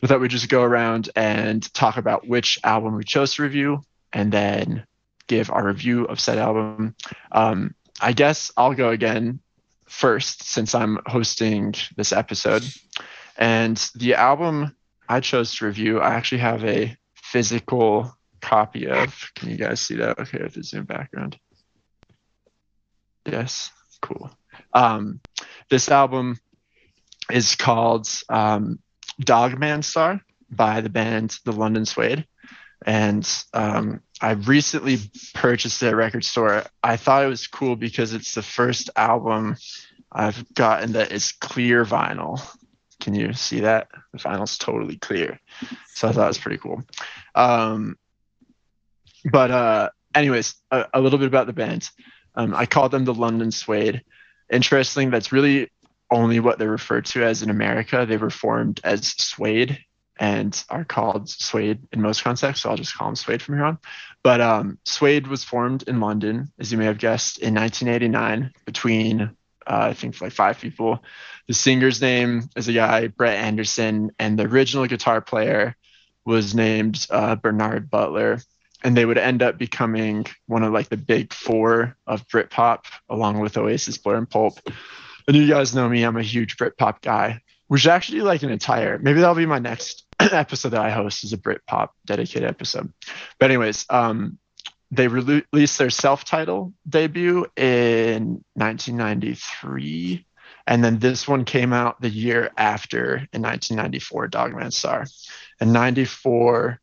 We 0.00 0.08
thought 0.08 0.20
we'd 0.20 0.30
just 0.30 0.48
go 0.48 0.62
around 0.62 1.10
and 1.16 1.62
talk 1.74 1.96
about 1.96 2.26
which 2.26 2.58
album 2.62 2.96
we 2.96 3.04
chose 3.04 3.34
to 3.34 3.42
review 3.42 3.82
and 4.12 4.32
then 4.32 4.84
give 5.26 5.50
our 5.50 5.66
review 5.66 6.04
of 6.04 6.20
said 6.20 6.38
album. 6.38 6.94
Um, 7.32 7.74
I 8.00 8.12
guess 8.12 8.50
I'll 8.56 8.74
go 8.74 8.90
again 8.90 9.40
first 9.86 10.44
since 10.44 10.74
I'm 10.74 10.98
hosting 11.06 11.74
this 11.96 12.12
episode. 12.12 12.64
And 13.36 13.76
the 13.94 14.14
album 14.14 14.76
I 15.08 15.20
chose 15.20 15.54
to 15.56 15.66
review, 15.66 16.00
I 16.00 16.14
actually 16.14 16.38
have 16.38 16.64
a 16.64 16.96
physical 17.14 18.16
copy 18.40 18.88
of. 18.88 19.30
Can 19.34 19.50
you 19.50 19.56
guys 19.56 19.80
see 19.80 19.96
that? 19.96 20.18
Okay, 20.18 20.42
with 20.42 20.54
the 20.54 20.62
Zoom 20.62 20.84
background. 20.84 21.38
Yes, 23.26 23.70
cool. 24.00 24.30
Um, 24.72 25.20
this 25.68 25.88
album 25.88 26.38
is 27.30 27.54
called 27.54 28.08
um, 28.28 28.78
Dog 29.18 29.58
Man 29.58 29.82
Star 29.82 30.20
by 30.50 30.80
the 30.80 30.88
band 30.88 31.38
The 31.44 31.52
London 31.52 31.84
Suede. 31.84 32.26
And 32.86 33.28
um, 33.52 34.00
I 34.20 34.32
recently 34.32 34.98
purchased 35.34 35.82
it 35.82 35.88
at 35.88 35.96
record 35.96 36.24
store. 36.24 36.64
I 36.82 36.96
thought 36.96 37.24
it 37.24 37.28
was 37.28 37.46
cool 37.46 37.76
because 37.76 38.14
it's 38.14 38.34
the 38.34 38.42
first 38.42 38.90
album 38.96 39.56
I've 40.12 40.52
gotten 40.54 40.92
that 40.92 41.12
is 41.12 41.32
clear 41.32 41.84
vinyl. 41.84 42.40
Can 43.00 43.14
you 43.14 43.32
see 43.32 43.60
that? 43.60 43.88
The 44.12 44.18
vinyl's 44.18 44.58
totally 44.58 44.96
clear. 44.96 45.40
So 45.94 46.08
I 46.08 46.12
thought 46.12 46.24
it 46.24 46.28
was 46.28 46.38
pretty 46.38 46.58
cool. 46.58 46.82
Um, 47.34 47.96
but 49.30 49.50
uh, 49.50 49.90
anyways, 50.14 50.54
a, 50.70 50.86
a 50.94 51.00
little 51.00 51.18
bit 51.18 51.28
about 51.28 51.46
the 51.46 51.52
band. 51.52 51.88
Um, 52.34 52.54
I 52.54 52.66
call 52.66 52.88
them 52.88 53.04
the 53.04 53.14
London 53.14 53.50
Suede. 53.50 54.02
Interesting, 54.50 55.10
that's 55.10 55.32
really 55.32 55.70
only 56.10 56.40
what 56.40 56.58
they're 56.58 56.70
referred 56.70 57.06
to 57.06 57.24
as 57.24 57.42
in 57.42 57.50
America. 57.50 58.04
They 58.06 58.16
were 58.16 58.30
formed 58.30 58.80
as 58.84 59.06
Suede 59.06 59.78
and 60.20 60.62
are 60.68 60.84
called 60.84 61.30
Suede 61.30 61.80
in 61.92 62.02
most 62.02 62.22
contexts. 62.22 62.62
So 62.62 62.70
I'll 62.70 62.76
just 62.76 62.94
call 62.94 63.08
them 63.08 63.16
Suede 63.16 63.40
from 63.40 63.56
here 63.56 63.64
on. 63.64 63.78
But 64.22 64.42
um, 64.42 64.78
Suede 64.84 65.26
was 65.26 65.42
formed 65.42 65.82
in 65.84 65.98
London, 65.98 66.52
as 66.58 66.70
you 66.70 66.76
may 66.76 66.84
have 66.84 66.98
guessed, 66.98 67.38
in 67.38 67.54
1989 67.54 68.52
between, 68.66 69.22
uh, 69.22 69.26
I 69.66 69.94
think, 69.94 70.20
like 70.20 70.32
five 70.32 70.60
people. 70.60 71.02
The 71.48 71.54
singer's 71.54 72.02
name 72.02 72.50
is 72.54 72.68
a 72.68 72.74
guy, 72.74 73.06
Brett 73.06 73.38
Anderson, 73.38 74.10
and 74.18 74.38
the 74.38 74.44
original 74.44 74.86
guitar 74.86 75.22
player 75.22 75.74
was 76.26 76.54
named 76.54 77.06
uh, 77.08 77.36
Bernard 77.36 77.90
Butler. 77.90 78.40
And 78.84 78.94
they 78.94 79.06
would 79.06 79.18
end 79.18 79.42
up 79.42 79.56
becoming 79.56 80.26
one 80.46 80.62
of 80.62 80.72
like 80.72 80.90
the 80.90 80.98
big 80.98 81.32
four 81.32 81.96
of 82.06 82.28
Britpop, 82.28 82.84
along 83.08 83.40
with 83.40 83.56
Oasis, 83.56 83.96
Blur, 83.96 84.16
and 84.16 84.28
Pulp. 84.28 84.58
And 85.26 85.36
you 85.36 85.48
guys 85.48 85.74
know 85.74 85.88
me, 85.88 86.02
I'm 86.02 86.16
a 86.16 86.22
huge 86.22 86.58
Britpop 86.58 87.00
guy. 87.00 87.40
We 87.68 87.78
should 87.78 87.92
actually 87.92 88.22
like 88.22 88.42
an 88.42 88.50
entire, 88.50 88.98
maybe 88.98 89.20
that'll 89.20 89.34
be 89.34 89.46
my 89.46 89.58
next 89.58 90.04
episode 90.32 90.70
that 90.70 90.82
I 90.82 90.90
host 90.90 91.24
is 91.24 91.32
a 91.32 91.38
Britpop 91.38 91.88
dedicated 92.06 92.48
episode. 92.48 92.92
But 93.38 93.50
anyways, 93.50 93.86
um, 93.90 94.38
they 94.90 95.08
released 95.08 95.78
their 95.78 95.90
self-title 95.90 96.72
debut 96.88 97.46
in 97.56 98.44
1993, 98.54 100.26
and 100.66 100.84
then 100.84 100.98
this 100.98 101.26
one 101.26 101.44
came 101.44 101.72
out 101.72 102.00
the 102.00 102.10
year 102.10 102.50
after 102.56 103.16
in 103.32 103.42
1994, 103.42 104.28
Dog 104.28 104.54
Man 104.54 104.70
Star. 104.70 105.06
And 105.60 105.72
94 105.72 106.80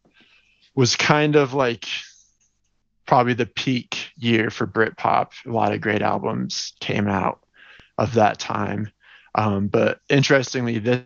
was 0.75 0.95
kind 0.95 1.35
of 1.35 1.53
like 1.53 1.87
probably 3.05 3.33
the 3.33 3.45
peak 3.45 4.11
year 4.17 4.49
for 4.49 4.67
Britpop. 4.67 5.31
A 5.45 5.51
lot 5.51 5.73
of 5.73 5.81
great 5.81 6.01
albums 6.01 6.73
came 6.79 7.07
out 7.07 7.39
of 7.97 8.15
that 8.15 8.39
time. 8.39 8.91
Um, 9.35 9.67
but 9.67 9.99
interestingly, 10.09 10.79
this 10.79 11.03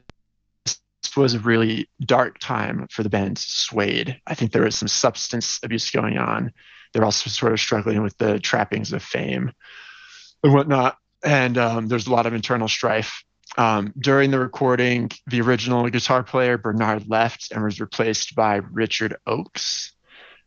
was 1.17 1.33
a 1.33 1.39
really 1.39 1.89
dark 2.05 2.39
time 2.39 2.87
for 2.89 3.03
the 3.03 3.09
band 3.09 3.37
Suede. 3.37 4.19
I 4.27 4.35
think 4.35 4.51
there 4.51 4.63
was 4.63 4.75
some 4.75 4.87
substance 4.87 5.59
abuse 5.63 5.91
going 5.91 6.17
on. 6.17 6.51
They're 6.93 7.05
also 7.05 7.29
sort 7.29 7.53
of 7.53 7.59
struggling 7.59 8.01
with 8.01 8.17
the 8.17 8.39
trappings 8.39 8.93
of 8.93 9.03
fame 9.03 9.51
and 10.43 10.53
whatnot. 10.53 10.97
And 11.23 11.57
um, 11.57 11.87
there's 11.87 12.07
a 12.07 12.11
lot 12.11 12.25
of 12.25 12.33
internal 12.33 12.67
strife. 12.67 13.23
Um, 13.57 13.93
during 13.99 14.31
the 14.31 14.39
recording, 14.39 15.11
the 15.27 15.41
original 15.41 15.89
guitar 15.89 16.23
player 16.23 16.57
Bernard 16.57 17.09
left 17.09 17.51
and 17.51 17.63
was 17.63 17.81
replaced 17.81 18.35
by 18.35 18.55
Richard 18.71 19.17
Oakes. 19.27 19.91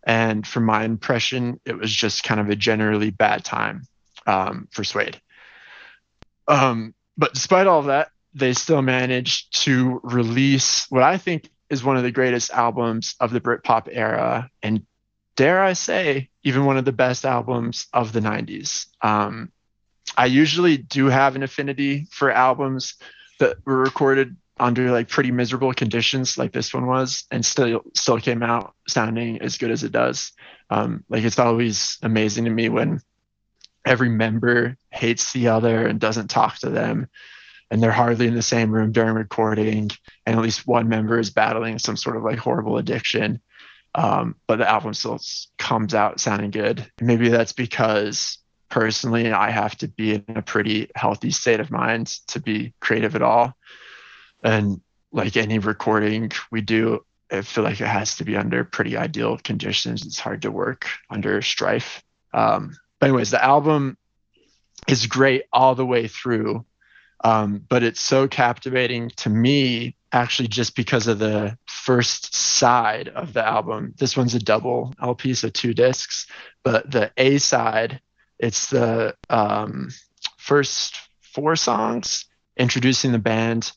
And 0.07 0.47
from 0.47 0.65
my 0.65 0.85
impression, 0.85 1.61
it 1.65 1.77
was 1.79 1.93
just 1.93 2.25
kind 2.25 2.41
of 2.41 2.49
a 2.51 2.57
generally 2.57 3.11
bad 3.11 3.45
time 3.45 3.83
um, 4.27 4.69
for 4.71 4.85
Suede. 4.85 5.21
Um, 6.49 6.95
but 7.17 7.35
despite 7.35 7.67
all 7.67 7.81
of 7.81 7.87
that, 7.87 8.09
they 8.35 8.53
still 8.53 8.83
managed 8.83 9.63
to 9.65 10.01
release 10.03 10.87
what 10.91 11.03
I 11.03 11.19
think 11.19 11.49
is 11.71 11.85
one 11.85 11.97
of 11.97 12.03
the 12.03 12.11
greatest 12.11 12.51
albums 12.51 13.15
of 13.21 13.31
the 13.31 13.41
Britpop 13.41 13.89
era, 13.91 14.51
and 14.63 14.85
dare 15.37 15.63
I 15.63 15.73
say, 15.73 16.29
even 16.43 16.65
one 16.65 16.77
of 16.77 16.85
the 16.85 16.93
best 16.93 17.25
albums 17.25 17.87
of 17.93 18.13
the 18.13 18.21
90s. 18.21 18.87
Um, 19.03 19.51
I 20.17 20.27
usually 20.27 20.77
do 20.77 21.07
have 21.07 21.37
an 21.37 21.43
affinity 21.43 22.07
for 22.11 22.31
albums 22.31 22.95
that 23.39 23.57
were 23.65 23.79
recorded 23.79 24.37
under 24.59 24.93
like 24.93 25.09
pretty 25.09 25.33
miserable 25.33 25.73
conditions, 25.73 26.39
like 26.39 26.53
this 26.53 26.73
one 26.73 26.87
was, 26.87 27.25
and 27.31 27.45
still 27.45 27.83
still 27.95 28.21
came 28.21 28.43
out 28.43 28.75
sounding 28.87 29.41
as 29.41 29.59
good 29.59 29.71
as 29.71 29.83
it 29.83 29.91
does. 29.91 30.33
Um, 30.71 31.05
like 31.09 31.25
it's 31.25 31.39
always 31.39 31.99
amazing 32.03 32.45
to 32.45 32.51
me 32.51 32.69
when 32.69 33.01
every 33.85 34.09
member 34.09 34.77
hates 34.91 35.33
the 35.33 35.49
other 35.49 35.87
and 35.87 35.99
doesn't 35.99 36.29
talk 36.29 36.59
to 36.59 36.71
them 36.71 37.09
and 37.75 37.83
they're 37.83 37.91
hardly 37.91 38.29
in 38.29 38.37
the 38.37 38.41
same 38.41 38.71
room 38.71 38.93
during 38.93 39.17
recording, 39.17 39.91
and 40.25 40.37
at 40.37 40.41
least 40.41 40.65
one 40.65 40.89
member 40.89 41.19
is 41.19 41.31
battling 41.31 41.81
some 41.81 41.97
sort 41.97 42.17
of 42.17 42.23
like 42.23 42.39
horrible 42.39 42.79
addiction. 42.79 43.41
Um, 43.97 44.37
but 44.47 44.61
the 44.61 44.71
album 44.71 44.95
still 44.95 45.21
comes 45.59 45.93
out 45.93 46.21
sounding 46.21 46.53
good. 46.53 46.89
Maybe 47.01 47.31
that's 47.31 47.53
because 47.53 48.39
personally 48.69 49.33
I 49.33 49.51
have 49.51 49.77
to 49.79 49.89
be 49.89 50.15
in 50.15 50.25
a 50.37 50.41
pretty 50.41 50.89
healthy 50.95 51.33
state 51.33 51.59
of 51.59 51.73
mind 51.73 52.07
to 52.29 52.39
be 52.39 52.75
creative 52.79 53.17
at 53.17 53.23
all. 53.23 53.57
And 54.45 54.81
like 55.11 55.37
any 55.37 55.59
recording 55.59 56.31
we 56.53 56.61
do, 56.61 57.05
I 57.29 57.43
feel 57.43 57.65
like 57.65 57.81
it 57.81 57.89
has 57.89 58.19
to 58.19 58.25
be 58.25 58.37
under 58.37 58.63
pretty 58.63 58.97
ideal 58.97 59.37
conditions. 59.39 60.07
It's 60.07 60.21
hard 60.21 60.43
to 60.43 60.53
work 60.53 60.87
under 61.11 61.43
strife. 61.43 62.05
Um, 62.33 62.77
but 63.01 63.09
anyways, 63.09 63.33
the 63.33 63.45
album 63.45 63.99
is 64.87 65.09
great 65.09 65.43
all 65.53 65.75
the 65.75 65.85
way 65.85 66.07
through, 66.07 66.65
um, 67.25 67.65
but 67.69 67.83
it's 67.83 68.01
so 68.01 68.29
captivating 68.29 69.11
to 69.17 69.31
me 69.31 69.97
actually 70.13 70.47
just 70.47 70.77
because 70.77 71.09
of 71.09 71.19
the 71.19 71.59
first 71.67 72.35
side 72.35 73.09
of 73.09 73.33
the 73.33 73.45
album. 73.45 73.95
This 73.99 74.17
one's 74.17 74.35
a 74.35 74.39
double 74.39 74.95
LP, 75.03 75.35
so 75.35 75.49
two 75.49 75.75
discs, 75.75 76.27
but 76.63 76.91
the 76.91 77.11
A 77.17 77.39
side, 77.39 78.01
it's 78.39 78.69
the 78.69 79.17
um, 79.31 79.91
first 80.37 80.97
four 81.21 81.57
songs 81.57 82.27
introducing 82.57 83.13
the 83.13 83.19
band. 83.19 83.73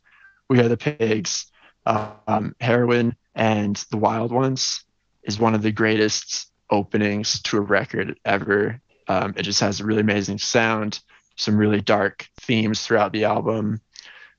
We 0.49 0.59
Are 0.59 0.67
the 0.67 0.77
Pigs, 0.77 1.47
um, 1.85 2.55
Heroin, 2.59 3.15
and 3.33 3.75
The 3.91 3.97
Wild 3.97 4.31
Ones 4.31 4.83
is 5.23 5.39
one 5.39 5.55
of 5.55 5.61
the 5.61 5.71
greatest 5.71 6.51
openings 6.69 7.41
to 7.43 7.57
a 7.57 7.61
record 7.61 8.19
ever. 8.25 8.81
Um, 9.07 9.33
it 9.37 9.43
just 9.43 9.61
has 9.61 9.79
a 9.79 9.85
really 9.85 10.01
amazing 10.01 10.37
sound, 10.37 10.99
some 11.37 11.57
really 11.57 11.81
dark 11.81 12.27
themes 12.41 12.85
throughout 12.85 13.13
the 13.13 13.25
album, 13.25 13.81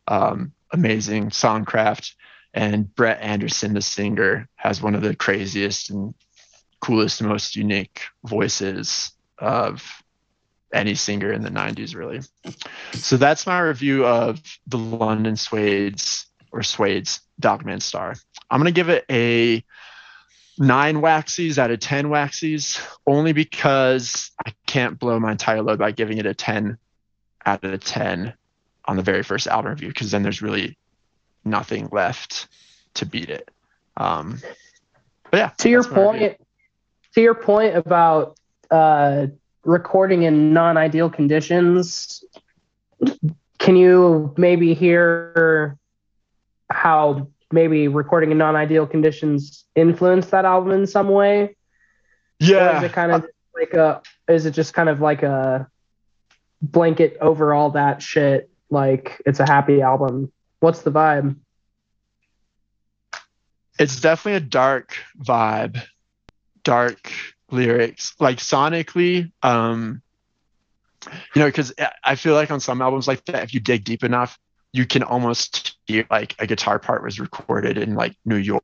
um, 0.07 0.53
amazing 0.73 1.31
songcraft. 1.31 2.15
And 2.55 2.93
Brett 2.95 3.21
Anderson, 3.21 3.75
the 3.75 3.83
singer, 3.83 4.49
has 4.57 4.83
one 4.83 4.95
of 4.95 5.03
the 5.03 5.15
craziest 5.15 5.91
and 5.91 6.15
coolest, 6.81 7.21
and 7.21 7.29
most 7.29 7.57
unique 7.57 8.03
voices 8.25 9.13
of 9.39 10.03
any 10.73 10.95
singer 10.95 11.33
in 11.33 11.43
the 11.43 11.51
90s, 11.51 11.95
really. 11.95 12.21
So 12.93 13.17
that's 13.17 13.47
my 13.47 13.61
review 13.61 14.07
of 14.07 14.41
the 14.67 14.79
London 14.79 15.37
Suede's 15.37 16.27
or 16.53 16.63
Suede's 16.63 17.21
Dog 17.39 17.65
Man 17.65 17.81
Star. 17.81 18.15
I'm 18.51 18.61
going 18.61 18.73
to 18.73 18.79
give 18.79 18.89
it 18.89 19.05
a 19.11 19.63
nine 20.59 20.97
waxies 20.97 21.59
out 21.59 21.71
of 21.71 21.81
10 21.81 22.07
waxies 22.07 22.85
only 23.07 23.33
because 23.33 24.31
I 24.45 24.53
can't 24.67 24.99
blow 24.99 25.21
my 25.21 25.33
entire 25.33 25.63
load 25.63 25.79
by 25.79 25.93
giving 25.93 26.19
it 26.19 26.27
a 26.27 26.35
10 26.35 26.79
out 27.49 27.65
of 27.65 27.81
10 27.83 28.35
on 28.85 28.97
the 28.97 29.03
very 29.03 29.23
first 29.23 29.47
album 29.47 29.71
review 29.71 29.89
because 29.89 30.11
then 30.11 30.23
there's 30.23 30.43
really 30.43 30.77
nothing 31.45 31.89
left 31.91 32.49
to 32.95 33.07
beat 33.07 33.31
it. 33.31 33.51
Um, 33.97 34.41
but 35.31 35.39
yeah, 35.39 35.51
to 35.59 35.69
your 35.69 35.83
that's 35.83 35.95
my 35.95 36.13
review. 36.13 36.29
point 36.29 36.41
to 37.15 37.21
your 37.21 37.35
point 37.35 37.77
about 37.77 38.39
uh, 38.71 39.27
recording 39.65 40.23
in 40.23 40.53
non-ideal 40.53 41.11
conditions 41.11 42.25
can 43.59 43.77
you 43.77 44.33
maybe 44.37 44.75
hear 44.75 45.77
how 46.71 47.29
maybe 47.51 47.89
recording 47.89 48.31
in 48.31 48.39
non-ideal 48.39 48.87
conditions 48.87 49.65
influenced 49.75 50.31
that 50.31 50.45
album 50.45 50.73
in 50.73 50.87
some 50.87 51.09
way 51.09 51.43
or 51.43 51.51
Yeah, 52.41 52.79
is 52.79 52.85
it 52.85 52.93
kind 52.93 53.13
of 53.13 53.27
like 53.55 53.75
a 53.75 54.03
is 54.29 54.47
it 54.47 54.53
just 54.53 54.75
kind 54.75 54.89
of 54.89 55.01
like 55.01 55.23
a 55.23 55.69
blanket 56.63 57.17
over 57.21 57.55
all 57.55 57.71
that 57.71 58.03
shit 58.03 58.51
like 58.71 59.21
it's 59.25 59.41
a 59.41 59.47
happy 59.47 59.81
album. 59.81 60.33
What's 60.61 60.83
the 60.83 60.91
vibe? 60.91 61.37
It's 63.79 64.01
definitely 64.01 64.37
a 64.37 64.49
dark 64.49 64.97
vibe 65.19 65.81
dark 66.65 67.13
lyrics 67.51 68.15
like 68.19 68.37
sonically 68.37 69.33
um 69.43 70.03
you 71.35 71.41
know 71.41 71.47
because 71.47 71.73
i 72.05 72.15
feel 72.15 72.35
like 72.35 72.51
on 72.51 72.61
some 72.61 72.83
albums 72.83 73.09
like 73.09 73.25
that 73.25 73.43
if 73.43 73.55
you 73.55 73.61
dig 73.61 73.85
deep 73.85 74.05
enough 74.05 74.39
you 74.73 74.85
can 74.85 75.03
almost 75.03 75.79
hear 75.87 76.05
like 76.11 76.35
a 76.41 76.47
guitar 76.47 76.79
part 76.79 77.03
was 77.03 77.19
recorded 77.19 77.79
in 77.79 77.95
like 77.95 78.15
new 78.27 78.37
york 78.37 78.63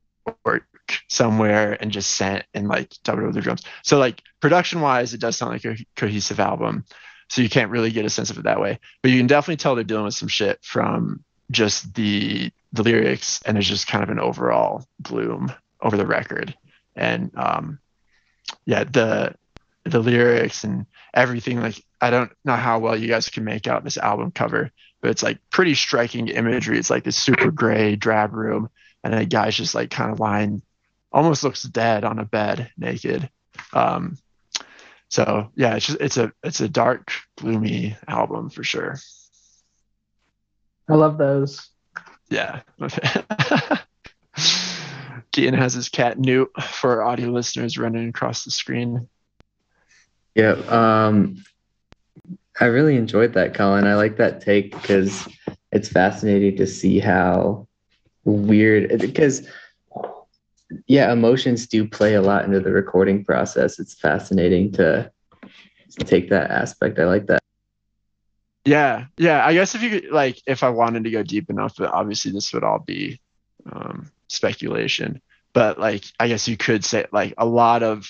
somewhere 1.09 1.77
and 1.81 1.91
just 1.91 2.11
sent 2.11 2.45
and 2.53 2.67
like 2.67 2.93
dubbed 3.03 3.21
over 3.21 3.31
the 3.31 3.41
drums. 3.41 3.63
So 3.83 3.97
like 3.97 4.21
production 4.39 4.81
wise 4.81 5.13
it 5.13 5.19
does 5.19 5.37
sound 5.37 5.53
like 5.53 5.65
a 5.65 5.77
cohesive 5.95 6.39
album 6.39 6.85
so 7.29 7.41
you 7.41 7.49
can't 7.49 7.71
really 7.71 7.91
get 7.91 8.05
a 8.05 8.09
sense 8.09 8.29
of 8.29 8.37
it 8.37 8.43
that 8.43 8.59
way. 8.59 8.79
But 9.01 9.11
you 9.11 9.17
can 9.17 9.27
definitely 9.27 9.57
tell 9.57 9.75
they're 9.75 9.83
dealing 9.83 10.05
with 10.05 10.13
some 10.13 10.27
shit 10.27 10.59
from 10.63 11.23
just 11.51 11.93
the 11.93 12.51
the 12.73 12.83
lyrics 12.83 13.41
and 13.45 13.55
there's 13.55 13.69
just 13.69 13.87
kind 13.87 14.03
of 14.03 14.09
an 14.09 14.19
overall 14.19 14.85
bloom 14.99 15.51
over 15.81 15.97
the 15.97 16.07
record. 16.07 16.55
And 16.95 17.31
um 17.35 17.79
yeah 18.65 18.83
the 18.83 19.35
the 19.83 19.99
lyrics 19.99 20.63
and 20.63 20.85
everything 21.13 21.61
like 21.61 21.83
i 22.01 22.09
don't 22.09 22.31
know 22.43 22.55
how 22.55 22.79
well 22.79 22.95
you 22.95 23.07
guys 23.07 23.29
can 23.29 23.43
make 23.43 23.67
out 23.67 23.83
this 23.83 23.97
album 23.97 24.31
cover 24.31 24.71
but 25.05 25.11
it's 25.11 25.21
like 25.21 25.37
pretty 25.51 25.75
striking 25.75 26.29
imagery. 26.29 26.79
It's 26.79 26.89
like 26.89 27.03
this 27.03 27.15
super 27.15 27.51
gray 27.51 27.95
drab 27.95 28.33
room 28.33 28.71
and 29.03 29.13
a 29.13 29.23
guy's 29.23 29.55
just 29.55 29.75
like 29.75 29.91
kind 29.91 30.11
of 30.11 30.19
lying 30.19 30.63
almost 31.11 31.43
looks 31.43 31.61
dead 31.61 32.03
on 32.03 32.17
a 32.17 32.25
bed 32.25 32.71
naked. 32.75 33.29
Um 33.71 34.17
so 35.09 35.49
yeah 35.55 35.75
it's 35.75 35.87
just 35.87 36.01
it's 36.01 36.17
a 36.17 36.31
it's 36.43 36.61
a 36.61 36.69
dark 36.69 37.11
gloomy 37.37 37.95
album 38.07 38.49
for 38.49 38.63
sure 38.63 38.97
i 40.89 40.93
love 40.93 41.17
those 41.17 41.69
yeah 42.29 42.61
Keaton 45.35 45.53
has 45.53 45.73
his 45.73 45.89
cat 45.89 46.17
Newt 46.17 46.49
for 46.61 47.03
audio 47.03 47.27
listeners 47.27 47.77
running 47.77 48.07
across 48.07 48.45
the 48.45 48.51
screen. 48.51 49.09
Yeah, 50.33 50.53
um, 50.69 51.43
I 52.57 52.65
really 52.65 52.95
enjoyed 52.95 53.33
that, 53.33 53.53
Colin. 53.53 53.85
I 53.85 53.95
like 53.95 54.15
that 54.15 54.39
take 54.39 54.71
because 54.71 55.27
it's 55.73 55.89
fascinating 55.89 56.55
to 56.55 56.65
see 56.65 56.99
how 56.99 57.67
weird. 58.23 58.97
Because 59.01 59.45
yeah, 60.87 61.11
emotions 61.11 61.67
do 61.67 61.87
play 61.87 62.15
a 62.15 62.21
lot 62.21 62.45
into 62.45 62.59
the 62.59 62.71
recording 62.71 63.23
process. 63.23 63.79
It's 63.79 63.93
fascinating 63.93 64.71
to, 64.73 65.11
take 65.99 66.29
that 66.29 66.51
aspect. 66.51 66.99
I 66.99 67.05
like 67.05 67.27
that. 67.27 67.39
Yeah, 68.65 69.05
yeah. 69.17 69.45
I 69.45 69.53
guess 69.53 69.75
if 69.75 69.81
you 69.81 69.89
could, 69.89 70.11
like, 70.11 70.41
if 70.45 70.61
I 70.61 70.69
wanted 70.69 71.05
to 71.05 71.11
go 71.11 71.23
deep 71.23 71.49
enough, 71.49 71.75
but 71.77 71.91
obviously 71.91 72.31
this 72.31 72.51
would 72.53 72.65
all 72.65 72.79
be 72.79 73.21
um, 73.71 74.11
speculation. 74.27 75.21
But 75.53 75.79
like, 75.79 76.03
I 76.19 76.27
guess 76.27 76.49
you 76.49 76.57
could 76.57 76.83
say 76.83 77.05
like 77.13 77.33
a 77.37 77.45
lot 77.45 77.81
of 77.81 78.09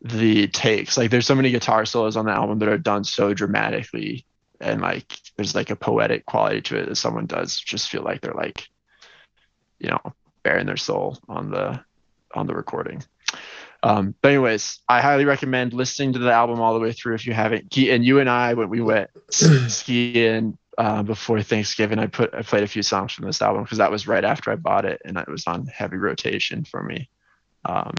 the 0.00 0.48
takes, 0.48 0.96
like, 0.96 1.12
there's 1.12 1.26
so 1.26 1.36
many 1.36 1.52
guitar 1.52 1.84
solos 1.84 2.16
on 2.16 2.24
the 2.26 2.32
album 2.32 2.58
that 2.58 2.68
are 2.68 2.78
done 2.78 3.04
so 3.04 3.34
dramatically, 3.34 4.26
and 4.60 4.80
like, 4.80 5.16
there's 5.36 5.54
like 5.54 5.70
a 5.70 5.76
poetic 5.76 6.26
quality 6.26 6.60
to 6.62 6.78
it 6.78 6.88
that 6.88 6.96
someone 6.96 7.26
does 7.26 7.60
just 7.60 7.88
feel 7.88 8.02
like 8.02 8.20
they're 8.20 8.34
like, 8.34 8.66
you 9.78 9.90
know, 9.90 10.00
bearing 10.44 10.66
their 10.66 10.76
soul 10.76 11.18
on 11.28 11.50
the 11.50 11.80
on 12.34 12.46
the 12.46 12.54
recording. 12.54 13.02
Um, 13.82 14.14
but 14.22 14.28
anyways, 14.30 14.78
I 14.88 15.00
highly 15.02 15.24
recommend 15.24 15.72
listening 15.74 16.12
to 16.14 16.18
the 16.18 16.32
album 16.32 16.60
all 16.60 16.72
the 16.74 16.80
way 16.80 16.92
through 16.92 17.16
if 17.16 17.26
you 17.26 17.32
haven't. 17.34 17.76
And 17.76 18.04
you 18.04 18.18
and 18.18 18.30
I, 18.30 18.54
when 18.54 18.70
we 18.70 18.80
went 18.80 19.10
skiing 19.30 20.56
uh, 20.78 21.02
before 21.02 21.42
Thanksgiving, 21.42 21.98
I 21.98 22.06
put 22.06 22.32
I 22.34 22.42
played 22.42 22.62
a 22.62 22.66
few 22.68 22.82
songs 22.82 23.12
from 23.12 23.26
this 23.26 23.42
album 23.42 23.64
because 23.64 23.78
that 23.78 23.90
was 23.90 24.06
right 24.08 24.24
after 24.24 24.50
I 24.50 24.56
bought 24.56 24.84
it 24.86 25.02
and 25.04 25.18
it 25.18 25.28
was 25.28 25.46
on 25.46 25.66
heavy 25.66 25.96
rotation 25.96 26.64
for 26.64 26.82
me. 26.82 27.08
Um, 27.66 27.92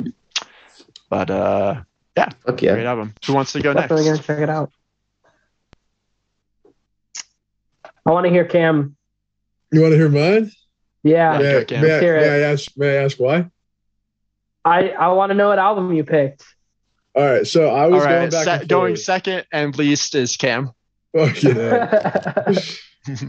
but 1.09 1.29
uh, 1.29 1.81
yeah, 2.17 2.29
Fuck 2.45 2.61
yeah. 2.61 2.73
great 2.73 2.85
album. 2.85 3.13
Who 3.27 3.33
wants 3.33 3.51
to 3.53 3.61
go 3.61 3.73
definitely 3.73 4.05
next? 4.05 4.25
gonna 4.25 4.39
check 4.39 4.43
it 4.43 4.49
out 4.49 4.71
i 8.07 8.11
want 8.11 8.25
to 8.25 8.29
hear 8.31 8.45
cam 8.45 8.95
You 9.71 9.81
want 9.81 9.91
to 9.93 9.97
hear 9.97 10.09
mine? 10.09 10.51
Yeah, 11.05 11.37
May, 11.37 11.57
I, 11.59 11.63
Cam. 11.63 11.81
may, 11.81 11.97
I, 11.97 12.01
may 12.01 12.29
I 12.29 12.39
ask? 12.51 12.71
May 12.75 12.97
I 12.97 13.03
ask 13.03 13.17
why? 13.17 13.49
i 14.65 14.89
i 14.89 15.07
want 15.09 15.29
to 15.29 15.35
know 15.35 15.49
what 15.49 15.59
album 15.59 15.93
you 15.93 16.03
picked 16.03 16.43
All 17.15 17.23
right, 17.23 17.45
so 17.47 17.69
I 17.69 17.83
All 17.83 17.91
was 17.91 18.03
going 18.05 18.29
back. 18.31 18.45
se- 18.45 18.59
and 18.61 18.67
going 18.67 18.95
second 18.95 19.45
and 19.51 19.77
least 19.77 20.15
is 20.15 20.35
Cam. 20.35 20.71
Fuck 21.15 21.41
yeah. 21.43 22.43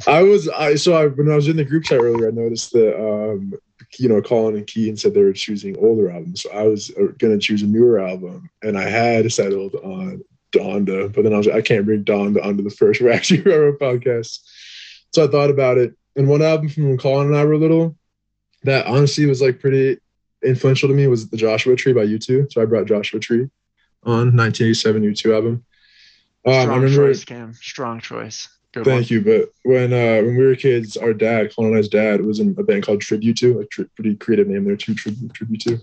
I 0.07 0.23
was 0.23 0.49
I 0.49 0.75
so 0.77 0.95
I 0.95 1.07
when 1.07 1.31
I 1.31 1.37
was 1.37 1.47
in 1.49 1.57
the 1.57 1.65
group 1.65 1.85
chat 1.85 2.01
earlier, 2.01 2.29
I 2.29 2.31
noticed 2.33 2.73
that 2.73 2.97
um 2.99 3.53
you 3.99 4.09
know 4.09 4.23
Colin 4.23 4.57
and 4.57 4.67
Keaton 4.67 4.97
said 4.97 5.13
they 5.15 5.23
were 5.23 5.33
choosing 5.35 5.77
older 5.79 6.11
albums, 6.11 6.43
so 6.43 6.51
I 6.51 6.63
was 6.63 6.91
uh, 6.99 7.13
gonna 7.19 7.39
choose 7.39 7.63
a 7.63 7.67
newer 7.67 8.01
album, 8.01 8.49
and 8.63 8.77
I 8.79 8.89
had 8.89 9.31
settled 9.31 9.75
on 9.77 10.23
Donda, 10.53 11.13
but 11.13 11.23
then 11.23 11.35
I 11.35 11.37
was 11.39 11.47
like, 11.47 11.57
I 11.57 11.61
can't 11.63 11.85
bring 11.85 12.05
Donda 12.05 12.43
onto 12.45 12.63
the 12.65 12.71
first 12.71 13.01
Wax 13.07 13.29
Hero 13.29 13.77
podcast, 13.77 14.41
so 15.15 15.25
I 15.25 15.29
thought 15.29 15.51
about 15.51 15.77
it, 15.79 15.95
and 16.17 16.29
one 16.29 16.43
album 16.43 16.69
from 16.69 16.89
when 16.89 16.99
Colin 16.99 17.29
and 17.29 17.37
I 17.37 17.45
were 17.45 17.57
little 17.57 17.97
that 18.65 18.87
honestly 18.87 19.27
was 19.27 19.41
like 19.41 19.61
pretty 19.61 19.99
influential 20.45 20.89
to 20.89 20.95
me 20.95 21.07
was 21.07 21.29
the 21.29 21.37
Joshua 21.37 21.77
Tree 21.77 21.93
by 21.93 22.07
U2. 22.07 22.53
So 22.53 22.61
I 22.61 22.65
brought 22.65 22.87
Joshua 22.87 23.21
Tree 23.21 23.49
on 24.03 24.37
1987 24.37 25.03
U2 25.03 25.35
album. 25.35 25.65
Um, 26.47 26.53
I 26.53 26.63
Strong 26.63 26.81
remember 26.81 27.09
choice, 27.09 27.25
Cam. 27.25 27.55
Strong 27.55 28.01
choice. 28.01 28.49
Good 28.73 28.85
Thank 28.85 29.11
you. 29.11 29.23
But 29.23 29.51
when 29.63 29.93
uh, 29.93 30.23
when 30.23 30.37
we 30.37 30.45
were 30.45 30.55
kids, 30.55 30.97
our 30.97 31.15
dad, 31.15 31.55
Colin 31.55 31.73
and 31.73 31.75
colonized 31.75 31.91
dad, 31.93 32.21
was 32.21 32.41
in 32.41 32.55
a 32.59 32.63
band 32.63 32.85
called 32.85 33.01
Tribute 33.01 33.39
to, 33.39 33.61
a 33.61 33.67
tri- 33.67 33.87
pretty 33.95 34.17
creative 34.17 34.49
name 34.49 34.65
there 34.65 34.77
too, 34.77 34.95
Tribute 34.95 35.33
Tribute 35.33 35.61
to. 35.63 35.81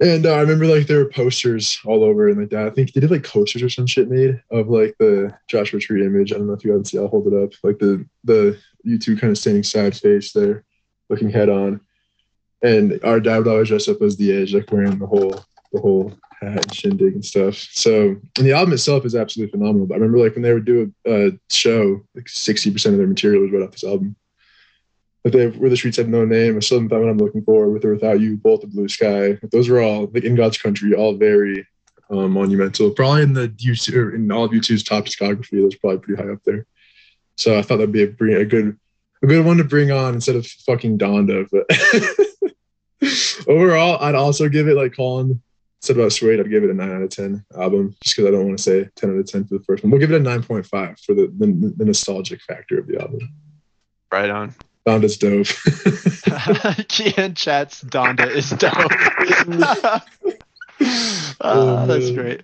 And 0.00 0.26
uh, 0.26 0.34
I 0.34 0.40
remember 0.40 0.66
like 0.66 0.86
there 0.86 0.98
were 0.98 1.10
posters 1.10 1.78
all 1.84 2.04
over, 2.04 2.28
and 2.28 2.38
like 2.38 2.50
that. 2.50 2.66
I 2.66 2.70
think 2.70 2.92
they 2.92 3.00
did 3.00 3.10
like 3.10 3.24
coasters 3.24 3.62
or 3.62 3.68
some 3.68 3.86
shit 3.86 4.08
made 4.08 4.40
of 4.50 4.68
like 4.68 4.94
the 4.98 5.36
Joshua 5.48 5.80
Tree 5.80 6.06
image. 6.06 6.32
I 6.32 6.36
don't 6.36 6.46
know 6.46 6.52
if 6.54 6.64
you 6.64 6.76
guys 6.76 6.90
see. 6.90 6.98
I'll 6.98 7.08
hold 7.08 7.26
it 7.26 7.34
up, 7.34 7.52
like 7.62 7.78
the 7.78 8.06
the 8.22 8.58
U2 8.86 9.20
kind 9.20 9.30
of 9.30 9.38
standing 9.38 9.62
side 9.62 9.96
face 9.96 10.32
there, 10.32 10.64
looking 11.08 11.30
head 11.30 11.48
on. 11.48 11.80
And 12.62 12.98
our 13.04 13.20
dad 13.20 13.38
would 13.38 13.48
always 13.48 13.68
dress 13.68 13.88
up 13.88 14.00
as 14.02 14.16
the 14.16 14.32
Edge, 14.32 14.54
like 14.54 14.70
wearing 14.72 14.98
the 14.98 15.06
whole 15.06 15.44
the 15.72 15.80
whole 15.80 16.14
hat 16.40 16.64
and 16.64 16.74
shindig 16.74 17.14
and 17.14 17.24
stuff. 17.24 17.56
So, 17.72 18.16
and 18.38 18.46
the 18.46 18.52
album 18.52 18.72
itself 18.72 19.04
is 19.04 19.14
absolutely 19.14 19.50
phenomenal. 19.50 19.86
But 19.86 19.94
I 19.94 19.98
remember 19.98 20.18
like 20.18 20.34
when 20.34 20.42
they 20.42 20.52
would 20.52 20.64
do 20.64 20.92
a, 21.06 21.26
a 21.28 21.32
show, 21.50 22.02
like 22.14 22.28
sixty 22.28 22.70
percent 22.70 22.94
of 22.94 22.98
their 22.98 23.06
material 23.06 23.42
was 23.42 23.52
right 23.52 23.62
off 23.62 23.72
this 23.72 23.84
album. 23.84 24.16
But 25.22 25.32
they 25.32 25.48
where 25.48 25.70
the 25.70 25.76
streets 25.76 25.96
have 25.96 26.08
no 26.08 26.24
name, 26.24 26.56
I 26.56 26.60
still 26.60 26.80
haven't 26.80 27.08
I'm 27.08 27.18
looking 27.18 27.42
for. 27.42 27.68
With 27.70 27.84
or 27.84 27.94
without 27.94 28.20
you, 28.20 28.36
Bullet 28.36 28.62
the 28.62 28.66
Blue 28.68 28.88
Sky. 28.88 29.38
Those 29.50 29.68
were 29.68 29.80
all 29.80 30.10
like 30.12 30.24
in 30.24 30.34
God's 30.34 30.58
country, 30.58 30.94
all 30.94 31.14
very 31.14 31.66
um, 32.10 32.32
monumental. 32.32 32.90
Probably 32.90 33.22
in 33.22 33.32
the 33.32 33.48
U2 33.48 33.94
or 33.94 34.14
in 34.14 34.30
all 34.30 34.44
of 34.44 34.52
U2's 34.52 34.82
top 34.82 35.04
discography, 35.04 35.62
those 35.62 35.74
probably 35.76 35.98
pretty 35.98 36.22
high 36.22 36.32
up 36.32 36.42
there. 36.44 36.66
So 37.36 37.58
I 37.58 37.62
thought 37.62 37.76
that'd 37.76 37.92
be 37.92 38.04
a, 38.04 38.08
bring- 38.08 38.36
a 38.36 38.44
good 38.44 38.78
a 39.22 39.26
good 39.26 39.44
one 39.44 39.56
to 39.56 39.64
bring 39.64 39.90
on 39.90 40.14
instead 40.14 40.36
of 40.36 40.46
fucking 40.46 40.98
Donda. 40.98 41.48
But 41.50 41.66
overall, 43.48 44.02
I'd 44.02 44.14
also 44.14 44.48
give 44.48 44.68
it 44.68 44.76
like 44.76 44.94
Colin 44.94 45.40
said 45.84 45.96
about 45.96 46.12
Suede, 46.12 46.40
I'd 46.40 46.50
give 46.50 46.64
it 46.64 46.70
a 46.70 46.74
nine 46.74 46.92
out 46.92 47.02
of 47.02 47.10
ten 47.10 47.44
album, 47.58 47.94
just 48.02 48.16
because 48.16 48.28
I 48.28 48.30
don't 48.32 48.46
want 48.46 48.58
to 48.58 48.62
say 48.62 48.88
ten 48.96 49.10
out 49.10 49.18
of 49.18 49.26
ten 49.26 49.44
for 49.44 49.58
the 49.58 49.64
first 49.64 49.82
one. 49.84 49.90
We'll 49.90 50.00
give 50.00 50.10
it 50.12 50.20
a 50.20 50.22
nine 50.22 50.42
point 50.42 50.66
five 50.66 50.98
for 51.00 51.14
the, 51.14 51.32
the 51.38 51.74
the 51.76 51.84
nostalgic 51.84 52.40
factor 52.42 52.78
of 52.78 52.86
the 52.86 53.00
album. 53.00 53.20
Right 54.10 54.30
on. 54.30 54.54
Donda's 54.86 55.16
dope. 55.16 55.46
Kian 56.88 57.34
chats 57.34 57.82
Donda 57.84 58.30
is 58.30 58.50
dope. 58.50 60.02
Ah, 61.40 61.86
that's 61.86 62.10
great. 62.10 62.42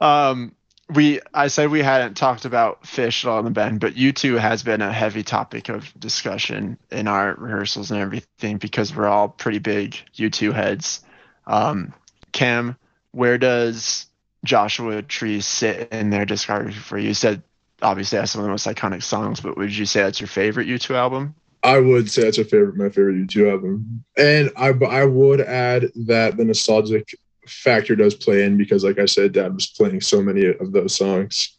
Um, 0.00 0.54
we 0.94 1.20
I 1.32 1.48
said 1.48 1.70
we 1.70 1.82
hadn't 1.82 2.16
talked 2.16 2.44
about 2.44 2.82
Phish 2.82 3.24
at 3.24 3.30
all 3.30 3.38
in 3.38 3.44
the 3.44 3.50
band, 3.50 3.80
but 3.80 3.94
U2 3.94 4.38
has 4.38 4.62
been 4.62 4.82
a 4.82 4.92
heavy 4.92 5.22
topic 5.22 5.68
of 5.68 5.92
discussion 5.98 6.78
in 6.90 7.08
our 7.08 7.34
rehearsals 7.34 7.90
and 7.90 8.00
everything 8.00 8.58
because 8.58 8.94
we're 8.94 9.08
all 9.08 9.28
pretty 9.28 9.58
big 9.58 9.96
U2 10.16 10.52
heads. 10.52 11.00
Um, 11.46 11.94
Cam, 12.32 12.76
where 13.12 13.38
does 13.38 14.06
Joshua 14.44 15.02
Tree 15.02 15.40
sit 15.40 15.88
in 15.92 16.10
their 16.10 16.26
discography 16.26 16.74
for 16.74 16.98
you? 16.98 17.08
You 17.08 17.14
said 17.14 17.42
obviously 17.82 18.18
that's 18.18 18.34
one 18.34 18.42
of 18.42 18.46
the 18.46 18.50
most 18.50 18.66
iconic 18.66 19.02
songs, 19.02 19.40
but 19.40 19.56
would 19.56 19.76
you 19.76 19.86
say 19.86 20.02
that's 20.02 20.20
your 20.20 20.28
favorite 20.28 20.68
U2 20.68 20.94
album? 20.94 21.34
I 21.62 21.78
would 21.78 22.10
say 22.10 22.22
that's 22.22 22.38
a 22.38 22.44
favorite, 22.44 22.76
my 22.76 22.88
favorite 22.88 23.16
U2 23.26 23.50
album, 23.50 24.04
and 24.16 24.50
I 24.56 24.68
I 24.68 25.04
would 25.04 25.42
add 25.42 25.90
that 25.94 26.36
the 26.36 26.44
nostalgic 26.44 27.14
factor 27.50 27.96
does 27.96 28.14
play 28.14 28.44
in 28.44 28.56
because, 28.56 28.84
like 28.84 28.98
I 28.98 29.06
said, 29.06 29.32
Dad 29.32 29.54
was 29.54 29.66
playing 29.66 30.00
so 30.00 30.22
many 30.22 30.46
of 30.46 30.72
those 30.72 30.94
songs. 30.94 31.56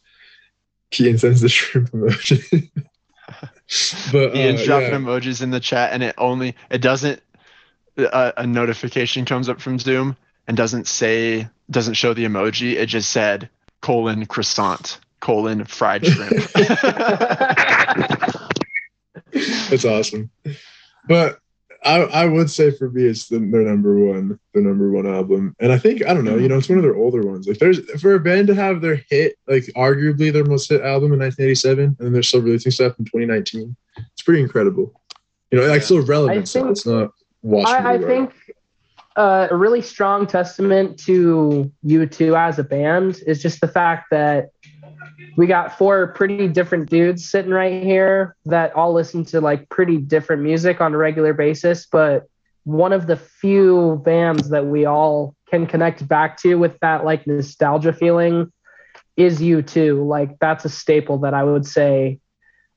Kian 0.90 1.18
sends 1.18 1.40
the 1.40 1.48
shrimp 1.48 1.90
emoji. 1.90 2.70
but 4.12 4.36
Ian's 4.36 4.62
uh, 4.62 4.64
dropping 4.64 4.90
yeah. 4.90 4.98
emojis 4.98 5.42
in 5.42 5.50
the 5.50 5.60
chat, 5.60 5.92
and 5.92 6.02
it 6.02 6.14
only 6.18 6.54
it 6.70 6.82
doesn't 6.82 7.22
a, 7.96 8.32
a 8.38 8.46
notification 8.46 9.24
comes 9.24 9.48
up 9.48 9.60
from 9.60 9.78
Zoom 9.78 10.16
and 10.46 10.56
doesn't 10.56 10.86
say 10.86 11.48
doesn't 11.70 11.94
show 11.94 12.14
the 12.14 12.24
emoji. 12.24 12.74
It 12.74 12.86
just 12.86 13.10
said 13.10 13.48
colon 13.80 14.26
croissant 14.26 14.98
colon 15.20 15.64
fried 15.64 16.04
shrimp. 16.06 16.32
That's 19.70 19.84
awesome. 19.84 20.30
But 21.06 21.38
I 21.84 22.02
I 22.02 22.26
would 22.26 22.50
say 22.50 22.70
for 22.70 22.90
me 22.90 23.04
it's 23.04 23.28
the, 23.28 23.38
their 23.38 23.62
number 23.62 23.98
one 23.98 24.38
their 24.54 24.62
number 24.62 24.90
one 24.90 25.06
album, 25.06 25.56
and 25.60 25.72
I 25.72 25.78
think 25.78 26.04
I 26.06 26.14
don't 26.14 26.24
know 26.24 26.36
you 26.36 26.48
know 26.48 26.58
it's 26.58 26.68
one 26.68 26.78
of 26.78 26.84
their 26.84 26.96
older 26.96 27.22
ones. 27.22 27.46
Like 27.46 27.58
there's 27.58 27.80
for 28.00 28.14
a 28.14 28.20
band 28.20 28.48
to 28.48 28.54
have 28.54 28.80
their 28.80 29.02
hit 29.10 29.36
like 29.46 29.64
arguably 29.76 30.32
their 30.32 30.44
most 30.44 30.68
hit 30.68 30.80
album 30.82 31.12
in 31.12 31.18
1987, 31.18 31.84
and 31.84 31.96
then 31.98 32.12
they're 32.12 32.22
still 32.22 32.42
releasing 32.42 32.72
stuff 32.72 32.98
in 32.98 33.04
2019. 33.04 33.76
It's 33.96 34.22
pretty 34.22 34.42
incredible. 34.42 35.00
You 35.50 35.60
know, 35.60 35.66
like 35.66 35.82
still 35.82 36.04
relevant. 36.04 36.40
I 36.40 36.44
so 36.44 36.68
it's 36.68 36.86
not 36.86 37.10
washed. 37.42 37.68
I, 37.68 37.92
I 37.92 37.94
under 37.94 38.06
think 38.06 38.34
uh, 39.16 39.48
a 39.50 39.56
really 39.56 39.82
strong 39.82 40.26
testament 40.26 40.98
to 41.00 41.70
U2 41.84 42.38
as 42.38 42.58
a 42.58 42.64
band 42.64 43.22
is 43.26 43.42
just 43.42 43.60
the 43.60 43.68
fact 43.68 44.06
that 44.10 44.50
we 45.36 45.46
got 45.46 45.78
four 45.78 46.08
pretty 46.08 46.48
different 46.48 46.90
dudes 46.90 47.28
sitting 47.28 47.52
right 47.52 47.82
here 47.82 48.36
that 48.46 48.74
all 48.74 48.92
listen 48.92 49.24
to 49.26 49.40
like 49.40 49.68
pretty 49.68 49.96
different 49.96 50.42
music 50.42 50.80
on 50.80 50.94
a 50.94 50.96
regular 50.96 51.32
basis, 51.32 51.86
but 51.86 52.28
one 52.64 52.92
of 52.92 53.06
the 53.06 53.16
few 53.16 54.00
bands 54.04 54.50
that 54.50 54.66
we 54.66 54.84
all 54.84 55.34
can 55.48 55.66
connect 55.66 56.06
back 56.06 56.36
to 56.38 56.54
with 56.56 56.78
that 56.80 57.04
like 57.04 57.26
nostalgia 57.26 57.92
feeling 57.92 58.52
is 59.16 59.40
U2. 59.40 60.06
Like 60.06 60.38
that's 60.38 60.64
a 60.64 60.68
staple 60.68 61.18
that 61.18 61.34
I 61.34 61.44
would 61.44 61.66
say 61.66 62.20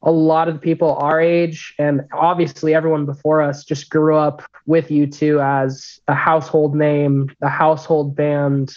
a 0.01 0.11
lot 0.11 0.47
of 0.47 0.61
people 0.61 0.95
our 0.95 1.19
age 1.19 1.73
and 1.79 2.01
obviously 2.13 2.75
everyone 2.75 3.05
before 3.05 3.41
us 3.41 3.63
just 3.63 3.89
grew 3.89 4.15
up 4.15 4.43
with 4.65 4.89
U2 4.89 5.43
as 5.43 5.99
a 6.07 6.13
household 6.13 6.75
name, 6.75 7.31
a 7.41 7.49
household 7.49 8.15
band. 8.15 8.73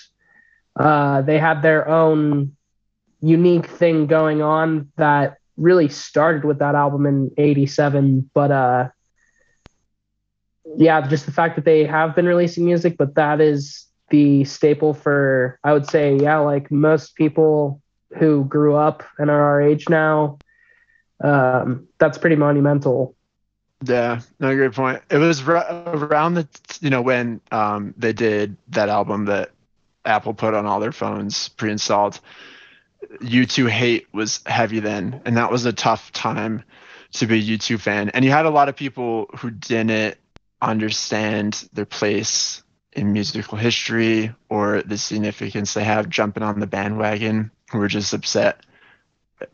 Uh, 0.76 1.22
they 1.22 1.38
had 1.38 1.60
their 1.60 1.88
own 1.88 2.56
unique 3.20 3.66
thing 3.66 4.06
going 4.06 4.42
on 4.42 4.90
that 4.96 5.36
really 5.56 5.88
started 5.88 6.44
with 6.44 6.58
that 6.58 6.74
album 6.74 7.06
in 7.06 7.30
87 7.36 8.30
but 8.34 8.50
uh 8.50 8.88
yeah 10.76 11.06
just 11.06 11.26
the 11.26 11.32
fact 11.32 11.56
that 11.56 11.64
they 11.64 11.84
have 11.84 12.14
been 12.14 12.26
releasing 12.26 12.64
music 12.64 12.96
but 12.98 13.14
that 13.14 13.40
is 13.40 13.86
the 14.10 14.44
staple 14.44 14.94
for 14.94 15.58
i 15.64 15.72
would 15.72 15.86
say 15.86 16.16
yeah 16.16 16.38
like 16.38 16.70
most 16.70 17.14
people 17.16 17.80
who 18.18 18.44
grew 18.44 18.74
up 18.74 19.02
and 19.18 19.30
are 19.30 19.42
our 19.42 19.60
age 19.62 19.88
now 19.88 20.38
um 21.24 21.86
that's 21.98 22.18
pretty 22.18 22.36
monumental 22.36 23.14
Yeah, 23.82 24.20
no, 24.40 24.54
great 24.54 24.72
point. 24.72 25.02
It 25.10 25.18
was 25.18 25.42
around 25.42 26.34
the 26.34 26.48
you 26.80 26.90
know 26.90 27.02
when 27.02 27.40
um 27.50 27.94
they 27.96 28.12
did 28.12 28.56
that 28.68 28.88
album 28.88 29.26
that 29.26 29.50
Apple 30.04 30.34
put 30.34 30.54
on 30.54 30.66
all 30.66 30.80
their 30.80 30.92
phones 30.92 31.48
pre-installed. 31.48 32.20
U2 33.03 33.68
hate 33.68 34.07
was 34.12 34.40
heavy 34.46 34.80
then, 34.80 35.22
and 35.24 35.36
that 35.36 35.51
was 35.51 35.64
a 35.64 35.72
tough 35.72 36.12
time 36.12 36.62
to 37.12 37.26
be 37.26 37.38
a 37.38 37.57
U2 37.59 37.80
fan. 37.80 38.11
And 38.11 38.24
you 38.24 38.30
had 38.30 38.46
a 38.46 38.51
lot 38.51 38.68
of 38.68 38.76
people 38.76 39.30
who 39.36 39.51
didn't 39.51 40.16
understand 40.61 41.68
their 41.72 41.86
place 41.86 42.62
in 42.92 43.12
musical 43.12 43.57
history 43.57 44.34
or 44.49 44.82
the 44.82 44.99
significance 44.99 45.74
they 45.74 45.84
have 45.84 46.09
jumping 46.09 46.42
on 46.42 46.59
the 46.59 46.66
bandwagon 46.66 47.51
who 47.70 47.78
were 47.78 47.88
just 47.88 48.12
upset 48.12 48.64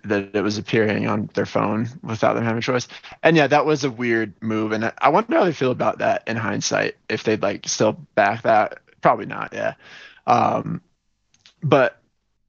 that 0.04 0.34
it 0.34 0.40
was 0.40 0.56
appearing 0.56 1.06
on 1.08 1.28
their 1.34 1.44
phone 1.46 1.88
without 2.02 2.34
them 2.34 2.44
having 2.44 2.58
a 2.58 2.62
choice. 2.62 2.88
And 3.22 3.36
yeah, 3.36 3.46
that 3.48 3.66
was 3.66 3.84
a 3.84 3.90
weird 3.90 4.32
move. 4.40 4.72
And 4.72 4.92
I 4.96 5.10
wonder 5.10 5.36
how 5.36 5.44
they 5.44 5.52
feel 5.52 5.70
about 5.70 5.98
that 5.98 6.22
in 6.26 6.36
hindsight. 6.36 6.96
If 7.08 7.24
they'd 7.24 7.42
like 7.42 7.68
still 7.68 7.92
back 8.14 8.42
that, 8.42 8.78
probably 9.02 9.26
not. 9.26 9.52
Yeah. 9.52 9.74
Um, 10.26 10.80
but 11.62 12.00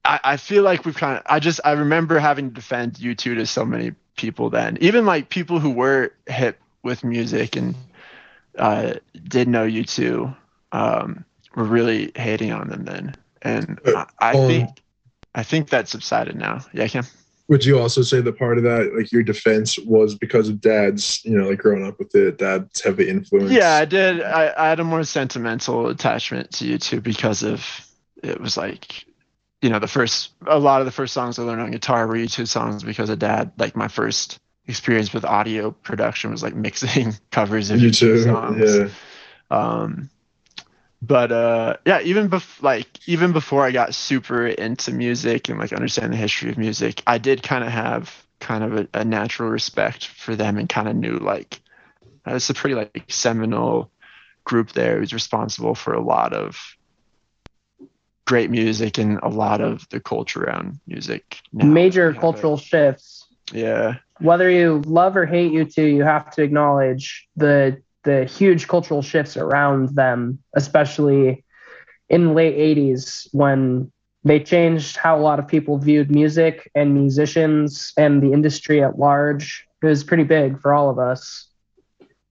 I, 0.06 0.20
I 0.24 0.38
feel 0.38 0.64
like 0.64 0.86
we've 0.86 0.96
kind 0.96 1.18
of. 1.18 1.24
I 1.26 1.40
just 1.40 1.60
I 1.66 1.72
remember 1.72 2.20
having 2.20 2.50
to 2.50 2.54
defend 2.54 2.94
U2 2.94 3.16
to 3.16 3.46
so 3.46 3.66
many 3.66 3.94
people 4.16 4.50
then, 4.50 4.78
even 4.82 5.06
like 5.06 5.30
people 5.30 5.60
who 5.60 5.72
were 5.72 6.14
hip 6.28 6.60
with 6.84 7.04
music 7.04 7.56
and 7.56 7.76
uh, 8.58 8.94
did 9.28 9.48
know 9.48 9.66
U2 9.66 10.36
um, 10.72 11.26
were 11.56 11.64
really 11.64 12.12
hating 12.16 12.52
on 12.52 12.70
them 12.70 12.86
then. 12.86 13.16
And 13.42 13.80
I, 13.86 14.06
I 14.20 14.34
um, 14.34 14.48
think 14.48 14.70
I 15.34 15.44
think 15.44 15.70
that 15.70 15.88
subsided 15.88 16.36
now. 16.36 16.62
Yeah, 16.74 16.88
Kim. 16.88 17.06
Would 17.48 17.64
you 17.64 17.80
also 17.80 18.02
say 18.02 18.22
that 18.22 18.40
part 18.40 18.58
of 18.58 18.64
that, 18.64 18.92
like 18.98 19.12
your 19.12 19.22
defense, 19.22 19.78
was 19.78 20.16
because 20.16 20.50
of 20.50 20.60
dad's, 20.62 21.24
you 21.24 21.38
know, 21.38 21.50
like 21.50 21.60
growing 21.60 21.86
up 21.86 22.00
with 22.00 22.16
it, 22.16 22.40
dad's 22.40 22.82
heavy 22.82 23.08
influence? 23.08 23.52
Yeah, 23.52 23.76
I 23.76 23.86
did. 23.86 24.24
I, 24.24 24.52
I 24.58 24.70
had 24.70 24.80
a 24.80 24.84
more 24.84 25.04
sentimental 25.04 25.88
attachment 25.88 26.52
to 26.54 26.66
U2 26.66 27.04
because 27.04 27.44
of 27.44 27.64
it 28.24 28.42
was 28.42 28.58
like, 28.58 29.06
you 29.66 29.72
know, 29.72 29.80
the 29.80 29.88
first 29.88 30.30
a 30.46 30.60
lot 30.60 30.82
of 30.82 30.86
the 30.86 30.92
first 30.92 31.12
songs 31.12 31.40
I 31.40 31.42
learned 31.42 31.60
on 31.60 31.72
guitar 31.72 32.06
were 32.06 32.16
U2 32.16 32.48
songs 32.48 32.84
because 32.84 33.10
of 33.10 33.18
dad. 33.18 33.52
Like 33.58 33.76
my 33.76 33.88
first 33.88 34.38
experience 34.68 35.12
with 35.12 35.26
audio 35.26 35.72
production 35.72 36.30
was 36.30 36.44
like 36.44 36.54
mixing 36.54 37.14
covers 37.32 37.72
of 37.72 37.82
You 37.82 37.90
U2 37.90 37.98
too. 37.98 38.24
songs. 38.24 38.78
Yeah. 38.78 38.90
Um, 39.50 40.12
but 41.02 41.32
uh, 41.32 41.78
yeah, 41.84 42.00
even 42.02 42.30
bef- 42.30 42.62
like 42.62 42.88
even 43.08 43.32
before 43.32 43.66
I 43.66 43.72
got 43.72 43.96
super 43.96 44.46
into 44.46 44.92
music 44.92 45.50
and 45.50 45.58
like 45.58 45.74
understand 45.74 46.14
the 46.14 46.18
history 46.18 46.52
of 46.52 46.60
music, 46.60 47.02
I 47.08 47.18
did 47.18 47.42
kind 47.42 47.64
of 47.64 47.72
have 47.72 48.24
kind 48.40 48.64
of 48.64 48.76
a, 48.76 48.88
a 48.94 49.04
natural 49.04 49.50
respect 49.50 50.06
for 50.06 50.36
them 50.36 50.60
and 50.60 50.70
kind 50.70 50.88
of 50.88 50.96
knew 50.96 51.18
like 51.18 51.60
uh, 52.28 52.36
it's 52.36 52.52
a 52.52 52.54
pretty 52.54 52.76
like 52.76 53.06
seminal 53.08 53.90
group 54.44 54.74
there 54.74 55.00
who's 55.00 55.12
responsible 55.12 55.74
for 55.74 55.96
a 55.96 56.02
lot 56.04 56.34
of 56.34 56.75
great 58.26 58.50
music 58.50 58.98
and 58.98 59.20
a 59.24 59.30
lot 59.30 59.62
of 59.62 59.88
the 59.90 60.00
culture 60.00 60.44
around 60.44 60.80
music. 60.88 61.40
now. 61.54 61.66
major 61.66 62.10
a- 62.10 62.14
cultural 62.14 62.58
shifts 62.58 63.26
Yeah. 63.52 63.96
Whether 64.20 64.50
you 64.50 64.82
love 64.86 65.16
or 65.18 65.26
hate 65.26 65.52
U2, 65.52 65.84
you 65.84 66.04
have 66.04 66.32
to 66.32 66.42
acknowledge 66.42 67.28
the 67.36 67.82
the 68.04 68.24
huge 68.26 68.68
cultural 68.68 69.02
shifts 69.02 69.36
around 69.36 69.96
them, 69.96 70.40
especially 70.56 71.44
in 72.10 72.28
the 72.28 72.34
late 72.34 72.56
80s 72.56 73.28
when 73.32 73.92
they 74.24 74.40
changed 74.40 74.96
how 74.98 75.18
a 75.18 75.22
lot 75.22 75.40
of 75.40 75.48
people 75.48 75.78
viewed 75.78 76.10
music 76.12 76.70
and 76.76 76.94
musicians 76.94 77.94
and 77.98 78.22
the 78.22 78.32
industry 78.32 78.84
at 78.84 78.98
large. 78.98 79.66
It 79.82 79.88
was 79.88 80.04
pretty 80.04 80.24
big 80.24 80.60
for 80.62 80.74
all 80.74 80.90
of 80.90 80.98
us. 81.00 81.48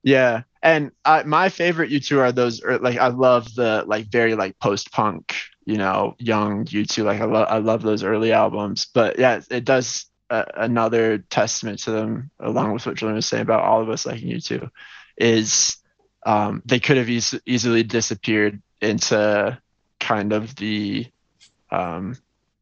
Yeah, 0.02 0.42
and 0.62 0.90
I, 1.04 1.22
my 1.24 1.48
favorite 1.48 1.90
U2 1.90 2.18
are 2.18 2.32
those. 2.32 2.60
Or 2.62 2.78
like 2.78 2.98
I 2.98 3.08
love 3.08 3.54
the 3.54 3.84
like 3.86 4.06
very 4.06 4.34
like 4.34 4.58
post 4.58 4.92
punk, 4.92 5.34
you 5.64 5.76
know, 5.76 6.14
young 6.18 6.64
U2. 6.66 7.04
Like 7.04 7.20
I 7.20 7.24
love 7.24 7.46
I 7.48 7.58
love 7.58 7.82
those 7.82 8.02
early 8.02 8.32
albums. 8.32 8.86
But 8.92 9.18
yeah, 9.18 9.40
it 9.50 9.64
does 9.64 10.06
uh, 10.30 10.44
another 10.54 11.18
testament 11.18 11.80
to 11.80 11.90
them, 11.90 12.30
along 12.40 12.72
with 12.72 12.86
what 12.86 12.96
Julian 12.96 13.16
was 13.16 13.26
saying 13.26 13.42
about 13.42 13.64
all 13.64 13.80
of 13.80 13.90
us 13.90 14.06
liking 14.06 14.30
U2, 14.30 14.70
is 15.16 15.76
um, 16.24 16.62
they 16.64 16.80
could 16.80 16.96
have 16.96 17.10
eas- 17.10 17.40
easily 17.46 17.82
disappeared 17.82 18.60
into 18.80 19.58
kind 20.00 20.32
of 20.32 20.54
the 20.56 21.06
um, 21.70 22.16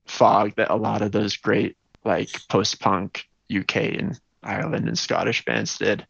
fog 0.06 0.54
that 0.56 0.70
a 0.70 0.76
lot 0.76 1.02
of 1.02 1.12
those 1.12 1.36
great 1.36 1.76
like 2.04 2.30
post 2.48 2.80
punk 2.80 3.26
UK 3.54 3.76
and 3.76 4.20
Ireland 4.42 4.88
and 4.88 4.98
Scottish 4.98 5.44
bands 5.44 5.78
did. 5.78 6.06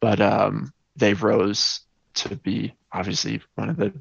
But 0.00 0.20
um, 0.20 0.72
they 0.96 1.14
rose 1.14 1.80
to 2.14 2.36
be 2.36 2.74
obviously 2.92 3.40
one 3.54 3.68
of 3.68 3.76
the 3.76 3.92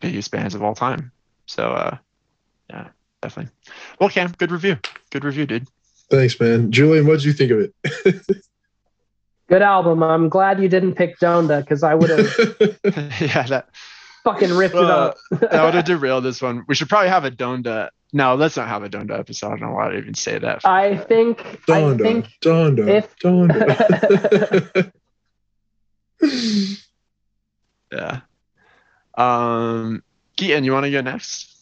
biggest 0.00 0.30
bands 0.30 0.54
of 0.54 0.62
all 0.62 0.74
time. 0.74 1.12
So 1.46 1.72
uh, 1.72 1.96
yeah, 2.70 2.88
definitely. 3.20 3.52
Well, 4.00 4.08
Cam, 4.08 4.32
good 4.38 4.50
review. 4.50 4.78
Good 5.10 5.24
review, 5.24 5.46
dude. 5.46 5.66
Thanks, 6.10 6.38
man. 6.40 6.70
Julian, 6.72 7.06
what 7.06 7.14
did 7.20 7.24
you 7.24 7.32
think 7.32 7.50
of 7.52 7.60
it? 7.60 7.74
Good 9.48 9.62
album. 9.62 10.02
I'm 10.02 10.28
glad 10.30 10.62
you 10.62 10.68
didn't 10.68 10.94
pick 10.94 11.18
Donda 11.18 11.60
because 11.60 11.82
I 11.82 11.94
would 11.94 12.08
have 12.08 12.36
yeah, 13.20 13.42
that 13.48 13.68
fucking 14.24 14.54
ripped 14.54 14.74
uh, 14.74 14.78
it 14.78 14.90
up. 14.90 15.16
that 15.50 15.64
would 15.64 15.74
have 15.74 15.84
derailed 15.84 16.24
this 16.24 16.40
one. 16.40 16.64
We 16.68 16.74
should 16.74 16.88
probably 16.88 17.10
have 17.10 17.24
a 17.26 17.30
Donda. 17.30 17.90
No, 18.14 18.34
let's 18.34 18.56
not 18.56 18.68
have 18.68 18.82
a 18.82 18.88
Donda 18.88 19.18
episode. 19.18 19.48
I 19.48 19.50
don't 19.50 19.60
know 19.60 19.72
why 19.72 19.90
I 19.92 19.98
even 19.98 20.14
say 20.14 20.38
that. 20.38 20.64
I 20.64 20.96
think 20.96 21.40
I 21.68 21.80
Donda, 21.80 22.02
think 22.02 22.26
Donda, 22.42 22.88
if- 22.88 23.16
Donda. 23.18 24.92
Yeah. 27.90 28.20
Um, 29.14 30.02
Keaton, 30.42 30.64
you 30.64 30.72
want 30.72 30.84
to 30.84 30.90
go 30.90 31.00
next? 31.00 31.54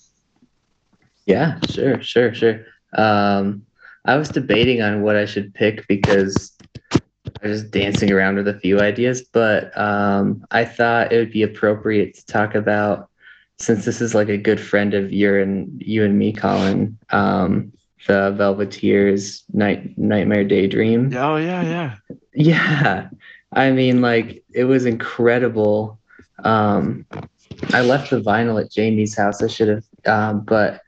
Yeah, 1.27 1.59
sure, 1.69 2.03
sure, 2.03 2.33
sure. 2.33 2.65
Um, 2.95 3.67
I 4.07 4.17
was 4.17 4.31
debating 4.31 4.81
on 4.81 5.03
what 5.03 5.17
I 5.17 5.27
should 5.27 5.53
pick 5.53 5.87
because 5.87 6.57
I 6.95 7.47
was 7.47 7.61
just 7.61 7.73
dancing 7.73 8.11
around 8.11 8.37
with 8.37 8.49
a 8.49 8.59
few 8.59 8.81
ideas, 8.81 9.21
but 9.21 9.77
um, 9.77 10.47
I 10.51 10.65
thought 10.65 11.13
it 11.13 11.19
would 11.19 11.31
be 11.31 11.43
appropriate 11.43 12.15
to 12.15 12.25
talk 12.25 12.55
about 12.55 13.11
since 13.59 13.85
this 13.85 14.01
is 14.01 14.15
like 14.15 14.31
a 14.31 14.39
good 14.39 14.59
friend 14.59 14.95
of 14.95 15.13
your 15.13 15.39
and 15.39 15.83
you 15.83 16.03
and 16.03 16.19
me, 16.19 16.33
Colin, 16.33 16.97
um, 17.11 17.71
the 18.07 18.35
Velveteers 18.39 19.43
Night 19.53 19.99
Nightmare 19.99 20.45
Daydream. 20.45 21.15
Oh 21.15 21.37
yeah, 21.37 21.63
yeah. 21.63 21.97
Yeah. 22.33 23.09
I 23.53 23.73
mean, 23.73 24.01
like, 24.01 24.43
it 24.55 24.65
was 24.65 24.87
incredible. 24.87 25.99
Um, 26.45 27.05
I 27.73 27.83
left 27.83 28.11
the 28.11 28.21
vinyl 28.21 28.63
at 28.63 28.71
Jamie's 28.71 29.17
house. 29.17 29.43
I 29.43 29.47
should 29.47 29.69
have, 29.69 29.85
um, 30.07 30.41
but 30.41 30.83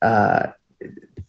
uh, 0.00 0.48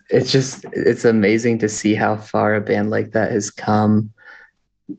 it's 0.09 0.31
just, 0.31 0.65
it's 0.73 1.05
amazing 1.05 1.59
to 1.59 1.69
see 1.69 1.95
how 1.95 2.15
far 2.17 2.55
a 2.55 2.61
band 2.61 2.89
like 2.89 3.11
that 3.11 3.31
has 3.31 3.49
come, 3.51 4.11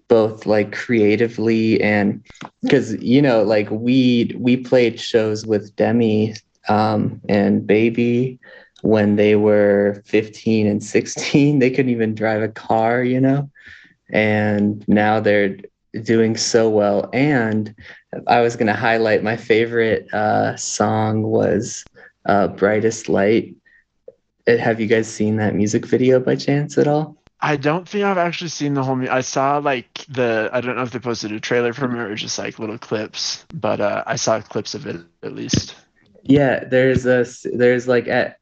both 0.09 0.47
like 0.47 0.73
creatively 0.73 1.81
and 1.81 2.25
because, 2.63 2.95
you 3.03 3.23
know, 3.23 3.43
like 3.43 3.71
we, 3.71 4.35
we 4.39 4.57
played 4.57 4.99
shows 4.99 5.47
with 5.47 5.75
Demi 5.77 6.35
um, 6.69 7.21
and 7.29 7.67
Baby 7.67 8.39
when 8.83 9.17
they 9.17 9.37
were 9.37 10.03
15 10.07 10.67
and 10.67 10.83
16. 10.83 11.59
They 11.61 11.71
couldn't 11.71 11.93
even 11.93 12.15
drive 12.15 12.43
a 12.43 12.49
car, 12.49 13.03
you 13.03 13.21
know? 13.21 13.51
and 14.11 14.87
now 14.89 15.21
they're 15.21 15.57
doing 16.03 16.37
so 16.37 16.69
well. 16.69 17.09
And 17.13 17.75
I 18.27 18.41
was 18.41 18.57
going 18.57 18.67
to 18.67 18.75
highlight 18.75 19.23
my 19.23 19.37
favorite 19.37 20.13
uh, 20.13 20.57
song 20.57 21.23
was 21.23 21.85
uh, 22.27 22.49
"Brightest 22.49 23.09
Light." 23.09 23.55
Uh, 24.47 24.57
Have 24.57 24.81
you 24.81 24.87
guys 24.87 25.09
seen 25.09 25.37
that 25.37 25.55
music 25.55 25.87
video 25.87 26.21
by 26.21 26.37
chance 26.37 26.79
at 26.79 26.87
all? 26.87 27.17
I 27.41 27.57
don't 27.57 27.87
think 27.87 28.05
I've 28.05 28.19
actually 28.19 28.49
seen 28.49 28.75
the 28.75 28.83
whole. 28.83 28.97
mu- 28.97 29.09
I 29.11 29.21
saw 29.21 29.59
like 29.59 30.07
the. 30.09 30.49
I 30.53 30.61
don't 30.61 30.77
know 30.77 30.83
if 30.83 30.93
they 30.93 30.99
posted 30.99 31.33
a 31.33 31.41
trailer 31.41 31.73
from 31.73 31.95
it 31.95 32.01
or 32.01 32.15
just 32.15 32.39
like 32.39 32.59
little 32.59 32.79
clips, 32.79 33.45
but 33.53 33.81
uh, 33.81 34.03
I 34.07 34.17
saw 34.17 34.41
clips 34.41 34.75
of 34.75 34.87
it 34.87 34.97
at 35.23 35.35
least. 35.35 35.77
Yeah, 36.23 36.65
there's 36.65 37.05
a 37.05 37.27
there's 37.53 37.87
like 37.87 38.09
at 38.09 38.39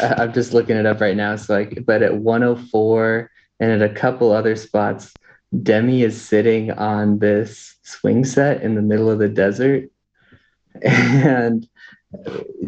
I'm 0.00 0.32
just 0.32 0.52
looking 0.52 0.76
it 0.76 0.86
up 0.86 1.00
right 1.00 1.16
now. 1.16 1.32
It's 1.32 1.48
like, 1.48 1.84
but 1.86 2.02
at 2.02 2.14
104 2.16 3.30
and 3.60 3.82
at 3.82 3.90
a 3.90 3.94
couple 3.94 4.32
other 4.32 4.56
spots, 4.56 5.12
Demi 5.60 6.02
is 6.02 6.20
sitting 6.20 6.70
on 6.72 7.18
this 7.18 7.76
swing 7.82 8.24
set 8.24 8.62
in 8.62 8.74
the 8.74 8.82
middle 8.82 9.10
of 9.10 9.18
the 9.18 9.28
desert. 9.28 9.90
And 10.82 11.68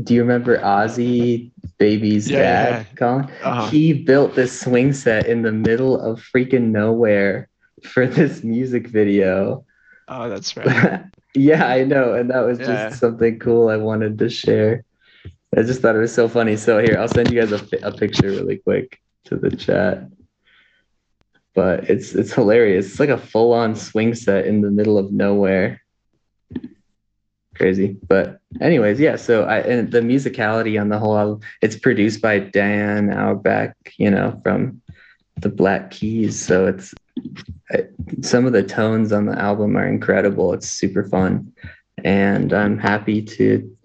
do 0.03 0.15
you 0.15 0.21
remember 0.23 0.59
Ozzy, 0.59 1.51
Baby's 1.79 2.31
Yeah, 2.31 2.39
dad, 2.39 2.87
yeah. 2.91 2.97
Colin? 2.97 3.25
Uh-huh. 3.43 3.67
He 3.69 3.93
built 3.93 4.35
this 4.35 4.59
swing 4.61 4.93
set 4.93 5.27
in 5.27 5.43
the 5.43 5.53
middle 5.53 5.99
of 6.01 6.23
freaking 6.35 6.71
nowhere 6.71 7.49
for 7.83 8.07
this 8.07 8.43
music 8.45 8.87
video. 8.89 9.65
Oh, 10.09 10.29
that's 10.29 10.57
right. 10.57 11.05
yeah, 11.35 11.67
I 11.67 11.85
know. 11.85 12.15
And 12.15 12.31
that 12.31 12.41
was 12.45 12.59
Yeah. 12.59 12.89
just 12.89 13.01
something 13.01 13.39
cool 13.39 13.69
I 13.69 13.77
wanted 13.77 14.19
to 14.19 14.29
share. 14.29 14.85
I 15.57 15.63
just 15.63 15.81
thought 15.81 15.97
it 15.97 16.01
was 16.01 16.15
so 16.15 16.29
funny. 16.29 16.57
So 16.57 16.79
here, 16.79 16.99
I'll 16.99 17.09
send 17.09 17.31
you 17.31 17.41
guys 17.41 17.53
a, 17.53 17.61
a 17.83 17.93
picture 17.93 18.29
really 18.29 18.59
quick 18.59 18.99
to 19.27 19.37
the 19.37 19.51
chat. 19.55 20.09
But 21.55 21.89
it's 21.89 22.15
it's 22.15 22.33
hilarious. 22.33 22.87
It's 22.87 23.01
like 23.01 23.11
a 23.11 23.19
full-on 23.19 23.77
swing 23.77 24.15
set 24.15 24.47
in 24.47 24.61
the 24.61 24.71
middle 24.71 24.99
of 24.99 25.13
nowhere. 25.13 25.81
Crazy. 27.55 27.97
But 28.09 28.41
anyways, 28.61 28.99
yeah, 28.99 29.17
so 29.17 29.45
I 29.45 29.59
and 29.59 29.91
the 29.91 30.01
musicality 30.01 30.81
on 30.81 30.89
the 30.89 30.99
whole 30.99 31.17
album, 31.17 31.41
it's 31.63 31.79
produced 31.79 32.21
by 32.21 32.41
Dan 32.41 33.11
Auerbach, 33.11 33.75
you 33.97 34.11
know, 34.11 34.41
from 34.43 34.83
the 35.37 35.49
Black 35.49 35.91
Keys. 35.93 36.39
So 36.39 36.67
it's 36.67 36.95
I- 37.71 37.87
some 38.23 38.47
of 38.47 38.53
the 38.53 38.63
tones 38.63 39.13
on 39.13 39.27
the 39.27 39.39
album 39.39 39.77
are 39.77 39.87
incredible. 39.87 40.53
It's 40.53 40.69
super 40.69 41.05
fun. 41.05 41.53
And 42.03 42.53
I'm 42.53 42.79
happy 42.79 43.23
to 43.23 43.77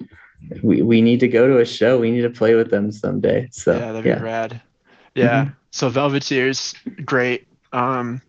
we, 0.63 0.81
we 0.81 1.01
need 1.01 1.19
to 1.19 1.27
go 1.27 1.47
to 1.47 1.59
a 1.59 1.65
show. 1.65 1.99
We 1.99 2.11
need 2.11 2.21
to 2.21 2.29
play 2.29 2.55
with 2.55 2.71
them 2.71 2.91
someday. 2.91 3.49
So 3.51 3.73
yeah, 3.73 3.91
that'd 3.91 4.03
be 4.03 4.09
yeah. 4.09 4.21
rad. 4.21 4.61
Yeah. 5.15 5.43
Mm-hmm. 5.43 5.53
So 5.71 5.91
Velveteers, 5.91 7.05
great. 7.05 7.47
Um, 7.71 8.21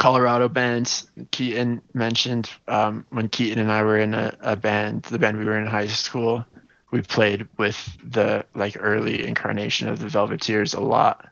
Colorado 0.00 0.48
bands. 0.48 1.10
Keaton 1.30 1.82
mentioned 1.92 2.50
um, 2.68 3.04
when 3.10 3.28
Keaton 3.28 3.58
and 3.58 3.70
I 3.70 3.82
were 3.82 3.98
in 3.98 4.14
a, 4.14 4.34
a 4.40 4.56
band, 4.56 5.02
the 5.02 5.18
band 5.18 5.38
we 5.38 5.44
were 5.44 5.58
in 5.58 5.66
high 5.66 5.88
school. 5.88 6.44
We 6.90 7.02
played 7.02 7.46
with 7.58 7.98
the 8.02 8.46
like 8.54 8.76
early 8.80 9.26
incarnation 9.26 9.88
of 9.88 9.98
the 9.98 10.06
Velveteers 10.06 10.74
a 10.74 10.80
lot, 10.80 11.28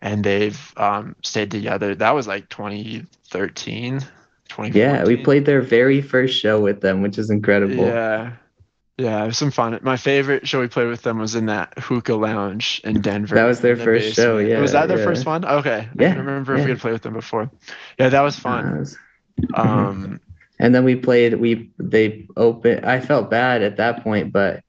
and 0.00 0.24
they've 0.24 0.72
um, 0.78 1.16
stayed 1.22 1.50
together. 1.50 1.94
That 1.94 2.14
was 2.14 2.26
like 2.26 2.48
2013, 2.48 4.00
2014. 4.00 4.72
Yeah, 4.72 5.04
we 5.04 5.16
played 5.18 5.44
their 5.44 5.60
very 5.60 6.00
first 6.00 6.34
show 6.38 6.60
with 6.60 6.80
them, 6.80 7.02
which 7.02 7.18
is 7.18 7.28
incredible. 7.28 7.84
Yeah. 7.84 8.32
Yeah, 8.98 9.22
it 9.22 9.26
was 9.28 9.38
some 9.38 9.52
fun. 9.52 9.78
My 9.82 9.96
favorite 9.96 10.48
show 10.48 10.60
we 10.60 10.66
played 10.68 10.88
with 10.88 11.02
them 11.02 11.18
was 11.18 11.36
in 11.36 11.46
that 11.46 11.72
hookah 11.78 12.16
lounge 12.16 12.80
in 12.84 13.00
Denver. 13.00 13.36
That 13.36 13.44
was 13.44 13.60
their 13.60 13.76
the 13.76 13.84
first 13.84 14.14
show, 14.14 14.38
yeah, 14.38 14.60
Was 14.60 14.72
that 14.72 14.88
their 14.88 14.98
yeah. 14.98 15.04
first 15.04 15.24
one? 15.24 15.44
Okay. 15.44 15.88
I 15.88 16.02
Yeah, 16.02 16.14
don't 16.14 16.24
remember 16.26 16.56
if 16.56 16.64
we 16.64 16.70
had 16.70 16.80
played 16.80 16.92
with 16.94 17.02
them 17.02 17.14
before. 17.14 17.50
Yeah, 17.98 18.08
that 18.08 18.20
was 18.22 18.36
fun. 18.36 18.78
was- 18.78 18.96
Um, 19.54 20.20
and 20.58 20.74
then 20.74 20.84
we 20.84 20.96
played 20.96 21.34
we 21.34 21.70
they 21.78 22.26
opened 22.36 22.84
i 22.84 22.98
felt 23.00 23.30
bad 23.30 23.62
at 23.62 23.76
that 23.76 24.02
point 24.02 24.32
but 24.32 24.62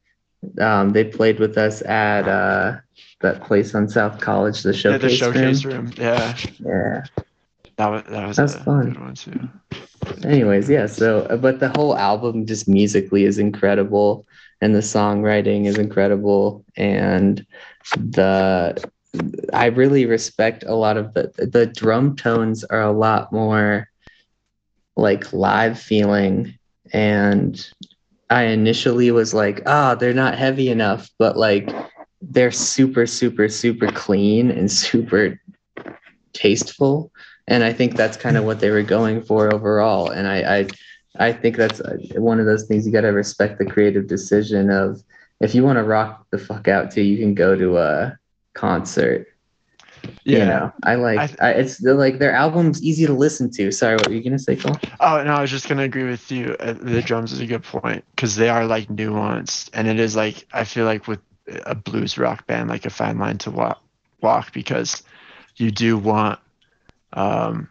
um 0.62 0.92
they 0.92 1.04
played 1.04 1.40
with 1.40 1.58
us 1.58 1.82
at 1.82 2.28
uh 2.28 2.78
that 3.22 3.42
place 3.44 3.74
on 3.74 3.88
south 3.90 4.20
college 4.22 4.62
the 4.62 4.74
yeah, 4.86 4.98
the 4.98 5.10
showcase 5.10 5.66
room. 5.66 5.86
room. 5.86 5.94
Yeah, 5.98 6.36
yeah 6.60 7.02
that 7.78 7.88
was 7.88 8.04
that 8.10 8.28
was, 8.28 8.38
That's 8.38 8.56
a 8.56 8.60
fun. 8.60 8.86
good 8.90 9.00
one 9.00 9.16
too. 9.16 9.50
Anyways 10.24 10.70
yeah 10.70 10.86
so 10.86 11.22
uh, 11.24 11.38
but 11.38 11.60
the 11.60 11.70
whole 11.70 11.96
album 11.98 12.46
just 12.46 12.68
musically 12.68 13.26
is 13.26 13.38
incredible 13.38 14.26
and 14.62 14.76
the 14.76 14.80
songwriting 14.80 15.66
is 15.66 15.78
incredible 15.78 16.64
and 16.76 17.46
the 17.96 18.76
i 19.54 19.66
really 19.66 20.06
respect 20.06 20.64
a 20.68 20.76
lot 20.76 20.98
of 20.98 21.14
the 21.14 21.32
the 21.38 21.66
drum 21.66 22.16
tones 22.16 22.64
are 22.66 22.82
a 22.82 22.92
lot 22.92 23.32
more 23.32 23.88
like 24.96 25.34
live 25.34 25.80
feeling 25.80 26.54
and 26.94 27.72
i 28.30 28.44
initially 28.44 29.12
was 29.12 29.34
like 29.34 29.62
ah 29.66 29.96
they're 29.96 30.14
not 30.14 30.38
heavy 30.38 30.70
enough 30.70 31.10
but 31.18 31.38
like 31.38 31.74
they're 32.22 32.52
super 32.52 33.06
super 33.06 33.48
super 33.48 33.88
clean 33.92 34.52
and 34.52 34.72
super 34.72 35.40
tasteful, 36.34 37.12
and 37.50 37.66
I 37.66 37.74
think 37.74 37.98
that's 37.98 38.18
kind 38.18 38.38
of 38.38 38.46
what 38.46 38.62
they 38.62 38.72
were 38.72 38.84
going 38.84 39.24
for 39.24 39.52
overall. 39.52 40.12
And 40.12 40.28
I 40.28 40.60
I, 40.60 41.30
I 41.30 41.34
think 41.34 41.58
that's 41.58 41.82
uh, 41.82 41.98
one 42.16 42.40
of 42.40 42.48
those 42.48 42.68
things 42.68 42.88
you 42.88 42.94
got 42.94 43.02
to 43.04 43.10
respect 43.10 43.60
the 43.60 43.66
creative 43.68 44.08
decision 44.08 44.72
of 44.72 45.04
if 45.42 45.56
you 45.56 45.64
want 45.66 45.80
to 45.80 45.84
rock 45.84 46.26
the 46.32 46.40
fuck 46.40 46.70
out 46.70 46.92
too, 46.92 47.04
you 47.04 47.18
can 47.20 47.36
go 47.36 47.56
to 47.58 47.78
a 47.80 48.18
concert. 48.56 49.28
You 50.26 50.40
Yeah. 50.40 50.46
know, 50.46 50.74
I 50.84 50.96
like 50.96 51.30
I, 51.42 51.52
it's 51.52 51.78
they're 51.78 51.96
like 51.96 52.20
their 52.20 52.34
album's 52.34 52.84
easy 52.84 53.06
to 53.08 53.14
listen 53.14 53.52
to. 53.56 53.72
Sorry, 53.72 53.98
what 53.98 54.08
were 54.10 54.14
you 54.16 54.24
gonna 54.24 54.40
say, 54.40 54.56
Cole? 54.58 54.78
Oh 55.00 55.24
no, 55.24 55.34
I 55.34 55.42
was 55.42 55.52
just 55.52 55.68
gonna 55.68 55.84
agree 55.84 56.10
with 56.10 56.32
you. 56.32 56.56
Uh, 56.60 56.74
The 56.74 57.02
drums 57.02 57.32
is 57.34 57.40
a 57.42 57.48
good 57.48 57.64
point 57.64 58.04
because 58.16 58.36
they 58.36 58.50
are 58.50 58.66
like 58.66 58.88
nuanced, 58.90 59.70
and 59.74 59.88
it 59.88 60.00
is 60.00 60.16
like 60.16 60.46
I 60.54 60.66
feel 60.66 60.86
like 60.86 61.08
with 61.08 61.20
a 61.66 61.76
blues 61.76 62.18
rock 62.18 62.48
band, 62.48 62.70
like 62.70 62.86
a 62.86 62.90
fine 62.90 63.18
line 63.20 63.38
to 63.40 63.52
walk, 63.52 63.82
walk 64.22 64.54
because 64.54 65.04
you 65.58 65.72
do 65.72 65.98
want 65.98 66.40
um, 67.14 67.70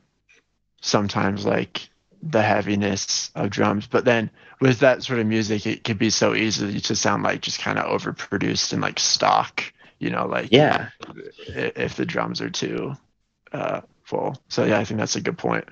sometimes 0.80 1.44
like 1.46 1.88
the 2.22 2.42
heaviness 2.42 3.30
of 3.34 3.50
drums, 3.50 3.86
but 3.86 4.04
then 4.04 4.30
with 4.60 4.80
that 4.80 5.02
sort 5.04 5.20
of 5.20 5.26
music, 5.26 5.66
it 5.66 5.84
could 5.84 5.98
be 5.98 6.10
so 6.10 6.34
easy 6.34 6.80
to 6.80 6.96
sound 6.96 7.22
like 7.22 7.40
just 7.40 7.60
kind 7.60 7.78
of 7.78 7.84
overproduced 7.84 8.72
and 8.72 8.82
like 8.82 8.98
stock, 8.98 9.62
you 10.00 10.10
know, 10.10 10.26
like 10.26 10.48
Yeah, 10.52 10.88
i- 11.48 11.72
if 11.76 11.94
the 11.94 12.04
drums 12.04 12.40
are 12.40 12.50
too 12.50 12.94
uh, 13.52 13.80
full. 14.04 14.36
So 14.48 14.64
yeah, 14.64 14.78
I 14.78 14.84
think 14.84 14.98
that's 14.98 15.16
a 15.16 15.20
good 15.20 15.38
point. 15.38 15.64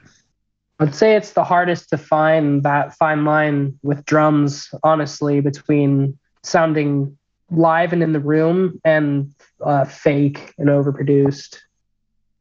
I'd 0.79 0.95
say 0.95 1.17
it's 1.17 1.33
the 1.33 1.43
hardest 1.45 1.89
to 1.91 1.99
find 1.99 2.63
that 2.63 2.95
fine 2.95 3.25
line 3.25 3.79
with 3.83 4.05
drums, 4.05 4.69
honestly, 4.83 5.41
between 5.41 6.19
sounding 6.43 7.17
live 7.51 7.93
and 7.93 8.03
in 8.03 8.13
the 8.13 8.21
room 8.21 8.81
and 8.85 9.33
uh, 9.65 9.85
fake 9.85 10.53
and 10.59 10.69
overproduced. 10.69 11.57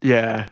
Yeah, 0.02 0.48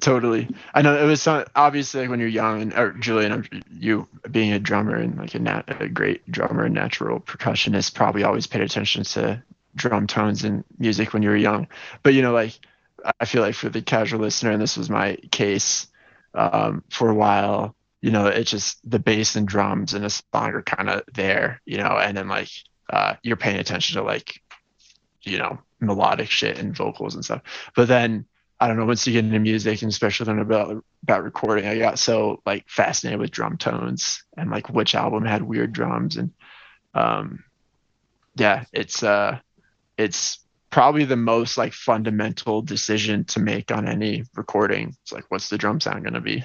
totally. 0.00 0.48
I 0.74 0.82
know 0.82 0.96
it 0.96 1.06
was 1.06 1.22
some, 1.22 1.44
obviously 1.56 2.02
like 2.02 2.10
when 2.10 2.20
you're 2.20 2.28
young, 2.28 2.62
and 2.62 2.74
or 2.74 2.92
Julian, 2.92 3.46
you 3.70 4.06
being 4.30 4.52
a 4.52 4.58
drummer 4.58 4.96
and 4.96 5.16
like 5.16 5.34
a, 5.34 5.38
nat, 5.38 5.64
a 5.80 5.88
great 5.88 6.28
drummer 6.30 6.64
and 6.64 6.74
natural 6.74 7.20
percussionist, 7.20 7.94
probably 7.94 8.22
always 8.22 8.46
paid 8.46 8.62
attention 8.62 9.04
to 9.04 9.42
drum 9.74 10.06
tones 10.06 10.44
and 10.44 10.64
music 10.78 11.12
when 11.12 11.22
you 11.22 11.30
were 11.30 11.36
young. 11.36 11.66
But 12.02 12.14
you 12.14 12.22
know, 12.22 12.32
like 12.32 12.58
I 13.18 13.24
feel 13.24 13.42
like 13.42 13.54
for 13.54 13.68
the 13.68 13.82
casual 13.82 14.20
listener, 14.20 14.50
and 14.50 14.60
this 14.60 14.76
was 14.76 14.90
my 14.90 15.16
case 15.30 15.86
um, 16.34 16.84
for 16.90 17.10
a 17.10 17.14
while. 17.14 17.74
You 18.02 18.10
know, 18.10 18.26
it's 18.26 18.50
just 18.50 18.78
the 18.88 18.98
bass 18.98 19.36
and 19.36 19.46
drums 19.46 19.92
and 19.92 20.04
a 20.04 20.10
song 20.10 20.24
are 20.34 20.62
kind 20.62 20.88
of 20.88 21.02
there, 21.12 21.60
you 21.66 21.78
know, 21.78 21.98
and 21.98 22.16
then 22.16 22.28
like 22.28 22.48
uh, 22.88 23.14
you're 23.22 23.36
paying 23.36 23.58
attention 23.58 23.96
to 23.96 24.02
like 24.02 24.40
you 25.22 25.38
know 25.38 25.58
melodic 25.80 26.30
shit 26.30 26.58
and 26.58 26.76
vocals 26.76 27.14
and 27.14 27.24
stuff. 27.24 27.42
But 27.74 27.88
then 27.88 28.26
I 28.60 28.68
don't 28.68 28.76
know 28.76 28.84
once 28.84 29.06
you 29.06 29.14
get 29.14 29.24
into 29.24 29.38
music 29.38 29.80
and 29.80 29.90
especially 29.90 30.26
learn 30.26 30.38
about 30.38 30.84
about 31.02 31.24
recording, 31.24 31.66
I 31.66 31.78
got 31.78 31.98
so 31.98 32.42
like 32.44 32.68
fascinated 32.68 33.18
with 33.18 33.30
drum 33.30 33.56
tones 33.56 34.22
and 34.36 34.50
like 34.50 34.68
which 34.68 34.94
album 34.94 35.24
had 35.24 35.42
weird 35.42 35.72
drums 35.72 36.18
and 36.18 36.30
um 36.94 37.42
yeah, 38.36 38.64
it's 38.72 39.02
uh 39.02 39.38
it's 39.96 40.40
probably 40.68 41.04
the 41.04 41.16
most 41.16 41.56
like 41.56 41.72
fundamental 41.72 42.60
decision 42.60 43.24
to 43.24 43.40
make 43.40 43.70
on 43.70 43.88
any 43.88 44.24
recording. 44.34 44.94
It's 45.02 45.12
like 45.12 45.24
what's 45.28 45.48
the 45.48 45.58
drum 45.58 45.80
sound 45.80 46.04
gonna 46.04 46.20
be? 46.20 46.44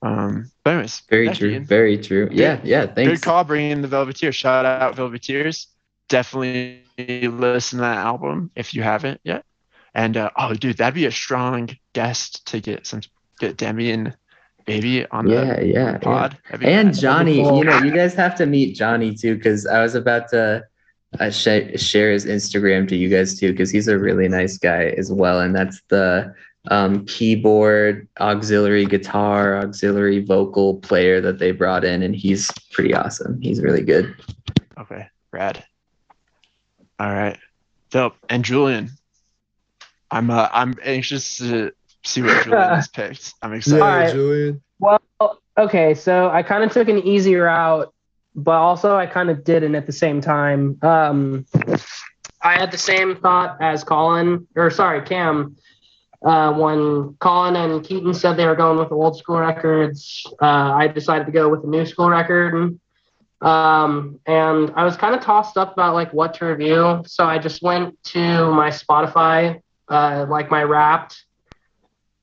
Um 0.00 0.50
but 0.64 0.70
anyways, 0.70 1.02
very 1.10 1.28
true, 1.28 1.50
Ian. 1.50 1.64
very 1.66 1.98
true. 1.98 2.30
Yeah, 2.32 2.58
yeah. 2.64 2.86
Thanks. 2.86 3.20
Good 3.20 3.22
call 3.22 3.44
bringing 3.44 3.70
in 3.70 3.82
the 3.82 3.88
Velveteers. 3.88 4.34
Shout 4.34 4.64
out 4.64 4.96
Velveteers. 4.96 5.66
Definitely 6.10 6.82
listen 6.98 7.78
to 7.78 7.82
that 7.82 7.96
album 7.96 8.50
if 8.54 8.74
you 8.74 8.82
haven't 8.82 9.20
yet. 9.24 9.44
And 9.94 10.16
uh, 10.16 10.30
oh, 10.36 10.52
dude, 10.52 10.76
that'd 10.76 10.94
be 10.94 11.06
a 11.06 11.10
strong 11.10 11.70
guest 11.94 12.46
to 12.48 12.60
get 12.60 12.86
some 12.86 13.00
get 13.38 13.56
Demi 13.56 13.90
and 13.90 14.14
Baby 14.66 15.06
on 15.06 15.26
Yeah, 15.28 15.56
the 15.56 15.66
yeah, 15.66 15.98
pod. 15.98 16.36
yeah. 16.50 16.56
Be 16.58 16.66
And. 16.66 16.96
Johnny, 16.98 17.42
cool. 17.42 17.58
you 17.58 17.64
know, 17.64 17.78
you 17.78 17.90
guys 17.90 18.14
have 18.14 18.34
to 18.36 18.46
meet 18.46 18.76
Johnny 18.76 19.14
too, 19.14 19.34
because 19.36 19.66
I 19.66 19.80
was 19.82 19.94
about 19.94 20.28
to 20.30 20.62
uh, 21.18 21.30
sh- 21.30 21.80
share 21.80 22.12
his 22.12 22.26
Instagram 22.26 22.86
to 22.88 22.94
you 22.96 23.08
guys 23.08 23.38
too, 23.40 23.52
because 23.52 23.70
he's 23.70 23.88
a 23.88 23.98
really 23.98 24.28
nice 24.28 24.58
guy 24.58 24.94
as 24.98 25.10
well. 25.10 25.40
And 25.40 25.56
that's 25.56 25.80
the 25.88 26.34
um, 26.70 27.06
keyboard, 27.06 28.06
auxiliary 28.20 28.84
guitar, 28.84 29.56
auxiliary 29.58 30.22
vocal 30.24 30.74
player 30.76 31.20
that 31.22 31.38
they 31.38 31.52
brought 31.52 31.84
in, 31.84 32.02
and 32.02 32.14
he's 32.14 32.50
pretty 32.70 32.94
awesome. 32.94 33.40
He's 33.40 33.60
really 33.62 33.82
good. 33.82 34.14
Okay, 34.78 35.08
rad. 35.32 35.64
All 37.00 37.10
right, 37.10 37.38
dope. 37.88 38.14
And 38.28 38.44
Julian, 38.44 38.90
I'm 40.10 40.30
uh, 40.30 40.50
I'm 40.52 40.74
anxious 40.84 41.38
to 41.38 41.72
see 42.04 42.20
what 42.20 42.44
Julian 42.44 42.62
has 42.62 42.88
picked. 42.88 43.32
I'm 43.40 43.54
excited. 43.54 43.78
Yeah, 43.78 43.84
Alright. 43.84 44.12
Julian. 44.12 44.62
Well, 44.80 45.00
okay, 45.56 45.94
so 45.94 46.28
I 46.28 46.42
kind 46.42 46.62
of 46.62 46.70
took 46.72 46.90
an 46.90 46.98
easy 46.98 47.36
route, 47.36 47.90
but 48.34 48.50
also 48.50 48.96
I 48.96 49.06
kind 49.06 49.30
of 49.30 49.44
didn't 49.44 49.76
at 49.76 49.86
the 49.86 49.92
same 49.92 50.20
time. 50.20 50.78
Um, 50.82 51.46
I 52.42 52.58
had 52.58 52.70
the 52.70 52.76
same 52.78 53.16
thought 53.16 53.56
as 53.62 53.82
Colin, 53.82 54.46
or 54.54 54.68
sorry, 54.68 55.00
Cam. 55.00 55.56
Uh, 56.22 56.52
when 56.52 57.14
Colin 57.18 57.56
and 57.56 57.82
Keaton 57.82 58.12
said 58.12 58.36
they 58.36 58.44
were 58.44 58.54
going 58.54 58.76
with 58.76 58.90
the 58.90 58.94
old 58.94 59.16
school 59.16 59.38
records, 59.38 60.26
uh, 60.42 60.74
I 60.74 60.86
decided 60.88 61.24
to 61.24 61.32
go 61.32 61.48
with 61.48 61.62
the 61.62 61.68
new 61.68 61.86
school 61.86 62.10
record. 62.10 62.78
Um, 63.40 64.20
and 64.26 64.70
I 64.76 64.84
was 64.84 64.96
kind 64.96 65.14
of 65.14 65.22
tossed 65.22 65.56
up 65.56 65.72
about 65.72 65.94
like 65.94 66.12
what 66.12 66.34
to 66.34 66.46
review, 66.46 67.02
so 67.06 67.24
I 67.24 67.38
just 67.38 67.62
went 67.62 68.02
to 68.04 68.52
my 68.52 68.68
Spotify, 68.68 69.60
uh, 69.88 70.26
like 70.28 70.50
my 70.50 70.62
Wrapped, 70.62 71.24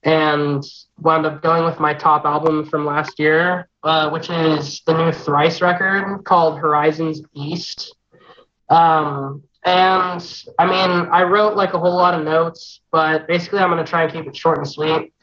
and 0.04 0.64
wound 1.00 1.26
up 1.26 1.42
going 1.42 1.66
with 1.66 1.80
my 1.80 1.94
top 1.94 2.26
album 2.26 2.66
from 2.66 2.86
last 2.86 3.18
year, 3.20 3.68
uh, 3.84 4.10
which 4.12 4.30
is 4.30 4.82
the 4.86 4.94
new 4.94 5.12
Thrice 5.12 5.60
record 5.60 6.24
called 6.24 6.60
Horizons 6.60 7.22
East. 7.34 7.96
Um, 8.70 9.44
and 9.66 10.44
I 10.60 10.66
mean, 10.66 11.10
I 11.12 11.24
wrote 11.24 11.56
like 11.56 11.74
a 11.74 11.80
whole 11.80 11.96
lot 11.96 12.14
of 12.14 12.24
notes, 12.24 12.82
but 12.92 13.28
basically, 13.28 13.60
I'm 13.60 13.70
going 13.70 13.84
to 13.84 13.90
try 13.90 14.04
and 14.04 14.14
keep 14.14 14.28
it 14.28 14.36
short 14.36 14.60
and 14.60 14.68
sweet. 14.68 15.14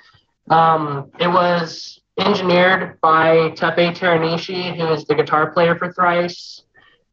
Um, 0.51 1.11
it 1.19 1.29
was 1.29 2.01
engineered 2.19 3.01
by 3.01 3.51
Teppei 3.51 3.97
Teranishi, 3.97 4.77
who 4.77 4.93
is 4.93 5.05
the 5.05 5.15
guitar 5.15 5.51
player 5.53 5.77
for 5.77 5.93
Thrice, 5.93 6.63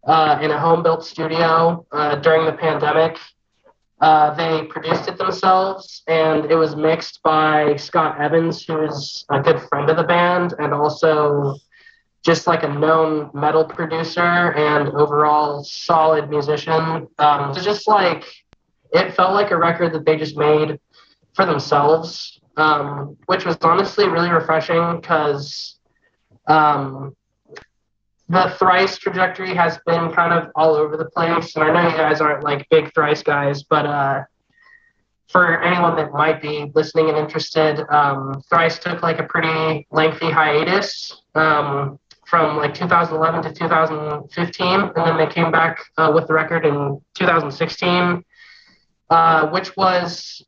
uh, 0.06 0.40
in 0.42 0.52
a 0.52 0.60
home 0.60 0.84
built 0.84 1.04
studio 1.06 1.86
uh, 1.92 2.16
during 2.16 2.46
the 2.46 2.54
pandemic. 2.54 3.18
Uh, 4.00 4.34
they 4.34 4.66
produced 4.66 5.08
it 5.08 5.18
themselves, 5.18 6.02
and 6.08 6.46
it 6.52 6.56
was 6.56 6.76
mixed 6.76 7.22
by 7.22 7.76
Scott 7.76 8.20
Evans, 8.20 8.66
who 8.66 8.82
is 8.84 9.26
a 9.30 9.40
good 9.40 9.62
friend 9.70 9.90
of 9.90 9.98
the 9.98 10.04
band 10.04 10.56
and 10.58 10.74
also 10.74 11.56
just 12.24 12.48
like 12.48 12.64
a 12.64 12.68
known 12.68 13.30
metal 13.34 13.64
producer 13.66 14.54
and 14.54 14.90
overall 14.90 15.64
solid 15.64 16.30
musician. 16.30 17.08
Um, 17.20 17.54
so 17.54 17.62
just 17.62 17.88
like 17.88 18.26
it 18.92 19.14
felt 19.16 19.34
like 19.34 19.52
a 19.52 19.58
record 19.58 19.94
that 19.94 20.06
they 20.06 20.18
just 20.18 20.38
made 20.38 20.80
for 21.34 21.46
themselves, 21.46 22.41
um, 22.58 23.18
which 23.26 23.46
was 23.46 23.58
honestly 23.62 24.08
really 24.08 24.30
refreshing 24.30 25.00
because 25.00 25.80
um, 26.48 27.16
the 28.30 28.54
thrice 28.58 28.98
trajectory 28.98 29.54
has 29.54 29.78
been 29.86 30.12
kind 30.14 30.34
of 30.34 30.50
all 30.56 30.76
over 30.76 30.98
the 30.98 31.06
place. 31.06 31.56
And 31.56 31.66
I 31.66 31.74
know 31.74 31.90
you 31.90 31.98
guys 31.98 32.22
aren't 32.22 32.44
like 32.44 32.68
big 32.70 32.94
thrice 32.94 33.24
guys, 33.24 33.64
but 33.64 33.86
uh, 33.86 34.24
for 35.28 35.62
anyone 35.62 35.96
that 35.96 36.12
might 36.12 36.42
be 36.42 36.72
listening 36.76 37.10
and 37.10 37.18
interested, 37.18 37.86
um, 37.90 38.42
thrice 38.50 38.80
took 38.80 39.02
like 39.02 39.20
a 39.20 39.24
pretty 39.24 39.88
lengthy 39.92 40.30
hiatus 40.30 41.22
um, 41.36 42.00
from 42.26 42.58
like 42.58 42.74
2011 42.74 43.44
to 43.44 43.54
2015, 43.54 44.68
and 44.68 44.92
then 44.96 45.18
they 45.18 45.28
came 45.28 45.52
back 45.52 45.80
uh, 45.98 46.12
with 46.14 46.28
the 46.28 46.34
record 46.34 46.66
in 46.66 47.02
2016, 47.16 48.24
uh, 49.10 49.48
which 49.50 49.76
was 49.76 50.42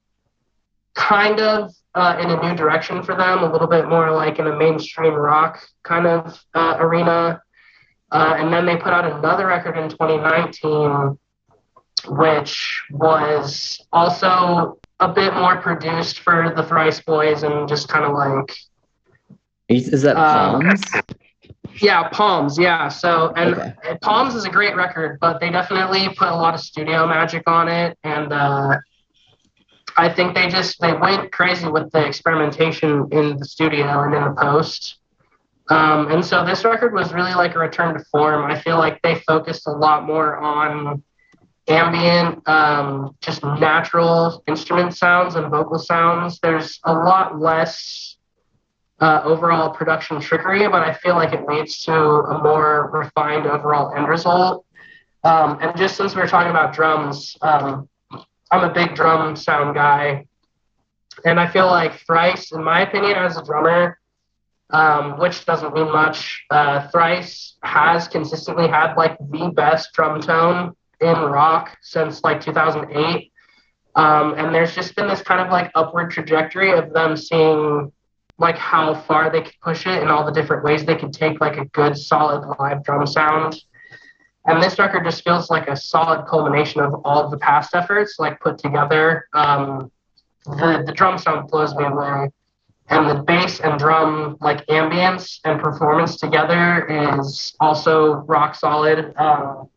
kind 0.93 1.39
of 1.39 1.73
uh, 1.95 2.17
in 2.19 2.29
a 2.29 2.41
new 2.41 2.55
direction 2.55 3.03
for 3.03 3.15
them, 3.15 3.43
a 3.43 3.51
little 3.51 3.67
bit 3.67 3.87
more 3.87 4.11
like 4.11 4.39
in 4.39 4.47
a 4.47 4.55
mainstream 4.57 5.13
rock 5.13 5.59
kind 5.83 6.07
of 6.07 6.43
uh, 6.53 6.77
arena. 6.79 7.41
Uh, 8.11 8.35
and 8.37 8.53
then 8.53 8.65
they 8.65 8.75
put 8.77 8.93
out 8.93 9.05
another 9.19 9.47
record 9.47 9.77
in 9.77 9.89
2019, 9.89 11.17
which 12.15 12.81
was 12.91 13.79
also 13.91 14.79
a 14.99 15.07
bit 15.11 15.33
more 15.33 15.57
produced 15.57 16.19
for 16.19 16.53
the 16.55 16.63
Thrice 16.63 17.01
Boys 17.01 17.43
and 17.43 17.67
just 17.67 17.87
kind 17.89 18.05
of 18.05 18.13
like, 18.13 18.55
Is 19.69 19.87
is 19.89 20.01
that 20.03 20.15
Uh, 20.15 20.59
Palms? 20.59 20.83
yeah, 21.81 22.07
Palms, 22.09 22.59
yeah. 22.59 22.87
So, 22.87 23.33
and 23.35 23.55
Okay. 23.55 23.73
Palms 24.01 24.35
is 24.35 24.45
a 24.45 24.49
great 24.49 24.75
record, 24.75 25.17
but 25.19 25.39
they 25.39 25.49
definitely 25.49 26.09
put 26.15 26.27
a 26.27 26.35
lot 26.35 26.53
of 26.53 26.59
studio 26.59 27.07
magic 27.07 27.43
on 27.47 27.67
it. 27.67 27.97
And 28.03 28.31
uh, 28.31 28.77
I 29.97 30.09
think 30.09 30.35
they 30.35 30.47
just, 30.47 30.79
they 30.81 30.93
went 30.93 31.31
crazy 31.31 31.67
with 31.67 31.91
the 31.91 32.05
experimentation 32.05 33.07
in 33.11 33.37
the 33.37 33.45
studio 33.45 34.03
and 34.03 34.13
in 34.13 34.23
the 34.23 34.35
post. 34.39 34.97
Um, 35.69 36.11
and 36.11 36.25
so 36.25 36.45
this 36.45 36.65
record 36.65 36.93
was 36.93 37.13
really 37.13 37.33
like 37.33 37.55
a 37.55 37.59
return 37.59 37.93
to 37.97 38.03
form. 38.05 38.49
I 38.49 38.59
feel 38.59 38.77
like 38.77 39.01
they 39.01 39.15
focused 39.27 39.67
a 39.67 39.71
lot 39.71 40.05
more 40.05 40.37
on 40.37 41.03
ambient, 41.67 42.47
um, 42.47 43.15
just 43.21 43.43
natural 43.43 44.43
instrument 44.47 44.95
sounds 44.95 45.35
and 45.35 45.49
vocal 45.49 45.79
sounds. 45.79 46.39
There's 46.39 46.79
a 46.83 46.93
lot 46.93 47.39
less 47.39 48.17
uh, 48.99 49.21
overall 49.23 49.69
production 49.69 50.19
trickery, 50.19 50.67
but 50.67 50.81
I 50.81 50.93
feel 50.93 51.15
like 51.15 51.33
it 51.33 51.47
leads 51.47 51.83
to 51.85 51.93
a 51.93 52.43
more 52.43 52.89
refined 52.91 53.47
overall 53.47 53.93
end 53.95 54.07
result. 54.07 54.65
Um, 55.23 55.59
and 55.61 55.75
just 55.77 55.95
since 55.95 56.15
we 56.15 56.21
are 56.21 56.27
talking 56.27 56.51
about 56.51 56.73
drums, 56.73 57.37
um, 57.41 57.87
I'm 58.53 58.69
a 58.69 58.71
big 58.71 58.93
drum 58.93 59.35
sound 59.35 59.73
guy. 59.73 60.27
And 61.25 61.39
I 61.39 61.47
feel 61.47 61.65
like 61.65 61.93
Thrice, 62.05 62.51
in 62.51 62.63
my 62.63 62.81
opinion, 62.81 63.17
as 63.17 63.35
a 63.35 63.43
drummer, 63.43 63.97
um, 64.69 65.17
which 65.17 65.43
doesn't 65.45 65.73
mean 65.73 65.91
much, 65.91 66.45
uh, 66.51 66.87
Thrice 66.89 67.55
has 67.63 68.07
consistently 68.07 68.67
had 68.67 68.93
like 68.93 69.17
the 69.17 69.51
best 69.55 69.91
drum 69.93 70.21
tone 70.21 70.75
in 71.01 71.15
rock 71.15 71.75
since 71.81 72.23
like 72.23 72.41
2008. 72.41 73.31
Um, 73.95 74.35
and 74.37 74.53
there's 74.53 74.75
just 74.75 74.95
been 74.95 75.07
this 75.07 75.23
kind 75.23 75.41
of 75.41 75.51
like 75.51 75.71
upward 75.73 76.11
trajectory 76.11 76.73
of 76.73 76.93
them 76.93 77.17
seeing 77.17 77.91
like 78.37 78.57
how 78.59 78.93
far 78.93 79.31
they 79.31 79.41
could 79.41 79.59
push 79.63 79.87
it 79.87 79.99
and 79.99 80.11
all 80.11 80.23
the 80.23 80.31
different 80.31 80.63
ways 80.63 80.85
they 80.85 80.95
could 80.95 81.11
take 81.11 81.41
like 81.41 81.57
a 81.57 81.65
good 81.65 81.97
solid 81.97 82.47
live 82.59 82.83
drum 82.83 83.07
sound. 83.07 83.59
And 84.45 84.61
this 84.61 84.77
record 84.77 85.05
just 85.05 85.23
feels 85.23 85.49
like 85.49 85.67
a 85.67 85.75
solid 85.75 86.25
culmination 86.27 86.81
of 86.81 86.93
all 87.05 87.23
of 87.23 87.31
the 87.31 87.37
past 87.37 87.73
efforts 87.73 88.15
like 88.19 88.39
put 88.41 88.57
together. 88.57 89.27
Um, 89.33 89.91
the, 90.45 90.83
the 90.85 90.91
drum 90.91 91.17
sound 91.17 91.49
blows 91.49 91.73
me 91.75 91.85
away. 91.85 92.29
And 92.89 93.09
the 93.09 93.23
bass 93.23 93.61
and 93.61 93.79
drum 93.79 94.37
like 94.41 94.65
ambience 94.67 95.39
and 95.45 95.61
performance 95.61 96.17
together 96.17 96.85
is 97.15 97.55
also 97.59 98.15
rock 98.15 98.55
solid. 98.55 99.13
Um, 99.17 99.69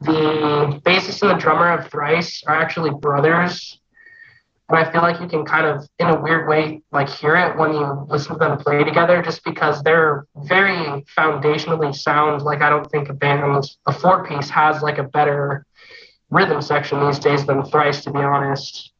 the 0.00 0.80
bassist 0.84 1.22
and 1.22 1.30
the 1.30 1.40
drummer 1.40 1.70
of 1.70 1.88
Thrice 1.90 2.42
are 2.46 2.56
actually 2.56 2.90
brothers. 2.90 3.79
And 4.70 4.78
I 4.78 4.90
feel 4.92 5.02
like 5.02 5.20
you 5.20 5.26
can 5.26 5.44
kind 5.44 5.66
of, 5.66 5.88
in 5.98 6.06
a 6.06 6.20
weird 6.20 6.48
way, 6.48 6.80
like 6.92 7.08
hear 7.08 7.34
it 7.34 7.58
when 7.58 7.72
you 7.74 8.06
listen 8.08 8.34
to 8.34 8.38
them 8.38 8.56
play 8.56 8.84
together, 8.84 9.20
just 9.20 9.42
because 9.44 9.82
they're 9.82 10.26
very 10.44 11.04
foundationally 11.18 11.92
sound. 11.92 12.42
Like 12.42 12.62
I 12.62 12.70
don't 12.70 12.88
think 12.88 13.08
a 13.08 13.12
band, 13.12 13.42
a 13.86 13.92
four 13.92 14.24
piece, 14.24 14.48
has 14.48 14.80
like 14.80 14.98
a 14.98 15.02
better 15.02 15.66
rhythm 16.30 16.62
section 16.62 17.04
these 17.04 17.18
days 17.18 17.44
than 17.44 17.64
Thrice, 17.64 18.04
to 18.04 18.12
be 18.12 18.20
honest. 18.20 18.92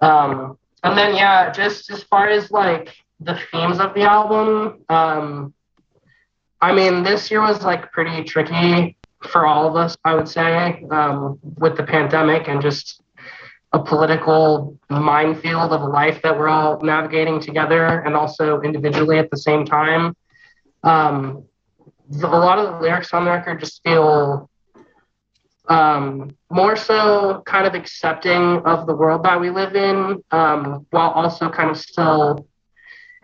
Um, 0.00 0.58
and 0.82 0.98
then 0.98 1.14
yeah, 1.14 1.50
just 1.52 1.90
as 1.92 2.02
far 2.02 2.28
as 2.28 2.50
like 2.50 2.88
the 3.20 3.38
themes 3.52 3.78
of 3.78 3.94
the 3.94 4.02
album, 4.02 4.82
um, 4.88 5.54
I 6.60 6.74
mean, 6.74 7.04
this 7.04 7.30
year 7.30 7.40
was 7.40 7.62
like 7.62 7.92
pretty 7.92 8.24
tricky 8.24 8.96
for 9.22 9.46
all 9.46 9.68
of 9.68 9.76
us, 9.76 9.96
I 10.04 10.14
would 10.14 10.28
say, 10.28 10.84
um, 10.90 11.38
with 11.58 11.76
the 11.76 11.84
pandemic 11.84 12.48
and 12.48 12.60
just 12.60 13.00
a 13.74 13.78
political 13.82 14.78
minefield 14.88 15.72
of 15.72 15.82
a 15.82 15.84
life 15.84 16.22
that 16.22 16.38
we're 16.38 16.48
all 16.48 16.80
navigating 16.80 17.40
together 17.40 17.84
and 18.06 18.14
also 18.14 18.60
individually 18.60 19.18
at 19.18 19.28
the 19.32 19.36
same 19.36 19.66
time. 19.66 20.16
Um, 20.84 21.44
the, 22.08 22.28
a 22.28 22.40
lot 22.48 22.58
of 22.60 22.74
the 22.74 22.80
lyrics 22.80 23.12
on 23.12 23.24
the 23.24 23.32
record 23.32 23.58
just 23.58 23.82
feel 23.82 24.48
um, 25.68 26.36
more 26.50 26.76
so 26.76 27.42
kind 27.46 27.66
of 27.66 27.74
accepting 27.74 28.62
of 28.64 28.86
the 28.86 28.94
world 28.94 29.24
that 29.24 29.40
we 29.40 29.50
live 29.50 29.74
in, 29.74 30.22
um, 30.30 30.86
while 30.90 31.10
also 31.10 31.50
kind 31.50 31.70
of 31.70 31.76
still 31.76 32.46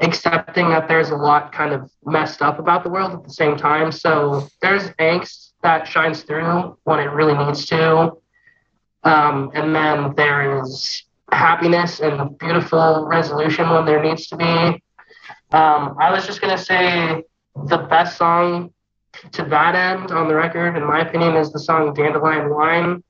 accepting 0.00 0.68
that 0.70 0.88
there's 0.88 1.10
a 1.10 1.16
lot 1.16 1.52
kind 1.52 1.72
of 1.72 1.88
messed 2.04 2.42
up 2.42 2.58
about 2.58 2.82
the 2.82 2.90
world 2.90 3.12
at 3.12 3.22
the 3.22 3.32
same 3.32 3.56
time. 3.56 3.92
So 3.92 4.48
there's 4.62 4.90
angst 4.98 5.52
that 5.62 5.86
shines 5.86 6.22
through 6.22 6.76
when 6.82 6.98
it 6.98 7.12
really 7.12 7.36
needs 7.44 7.66
to. 7.66 8.16
Um, 9.02 9.50
and 9.54 9.74
then 9.74 10.14
there 10.16 10.62
is 10.62 11.04
happiness 11.32 12.00
and 12.00 12.36
beautiful 12.38 13.06
resolution 13.06 13.68
when 13.70 13.86
there 13.86 14.02
needs 14.02 14.26
to 14.28 14.36
be. 14.36 14.82
Um, 15.52 15.96
I 15.98 16.10
was 16.10 16.26
just 16.26 16.40
going 16.40 16.56
to 16.56 16.62
say 16.62 17.24
the 17.66 17.78
best 17.78 18.16
song 18.16 18.72
to 19.32 19.44
that 19.44 19.74
end 19.74 20.10
on 20.10 20.28
the 20.28 20.34
record, 20.34 20.76
in 20.76 20.84
my 20.84 21.00
opinion, 21.00 21.36
is 21.36 21.52
the 21.52 21.58
song 21.58 21.92
Dandelion 21.94 22.50
Wine. 22.50 23.02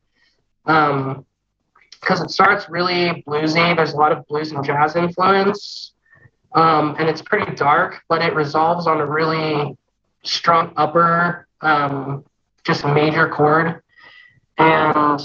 Because 0.64 2.20
um, 2.20 2.24
it 2.24 2.30
starts 2.30 2.68
really 2.68 3.22
bluesy. 3.26 3.74
There's 3.76 3.93
a 3.93 3.97
lot 3.97 4.12
of 4.12 4.26
blues 4.26 4.53
and 4.53 4.64
jazz 4.64 4.97
influence. 4.97 5.93
Um, 6.55 6.97
and 6.99 7.09
it's 7.09 7.22
pretty 7.22 7.55
dark, 7.55 8.01
but 8.09 8.22
it 8.22 8.34
resolves 8.34 8.86
on 8.86 9.01
a 9.01 9.07
really 9.07 9.76
strong 10.24 10.72
upper 10.76 11.47
um, 11.61 12.24
just 12.64 12.84
major 12.84 13.28
chord. 13.28 13.82
And 14.59 15.20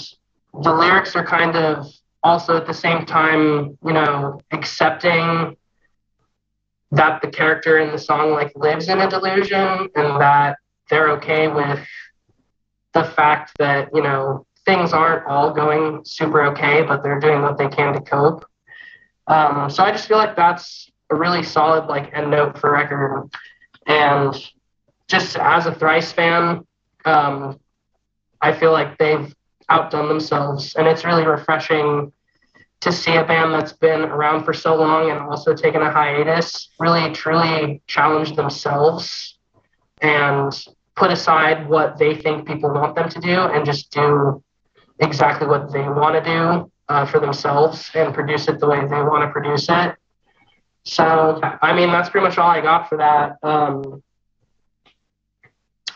the 0.61 0.73
lyrics 0.73 1.15
are 1.15 1.25
kind 1.25 1.55
of 1.55 1.87
also 2.23 2.57
at 2.57 2.65
the 2.65 2.73
same 2.73 3.05
time, 3.05 3.77
you 3.85 3.93
know, 3.93 4.39
accepting 4.51 5.55
that 6.91 7.21
the 7.21 7.27
character 7.27 7.79
in 7.79 7.91
the 7.91 7.97
song 7.97 8.31
like 8.31 8.51
lives 8.55 8.89
in 8.89 8.99
a 8.99 9.09
delusion 9.09 9.89
and 9.95 10.21
that 10.21 10.57
they're 10.89 11.09
okay 11.11 11.47
with 11.47 11.79
the 12.93 13.03
fact 13.03 13.51
that, 13.59 13.89
you 13.93 14.01
know, 14.01 14.45
things 14.65 14.93
aren't 14.93 15.25
all 15.27 15.51
going 15.53 16.01
super 16.05 16.43
okay, 16.43 16.83
but 16.83 17.03
they're 17.03 17.19
doing 17.19 17.41
what 17.41 17.57
they 17.57 17.67
can 17.67 17.93
to 17.93 18.01
cope. 18.01 18.45
Um, 19.27 19.69
so 19.69 19.83
I 19.83 19.91
just 19.91 20.07
feel 20.07 20.17
like 20.17 20.35
that's 20.35 20.89
a 21.09 21.15
really 21.15 21.43
solid 21.43 21.87
like 21.87 22.13
end 22.13 22.31
note 22.31 22.57
for 22.57 22.71
record. 22.71 23.29
And 23.85 24.33
just 25.07 25.37
as 25.37 25.65
a 25.65 25.75
Thrice 25.75 26.11
fan, 26.11 26.65
um, 27.05 27.59
I 28.41 28.53
feel 28.53 28.71
like 28.71 28.97
they've 28.97 29.33
outdone 29.69 30.07
themselves, 30.07 30.75
and 30.75 30.87
it's 30.87 31.05
really 31.05 31.25
refreshing 31.25 32.11
to 32.81 32.91
see 32.91 33.15
a 33.15 33.23
band 33.23 33.53
that's 33.53 33.73
been 33.73 34.01
around 34.01 34.43
for 34.43 34.53
so 34.53 34.75
long 34.75 35.09
and 35.09 35.19
also 35.19 35.55
taken 35.55 35.81
a 35.81 35.91
hiatus 35.91 36.69
really 36.79 37.11
truly 37.13 37.81
challenge 37.87 38.35
themselves 38.35 39.37
and 40.01 40.67
put 40.95 41.09
aside 41.09 41.67
what 41.67 41.97
they 41.97 42.15
think 42.15 42.47
people 42.47 42.71
want 42.71 42.95
them 42.95 43.09
to 43.09 43.19
do 43.19 43.39
and 43.39 43.65
just 43.65 43.91
do 43.91 44.43
exactly 44.99 45.47
what 45.47 45.71
they 45.71 45.81
want 45.81 46.15
to 46.15 46.23
do 46.29 46.71
uh, 46.87 47.05
for 47.05 47.19
themselves 47.19 47.89
and 47.95 48.13
produce 48.13 48.47
it 48.47 48.59
the 48.59 48.67
way 48.67 48.79
they 48.81 49.01
want 49.01 49.23
to 49.23 49.31
produce 49.31 49.67
it. 49.69 49.95
So, 50.83 51.39
I 51.61 51.73
mean, 51.73 51.91
that's 51.91 52.09
pretty 52.09 52.27
much 52.27 52.37
all 52.37 52.49
I 52.49 52.61
got 52.61 52.87
for 52.87 52.99
that. 52.99 53.37
Um, 53.41 54.03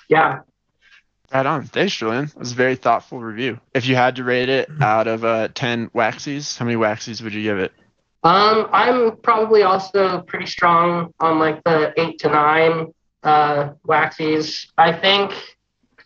yeah, 0.10 0.40
Right 1.32 1.46
on. 1.46 1.66
Thanks, 1.66 1.96
Julian. 1.96 2.26
It 2.26 2.36
was 2.36 2.54
a 2.54 2.56
very 2.56 2.76
thoughtful 2.76 3.20
review. 3.20 3.60
If 3.74 3.86
you 3.86 3.96
had 3.96 4.16
to 4.16 4.24
rate 4.24 4.50
it 4.50 4.70
out 4.82 5.08
of 5.08 5.24
uh, 5.24 5.50
10 5.54 5.90
waxies, 5.90 6.58
how 6.58 6.66
many 6.66 6.78
waxies 6.78 7.22
would 7.22 7.34
you 7.34 7.44
give 7.44 7.60
it? 7.60 7.72
Um, 8.24 8.68
I'm 8.72 9.18
probably 9.18 9.64
also 9.64 10.22
pretty 10.22 10.48
strong 10.48 11.14
on 11.20 11.40
like 11.40 11.64
the 11.64 11.94
eight 11.98 12.20
to 12.20 12.30
nine 12.30 12.94
uh, 13.24 13.70
waxies. 13.88 14.68
I 14.78 14.92
think 14.92 15.34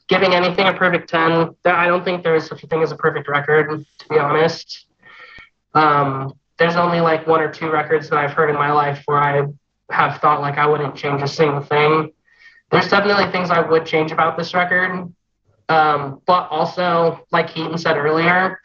giving 0.07 0.33
anything 0.33 0.67
a 0.67 0.73
perfect 0.73 1.09
10, 1.09 1.55
I 1.65 1.87
don't 1.87 2.03
think 2.03 2.23
there 2.23 2.35
is 2.35 2.45
such 2.45 2.63
a 2.63 2.67
thing 2.67 2.83
as 2.83 2.91
a 2.91 2.95
perfect 2.95 3.27
record, 3.29 3.85
to 3.99 4.09
be 4.09 4.19
honest. 4.19 4.87
Um, 5.73 6.33
there's 6.57 6.75
only 6.75 7.01
like 7.01 7.25
one 7.25 7.41
or 7.41 7.51
two 7.51 7.71
records 7.71 8.09
that 8.09 8.19
I've 8.19 8.33
heard 8.33 8.49
in 8.49 8.55
my 8.55 8.71
life 8.71 9.01
where 9.05 9.17
I 9.17 9.47
have 9.89 10.19
thought 10.19 10.41
like 10.41 10.57
I 10.57 10.67
wouldn't 10.67 10.95
change 10.95 11.21
a 11.21 11.27
single 11.27 11.61
thing 11.61 12.11
there's 12.73 12.89
definitely 12.89 13.31
things 13.31 13.51
I 13.51 13.59
would 13.59 13.85
change 13.85 14.11
about 14.11 14.35
this 14.35 14.53
record. 14.55 15.13
Um, 15.69 16.21
but 16.25 16.47
also, 16.49 17.23
like 17.31 17.53
Keaton 17.53 17.77
said 17.77 17.97
earlier, 17.97 18.59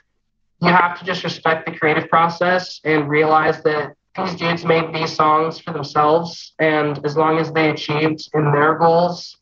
you 0.62 0.70
have 0.70 0.98
to 0.98 1.04
just 1.04 1.22
respect 1.22 1.66
the 1.66 1.78
creative 1.78 2.08
process 2.08 2.80
and 2.84 3.08
realize 3.08 3.62
that 3.62 3.92
these 4.16 4.34
dudes 4.34 4.64
made 4.64 4.94
these 4.94 5.14
songs 5.14 5.60
for 5.60 5.72
themselves. 5.74 6.54
And 6.58 7.04
as 7.04 7.16
long 7.16 7.38
as 7.38 7.52
they 7.52 7.68
achieved 7.68 8.30
in 8.32 8.50
their 8.50 8.76
goals, 8.76 9.36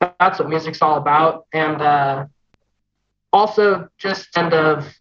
that's 0.00 0.40
what 0.40 0.48
music's 0.48 0.82
all 0.82 0.96
about. 0.96 1.46
And 1.52 1.80
uh, 1.80 2.26
also, 3.32 3.88
just 3.96 4.32
kind 4.32 4.52
of 4.52 4.92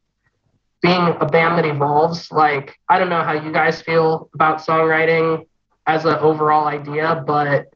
being 0.83 1.15
a 1.19 1.25
band 1.25 1.57
that 1.57 1.65
evolves. 1.65 2.31
Like, 2.31 2.77
I 2.87 2.99
don't 2.99 3.09
know 3.09 3.23
how 3.23 3.33
you 3.33 3.51
guys 3.51 3.81
feel 3.81 4.29
about 4.35 4.59
songwriting 4.59 5.47
as 5.87 6.05
an 6.05 6.15
overall 6.19 6.67
idea, 6.67 7.23
but 7.25 7.73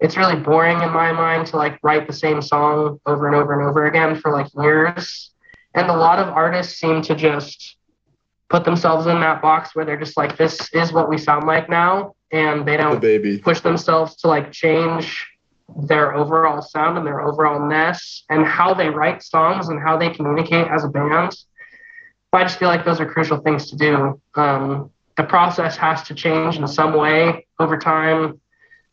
it's 0.00 0.16
really 0.16 0.36
boring 0.36 0.80
in 0.82 0.90
my 0.90 1.12
mind 1.12 1.46
to 1.48 1.56
like 1.56 1.78
write 1.82 2.06
the 2.06 2.12
same 2.12 2.40
song 2.40 3.00
over 3.06 3.26
and 3.26 3.34
over 3.34 3.52
and 3.52 3.68
over 3.68 3.86
again 3.86 4.16
for 4.16 4.30
like 4.32 4.46
years. 4.56 5.30
And 5.74 5.88
a 5.90 5.96
lot 5.96 6.18
of 6.18 6.28
artists 6.28 6.78
seem 6.78 7.02
to 7.02 7.14
just 7.14 7.76
put 8.48 8.64
themselves 8.64 9.06
in 9.06 9.20
that 9.20 9.42
box 9.42 9.74
where 9.74 9.84
they're 9.84 9.98
just 9.98 10.16
like, 10.16 10.36
this 10.36 10.72
is 10.72 10.92
what 10.92 11.08
we 11.08 11.18
sound 11.18 11.46
like 11.46 11.68
now. 11.68 12.14
And 12.30 12.66
they 12.66 12.76
don't 12.76 13.00
the 13.00 13.38
push 13.38 13.60
themselves 13.60 14.16
to 14.16 14.28
like 14.28 14.52
change 14.52 15.26
their 15.76 16.14
overall 16.14 16.62
sound 16.62 16.96
and 16.96 17.06
their 17.06 17.20
overall 17.20 17.68
ness 17.68 18.24
and 18.30 18.46
how 18.46 18.72
they 18.72 18.88
write 18.88 19.22
songs 19.22 19.68
and 19.68 19.80
how 19.80 19.96
they 19.96 20.10
communicate 20.10 20.66
as 20.68 20.84
a 20.84 20.88
band. 20.88 21.36
But 22.30 22.42
I 22.42 22.44
just 22.44 22.58
feel 22.58 22.68
like 22.68 22.84
those 22.84 23.00
are 23.00 23.06
crucial 23.06 23.38
things 23.38 23.70
to 23.70 23.76
do. 23.76 24.20
Um, 24.34 24.90
the 25.16 25.24
process 25.24 25.76
has 25.76 26.02
to 26.04 26.14
change 26.14 26.56
in 26.56 26.66
some 26.68 26.94
way 26.94 27.46
over 27.58 27.76
time 27.76 28.40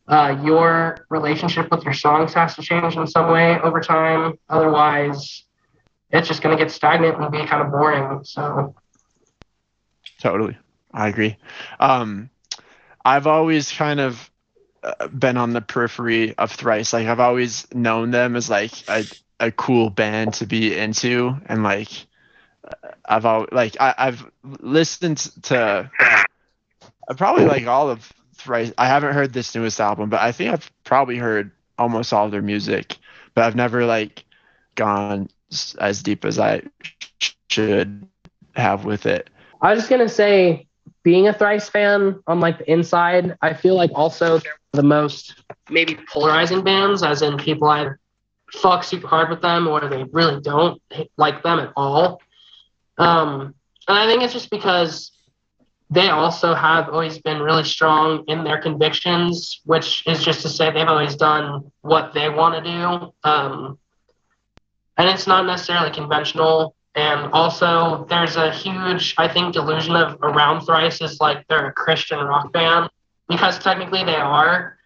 uh, 0.07 0.39
your 0.43 1.05
relationship 1.09 1.69
with 1.71 1.83
your 1.83 1.93
songs 1.93 2.33
has 2.33 2.55
to 2.55 2.61
change 2.61 2.95
in 2.95 3.07
some 3.07 3.31
way 3.31 3.59
over 3.61 3.79
time. 3.81 4.37
Otherwise, 4.49 5.45
it's 6.11 6.27
just 6.27 6.41
going 6.41 6.55
to 6.55 6.63
get 6.63 6.71
stagnant 6.71 7.19
and 7.19 7.31
be 7.31 7.45
kind 7.45 7.63
of 7.63 7.71
boring. 7.71 8.23
So 8.23 8.75
Totally. 10.19 10.57
I 10.93 11.07
agree. 11.07 11.37
Um, 11.79 12.29
I've 13.03 13.27
always 13.27 13.71
kind 13.71 13.99
of 13.99 14.31
uh, 14.83 15.07
been 15.07 15.37
on 15.37 15.53
the 15.53 15.61
periphery 15.61 16.35
of 16.37 16.51
Thrice. 16.51 16.93
Like 16.93 17.07
I've 17.07 17.19
always 17.19 17.67
known 17.73 18.11
them 18.11 18.35
as 18.35 18.49
like 18.49 18.71
a, 18.89 19.05
a 19.39 19.51
cool 19.51 19.89
band 19.89 20.35
to 20.35 20.45
be 20.45 20.75
into, 20.75 21.35
and 21.47 21.63
like 21.63 21.89
I've 23.05 23.25
always 23.25 23.49
like 23.51 23.75
I, 23.79 23.93
I've 23.97 24.25
listened 24.43 25.17
to 25.43 25.89
uh, 27.07 27.13
probably 27.15 27.45
like 27.45 27.67
all 27.67 27.89
of 27.89 28.11
Thrice. 28.45 28.71
I 28.77 28.87
haven't 28.87 29.13
heard 29.13 29.33
this 29.33 29.53
newest 29.55 29.81
album, 29.81 30.09
but 30.09 30.21
I 30.21 30.31
think 30.31 30.53
I've 30.53 30.71
probably 30.83 31.17
heard 31.17 31.51
almost 31.77 32.13
all 32.13 32.25
of 32.25 32.31
their 32.31 32.41
music, 32.41 32.97
but 33.33 33.43
I've 33.43 33.55
never 33.55 33.85
like 33.85 34.23
gone 34.75 35.29
as 35.79 36.03
deep 36.03 36.23
as 36.25 36.39
I 36.39 36.61
should 37.49 38.07
have 38.55 38.85
with 38.85 39.05
it. 39.05 39.29
I 39.61 39.71
was 39.71 39.79
just 39.79 39.89
gonna 39.89 40.07
say, 40.07 40.67
being 41.03 41.27
a 41.27 41.33
Thrice 41.33 41.69
fan 41.69 42.19
on 42.27 42.39
like 42.39 42.59
the 42.59 42.71
inside, 42.71 43.37
I 43.41 43.53
feel 43.53 43.75
like 43.75 43.91
also 43.93 44.39
they're 44.39 44.53
the 44.73 44.83
most 44.83 45.43
maybe 45.69 45.97
polarizing 46.11 46.63
bands, 46.63 47.03
as 47.03 47.21
in 47.21 47.37
people 47.37 47.67
either 47.67 47.99
fuck 48.51 48.83
super 48.83 49.07
hard 49.07 49.29
with 49.29 49.41
them 49.41 49.67
or 49.67 49.81
they 49.87 50.03
really 50.05 50.39
don't 50.41 50.81
like 51.17 51.43
them 51.43 51.59
at 51.59 51.73
all. 51.75 52.21
Um, 52.97 53.55
and 53.87 53.97
I 53.97 54.07
think 54.07 54.23
it's 54.23 54.33
just 54.33 54.49
because 54.49 55.11
they 55.89 56.09
also 56.09 56.53
have 56.53 56.89
always 56.89 57.19
been 57.19 57.39
really 57.41 57.63
strong 57.63 58.23
in 58.27 58.43
their 58.43 58.59
convictions, 58.59 59.61
which 59.65 60.03
is 60.07 60.23
just 60.23 60.41
to 60.41 60.49
say 60.49 60.71
they've 60.71 60.87
always 60.87 61.15
done 61.15 61.71
what 61.81 62.13
they 62.13 62.29
want 62.29 62.55
to 62.55 62.71
do. 62.71 63.29
Um, 63.29 63.77
and 64.97 65.09
it's 65.09 65.27
not 65.27 65.45
necessarily 65.45 65.91
conventional. 65.91 66.75
And 66.95 67.31
also, 67.33 68.05
there's 68.09 68.35
a 68.37 68.51
huge, 68.51 69.13
I 69.17 69.27
think, 69.27 69.53
delusion 69.53 69.95
of 69.95 70.17
around 70.23 70.65
Thrice 70.65 71.01
is 71.01 71.19
like 71.19 71.45
they're 71.47 71.67
a 71.67 71.73
Christian 71.73 72.19
rock 72.19 72.51
band 72.51 72.89
because 73.27 73.59
technically 73.59 74.03
they 74.03 74.15
are. 74.15 74.77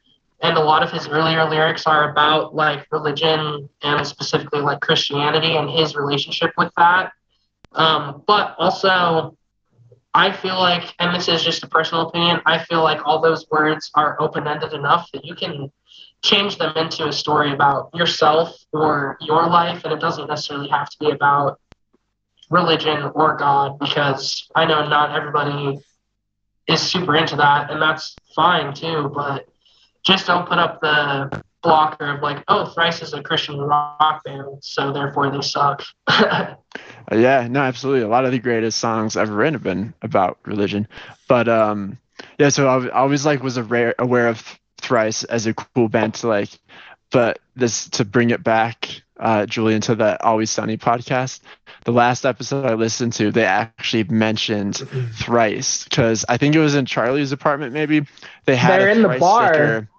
And 0.42 0.58
a 0.58 0.62
lot 0.62 0.84
of 0.84 0.92
his 0.92 1.08
earlier 1.08 1.48
lyrics 1.48 1.86
are 1.86 2.12
about 2.12 2.56
like 2.56 2.88
religion 2.92 3.70
and 3.84 4.08
specifically 4.08 4.62
like 4.62 4.80
Christianity 4.80 5.56
and 5.56 5.70
his 5.70 5.96
relationship 5.96 6.52
with 6.58 6.72
that. 6.78 7.12
Um, 7.74 8.24
but 8.26 8.56
also, 8.58 9.38
I 10.14 10.32
feel 10.32 10.56
like, 10.56 10.96
and 11.00 11.16
this 11.16 11.28
is 11.28 11.44
just 11.44 11.64
a 11.64 11.68
personal 11.68 12.08
opinion, 12.08 12.42
I 12.46 12.60
feel 12.60 12.82
like 12.82 13.06
all 13.06 13.22
those 13.22 13.46
words 13.52 13.92
are 13.94 14.20
open 14.20 14.48
ended 14.48 14.74
enough 14.74 15.10
that 15.14 15.24
you 15.24 15.36
can 15.36 15.72
change 16.24 16.58
them 16.58 16.76
into 16.76 17.08
a 17.08 17.14
story 17.14 17.54
about 17.54 17.92
yourself 17.94 18.58
or 18.74 19.18
your 19.22 19.48
life, 19.48 19.84
and 19.84 19.94
it 19.94 20.00
doesn't 20.00 20.28
necessarily 20.28 20.70
have 20.70 20.90
to 20.90 20.98
be 21.00 21.12
about 21.12 21.60
religion 22.50 23.12
or 23.14 23.36
God 23.38 23.78
because 23.80 24.50
I 24.56 24.66
know 24.66 24.88
not 24.88 25.16
everybody 25.16 25.80
is 26.68 26.82
super 26.82 27.16
into 27.16 27.36
that, 27.36 27.70
and 27.70 27.82
that's 27.82 28.16
fine 28.36 28.74
too, 28.74 29.12
but 29.14 29.48
just 30.04 30.28
don't 30.28 30.48
put 30.48 30.58
up 30.58 30.82
the 30.82 31.44
blocker 31.62 32.06
of 32.16 32.22
like, 32.22 32.44
oh, 32.48 32.66
Thrice 32.66 33.02
is 33.02 33.14
a 33.14 33.22
Christian 33.22 33.60
rock 33.60 34.24
band, 34.24 34.46
so 34.62 34.92
therefore 34.92 35.30
they 35.32 35.42
suck. 35.42 35.84
Yeah, 37.12 37.48
no, 37.50 37.62
absolutely. 37.62 38.04
A 38.04 38.08
lot 38.08 38.26
of 38.26 38.32
the 38.32 38.38
greatest 38.40 38.80
songs 38.80 39.18
ever 39.18 39.34
written 39.34 39.54
have 39.56 39.64
been 39.64 39.94
about 40.04 40.38
religion, 40.46 40.88
but 41.28 41.48
um, 41.48 41.98
yeah. 42.38 42.50
So 42.50 42.68
I 42.68 42.90
always 42.90 43.26
like 43.26 43.42
was 43.42 43.58
aware 43.58 43.96
aware 43.98 44.28
of 44.28 44.60
Thrice 44.80 45.24
as 45.24 45.48
a 45.48 45.54
cool 45.56 45.90
band 45.90 46.14
to 46.16 46.28
like, 46.28 46.50
but 47.12 47.40
this 47.56 47.90
to 47.92 48.06
bring 48.06 48.30
it 48.30 48.44
back, 48.44 49.02
uh, 49.20 49.48
Julian, 49.48 49.82
to 49.82 49.96
the 49.96 50.24
Always 50.24 50.52
Sunny 50.52 50.78
podcast. 50.78 51.40
The 51.86 51.92
last 51.94 52.26
episode 52.28 52.66
I 52.66 52.76
listened 52.76 53.14
to, 53.14 53.32
they 53.32 53.46
actually 53.46 54.04
mentioned 54.04 54.76
Thrice 55.14 55.86
because 55.86 56.26
I 56.30 56.38
think 56.38 56.54
it 56.54 56.60
was 56.60 56.76
in 56.76 56.86
Charlie's 56.86 57.32
apartment. 57.32 57.74
Maybe 57.74 58.06
they 58.46 58.56
had 58.56 58.80
They're 58.82 58.90
a 58.90 58.92
in 58.92 59.02
the 59.02 59.08
Thrice 59.08 59.20
bar. 59.20 59.54
sticker. 59.54 59.90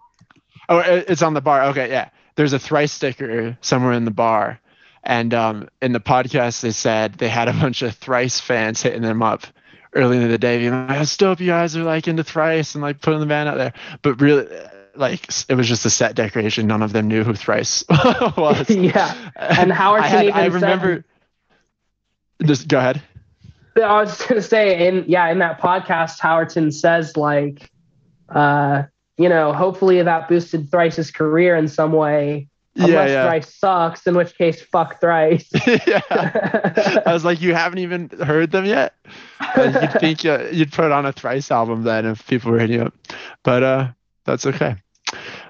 Oh, 0.70 0.78
it's 0.78 1.20
on 1.22 1.34
the 1.34 1.40
bar. 1.40 1.64
Okay, 1.66 1.90
yeah. 1.90 2.08
There's 2.36 2.52
a 2.54 2.58
Thrice 2.58 2.92
sticker 2.92 3.58
somewhere 3.60 3.92
in 3.92 4.04
the 4.06 4.10
bar. 4.10 4.60
And 5.02 5.34
um, 5.34 5.68
in 5.82 5.92
the 5.92 6.00
podcast, 6.00 6.60
they 6.60 6.70
said 6.70 7.14
they 7.14 7.28
had 7.28 7.48
a 7.48 7.52
bunch 7.52 7.82
of 7.82 7.94
Thrice 7.96 8.38
fans 8.40 8.80
hitting 8.80 9.02
them 9.02 9.22
up 9.22 9.46
early 9.94 10.16
in 10.18 10.28
the 10.28 10.38
day, 10.38 10.58
being 10.58 10.86
like, 10.86 11.00
"It's 11.00 11.16
dope, 11.16 11.40
you 11.40 11.48
guys 11.48 11.76
are 11.76 11.82
like 11.82 12.06
into 12.06 12.22
Thrice 12.22 12.74
and 12.74 12.82
like 12.82 13.00
putting 13.00 13.20
the 13.20 13.26
band 13.26 13.48
out 13.48 13.56
there." 13.58 13.72
But 14.02 14.20
really, 14.20 14.46
like, 14.94 15.26
it 15.48 15.54
was 15.54 15.66
just 15.68 15.84
a 15.86 15.90
set 15.90 16.14
decoration. 16.14 16.66
None 16.66 16.82
of 16.82 16.92
them 16.92 17.08
knew 17.08 17.24
who 17.24 17.34
Thrice 17.34 17.82
was. 18.36 18.70
yeah. 18.70 19.14
And 19.36 19.72
Howard 19.72 20.02
I, 20.02 20.06
had, 20.06 20.26
I 20.28 20.42
said- 20.44 20.52
remember. 20.54 21.04
Just 22.44 22.68
go 22.68 22.78
ahead. 22.78 23.02
I 23.76 24.00
was 24.02 24.16
just 24.16 24.28
gonna 24.28 24.42
say, 24.42 24.86
in 24.86 25.04
yeah, 25.08 25.28
in 25.30 25.38
that 25.38 25.60
podcast, 25.60 26.20
Howerton 26.20 26.72
says 26.72 27.16
like, 27.16 27.70
uh, 28.28 28.84
you 29.20 29.28
know, 29.28 29.52
hopefully 29.52 30.00
that 30.02 30.28
boosted 30.30 30.70
Thrice's 30.70 31.10
career 31.10 31.54
in 31.54 31.68
some 31.68 31.92
way. 31.92 32.48
Yeah, 32.74 32.84
Unless 32.86 33.10
yeah. 33.10 33.24
Thrice 33.26 33.54
sucks, 33.54 34.06
in 34.06 34.14
which 34.14 34.34
case, 34.38 34.62
fuck 34.62 34.98
Thrice. 34.98 35.46
yeah. 35.86 36.00
I 37.04 37.12
was 37.12 37.22
like, 37.22 37.42
you 37.42 37.54
haven't 37.54 37.80
even 37.80 38.08
heard 38.08 38.50
them 38.50 38.64
yet. 38.64 38.94
Uh, 39.40 39.78
you'd 39.82 40.00
think 40.00 40.24
uh, 40.24 40.46
you'd 40.50 40.72
put 40.72 40.90
on 40.90 41.04
a 41.04 41.12
Thrice 41.12 41.50
album 41.50 41.82
then 41.82 42.06
if 42.06 42.26
people 42.28 42.50
were 42.50 42.60
hitting 42.60 42.78
you 42.78 42.86
up, 42.86 42.94
but 43.42 43.62
uh, 43.62 43.88
that's 44.24 44.46
okay. 44.46 44.76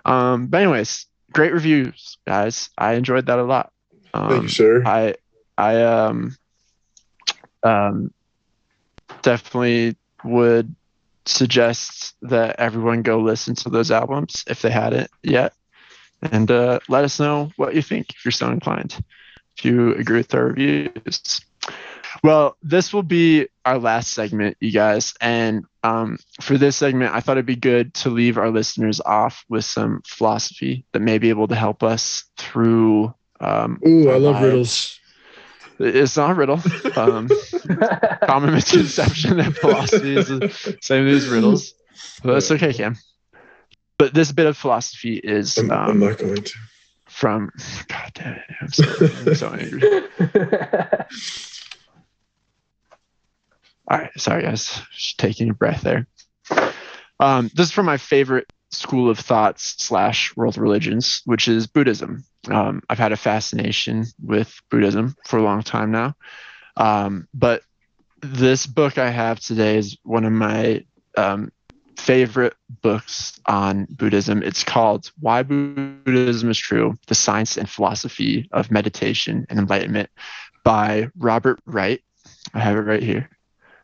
Um, 0.05 0.49
but 0.49 0.63
anyways, 0.63 1.07
great 1.33 1.53
reviews, 1.53 2.19
guys. 2.27 2.71
I 2.77 2.95
enjoyed 2.95 3.27
that 3.27 3.39
a 3.39 3.45
lot. 3.45 3.73
Um, 4.15 4.31
Thank 4.31 4.43
you, 4.43 4.49
sir. 4.49 4.83
I 4.85 5.15
I 5.57 5.83
um 5.83 6.37
um 7.63 8.13
definitely 9.23 9.97
would 10.25 10.75
suggest 11.31 12.15
that 12.23 12.57
everyone 12.59 13.03
go 13.03 13.21
listen 13.21 13.55
to 13.57 13.71
those 13.71 13.91
albums 13.91 14.45
if 14.47 14.63
they 14.63 14.71
hadn't 14.71 15.11
yet, 15.23 15.53
and 16.23 16.51
uh, 16.51 16.81
let 16.89 17.05
us 17.05 17.19
know 17.19 17.51
what 17.57 17.75
you 17.75 17.83
think 17.83 18.11
if 18.11 18.25
you're 18.25 18.33
so 18.33 18.51
inclined. 18.51 19.03
If 19.57 19.65
you 19.65 19.95
agree 19.95 20.19
with 20.19 20.35
our 20.35 20.47
reviews. 20.47 21.41
Well, 22.23 22.57
this 22.63 22.93
will 22.93 23.03
be 23.03 23.49
our 23.65 23.79
last 23.79 24.13
segment, 24.13 24.57
you 24.61 24.73
guys. 24.73 25.15
And 25.21 25.65
um, 25.83 26.19
for 26.41 26.59
this 26.59 26.77
segment, 26.77 27.15
I 27.15 27.21
thought 27.21 27.37
it'd 27.37 27.47
be 27.47 27.57
good 27.57 27.95
to 27.95 28.11
leave 28.11 28.37
our 28.37 28.51
listeners 28.51 29.01
off 29.01 29.45
with 29.49 29.65
some 29.65 30.03
philosophy 30.07 30.85
that 30.93 31.01
may 31.01 31.19
be 31.19 31.29
able 31.29 31.49
to 31.49 31.55
help 31.55 31.83
us 31.83 32.25
through. 32.37 33.15
Um, 33.41 33.81
Ooh, 33.87 34.11
I 34.11 34.17
love 34.17 34.35
lives. 34.35 34.45
riddles. 34.45 35.01
It's 35.83 36.17
not 36.17 36.31
a 36.31 36.35
riddle. 36.35 36.61
Um, 36.95 37.29
common 38.27 38.53
misconception 38.53 39.39
that 39.39 39.57
philosophy 39.57 40.15
is 40.15 40.29
the 40.29 40.79
same 40.83 41.07
as 41.07 41.27
riddles. 41.27 41.73
But 42.23 42.35
that's 42.35 42.51
okay, 42.51 42.75
Cam. 42.75 42.97
But 43.99 44.13
this 44.13 44.31
bit 44.31 44.47
of 44.47 44.59
philosophy 44.59 45.17
is 45.17 45.57
I'm, 45.57 45.71
I'm 45.71 45.91
um, 45.91 45.99
not 46.01 46.19
going 46.19 46.43
to. 46.43 46.59
from. 47.09 47.51
God 47.89 48.11
damn 48.15 48.35
it! 48.35 48.43
I'm 48.61 48.73
so, 48.73 48.85
I'm 49.01 49.35
so 49.35 49.49
angry. 49.49 49.83
All 53.89 53.99
right, 53.99 54.11
sorry 54.19 54.43
guys, 54.43 54.81
just 54.95 55.19
taking 55.19 55.51
a 55.51 55.55
breath 55.55 55.81
there. 55.81 56.07
Um, 57.19 57.51
this 57.55 57.69
is 57.69 57.73
from 57.73 57.87
my 57.87 57.97
favorite 57.97 58.53
school 58.71 59.11
of 59.11 59.19
thoughts 59.19 59.83
slash 59.83 60.37
world 60.37 60.59
religions, 60.59 61.23
which 61.25 61.49
is 61.49 61.67
Buddhism. 61.67 62.25
Um, 62.49 62.83
I've 62.89 62.99
had 62.99 63.13
a 63.13 63.17
fascination 63.17 64.07
with 64.23 64.55
Buddhism 64.71 65.15
for 65.27 65.39
a 65.39 65.43
long 65.43 65.63
time 65.63 65.91
now, 65.91 66.15
um, 66.77 67.29
but 67.35 67.63
this 68.23 68.67
book 68.67 68.99
I 68.99 69.11
have 69.11 69.41
today 69.41 69.77
is 69.77 69.99
one 70.03 70.25
of 70.25 70.33
my 70.33 70.85
um, 71.17 71.53
favorite 71.97 72.55
books 72.83 73.39
on 73.47 73.87
Buddhism. 73.91 74.43
It's 74.43 74.65
called 74.65 75.11
Why 75.21 75.43
Buddhism 75.43 76.51
is 76.51 76.59
True: 76.59 76.97
The 77.07 77.15
Science 77.15 77.57
and 77.57 77.69
Philosophy 77.69 78.49
of 78.53 78.71
Meditation 78.71 79.47
and 79.51 79.59
Enlightenment 79.59 80.09
by 80.65 81.09
Robert 81.19 81.61
Wright. 81.67 82.03
I 82.55 82.61
have 82.61 82.77
it 82.77 82.81
right 82.81 83.03
here. 83.03 83.29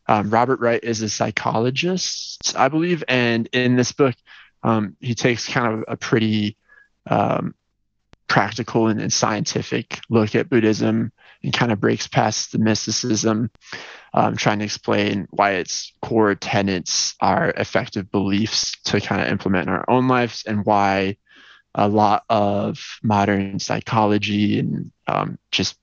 Um, 0.08 0.30
Robert 0.30 0.60
Wright 0.60 0.82
is 0.82 1.02
a 1.02 1.08
psychologist, 1.08 2.54
I 2.56 2.68
believe, 2.68 3.02
and 3.08 3.48
in 3.52 3.76
this 3.76 3.92
book, 3.92 4.14
um, 4.62 4.96
he 5.00 5.14
takes 5.14 5.48
kind 5.48 5.74
of 5.74 5.84
a 5.88 5.96
pretty 5.96 6.56
um, 7.08 7.54
practical 8.28 8.88
and, 8.88 9.00
and 9.00 9.12
scientific 9.12 10.00
look 10.08 10.34
at 10.34 10.48
Buddhism 10.48 11.12
and 11.42 11.52
kind 11.52 11.72
of 11.72 11.80
breaks 11.80 12.08
past 12.08 12.52
the 12.52 12.58
mysticism, 12.58 13.50
um, 14.14 14.36
trying 14.36 14.58
to 14.58 14.64
explain 14.64 15.26
why 15.30 15.52
its 15.52 15.92
core 16.02 16.34
tenets 16.34 17.14
are 17.20 17.50
effective 17.50 18.10
beliefs 18.10 18.72
to 18.84 19.00
kind 19.00 19.20
of 19.20 19.28
implement 19.28 19.68
in 19.68 19.74
our 19.74 19.84
own 19.88 20.08
lives 20.08 20.44
and 20.46 20.64
why 20.64 21.16
a 21.74 21.88
lot 21.88 22.24
of 22.30 22.98
modern 23.02 23.58
psychology 23.58 24.58
and 24.58 24.90
um, 25.06 25.38
just 25.50 25.76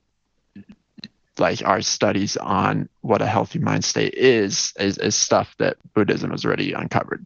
like 1.39 1.65
our 1.65 1.81
studies 1.81 2.37
on 2.37 2.89
what 3.01 3.21
a 3.21 3.27
healthy 3.27 3.59
mind 3.59 3.83
state 3.83 4.13
is, 4.13 4.73
is 4.79 4.97
is 4.97 5.15
stuff 5.15 5.55
that 5.59 5.77
Buddhism 5.93 6.31
has 6.31 6.45
already 6.45 6.73
uncovered. 6.73 7.25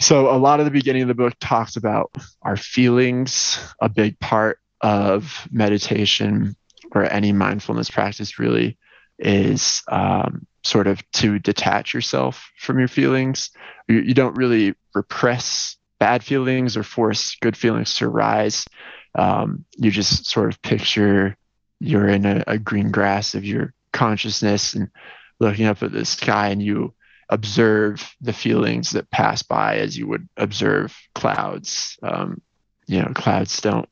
So 0.00 0.34
a 0.34 0.36
lot 0.36 0.60
of 0.60 0.66
the 0.66 0.70
beginning 0.70 1.02
of 1.02 1.08
the 1.08 1.14
book 1.14 1.34
talks 1.40 1.76
about 1.76 2.10
our 2.42 2.56
feelings, 2.56 3.58
a 3.80 3.88
big 3.88 4.18
part 4.18 4.58
of 4.80 5.48
meditation, 5.50 6.56
or 6.92 7.04
any 7.04 7.32
mindfulness 7.32 7.90
practice 7.90 8.38
really 8.38 8.76
is 9.18 9.82
um, 9.88 10.46
sort 10.62 10.86
of 10.86 11.08
to 11.12 11.38
detach 11.38 11.94
yourself 11.94 12.50
from 12.58 12.78
your 12.78 12.88
feelings. 12.88 13.50
You, 13.88 14.00
you, 14.00 14.14
don't 14.14 14.36
really 14.36 14.74
repress 14.94 15.76
bad 15.98 16.24
feelings 16.24 16.76
or 16.76 16.82
force 16.82 17.36
good 17.40 17.56
feelings 17.56 17.94
to 17.96 18.08
rise. 18.08 18.66
Um, 19.14 19.64
you 19.76 19.90
just 19.90 20.26
sort 20.26 20.48
of 20.48 20.60
picture 20.62 21.36
you're 21.80 22.08
in 22.08 22.24
a, 22.24 22.44
a 22.46 22.58
green 22.58 22.90
grass 22.90 23.34
of 23.34 23.44
your 23.44 23.72
consciousness 23.92 24.74
and 24.74 24.90
looking 25.38 25.66
up 25.66 25.82
at 25.82 25.92
the 25.92 26.04
sky 26.04 26.48
and 26.48 26.62
you 26.62 26.94
observe 27.28 28.14
the 28.20 28.32
feelings 28.32 28.90
that 28.90 29.10
pass 29.10 29.42
by 29.42 29.76
as 29.76 29.96
you 29.96 30.06
would 30.06 30.28
observe 30.36 30.96
clouds. 31.14 31.98
Um, 32.02 32.40
you 32.86 33.00
know, 33.00 33.12
clouds 33.14 33.60
don't 33.60 33.88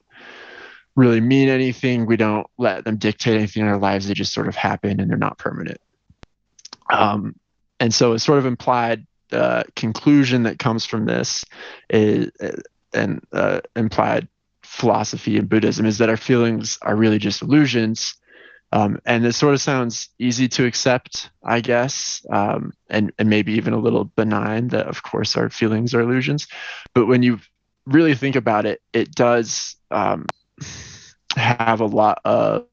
really 0.96 1.20
mean 1.20 1.48
anything. 1.48 2.06
We 2.06 2.16
don't 2.16 2.46
let 2.58 2.84
them 2.84 2.96
dictate 2.96 3.36
anything 3.36 3.62
in 3.62 3.68
our 3.68 3.78
lives. 3.78 4.06
They 4.06 4.14
just 4.14 4.34
sort 4.34 4.48
of 4.48 4.56
happen 4.56 5.00
and 5.00 5.10
they're 5.10 5.16
not 5.16 5.38
permanent. 5.38 5.80
Um, 6.90 7.34
and 7.80 7.92
so 7.92 8.12
it's 8.12 8.24
sort 8.24 8.38
of 8.38 8.46
implied 8.46 9.06
uh, 9.32 9.62
conclusion 9.76 10.42
that 10.42 10.58
comes 10.58 10.84
from 10.84 11.06
this 11.06 11.44
is, 11.88 12.30
and 12.92 13.24
uh, 13.32 13.60
implied 13.74 14.28
philosophy 14.62 15.36
in 15.36 15.46
Buddhism 15.46 15.86
is 15.86 15.98
that 15.98 16.08
our 16.08 16.16
feelings 16.16 16.78
are 16.82 16.96
really 16.96 17.18
just 17.18 17.42
illusions. 17.42 18.14
Um, 18.72 18.98
and 19.04 19.26
it 19.26 19.34
sort 19.34 19.52
of 19.52 19.60
sounds 19.60 20.08
easy 20.18 20.48
to 20.48 20.64
accept, 20.64 21.30
I 21.44 21.60
guess, 21.60 22.24
um, 22.30 22.72
and, 22.88 23.12
and 23.18 23.28
maybe 23.28 23.52
even 23.52 23.74
a 23.74 23.78
little 23.78 24.04
benign 24.04 24.68
that, 24.68 24.86
of 24.86 25.02
course, 25.02 25.36
our 25.36 25.50
feelings 25.50 25.94
are 25.94 26.00
illusions. 26.00 26.48
But 26.94 27.06
when 27.06 27.22
you 27.22 27.38
really 27.86 28.14
think 28.14 28.34
about 28.34 28.64
it, 28.64 28.80
it 28.94 29.14
does 29.14 29.76
um, 29.90 30.24
have 31.36 31.80
a 31.80 31.86
lot 31.86 32.20
of, 32.24 32.66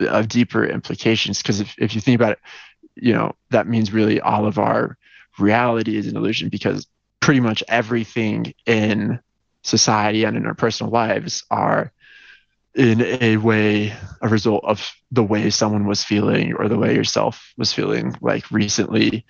of 0.00 0.28
deeper 0.28 0.66
implications. 0.66 1.40
Because 1.40 1.60
if, 1.60 1.74
if 1.78 1.94
you 1.94 2.00
think 2.00 2.16
about 2.16 2.32
it, 2.32 2.38
you 2.96 3.12
know, 3.12 3.36
that 3.50 3.68
means 3.68 3.92
really 3.92 4.20
all 4.20 4.44
of 4.44 4.58
our 4.58 4.98
reality 5.38 5.96
is 5.96 6.08
an 6.08 6.16
illusion 6.16 6.48
because 6.48 6.86
pretty 7.20 7.40
much 7.40 7.62
everything 7.68 8.54
in 8.66 9.20
society 9.62 10.24
and 10.24 10.36
in 10.36 10.46
our 10.46 10.54
personal 10.54 10.90
lives 10.90 11.44
are 11.50 11.92
in 12.76 13.02
a 13.02 13.38
way 13.38 13.92
a 14.20 14.28
result 14.28 14.62
of 14.64 14.92
the 15.10 15.22
way 15.22 15.50
someone 15.50 15.86
was 15.86 16.04
feeling 16.04 16.54
or 16.54 16.68
the 16.68 16.78
way 16.78 16.94
yourself 16.94 17.52
was 17.56 17.72
feeling 17.72 18.14
like 18.20 18.50
recently. 18.50 19.24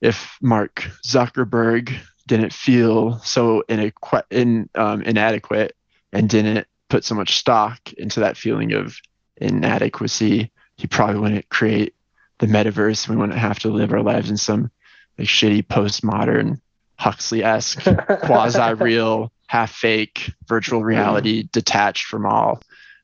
If 0.00 0.36
mark 0.40 0.88
zuckerberg 1.04 1.94
didn't 2.26 2.52
feel 2.52 3.18
so 3.18 3.64
inadequate, 3.68 4.26
in, 4.30 4.68
um, 4.74 5.02
inadequate 5.02 5.74
and 6.12 6.28
didn't 6.28 6.66
put 6.88 7.04
so 7.04 7.14
much 7.14 7.36
stock 7.36 7.92
into 7.94 8.20
that 8.20 8.36
feeling 8.36 8.72
of 8.72 8.96
inadequacy 9.36 10.50
he 10.80 10.86
probably 10.86 11.20
wouldn't 11.20 11.48
create 11.50 11.94
the 12.38 12.46
metaverse. 12.46 13.06
We 13.06 13.16
wouldn't 13.16 13.38
have 13.38 13.58
to 13.60 13.68
live 13.68 13.92
our 13.92 14.02
lives 14.02 14.30
in 14.30 14.38
some 14.38 14.70
like 15.18 15.28
shitty 15.28 15.64
postmodern 15.64 16.60
huxley-esque 16.98 17.82
quasi-real 18.22 19.30
half 19.46 19.72
fake 19.72 20.32
virtual 20.46 20.82
reality 20.82 21.48
detached 21.52 22.06
from 22.06 22.24
all 22.24 22.62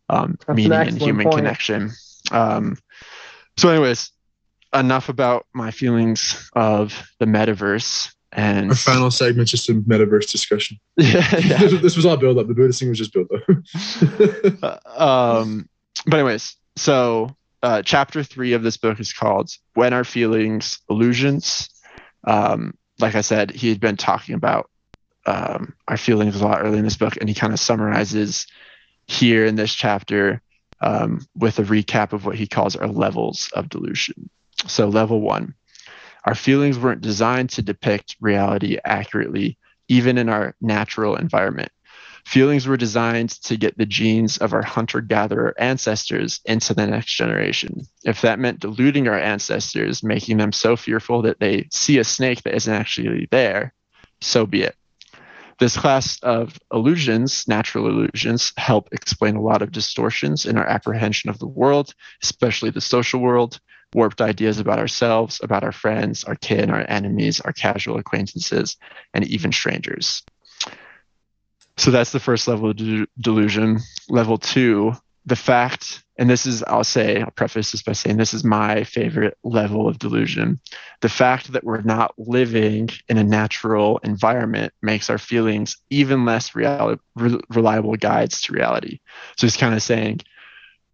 um, 0.08 0.38
meaning 0.48 0.72
and 0.72 1.00
human 1.00 1.24
point. 1.24 1.36
connection. 1.36 1.90
Um, 2.30 2.76
so, 3.56 3.68
anyways, 3.68 4.10
enough 4.74 5.08
about 5.08 5.46
my 5.54 5.70
feelings 5.70 6.50
of 6.54 7.08
the 7.18 7.26
metaverse. 7.26 8.12
And 8.32 8.70
our 8.70 8.76
final 8.76 9.10
segment, 9.10 9.48
just 9.48 9.68
a 9.68 9.74
metaverse 9.74 10.30
discussion. 10.30 10.78
yeah, 10.96 11.26
yeah. 11.38 11.58
This, 11.58 11.80
this, 11.82 11.96
was 11.96 12.04
all 12.04 12.16
build 12.16 12.38
up. 12.38 12.48
The 12.48 12.54
Buddhist 12.54 12.80
thing 12.80 12.90
was 12.90 12.98
just 12.98 13.12
build 13.12 13.30
up. 13.32 14.78
uh, 14.96 15.40
um, 15.40 15.68
but 16.04 16.18
anyways, 16.18 16.56
so 16.76 17.34
uh, 17.62 17.82
chapter 17.82 18.22
three 18.22 18.52
of 18.52 18.62
this 18.62 18.76
book 18.76 19.00
is 19.00 19.12
called 19.12 19.50
"When 19.74 19.92
Our 19.92 20.04
Feelings 20.04 20.80
Illusions." 20.90 21.70
Um, 22.24 22.74
like 22.98 23.14
I 23.14 23.22
said, 23.22 23.52
he 23.52 23.68
had 23.68 23.80
been 23.80 23.96
talking 23.96 24.34
about 24.34 24.68
um, 25.24 25.74
our 25.88 25.96
feelings 25.96 26.38
a 26.38 26.44
lot 26.44 26.60
early 26.60 26.78
in 26.78 26.84
this 26.84 26.96
book, 26.96 27.16
and 27.18 27.28
he 27.28 27.34
kind 27.34 27.52
of 27.52 27.60
summarizes 27.60 28.46
here 29.06 29.46
in 29.46 29.56
this 29.56 29.74
chapter 29.74 30.42
um, 30.80 31.26
with 31.34 31.58
a 31.58 31.62
recap 31.62 32.12
of 32.12 32.24
what 32.24 32.36
he 32.36 32.46
calls 32.46 32.76
our 32.76 32.88
levels 32.88 33.48
of 33.54 33.68
delusion. 33.68 34.28
So, 34.66 34.88
level 34.88 35.20
one, 35.20 35.54
our 36.24 36.34
feelings 36.34 36.78
weren't 36.78 37.00
designed 37.00 37.50
to 37.50 37.62
depict 37.62 38.16
reality 38.20 38.78
accurately, 38.84 39.58
even 39.88 40.18
in 40.18 40.28
our 40.28 40.54
natural 40.60 41.16
environment. 41.16 41.70
Feelings 42.26 42.66
were 42.66 42.76
designed 42.76 43.30
to 43.44 43.56
get 43.56 43.78
the 43.78 43.86
genes 43.86 44.38
of 44.38 44.52
our 44.52 44.62
hunter 44.62 45.00
gatherer 45.00 45.54
ancestors 45.58 46.40
into 46.44 46.74
the 46.74 46.84
next 46.84 47.12
generation. 47.14 47.86
If 48.04 48.22
that 48.22 48.40
meant 48.40 48.58
deluding 48.58 49.06
our 49.06 49.18
ancestors, 49.18 50.02
making 50.02 50.38
them 50.38 50.50
so 50.50 50.74
fearful 50.74 51.22
that 51.22 51.38
they 51.38 51.68
see 51.70 51.98
a 51.98 52.04
snake 52.04 52.42
that 52.42 52.56
isn't 52.56 52.74
actually 52.74 53.28
there, 53.30 53.72
so 54.20 54.44
be 54.44 54.62
it. 54.62 54.74
This 55.58 55.76
class 55.76 56.18
of 56.22 56.58
illusions, 56.72 57.48
natural 57.48 57.86
illusions, 57.88 58.52
help 58.58 58.90
explain 58.92 59.36
a 59.36 59.42
lot 59.42 59.62
of 59.62 59.72
distortions 59.72 60.44
in 60.44 60.58
our 60.58 60.66
apprehension 60.66 61.30
of 61.30 61.38
the 61.38 61.46
world, 61.46 61.94
especially 62.22 62.70
the 62.70 62.80
social 62.80 63.20
world, 63.20 63.58
warped 63.94 64.20
ideas 64.20 64.58
about 64.58 64.78
ourselves, 64.78 65.40
about 65.42 65.64
our 65.64 65.72
friends, 65.72 66.24
our 66.24 66.34
kin, 66.34 66.70
our 66.70 66.84
enemies, 66.88 67.40
our 67.40 67.52
casual 67.52 67.96
acquaintances, 67.96 68.76
and 69.14 69.26
even 69.26 69.50
strangers. 69.50 70.22
So 71.78 71.90
that's 71.90 72.12
the 72.12 72.20
first 72.20 72.48
level 72.48 72.70
of 72.70 72.76
de- 72.76 73.06
delusion. 73.18 73.78
Level 74.10 74.36
two, 74.38 74.94
the 75.26 75.36
fact 75.36 76.04
and 76.18 76.30
this 76.30 76.46
is 76.46 76.62
i'll 76.64 76.84
say 76.84 77.20
i'll 77.20 77.30
preface 77.32 77.72
this 77.72 77.82
by 77.82 77.92
saying 77.92 78.16
this 78.16 78.32
is 78.32 78.44
my 78.44 78.84
favorite 78.84 79.36
level 79.42 79.88
of 79.88 79.98
delusion. 79.98 80.60
The 81.02 81.08
fact 81.08 81.52
that 81.52 81.64
we're 81.64 81.82
not 81.82 82.14
living 82.16 82.88
in 83.08 83.18
a 83.18 83.24
natural 83.24 83.98
environment 83.98 84.72
makes 84.80 85.10
our 85.10 85.18
feelings 85.18 85.76
even 85.90 86.24
less 86.24 86.54
re- 86.54 86.96
reliable 87.50 87.96
guides 87.96 88.40
to 88.42 88.52
reality. 88.52 89.00
So 89.36 89.46
it's 89.46 89.56
kind 89.56 89.74
of 89.74 89.82
saying 89.82 90.20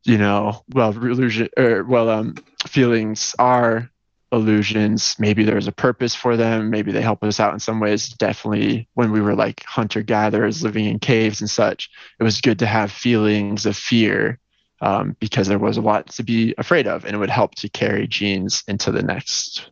you 0.04 0.18
know 0.18 0.64
well 0.74 0.90
illusion 0.90 1.48
or 1.56 1.84
well 1.84 2.10
um 2.10 2.34
feelings 2.66 3.36
are 3.38 3.91
illusions. 4.32 5.14
Maybe 5.18 5.44
there's 5.44 5.68
a 5.68 5.72
purpose 5.72 6.14
for 6.14 6.36
them. 6.36 6.70
Maybe 6.70 6.90
they 6.90 7.02
help 7.02 7.22
us 7.22 7.38
out 7.38 7.52
in 7.52 7.60
some 7.60 7.80
ways. 7.80 8.08
Definitely 8.08 8.88
when 8.94 9.12
we 9.12 9.20
were 9.20 9.34
like 9.34 9.62
hunter 9.64 10.02
gatherers 10.02 10.62
living 10.62 10.86
in 10.86 10.98
caves 10.98 11.40
and 11.40 11.50
such 11.50 11.90
it 12.18 12.24
was 12.24 12.40
good 12.40 12.58
to 12.60 12.66
have 12.66 12.90
feelings 12.90 13.66
of 13.66 13.76
fear 13.76 14.38
um, 14.82 15.16
because 15.20 15.46
there 15.46 15.58
was 15.58 15.76
a 15.76 15.80
lot 15.80 16.08
to 16.08 16.24
be 16.24 16.54
afraid 16.58 16.88
of, 16.88 17.04
and 17.04 17.14
it 17.14 17.18
would 17.18 17.30
help 17.30 17.54
to 17.54 17.68
carry 17.68 18.08
genes 18.08 18.64
into 18.66 18.90
the 18.90 19.02
next, 19.02 19.70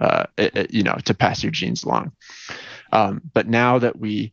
uh, 0.00 0.24
it, 0.38 0.56
it, 0.56 0.70
you 0.72 0.84
know, 0.84 0.96
to 1.04 1.12
pass 1.12 1.42
your 1.42 1.50
genes 1.50 1.82
along. 1.82 2.12
Um, 2.92 3.20
but 3.34 3.48
now 3.48 3.80
that 3.80 3.98
we 3.98 4.32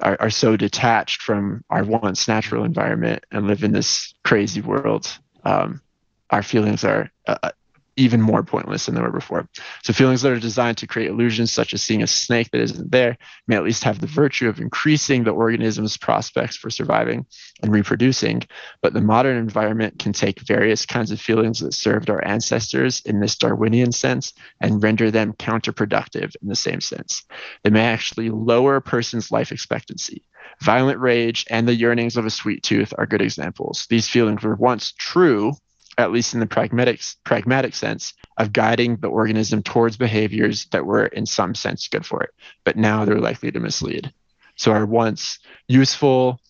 are, 0.00 0.16
are, 0.20 0.30
so 0.30 0.56
detached 0.56 1.22
from 1.22 1.64
our 1.70 1.82
once 1.82 2.28
natural 2.28 2.62
environment 2.62 3.24
and 3.32 3.48
live 3.48 3.64
in 3.64 3.72
this 3.72 4.14
crazy 4.22 4.60
world, 4.60 5.12
um, 5.44 5.82
our 6.30 6.44
feelings 6.44 6.84
are 6.84 7.10
uh, 7.26 7.50
even 7.98 8.22
more 8.22 8.42
pointless 8.42 8.86
than 8.86 8.94
they 8.94 9.00
were 9.00 9.10
before. 9.10 9.48
So 9.82 9.92
feelings 9.92 10.22
that 10.22 10.32
are 10.32 10.38
designed 10.38 10.78
to 10.78 10.86
create 10.86 11.10
illusions, 11.10 11.52
such 11.52 11.74
as 11.74 11.82
seeing 11.82 12.02
a 12.02 12.06
snake 12.06 12.50
that 12.52 12.60
isn't 12.60 12.90
there, 12.90 13.18
may 13.46 13.56
at 13.56 13.64
least 13.64 13.84
have 13.84 14.00
the 14.00 14.06
virtue 14.06 14.48
of 14.48 14.60
increasing 14.60 15.24
the 15.24 15.32
organism's 15.32 15.96
prospects 15.96 16.56
for 16.56 16.70
surviving 16.70 17.26
and 17.62 17.72
reproducing. 17.72 18.42
But 18.80 18.94
the 18.94 19.00
modern 19.00 19.36
environment 19.36 19.98
can 19.98 20.12
take 20.12 20.40
various 20.40 20.86
kinds 20.86 21.10
of 21.10 21.20
feelings 21.20 21.60
that 21.60 21.74
served 21.74 22.08
our 22.08 22.24
ancestors 22.24 23.02
in 23.04 23.20
this 23.20 23.36
Darwinian 23.36 23.92
sense 23.92 24.32
and 24.60 24.82
render 24.82 25.10
them 25.10 25.32
counterproductive 25.32 26.34
in 26.40 26.48
the 26.48 26.56
same 26.56 26.80
sense. 26.80 27.24
They 27.64 27.70
may 27.70 27.84
actually 27.84 28.30
lower 28.30 28.76
a 28.76 28.82
person's 28.82 29.32
life 29.32 29.50
expectancy. 29.50 30.24
Violent 30.60 30.98
rage 30.98 31.46
and 31.50 31.68
the 31.68 31.74
yearnings 31.74 32.16
of 32.16 32.26
a 32.26 32.30
sweet 32.30 32.62
tooth 32.62 32.92
are 32.96 33.06
good 33.06 33.22
examples. 33.22 33.86
These 33.90 34.08
feelings 34.08 34.42
were 34.42 34.56
once 34.56 34.92
true 34.92 35.52
at 35.98 36.12
least 36.12 36.32
in 36.32 36.40
the 36.40 36.46
pragmatic 36.46 37.02
pragmatic 37.24 37.74
sense 37.74 38.14
of 38.38 38.52
guiding 38.52 38.96
the 38.96 39.08
organism 39.08 39.62
towards 39.62 39.96
behaviors 39.96 40.66
that 40.66 40.86
were 40.86 41.06
in 41.06 41.26
some 41.26 41.54
sense 41.54 41.88
good 41.88 42.06
for 42.06 42.22
it 42.22 42.30
but 42.64 42.76
now 42.76 43.04
they're 43.04 43.20
likely 43.20 43.50
to 43.50 43.60
mislead. 43.60 44.12
So 44.56 44.72
our 44.72 44.86
once 44.86 45.40
useful 45.66 46.40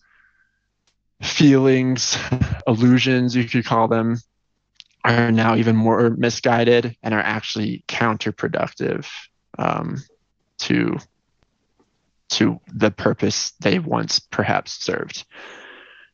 feelings 1.21 2.17
illusions 2.67 3.35
you 3.35 3.43
could 3.43 3.65
call 3.65 3.87
them 3.87 4.17
are 5.03 5.31
now 5.31 5.55
even 5.55 5.75
more 5.75 6.11
misguided 6.11 6.95
and 7.01 7.13
are 7.13 7.19
actually 7.19 7.83
counterproductive 7.87 9.07
um, 9.57 9.97
to 10.59 10.97
to 12.29 12.59
the 12.71 12.91
purpose 12.91 13.51
they 13.59 13.79
once 13.79 14.19
perhaps 14.19 14.73
served 14.73 15.25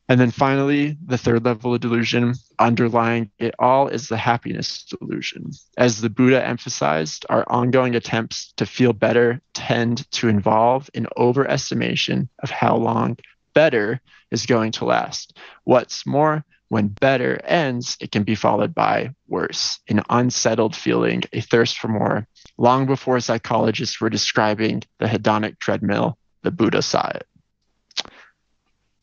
and 0.08 0.20
then 0.20 0.32
finally, 0.32 0.98
the 1.06 1.18
third 1.18 1.46
level 1.46 1.74
of 1.74 1.82
delusion, 1.82 2.36
underlying 2.60 3.32
it 3.40 3.56
all, 3.58 3.88
is 3.88 4.08
the 4.08 4.18
happiness 4.18 4.84
delusion. 4.84 5.52
As 5.78 6.02
the 6.02 6.10
Buddha 6.10 6.46
emphasized, 6.46 7.26
our 7.30 7.44
ongoing 7.48 7.96
attempts 7.96 8.54
to 8.58 8.66
feel 8.66 8.94
better 8.94 9.42
tend 9.54 10.10
to 10.12 10.28
involve 10.28 10.90
an 10.94 11.08
overestimation 11.18 12.30
of 12.44 12.52
how 12.52 12.76
long 12.76 13.18
better 13.56 14.00
is 14.30 14.46
going 14.46 14.72
to 14.74 14.86
last. 14.86 15.38
What's 15.64 16.06
more, 16.06 16.46
when 16.70 16.88
better 16.88 17.40
ends, 17.44 17.98
it 18.00 18.12
can 18.12 18.24
be 18.24 18.36
followed 18.36 18.76
by 18.76 19.12
worse, 19.28 19.80
an 19.88 20.02
unsettled 20.10 20.76
feeling, 20.76 21.24
a 21.34 21.42
thirst 21.42 21.80
for 21.80 21.88
more. 21.88 22.28
Long 22.58 22.86
before 22.86 23.20
psychologists 23.20 24.00
were 24.00 24.10
describing 24.10 24.84
the 25.00 25.06
hedonic 25.06 25.58
treadmill, 25.60 26.18
the 26.44 26.52
Buddha 26.52 26.82
saw 26.82 27.08
it. 27.10 27.26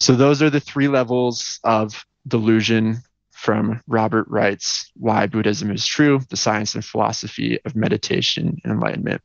So, 0.03 0.17
those 0.17 0.43
are 0.43 0.51
the 0.51 0.59
three 0.59 0.89
levels 0.89 1.61
of 1.63 2.05
delusion 2.27 3.05
from 3.31 3.81
Robert 3.87 4.27
Wright's 4.27 4.91
Why 4.97 5.29
Buddhism 5.29 5.71
is 5.71 5.87
True, 5.87 6.19
the 6.29 6.37
Science 6.37 6.75
and 6.75 6.85
Philosophy 6.85 7.61
of 7.65 7.77
Meditation 7.77 8.59
and 8.65 8.73
Enlightenment. 8.73 9.23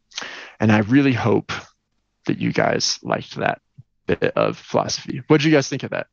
And 0.60 0.72
I 0.72 0.82
really 0.82 1.14
hope 1.14 1.52
that 2.28 2.38
you 2.38 2.54
guys 2.54 3.00
liked 3.02 3.38
that 3.38 3.60
bit 4.06 4.22
of 4.36 4.56
philosophy. 4.56 5.24
What 5.26 5.42
do 5.42 5.50
you 5.50 5.56
guys 5.56 5.68
think 5.68 5.82
of 5.82 5.90
that? 5.90 6.06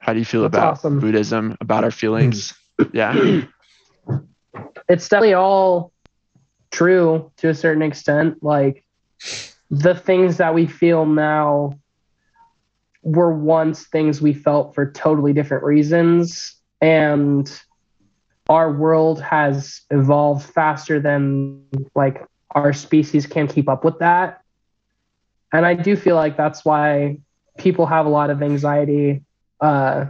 How 0.00 0.12
do 0.12 0.18
you 0.18 0.26
feel 0.26 0.42
That's 0.42 0.54
about 0.54 0.72
awesome. 0.72 1.00
Buddhism, 1.00 1.56
about 1.58 1.84
our 1.84 1.90
feelings? 1.90 2.52
Hmm. 2.78 2.84
yeah. 2.92 3.40
it's 4.86 5.08
definitely 5.08 5.32
all 5.32 5.92
true 6.70 7.32
to 7.38 7.48
a 7.48 7.54
certain 7.54 7.80
extent. 7.80 8.42
Like 8.42 8.84
the 9.70 9.94
things 9.94 10.36
that 10.36 10.52
we 10.52 10.66
feel 10.66 11.06
now 11.06 11.78
were 13.02 13.32
once 13.32 13.86
things 13.86 14.20
we 14.20 14.32
felt 14.32 14.74
for 14.74 14.90
totally 14.90 15.32
different 15.32 15.64
reasons. 15.64 16.56
And 16.80 17.50
our 18.48 18.72
world 18.72 19.22
has 19.22 19.82
evolved 19.90 20.48
faster 20.50 21.00
than 21.00 21.64
like 21.94 22.24
our 22.52 22.72
species 22.72 23.26
can 23.26 23.46
keep 23.46 23.68
up 23.68 23.84
with 23.84 23.98
that. 24.00 24.42
And 25.52 25.66
I 25.66 25.74
do 25.74 25.96
feel 25.96 26.16
like 26.16 26.36
that's 26.36 26.64
why 26.64 27.18
people 27.58 27.86
have 27.86 28.06
a 28.06 28.08
lot 28.08 28.30
of 28.30 28.42
anxiety 28.42 29.22
uh, 29.60 30.06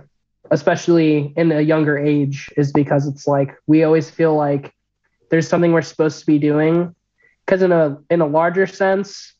especially 0.50 1.32
in 1.36 1.52
a 1.52 1.60
younger 1.60 1.98
age, 1.98 2.50
is 2.56 2.72
because 2.72 3.06
it's 3.06 3.26
like 3.26 3.56
we 3.66 3.84
always 3.84 4.10
feel 4.10 4.34
like 4.34 4.74
there's 5.30 5.48
something 5.48 5.72
we're 5.72 5.82
supposed 5.82 6.20
to 6.20 6.26
be 6.26 6.38
doing. 6.38 6.94
Because 7.46 7.62
in 7.62 7.72
a 7.72 7.98
in 8.10 8.20
a 8.20 8.26
larger 8.26 8.66
sense, 8.66 9.34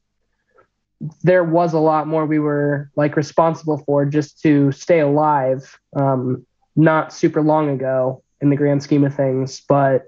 there 1.23 1.45
was 1.45 1.73
a 1.73 1.79
lot 1.79 2.07
more 2.07 2.27
we 2.27 2.39
were 2.39 2.91
like 2.97 3.17
responsible 3.17 3.79
for 3.87 4.05
just 4.05 4.41
to 4.43 4.71
stay 4.73 5.01
alive. 5.01 5.79
Um, 5.97 6.47
not 6.77 7.13
super 7.13 7.43
long 7.43 7.69
ago 7.69 8.23
in 8.41 8.51
the 8.51 8.57
grand 8.57 8.83
scheme 8.83 9.05
of 9.05 9.15
things, 9.15 9.63
but 9.69 10.05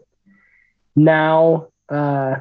now 0.94 1.68
uh, 1.88 2.36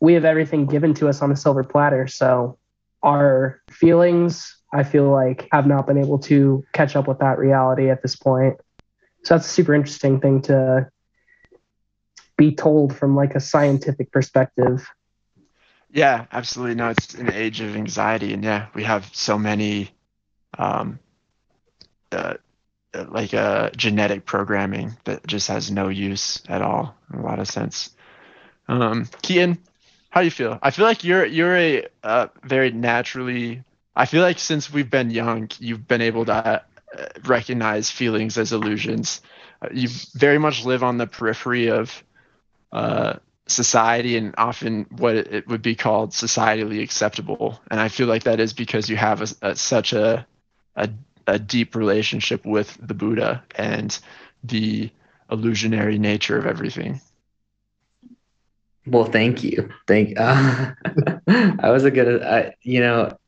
we 0.00 0.14
have 0.14 0.24
everything 0.24 0.66
given 0.66 0.94
to 0.94 1.08
us 1.08 1.22
on 1.22 1.32
a 1.32 1.36
silver 1.36 1.64
platter. 1.64 2.06
So 2.06 2.58
our 3.02 3.60
feelings 3.70 4.56
I 4.72 4.82
feel 4.82 5.10
like 5.10 5.48
have 5.52 5.66
not 5.66 5.86
been 5.86 5.98
able 5.98 6.18
to 6.20 6.64
catch 6.72 6.94
up 6.94 7.08
with 7.08 7.18
that 7.20 7.38
reality 7.38 7.90
at 7.90 8.02
this 8.02 8.16
point. 8.16 8.56
So 9.24 9.34
that's 9.34 9.46
a 9.46 9.50
super 9.50 9.74
interesting 9.74 10.20
thing 10.20 10.42
to 10.42 10.88
be 12.36 12.54
told 12.54 12.94
from 12.94 13.16
like 13.16 13.34
a 13.34 13.40
scientific 13.40 14.12
perspective. 14.12 14.86
Yeah, 15.90 16.26
absolutely. 16.32 16.74
No, 16.76 16.90
it's 16.90 17.14
an 17.14 17.32
age 17.32 17.60
of 17.60 17.74
anxiety, 17.76 18.32
and 18.34 18.44
yeah, 18.44 18.68
we 18.74 18.84
have 18.84 19.08
so 19.14 19.38
many, 19.38 19.90
um, 20.58 21.00
uh, 22.12 22.34
uh, 22.94 23.06
like 23.10 23.34
uh, 23.34 23.70
genetic 23.76 24.26
programming 24.26 24.96
that 25.04 25.26
just 25.26 25.48
has 25.48 25.70
no 25.70 25.88
use 25.88 26.42
at 26.48 26.62
all 26.62 26.96
in 27.12 27.20
a 27.20 27.22
lot 27.22 27.38
of 27.40 27.48
sense. 27.48 27.90
Um, 28.68 29.06
Keaton, 29.22 29.58
how 30.10 30.20
do 30.22 30.26
you 30.26 30.30
feel? 30.30 30.58
I 30.62 30.70
feel 30.70 30.86
like 30.86 31.04
you're 31.04 31.26
you're 31.26 31.56
a 31.56 31.86
uh, 32.04 32.28
very 32.44 32.72
naturally. 32.72 33.64
I 33.96 34.06
feel 34.06 34.22
like 34.22 34.38
since 34.38 34.72
we've 34.72 34.90
been 34.90 35.10
young, 35.10 35.50
you've 35.58 35.88
been 35.88 36.02
able 36.02 36.24
to 36.26 36.32
uh, 36.34 36.60
recognize 37.26 37.90
feelings 37.90 38.38
as 38.38 38.52
illusions. 38.52 39.22
Uh, 39.62 39.68
you 39.72 39.88
very 40.14 40.38
much 40.38 40.64
live 40.64 40.82
on 40.84 40.98
the 40.98 41.06
periphery 41.06 41.68
of 41.70 42.02
uh, 42.72 43.14
society 43.48 44.16
and 44.16 44.34
often 44.38 44.86
what 44.90 45.16
it, 45.16 45.48
would 45.48 45.62
be 45.62 45.74
called 45.74 46.10
societally 46.10 46.82
acceptable. 46.82 47.60
And 47.70 47.80
I 47.80 47.88
feel 47.88 48.06
like 48.06 48.24
that 48.24 48.40
is 48.40 48.52
because 48.52 48.88
you 48.88 48.96
have 48.96 49.22
a, 49.22 49.48
a, 49.50 49.56
such 49.56 49.92
a, 49.92 50.26
a 50.76 50.88
a 51.28 51.38
deep 51.38 51.76
relationship 51.76 52.44
with 52.44 52.76
the 52.80 52.94
Buddha 52.94 53.44
and 53.56 53.96
the 54.42 54.90
illusionary 55.30 55.98
nature 55.98 56.38
of 56.38 56.46
everything. 56.46 57.00
Well, 58.86 59.04
thank 59.04 59.44
you. 59.44 59.68
Thank. 59.86 60.18
Uh, 60.18 60.72
I 61.28 61.70
was 61.70 61.84
a 61.84 61.90
good. 61.90 62.22
I, 62.22 62.54
you 62.62 62.80
know, 62.80 63.18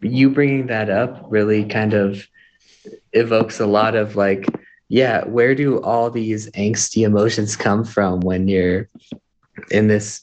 you 0.00 0.30
bringing 0.30 0.66
that 0.68 0.88
up 0.88 1.26
really 1.28 1.66
kind 1.66 1.92
of 1.92 2.26
evokes 3.12 3.60
a 3.60 3.66
lot 3.66 3.94
of 3.94 4.16
like, 4.16 4.46
yeah, 4.88 5.24
where 5.24 5.54
do 5.54 5.82
all 5.82 6.10
these 6.10 6.50
angsty 6.52 7.04
emotions 7.04 7.56
come 7.56 7.84
from 7.84 8.20
when 8.20 8.48
you're 8.48 8.88
in 9.70 9.88
this 9.88 10.22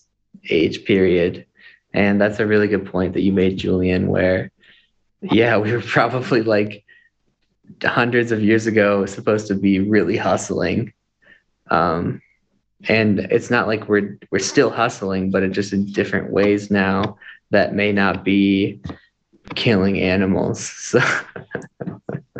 age 0.50 0.86
period? 0.86 1.46
And 1.94 2.20
that's 2.20 2.40
a 2.40 2.48
really 2.48 2.68
good 2.68 2.86
point 2.86 3.14
that 3.14 3.22
you 3.22 3.34
made, 3.34 3.58
Julian. 3.58 4.08
Where, 4.08 4.52
yeah, 5.22 5.58
we 5.58 5.72
were 5.72 5.82
probably 5.82 6.42
like 6.42 6.86
hundreds 7.84 8.32
of 8.32 8.42
years 8.42 8.68
ago 8.68 9.06
supposed 9.06 9.48
to 9.48 9.56
be 9.56 9.80
really 9.80 10.18
hustling. 10.18 10.94
Um, 11.70 12.22
and 12.88 13.20
it's 13.20 13.50
not 13.50 13.68
like 13.68 13.88
we're 13.88 14.18
we're 14.32 14.40
still 14.40 14.70
hustling, 14.70 15.32
but 15.32 15.44
it 15.44 15.52
just 15.52 15.74
in 15.74 15.86
different 15.92 16.32
ways 16.32 16.72
now 16.72 17.18
that 17.52 17.76
may 17.76 17.92
not 17.92 18.24
be 18.24 18.82
killing 19.56 20.00
animals. 20.00 20.72
So 20.92 21.00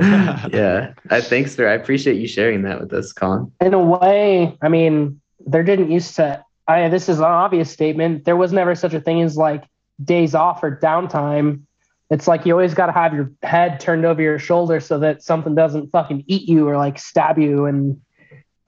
yeah, 0.52 0.94
I 1.12 1.22
thanks 1.22 1.56
for 1.56 1.68
I 1.68 1.74
appreciate 1.74 2.16
you 2.16 2.28
sharing 2.28 2.64
that 2.64 2.80
with 2.80 2.92
us, 2.92 3.14
Colin. 3.14 3.52
In 3.62 3.74
a 3.74 3.80
way, 3.80 4.58
I 4.62 4.68
mean, 4.68 5.22
there 5.46 5.64
didn't 5.64 5.92
used 5.92 6.16
to. 6.16 6.44
I 6.72 6.90
this 6.90 7.10
is 7.10 7.20
an 7.20 7.26
obvious 7.26 7.72
statement. 7.72 8.26
There 8.26 8.36
was 8.38 8.52
never 8.54 8.76
such 8.76 8.94
a 8.94 9.02
thing 9.02 9.22
as 9.22 9.38
like 9.38 9.64
days 10.04 10.36
off 10.36 10.64
or 10.64 10.78
downtime. 10.78 11.62
It's 12.10 12.28
like 12.28 12.46
you 12.46 12.54
always 12.54 12.74
got 12.74 12.88
to 12.88 12.92
have 12.92 13.14
your 13.14 13.32
head 13.42 13.80
turned 13.80 14.06
over 14.06 14.22
your 14.22 14.38
shoulder 14.40 14.80
so 14.80 15.00
that 15.00 15.24
something 15.24 15.56
doesn't 15.56 15.92
fucking 15.92 16.26
eat 16.28 16.48
you 16.48 16.68
or 16.68 16.76
like 16.78 17.00
stab 17.00 17.38
you 17.40 17.66
and 17.66 18.02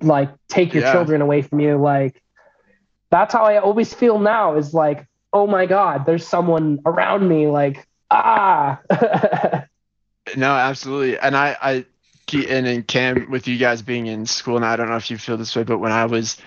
like 0.01 0.29
take 0.47 0.73
your 0.73 0.83
Yeah. 0.83 0.93
children 0.93 1.21
away 1.21 1.41
from 1.41 1.59
you. 1.59 1.77
Like 1.77 2.21
that's 3.09 3.33
how 3.33 3.43
I 3.43 3.57
always 3.57 3.93
feel 3.93 4.17
now 4.19 4.55
is 4.55 4.73
like, 4.73 5.07
oh 5.33 5.45
my 5.45 5.65
God, 5.65 6.05
there's 6.05 6.25
someone 6.27 6.79
around 6.85 7.27
me. 7.27 7.47
Like, 7.47 7.85
ah. 8.09 8.79
No, 10.37 10.51
absolutely. 10.51 11.19
And 11.19 11.35
I, 11.35 11.57
I, 11.61 11.85
Keaton 12.27 12.65
and 12.65 12.87
Cam, 12.87 13.29
with 13.29 13.47
you 13.47 13.57
guys 13.57 13.81
being 13.81 14.07
in 14.07 14.25
school, 14.25 14.55
and 14.55 14.65
I 14.65 14.77
don't 14.77 14.89
know 14.89 14.95
if 14.95 15.11
you 15.11 15.17
feel 15.17 15.35
this 15.35 15.53
way, 15.55 15.63
but 15.63 15.79
when 15.79 15.91
I 15.91 16.05
was 16.05 16.37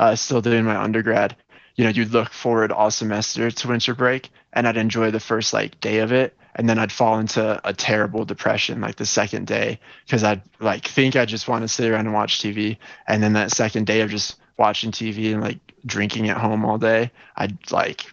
uh, 0.00 0.16
still 0.16 0.40
doing 0.40 0.64
my 0.64 0.76
undergrad, 0.76 1.36
you 1.76 1.84
know, 1.84 1.90
you'd 1.90 2.10
look 2.10 2.32
forward 2.32 2.72
all 2.72 2.90
semester 2.90 3.50
to 3.50 3.68
winter 3.68 3.94
break, 3.94 4.30
and 4.54 4.66
I'd 4.66 4.78
enjoy 4.78 5.10
the 5.10 5.20
first 5.20 5.52
like 5.52 5.78
day 5.80 5.98
of 5.98 6.10
it, 6.10 6.34
and 6.56 6.66
then 6.66 6.78
I'd 6.78 6.90
fall 6.90 7.18
into 7.18 7.60
a 7.68 7.74
terrible 7.74 8.24
depression 8.24 8.80
like 8.80 8.96
the 8.96 9.04
second 9.04 9.46
day 9.46 9.78
because 10.06 10.24
I'd 10.24 10.40
like 10.58 10.86
think 10.86 11.16
I 11.16 11.26
just 11.26 11.48
want 11.48 11.62
to 11.64 11.68
sit 11.68 11.90
around 11.90 12.06
and 12.06 12.14
watch 12.14 12.40
TV, 12.40 12.78
and 13.08 13.22
then 13.22 13.34
that 13.34 13.50
second 13.50 13.86
day 13.86 14.00
of 14.00 14.08
just 14.08 14.36
watching 14.56 14.90
TV 14.90 15.32
and 15.32 15.42
like 15.42 15.58
drinking 15.84 16.30
at 16.30 16.38
home 16.38 16.64
all 16.64 16.78
day, 16.78 17.10
I'd 17.36 17.70
like 17.70 18.06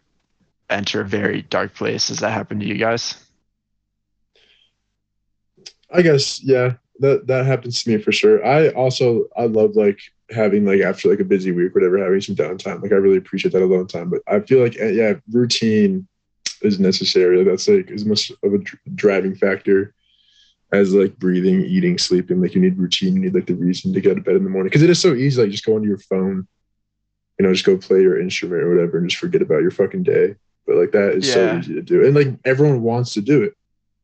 enter 0.70 1.00
a 1.00 1.06
very 1.06 1.42
dark 1.44 1.74
place. 1.74 2.10
Does 2.10 2.20
that 2.20 2.32
happen 2.32 2.60
to 2.60 2.66
you 2.66 2.76
guys? 2.76 3.16
I 5.90 6.02
guess 6.02 6.44
yeah, 6.44 6.74
that 7.00 7.28
that 7.28 7.46
happens 7.46 7.82
to 7.84 7.90
me 7.90 8.04
for 8.04 8.12
sure. 8.12 8.46
I 8.46 8.72
also 8.72 9.28
I 9.38 9.46
love 9.46 9.78
like 9.78 10.00
having 10.30 10.66
like 10.66 10.82
after 10.82 11.10
like 11.10 11.20
a 11.20 11.26
busy 11.26 11.52
week, 11.52 11.74
whatever, 11.74 11.98
having 11.98 12.22
some 12.22 12.36
downtime. 12.36 12.82
Like 12.82 12.92
I 12.92 12.96
really 12.96 13.18
appreciate 13.18 13.52
that 13.54 13.64
alone 13.64 13.88
time. 13.88 14.10
But 14.10 14.22
I 14.28 14.40
feel 14.42 14.62
like 14.62 14.78
uh, 14.80 14.86
yeah, 14.86 15.14
routine 15.32 16.08
is 16.62 16.80
necessary. 16.80 17.44
That's 17.44 17.68
like 17.68 17.92
as 17.92 18.06
much 18.06 18.32
of 18.44 18.54
a 18.54 18.60
driving 18.96 19.36
factor 19.36 19.94
as 20.72 20.94
like 20.94 21.18
breathing, 21.18 21.64
eating, 21.64 21.98
sleeping. 21.98 22.42
Like 22.42 22.56
you 22.56 22.62
need 22.62 22.78
routine. 22.78 23.16
You 23.16 23.22
need 23.22 23.36
like 23.36 23.48
the 23.48 23.54
reason 23.54 23.94
to 23.94 24.02
get 24.02 24.16
to 24.16 24.22
bed 24.22 24.36
in 24.36 24.44
the 24.44 24.50
morning 24.50 24.70
because 24.70 24.84
it 24.84 24.90
is 24.90 25.00
so 25.00 25.14
easy. 25.14 25.42
Like 25.42 25.52
just 25.52 25.66
go 25.66 25.76
onto 25.76 25.88
your 25.88 25.98
phone, 26.00 26.48
you 27.40 27.46
know, 27.46 27.54
just 27.54 27.66
go 27.66 27.78
play 27.78 28.02
your 28.02 28.20
instrument 28.20 28.64
or 28.64 28.70
whatever, 28.70 28.98
and 28.98 29.10
just 29.10 29.20
forget 29.20 29.42
about 29.42 29.62
your 29.62 29.72
fucking 29.72 30.04
day. 30.04 30.36
But 30.66 30.76
like 30.76 30.92
that 30.92 31.14
is 31.14 31.32
so 31.32 31.58
easy 31.58 31.74
to 31.76 31.82
do, 31.82 32.06
and 32.06 32.14
like 32.14 32.28
everyone 32.44 32.82
wants 32.82 33.14
to 33.14 33.22
do 33.22 33.44
it. 33.44 33.54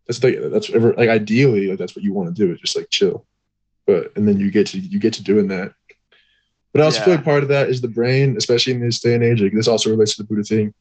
That's 0.07 0.23
like 0.23 0.37
that's 0.51 0.69
ever 0.69 0.93
like 0.93 1.09
ideally 1.09 1.67
like 1.67 1.79
that's 1.79 1.95
what 1.95 2.03
you 2.03 2.13
want 2.13 2.33
to 2.33 2.45
do 2.45 2.53
is 2.53 2.59
just 2.59 2.75
like 2.77 2.89
chill, 2.89 3.25
but 3.85 4.13
and 4.15 4.27
then 4.27 4.39
you 4.39 4.51
get 4.51 4.67
to 4.67 4.79
you 4.79 4.99
get 4.99 5.13
to 5.13 5.23
doing 5.23 5.47
that. 5.49 5.73
But 6.73 6.81
I 6.81 6.85
also 6.85 7.01
feel 7.01 7.15
like 7.15 7.23
part 7.23 7.43
of 7.43 7.49
that 7.49 7.69
is 7.69 7.81
the 7.81 7.87
brain, 7.87 8.35
especially 8.35 8.73
in 8.73 8.79
this 8.81 8.99
day 8.99 9.13
and 9.13 9.23
age. 9.23 9.41
Like 9.41 9.53
this 9.53 9.67
also 9.67 9.91
relates 9.91 10.15
to 10.15 10.23
the 10.23 10.27
Buddha 10.27 10.43
thing. 10.43 10.73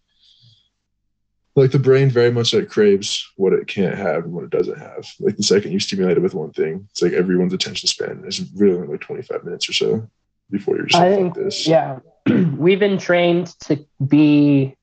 Like 1.55 1.71
the 1.71 1.79
brain 1.79 2.09
very 2.09 2.31
much 2.33 2.55
like 2.55 2.69
craves 2.71 3.31
what 3.37 3.53
it 3.53 3.67
can't 3.67 3.95
have 3.97 4.25
and 4.25 4.33
what 4.33 4.45
it 4.45 4.51
doesn't 4.51 4.79
have. 4.79 5.07
Like 5.21 5.37
the 5.37 5.43
second 5.43 5.73
you 5.73 5.81
stimulate 5.81 6.17
it 6.17 6.23
with 6.23 6.33
one 6.33 6.51
thing, 6.53 6.89
it's 6.91 7.03
like 7.03 7.13
everyone's 7.13 7.53
attention 7.53 7.89
span 7.89 8.25
is 8.27 8.41
really 8.57 8.77
only 8.77 8.89
like 8.89 9.03
25 9.03 9.45
minutes 9.45 9.69
or 9.69 9.75
so 9.75 10.09
before 10.51 10.77
you're 10.77 10.87
just 10.87 11.03
I 11.03 11.09
like, 11.11 11.19
think, 11.19 11.35
"Fuck 11.35 11.45
this. 11.45 11.67
yeah, 11.69 11.99
we've 12.57 12.81
been 12.81 12.97
trained 12.97 13.49
to 13.65 13.85
be 14.07 14.77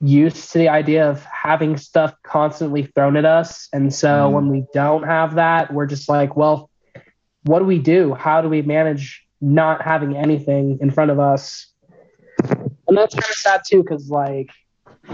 used 0.00 0.52
to 0.52 0.58
the 0.58 0.68
idea 0.68 1.08
of 1.10 1.24
having 1.24 1.76
stuff 1.76 2.14
constantly 2.24 2.84
thrown 2.84 3.16
at 3.16 3.24
us. 3.24 3.68
And 3.72 3.92
so 3.92 4.08
Mhm. 4.08 4.32
when 4.32 4.48
we 4.48 4.64
don't 4.72 5.04
have 5.04 5.36
that, 5.36 5.72
we're 5.72 5.86
just 5.86 6.08
like, 6.08 6.36
well, 6.36 6.70
what 7.44 7.60
do 7.60 7.64
we 7.64 7.78
do? 7.78 8.14
How 8.14 8.40
do 8.42 8.48
we 8.48 8.62
manage 8.62 9.24
not 9.42 9.82
having 9.82 10.16
anything 10.16 10.78
in 10.80 10.90
front 10.90 11.10
of 11.10 11.18
us? 11.18 11.66
And 12.88 12.96
that's 12.96 13.14
kind 13.14 13.28
of 13.28 13.36
sad 13.36 13.60
too, 13.68 13.82
because 13.82 14.08
like 14.08 14.50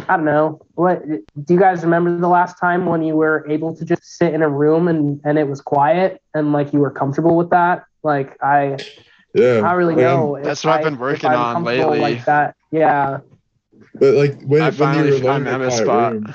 I 0.06 0.16
don't 0.16 0.24
know. 0.26 0.60
What 0.74 1.02
do 1.06 1.54
you 1.54 1.58
guys 1.58 1.82
remember 1.82 2.16
the 2.18 2.28
last 2.28 2.58
time 2.60 2.86
when 2.86 3.02
you 3.02 3.14
were 3.16 3.46
able 3.48 3.74
to 3.74 3.84
just 3.84 4.04
sit 4.04 4.34
in 4.34 4.42
a 4.42 4.48
room 4.48 4.86
and 4.86 5.20
and 5.24 5.38
it 5.38 5.48
was 5.48 5.60
quiet 5.60 6.20
and 6.34 6.52
like 6.52 6.72
you 6.72 6.78
were 6.80 6.90
comfortable 6.90 7.36
with 7.36 7.50
that? 7.50 7.84
Like 8.02 8.36
I, 8.42 8.78
Yeah. 9.34 9.62
I 9.64 9.72
really 9.72 9.94
Like, 9.94 10.02
know. 10.02 10.38
That's 10.42 10.64
what 10.64 10.74
I've 10.78 10.84
been 10.84 10.98
working 10.98 11.30
on 11.30 11.64
lately. 11.64 12.00
Like 12.00 12.24
that, 12.26 12.54
yeah. 12.70 13.18
But 13.94 14.14
like 14.14 14.42
when, 14.42 14.62
I 14.62 14.66
when 14.66 14.72
finally 14.74 15.08
you 15.08 15.14
were 15.14 15.20
alone 15.30 15.44
found 15.44 15.48
in 15.48 15.54
a 15.54 15.64
Emma's 15.64 15.76
spot. 15.76 16.12
room. 16.12 16.34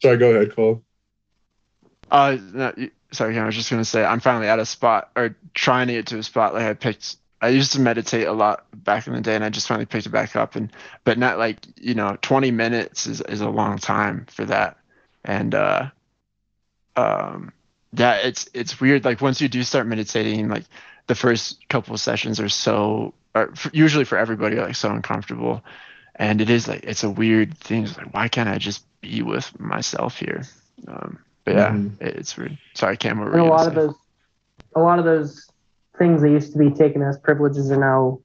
Sorry, 0.00 0.16
go 0.16 0.30
ahead, 0.30 0.54
Cole. 0.56 0.82
Uh, 2.10 2.36
no, 2.52 2.72
sorry, 3.10 3.38
I 3.38 3.46
was 3.46 3.54
just 3.54 3.70
gonna 3.70 3.84
say 3.84 4.04
I'm 4.04 4.20
finally 4.20 4.48
at 4.48 4.58
a 4.58 4.66
spot 4.66 5.10
or 5.16 5.36
trying 5.54 5.88
to 5.88 5.94
get 5.94 6.06
to 6.08 6.18
a 6.18 6.22
spot 6.22 6.54
like 6.54 6.64
I 6.64 6.74
picked. 6.74 7.16
I 7.42 7.48
used 7.48 7.72
to 7.72 7.80
meditate 7.80 8.28
a 8.28 8.32
lot 8.32 8.64
back 8.84 9.06
in 9.08 9.12
the 9.14 9.20
day, 9.20 9.34
and 9.34 9.44
I 9.44 9.48
just 9.50 9.66
finally 9.66 9.84
picked 9.84 10.06
it 10.06 10.10
back 10.10 10.36
up. 10.36 10.54
And 10.54 10.70
but 11.04 11.18
not 11.18 11.38
like 11.38 11.58
you 11.76 11.94
know, 11.94 12.16
20 12.22 12.52
minutes 12.52 13.06
is 13.06 13.20
is 13.22 13.40
a 13.40 13.50
long 13.50 13.78
time 13.78 14.26
for 14.30 14.44
that. 14.44 14.78
And 15.24 15.54
uh, 15.54 15.90
um, 16.96 17.52
yeah, 17.92 18.14
it's 18.16 18.48
it's 18.54 18.80
weird. 18.80 19.04
Like 19.04 19.20
once 19.20 19.40
you 19.40 19.48
do 19.48 19.62
start 19.64 19.86
meditating, 19.86 20.48
like 20.48 20.64
the 21.08 21.14
first 21.14 21.68
couple 21.68 21.94
of 21.94 22.00
sessions 22.00 22.38
are 22.40 22.48
so, 22.48 23.12
are 23.34 23.50
f- 23.50 23.70
usually 23.72 24.04
for 24.04 24.16
everybody, 24.18 24.56
like 24.56 24.76
so 24.76 24.90
uncomfortable. 24.90 25.62
And 26.16 26.40
it 26.40 26.48
is 26.50 26.68
like 26.68 26.84
it's 26.84 27.02
a 27.02 27.10
weird 27.10 27.58
thing. 27.58 27.84
It's 27.84 27.96
like 27.96 28.14
why 28.14 28.28
can't 28.28 28.48
I 28.48 28.58
just 28.58 28.84
be 29.00 29.22
with 29.22 29.58
myself 29.58 30.16
here? 30.18 30.44
Um, 30.86 31.18
but 31.44 31.54
yeah, 31.54 31.70
Mhm. 31.72 32.00
it- 32.00 32.16
it's 32.16 32.36
weird. 32.36 32.56
Sorry, 32.74 32.96
Cam. 32.96 33.18
What 33.18 33.28
were 33.28 33.32
And 33.32 33.42
a 33.42 33.44
lot 33.46 33.66
of 33.66 33.74
those, 33.74 33.94
a 34.76 34.80
lot 34.80 34.98
of 34.98 35.04
those 35.04 35.48
things 36.02 36.20
that 36.20 36.30
used 36.30 36.50
to 36.52 36.58
be 36.58 36.68
taken 36.70 37.00
as 37.00 37.16
privileges 37.16 37.70
are 37.70 37.76
now 37.76 38.18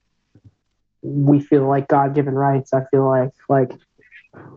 we 1.02 1.38
feel 1.38 1.68
like 1.68 1.86
God-given 1.86 2.34
rights. 2.34 2.72
I 2.74 2.84
feel 2.90 3.06
like 3.06 3.30
like 3.48 3.70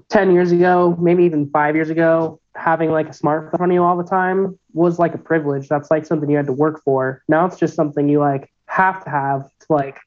ten 0.10 0.34
years 0.34 0.52
ago, 0.52 0.98
maybe 0.99 1.23
even 1.23 1.48
five 1.52 1.76
years 1.76 1.91
ago, 1.91 2.39
having 2.56 2.89
like 2.89 3.07
a 3.07 3.11
smartphone 3.11 3.60
on 3.60 3.72
you 3.72 3.84
all 3.84 3.95
the 3.95 4.10
time 4.10 4.57
was 4.73 4.98
like 4.98 5.14
a 5.14 5.19
privilege. 5.19 5.68
That's 5.68 5.91
like 5.91 6.07
something 6.07 6.31
you 6.31 6.38
had 6.38 6.48
to 6.48 6.53
work 6.53 6.84
for. 6.84 7.22
Now 7.27 7.45
it's 7.45 7.57
just 7.57 7.76
something 7.76 8.10
you 8.10 8.19
like 8.19 8.52
have 8.65 9.03
to 9.03 9.10
have 9.11 9.43
to 9.43 9.65
like 9.69 9.99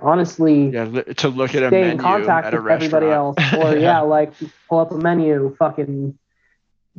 honestly 0.00 0.68
yeah, 0.68 0.84
to 0.84 1.28
look 1.28 1.56
at 1.56 1.64
a 1.64 1.68
stay 1.68 1.80
menu 1.80 1.92
in 1.92 1.98
contact 1.98 2.46
at 2.46 2.54
a 2.54 2.62
with 2.62 2.70
everybody 2.70 3.08
else, 3.08 3.36
restaurant. 3.36 3.64
or 3.74 3.78
yeah, 3.78 4.00
like 4.00 4.32
pull 4.68 4.78
up 4.78 4.92
a 4.92 4.96
menu, 4.96 5.56
fucking 5.58 6.16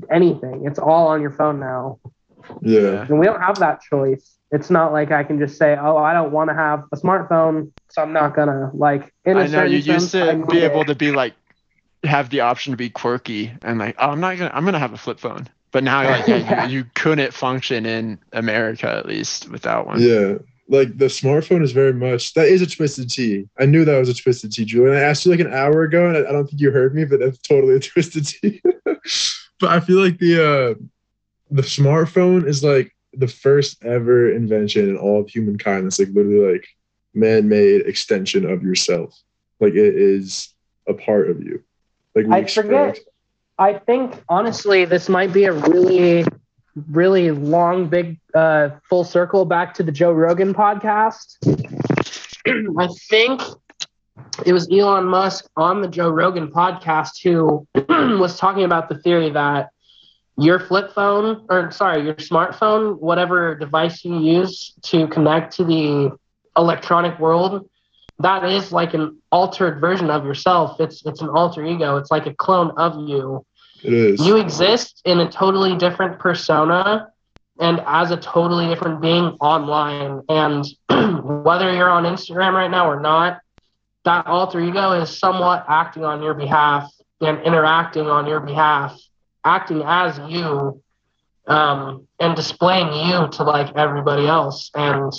anything. 0.09 0.65
It's 0.65 0.79
all 0.79 1.07
on 1.07 1.21
your 1.21 1.31
phone 1.31 1.61
now. 1.61 1.99
Yeah. 2.61 3.05
And 3.07 3.19
we 3.19 3.25
don't 3.25 3.39
have 3.39 3.59
that 3.59 3.81
choice. 3.81 4.37
It's 4.51 4.69
not 4.69 4.91
like 4.91 5.11
I 5.11 5.23
can 5.23 5.39
just 5.39 5.57
say, 5.57 5.77
"Oh, 5.79 5.97
I 5.97 6.13
don't 6.13 6.31
want 6.31 6.49
to 6.49 6.53
have 6.53 6.83
a 6.91 6.97
smartphone, 6.97 7.71
so 7.89 8.01
I'm 8.01 8.13
not 8.13 8.35
gonna." 8.35 8.69
Like, 8.73 9.13
in 9.25 9.37
a 9.37 9.41
I 9.41 9.47
know 9.47 9.63
you 9.63 9.81
certain 9.81 9.93
used 9.95 10.09
sense, 10.09 10.15
I 10.29 10.31
to 10.33 10.37
need 10.39 10.49
be 10.49 10.57
it. 10.59 10.71
able 10.71 10.85
to 10.85 10.95
be 10.95 11.11
like 11.11 11.33
have 12.03 12.29
the 12.29 12.41
option 12.41 12.71
to 12.71 12.77
be 12.77 12.89
quirky 12.89 13.51
and 13.61 13.77
like 13.77 13.95
oh 13.99 14.09
I'm 14.09 14.19
not 14.19 14.35
gonna 14.37 14.51
I'm 14.53 14.65
gonna 14.65 14.79
have 14.79 14.93
a 14.93 14.97
flip 14.97 15.19
phone. 15.19 15.47
But 15.71 15.83
now 15.83 16.03
like 16.03 16.27
yeah, 16.27 16.37
Yeah. 16.37 16.65
You, 16.67 16.79
you 16.79 16.85
couldn't 16.95 17.33
function 17.33 17.85
in 17.85 18.19
America 18.33 18.89
at 18.89 19.05
least 19.05 19.49
without 19.49 19.85
one. 19.87 20.01
Yeah. 20.01 20.35
Like 20.67 20.97
the 20.97 21.05
smartphone 21.05 21.63
is 21.63 21.73
very 21.73 21.93
much 21.93 22.33
that 22.33 22.47
is 22.47 22.61
a 22.61 22.67
Twisted 22.67 23.09
Tea. 23.09 23.47
I 23.59 23.65
knew 23.65 23.85
that 23.85 23.97
was 23.97 24.09
a 24.09 24.13
Twisted 24.13 24.51
Tea, 24.51 24.65
Julian. 24.65 24.97
I 24.97 25.01
asked 25.01 25.25
you 25.25 25.31
like 25.31 25.41
an 25.41 25.53
hour 25.53 25.83
ago, 25.83 26.07
and 26.07 26.17
I, 26.17 26.21
I 26.21 26.31
don't 26.31 26.47
think 26.47 26.61
you 26.61 26.71
heard 26.71 26.95
me, 26.95 27.05
but 27.05 27.19
that's 27.19 27.37
totally 27.39 27.75
a 27.75 27.79
Twisted 27.91 28.25
Tea. 28.25 28.61
but 28.85 29.69
I 29.69 29.79
feel 29.79 29.99
like 29.99 30.17
the 30.17 30.41
uh 30.41 30.73
the 31.51 31.61
smartphone 31.61 32.47
is 32.47 32.63
like 32.63 32.95
the 33.13 33.27
first 33.27 33.83
ever 33.83 34.31
invention 34.31 34.89
in 34.89 34.97
all 34.97 35.21
of 35.21 35.29
humankind 35.29 35.85
that's 35.85 35.99
like 35.99 36.09
literally 36.09 36.53
like 36.53 36.67
man-made 37.13 37.81
extension 37.81 38.49
of 38.49 38.63
yourself. 38.63 39.17
Like 39.59 39.73
it 39.73 39.95
is 39.95 40.53
a 40.87 40.93
part 40.93 41.29
of 41.29 41.43
you. 41.43 41.63
Like 42.15 42.27
I 42.29 42.45
forget. 42.45 42.99
I 43.59 43.73
think 43.73 44.15
honestly, 44.27 44.85
this 44.85 45.07
might 45.07 45.31
be 45.31 45.43
a 45.43 45.53
really, 45.53 46.25
really 46.89 47.31
long, 47.31 47.87
big, 47.87 48.19
uh, 48.33 48.69
full 48.89 49.03
circle 49.03 49.45
back 49.45 49.73
to 49.75 49.83
the 49.83 49.91
Joe 49.91 50.11
Rogan 50.11 50.53
podcast. 50.53 51.37
I 52.79 52.87
think 53.09 53.41
it 54.45 54.53
was 54.53 54.67
Elon 54.71 55.05
Musk 55.05 55.45
on 55.57 55.81
the 55.81 55.87
Joe 55.87 56.09
Rogan 56.09 56.51
podcast 56.51 57.21
who 57.21 57.67
was 58.19 58.39
talking 58.39 58.63
about 58.63 58.89
the 58.89 58.97
theory 58.99 59.29
that 59.29 59.70
your 60.41 60.59
flip 60.59 60.93
phone, 60.93 61.45
or 61.49 61.71
sorry, 61.71 62.03
your 62.03 62.15
smartphone, 62.15 62.99
whatever 62.99 63.55
device 63.55 64.03
you 64.03 64.19
use 64.19 64.73
to 64.83 65.07
connect 65.07 65.55
to 65.57 65.63
the 65.63 66.17
electronic 66.57 67.19
world, 67.19 67.69
that 68.19 68.43
is 68.45 68.71
like 68.71 68.93
an 68.93 69.17
altered 69.31 69.79
version 69.79 70.09
of 70.09 70.25
yourself. 70.25 70.79
It's 70.79 71.05
it's 71.05 71.21
an 71.21 71.29
alter 71.29 71.65
ego. 71.65 71.97
It's 71.97 72.11
like 72.11 72.25
a 72.27 72.33
clone 72.33 72.71
of 72.77 73.07
you. 73.07 73.45
It 73.83 73.93
is. 73.93 74.25
You 74.25 74.37
exist 74.37 75.01
in 75.05 75.19
a 75.19 75.29
totally 75.29 75.75
different 75.75 76.19
persona 76.19 77.11
and 77.59 77.81
as 77.85 78.11
a 78.11 78.17
totally 78.17 78.67
different 78.67 79.01
being 79.01 79.37
online. 79.39 80.21
And 80.29 80.65
whether 80.89 81.73
you're 81.73 81.89
on 81.89 82.03
Instagram 82.03 82.53
right 82.53 82.71
now 82.71 82.89
or 82.89 82.99
not, 82.99 83.39
that 84.03 84.25
alter 84.25 84.59
ego 84.59 84.93
is 84.93 85.15
somewhat 85.15 85.65
acting 85.67 86.03
on 86.03 86.21
your 86.23 86.33
behalf 86.33 86.91
and 87.21 87.39
interacting 87.41 88.07
on 88.07 88.25
your 88.25 88.39
behalf, 88.39 88.99
acting 89.43 89.83
as 89.85 90.19
you, 90.29 90.81
um, 91.47 92.07
and 92.19 92.35
displaying 92.35 92.91
you 92.93 93.27
to 93.31 93.43
like 93.43 93.75
everybody 93.75 94.27
else. 94.27 94.71
And 94.75 95.11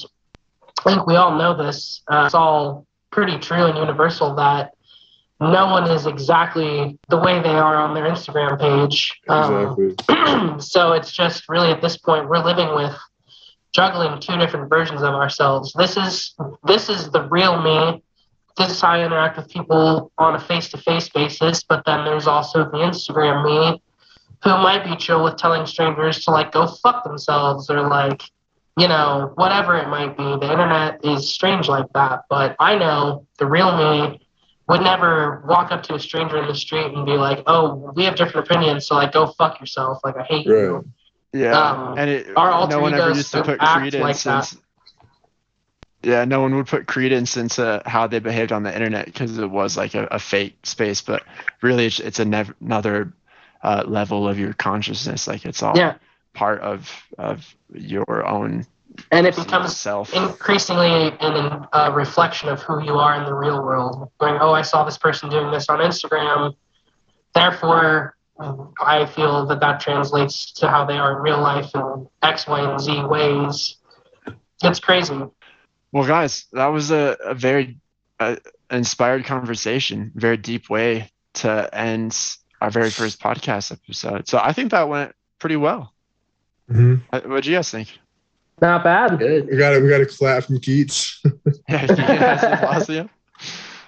I 0.79 0.83
think 0.83 1.07
we 1.07 1.17
all 1.17 1.37
know 1.37 1.57
this. 1.57 2.03
Uh, 2.09 2.25
it's 2.27 2.35
all 2.35 2.87
pretty 3.11 3.39
true 3.39 3.67
and 3.67 3.77
universal 3.77 4.35
that 4.37 4.73
no 5.51 5.67
one 5.67 5.91
is 5.91 6.07
exactly 6.07 6.99
the 7.09 7.19
way 7.19 7.43
they 7.43 7.49
are 7.49 7.77
on 7.77 7.95
their 7.95 8.05
Instagram 8.05 8.59
page. 8.59 9.21
Um, 9.29 9.95
Exactly. 10.09 10.61
so 10.61 10.93
it's 10.93 11.13
just 11.13 11.49
really 11.49 11.71
at 11.71 11.83
this 11.83 11.97
point 11.97 12.29
we're 12.29 12.45
living 12.45 12.75
with 12.75 12.97
juggling 13.73 14.21
two 14.21 14.37
different 14.37 14.69
versions 14.69 15.03
of 15.03 15.15
ourselves. 15.15 15.73
This 15.73 15.97
is 15.97 16.35
this 16.65 16.89
is 16.89 17.11
the 17.11 17.23
real 17.29 17.61
me. 17.61 18.03
This 18.57 18.71
is 18.71 18.81
how 18.81 18.91
I 18.91 19.05
interact 19.05 19.39
with 19.39 19.49
people 19.49 20.13
on 20.19 20.35
a 20.35 20.39
face-to-face 20.39 21.09
basis. 21.09 21.65
But 21.65 21.85
then 21.87 22.05
there's 22.05 22.27
also 22.27 22.65
the 22.65 22.79
Instagram 22.79 23.45
me, 23.45 23.83
who 24.43 24.51
might 24.51 24.85
be 24.85 24.97
chill 24.97 25.23
with 25.23 25.37
telling 25.37 25.67
strangers 25.67 26.25
to 26.25 26.31
like 26.31 26.53
go 26.53 26.67
fuck 26.67 27.05
themselves 27.05 27.71
or 27.71 27.89
like, 27.89 28.23
you 28.77 28.89
know, 28.89 29.33
whatever 29.37 29.77
it 29.77 29.89
might 29.89 30.17
be. 30.17 30.25
The 30.25 30.51
internet 30.51 31.05
is 31.05 31.33
strange 31.33 31.69
like 31.69 31.87
that. 31.95 32.23
But 32.29 32.57
I 32.59 32.77
know 32.77 33.27
the 33.39 33.47
real 33.47 33.77
me 33.77 34.27
would 34.69 34.81
never 34.81 35.45
walk 35.47 35.71
up 35.71 35.83
to 35.85 35.95
a 35.95 36.01
stranger 36.01 36.39
in 36.39 36.49
the 36.49 36.55
street 36.55 36.93
and 36.93 37.05
be 37.05 37.13
like, 37.13 37.43
"Oh, 37.47 37.93
we 37.95 38.05
have 38.05 38.17
different 38.17 38.49
opinions, 38.49 38.87
so 38.87 38.95
like 38.95 39.13
go 39.13 39.27
fuck 39.27 39.61
yourself." 39.61 39.99
Like 40.03 40.17
I 40.17 40.23
hate 40.23 40.47
you. 40.47 40.85
Yeah, 41.35 41.59
Um, 41.59 41.99
and 41.99 42.11
it, 42.11 42.37
our 42.37 42.51
alter 42.51 42.77
no 42.77 42.83
one 42.83 42.95
ever 42.95 43.11
used 43.11 43.33
to 43.33 43.43
put 43.43 43.59
credence 43.59 43.95
like 43.95 44.23
that. 44.23 44.53
into. 44.53 44.63
Yeah, 46.03 46.25
no 46.25 46.41
one 46.41 46.57
would 46.57 46.67
put 46.67 46.87
credence 46.87 47.37
into 47.37 47.81
how 47.87 48.07
they 48.09 48.19
behaved 48.19 48.53
on 48.53 48.65
the 48.65 48.75
internet 48.75 49.07
because 49.07 49.39
it 49.39 49.51
was 49.51 49.77
like 49.77 49.95
a, 49.95 50.09
a 50.11 50.19
fake 50.19 50.57
space, 50.65 51.01
but 51.01 51.23
really 51.63 51.87
it's, 51.87 52.01
it's 52.01 52.19
a 52.19 52.25
nev- 52.25 52.55
another 52.61 53.13
uh, 53.63 53.85
level 53.87 54.29
of 54.29 54.39
your 54.39 54.53
consciousness. 54.55 55.27
Like 55.27 55.45
it's 55.45 55.63
all 55.63 55.77
Yeah. 55.77 55.95
part 56.35 56.61
of 56.61 56.91
of 57.19 57.55
your 57.73 58.27
own 58.27 58.67
and 59.11 59.27
it 59.27 59.37
becomes 59.37 59.77
self. 59.77 60.13
increasingly 60.15 61.17
an 61.21 61.67
a 61.73 61.91
reflection 61.93 62.49
of 62.49 62.63
who 62.63 62.83
you 62.83 62.95
are 62.95 63.15
in 63.15 63.25
the 63.25 63.35
real 63.35 63.63
world. 63.63 64.11
Going, 64.19 64.39
oh, 64.41 64.53
I 64.53 64.63
saw 64.63 64.85
this 64.85 64.99
person 64.99 65.31
doing 65.31 65.51
this 65.51 65.69
on 65.69 65.79
Instagram, 65.79 66.55
therefore 67.35 68.17
I 68.81 69.07
feel 69.07 69.47
that 69.47 69.61
that 69.61 69.81
translates 69.81 70.53
to 70.55 70.69
how 70.69 70.85
they 70.85 70.99
are 70.99 71.17
in 71.17 71.23
real 71.23 71.41
life 71.41 71.71
in 71.75 72.09
X, 72.23 72.47
Y, 72.47 72.71
and 72.71 72.81
Z 72.81 73.05
ways. 73.05 73.77
It's 74.63 74.81
crazy. 74.81 75.15
Well, 75.93 76.07
guys, 76.07 76.47
that 76.53 76.67
was 76.69 76.91
a, 76.91 77.17
a 77.25 77.35
very 77.35 77.79
uh, 78.19 78.37
inspired 78.71 79.25
conversation, 79.25 80.13
very 80.15 80.37
deep 80.37 80.71
way 80.71 81.11
to 81.35 81.69
end 81.73 82.17
our 82.63 82.71
very 82.71 82.91
first 82.91 83.21
podcast 83.21 83.73
episode. 83.73 84.29
So 84.29 84.39
I 84.43 84.53
think 84.53 84.71
that 84.71 84.89
went 84.89 85.13
pretty 85.41 85.57
well. 85.57 85.93
Mhm. 86.71 87.01
Uh, 87.13 87.21
What 87.27 87.43
do 87.45 87.51
you 87.51 87.57
guys 87.57 87.71
think? 87.71 87.89
Not 88.61 88.85
bad. 88.85 89.19
Good. 89.19 89.49
We 89.51 89.57
got 89.57 89.73
it. 89.75 89.83
We 89.83 89.89
got 89.89 90.01
a 90.01 90.07
clap 90.07 90.45
from 90.45 90.61
Keats. 90.61 91.21
Yeah, 91.69 91.81
Keaton 91.87 91.97
has 91.99 92.41
the 92.41 92.47
Blasio. 92.47 93.09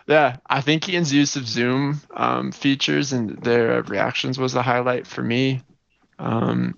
Yeah, 0.07 0.37
I 0.49 0.61
think 0.61 0.83
Keaton's 0.83 1.13
use 1.13 1.37
of 1.37 1.47
Zoom 1.47 2.01
um, 2.15 2.51
features 2.53 3.13
and 3.13 3.39
their 3.43 3.83
reactions 3.85 4.39
was 4.39 4.53
the 4.53 4.63
highlight 4.63 5.07
for 5.07 5.23
me. 5.23 5.63
Um, 6.19 6.77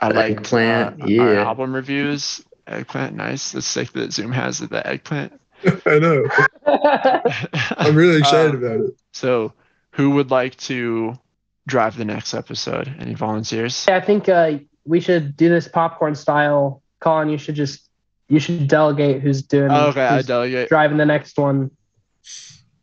I 0.00 0.08
like 0.08 0.42
plant. 0.44 1.02
our 1.02 1.08
yeah. 1.08 1.42
album 1.44 1.74
reviews. 1.74 2.42
Eggplant, 2.66 3.14
nice. 3.16 3.52
The 3.52 3.62
sick 3.62 3.92
that 3.92 4.12
Zoom 4.12 4.32
has 4.32 4.58
the 4.60 4.86
eggplant. 4.86 5.32
I 5.86 5.98
know. 5.98 6.24
I'm 7.76 7.94
really 7.96 8.18
excited 8.18 8.54
Um, 8.54 8.64
about 8.64 8.80
it. 8.86 8.94
So, 9.12 9.52
who 9.98 10.10
would 10.10 10.30
like 10.30 10.56
to 10.56 11.18
drive 11.66 11.96
the 11.96 12.04
next 12.04 12.32
episode? 12.32 12.94
Any 13.00 13.14
volunteers? 13.14 13.84
Yeah, 13.88 13.96
I 13.96 14.00
think 14.00 14.28
uh, 14.28 14.58
we 14.86 15.00
should 15.00 15.36
do 15.36 15.48
this 15.48 15.66
popcorn 15.66 16.14
style. 16.14 16.82
Colin, 17.00 17.28
you 17.28 17.36
should 17.36 17.56
just 17.56 17.88
you 18.28 18.38
should 18.38 18.68
delegate 18.68 19.20
who's 19.20 19.42
doing. 19.42 19.70
Oh, 19.70 19.88
okay, 19.88 20.06
I 20.06 20.22
delegate. 20.22 20.68
driving 20.68 20.98
the 20.98 21.04
next 21.04 21.36
one. 21.36 21.72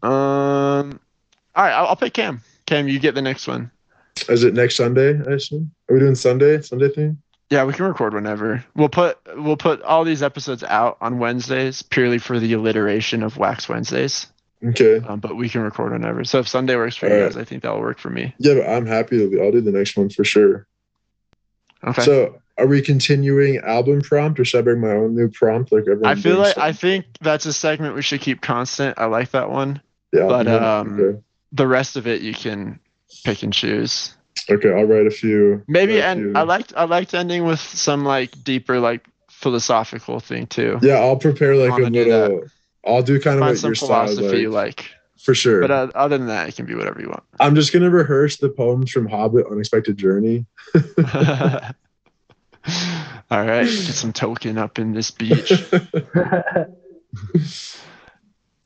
Um, 0.04 1.00
all 1.56 1.64
right, 1.64 1.72
I'll, 1.72 1.88
I'll 1.88 1.96
pick 1.96 2.14
Cam. 2.14 2.42
Cam, 2.66 2.88
you 2.88 3.00
get 3.00 3.16
the 3.16 3.22
next 3.22 3.48
one. 3.48 3.72
Is 4.28 4.44
it 4.44 4.54
next 4.54 4.76
Sunday? 4.76 5.18
I 5.26 5.34
assume. 5.34 5.72
Are 5.90 5.94
we 5.94 6.00
doing 6.00 6.16
Sunday? 6.16 6.62
Sunday 6.62 6.90
thing? 6.90 7.22
Yeah, 7.50 7.64
we 7.64 7.74
can 7.74 7.86
record 7.86 8.14
whenever. 8.14 8.66
We'll 8.76 8.90
put 8.90 9.20
we'll 9.36 9.56
put 9.56 9.82
all 9.84 10.04
these 10.04 10.22
episodes 10.22 10.64
out 10.64 10.98
on 11.00 11.20
Wednesdays 11.20 11.82
purely 11.82 12.18
for 12.18 12.40
the 12.40 12.52
alliteration 12.54 13.24
of 13.24 13.38
Wax 13.38 13.70
Wednesdays. 13.70 14.28
Okay. 14.70 15.00
Um, 15.06 15.20
but 15.20 15.36
we 15.36 15.50
can 15.50 15.62
record 15.62 15.92
whenever. 15.92 16.24
So 16.24 16.40
if 16.40 16.48
Sunday 16.48 16.76
works 16.76 16.96
for 16.96 17.08
you 17.08 17.14
Alright. 17.14 17.34
guys, 17.34 17.38
I 17.38 17.44
think 17.44 17.64
that'll 17.64 17.80
work 17.80 18.00
for 18.00 18.10
me. 18.10 18.34
Yeah, 18.40 18.56
but 18.56 18.70
I'm 18.70 18.86
happy 18.86 19.18
to. 19.18 19.42
I'll 19.42 19.52
do 19.52 19.62
the 19.62 19.72
next 19.72 19.96
one 19.96 20.10
for 20.10 20.24
sure. 20.24 20.68
Okay. 21.84 22.02
So, 22.02 22.42
are 22.58 22.68
we 22.68 22.82
continuing 22.82 23.58
album 23.58 24.02
prompt, 24.02 24.40
or 24.40 24.46
should 24.46 24.60
I 24.60 24.62
bring 24.62 24.80
my 24.80 24.92
own 24.92 25.16
new 25.16 25.30
prompt 25.30 25.72
like 25.72 25.82
everyone? 25.82 26.06
I 26.06 26.16
feel 26.16 26.38
like 26.38 26.58
I 26.58 26.72
think 26.72 27.06
that's 27.22 27.46
a 27.46 27.54
segment 27.54 27.96
we 27.96 28.02
should 28.02 28.22
keep 28.22 28.42
constant. 28.42 28.98
I 28.98 29.06
like 29.06 29.32
that 29.32 29.52
one. 29.52 29.82
Yeah, 30.14 30.28
but 30.28 30.48
um, 30.48 31.00
okay. 31.00 31.20
the 31.52 31.68
rest 31.68 31.98
of 31.98 32.08
it 32.08 32.22
you 32.22 32.34
can 32.34 32.80
pick 33.24 33.44
and 33.44 33.54
choose. 33.54 34.16
Okay, 34.50 34.70
I'll 34.70 34.86
write 34.86 35.06
a 35.06 35.12
few. 35.12 35.64
Maybe 35.68 36.02
and 36.02 36.20
few. 36.20 36.34
I 36.36 36.44
liked 36.44 36.74
I 36.76 36.86
liked 36.86 37.14
ending 37.14 37.44
with 37.44 37.60
some 37.60 38.06
like 38.06 38.44
deeper 38.44 38.80
like 38.80 39.06
philosophical 39.30 40.20
thing 40.20 40.48
too. 40.48 40.80
Yeah, 40.82 40.96
I'll 40.96 41.18
prepare 41.18 41.56
like 41.56 41.80
a 41.80 41.90
little. 41.90 42.44
I'll 42.86 43.02
do 43.04 43.20
kind 43.20 43.36
of 43.38 43.42
Find 43.42 43.52
what 43.54 43.58
some 43.60 43.70
your 43.70 43.76
style 43.76 44.10
is 44.10 44.18
philosophy 44.18 44.48
like, 44.48 44.78
like, 44.80 44.92
for 45.20 45.34
sure. 45.34 45.62
but 45.62 45.72
uh, 45.72 45.88
other 45.96 46.18
than 46.18 46.28
that, 46.28 46.50
it 46.50 46.56
can 46.56 46.66
be 46.66 46.76
whatever 46.76 47.02
you 47.02 47.08
want. 47.10 47.24
I'm 47.40 47.56
just 47.56 47.74
gonna 47.74 47.90
rehearse 47.90 48.38
the 48.38 48.50
poems 48.50 48.92
from 48.92 49.08
Hobbit: 49.08 49.48
Unexpected 49.52 49.98
Journey. 49.98 50.46
All 53.32 53.44
right, 53.46 53.66
get 53.66 53.94
some 53.94 54.14
token 54.14 54.58
up 54.58 54.78
in 54.80 54.94
this 54.94 55.12
beach. 55.12 55.52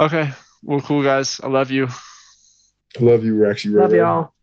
Okay, 0.01 0.31
well, 0.63 0.79
cool 0.79 1.03
guys. 1.03 1.41
I 1.43 1.47
love 1.47 1.71
you. 1.71 1.87
I 2.99 3.03
Love 3.03 3.25
you, 3.25 3.35
Rexy. 3.35 3.65
Love 3.65 3.91
Robo. 3.91 3.95
y'all. 3.95 4.33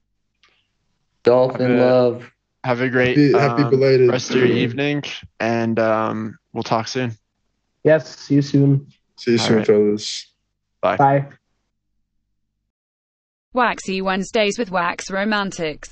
Dolphin 1.22 1.62
Okay. 1.72 1.80
love. 1.80 2.30
Have 2.62 2.82
a 2.82 2.90
great 2.90 3.16
Happy- 3.16 3.32
happy 3.32 3.62
um, 3.62 3.70
belated. 3.70 4.10
rest 4.10 4.30
of 4.30 4.36
your 4.36 4.46
evening, 4.46 5.02
and 5.40 5.78
um, 5.78 6.38
we'll 6.52 6.62
talk 6.62 6.88
soon. 6.88 7.12
Yes. 7.84 8.18
See 8.18 8.34
you 8.34 8.42
soon. 8.42 8.86
See 9.18 9.32
you 9.32 9.38
All 9.38 9.44
soon, 9.46 9.56
right. 9.58 9.66
fellas. 9.66 10.32
Bye. 10.80 10.96
Bye. 10.96 11.26
Waxy 13.52 14.02
Wednesdays 14.02 14.58
with 14.58 14.70
Wax 14.70 15.10
Romantics. 15.10 15.90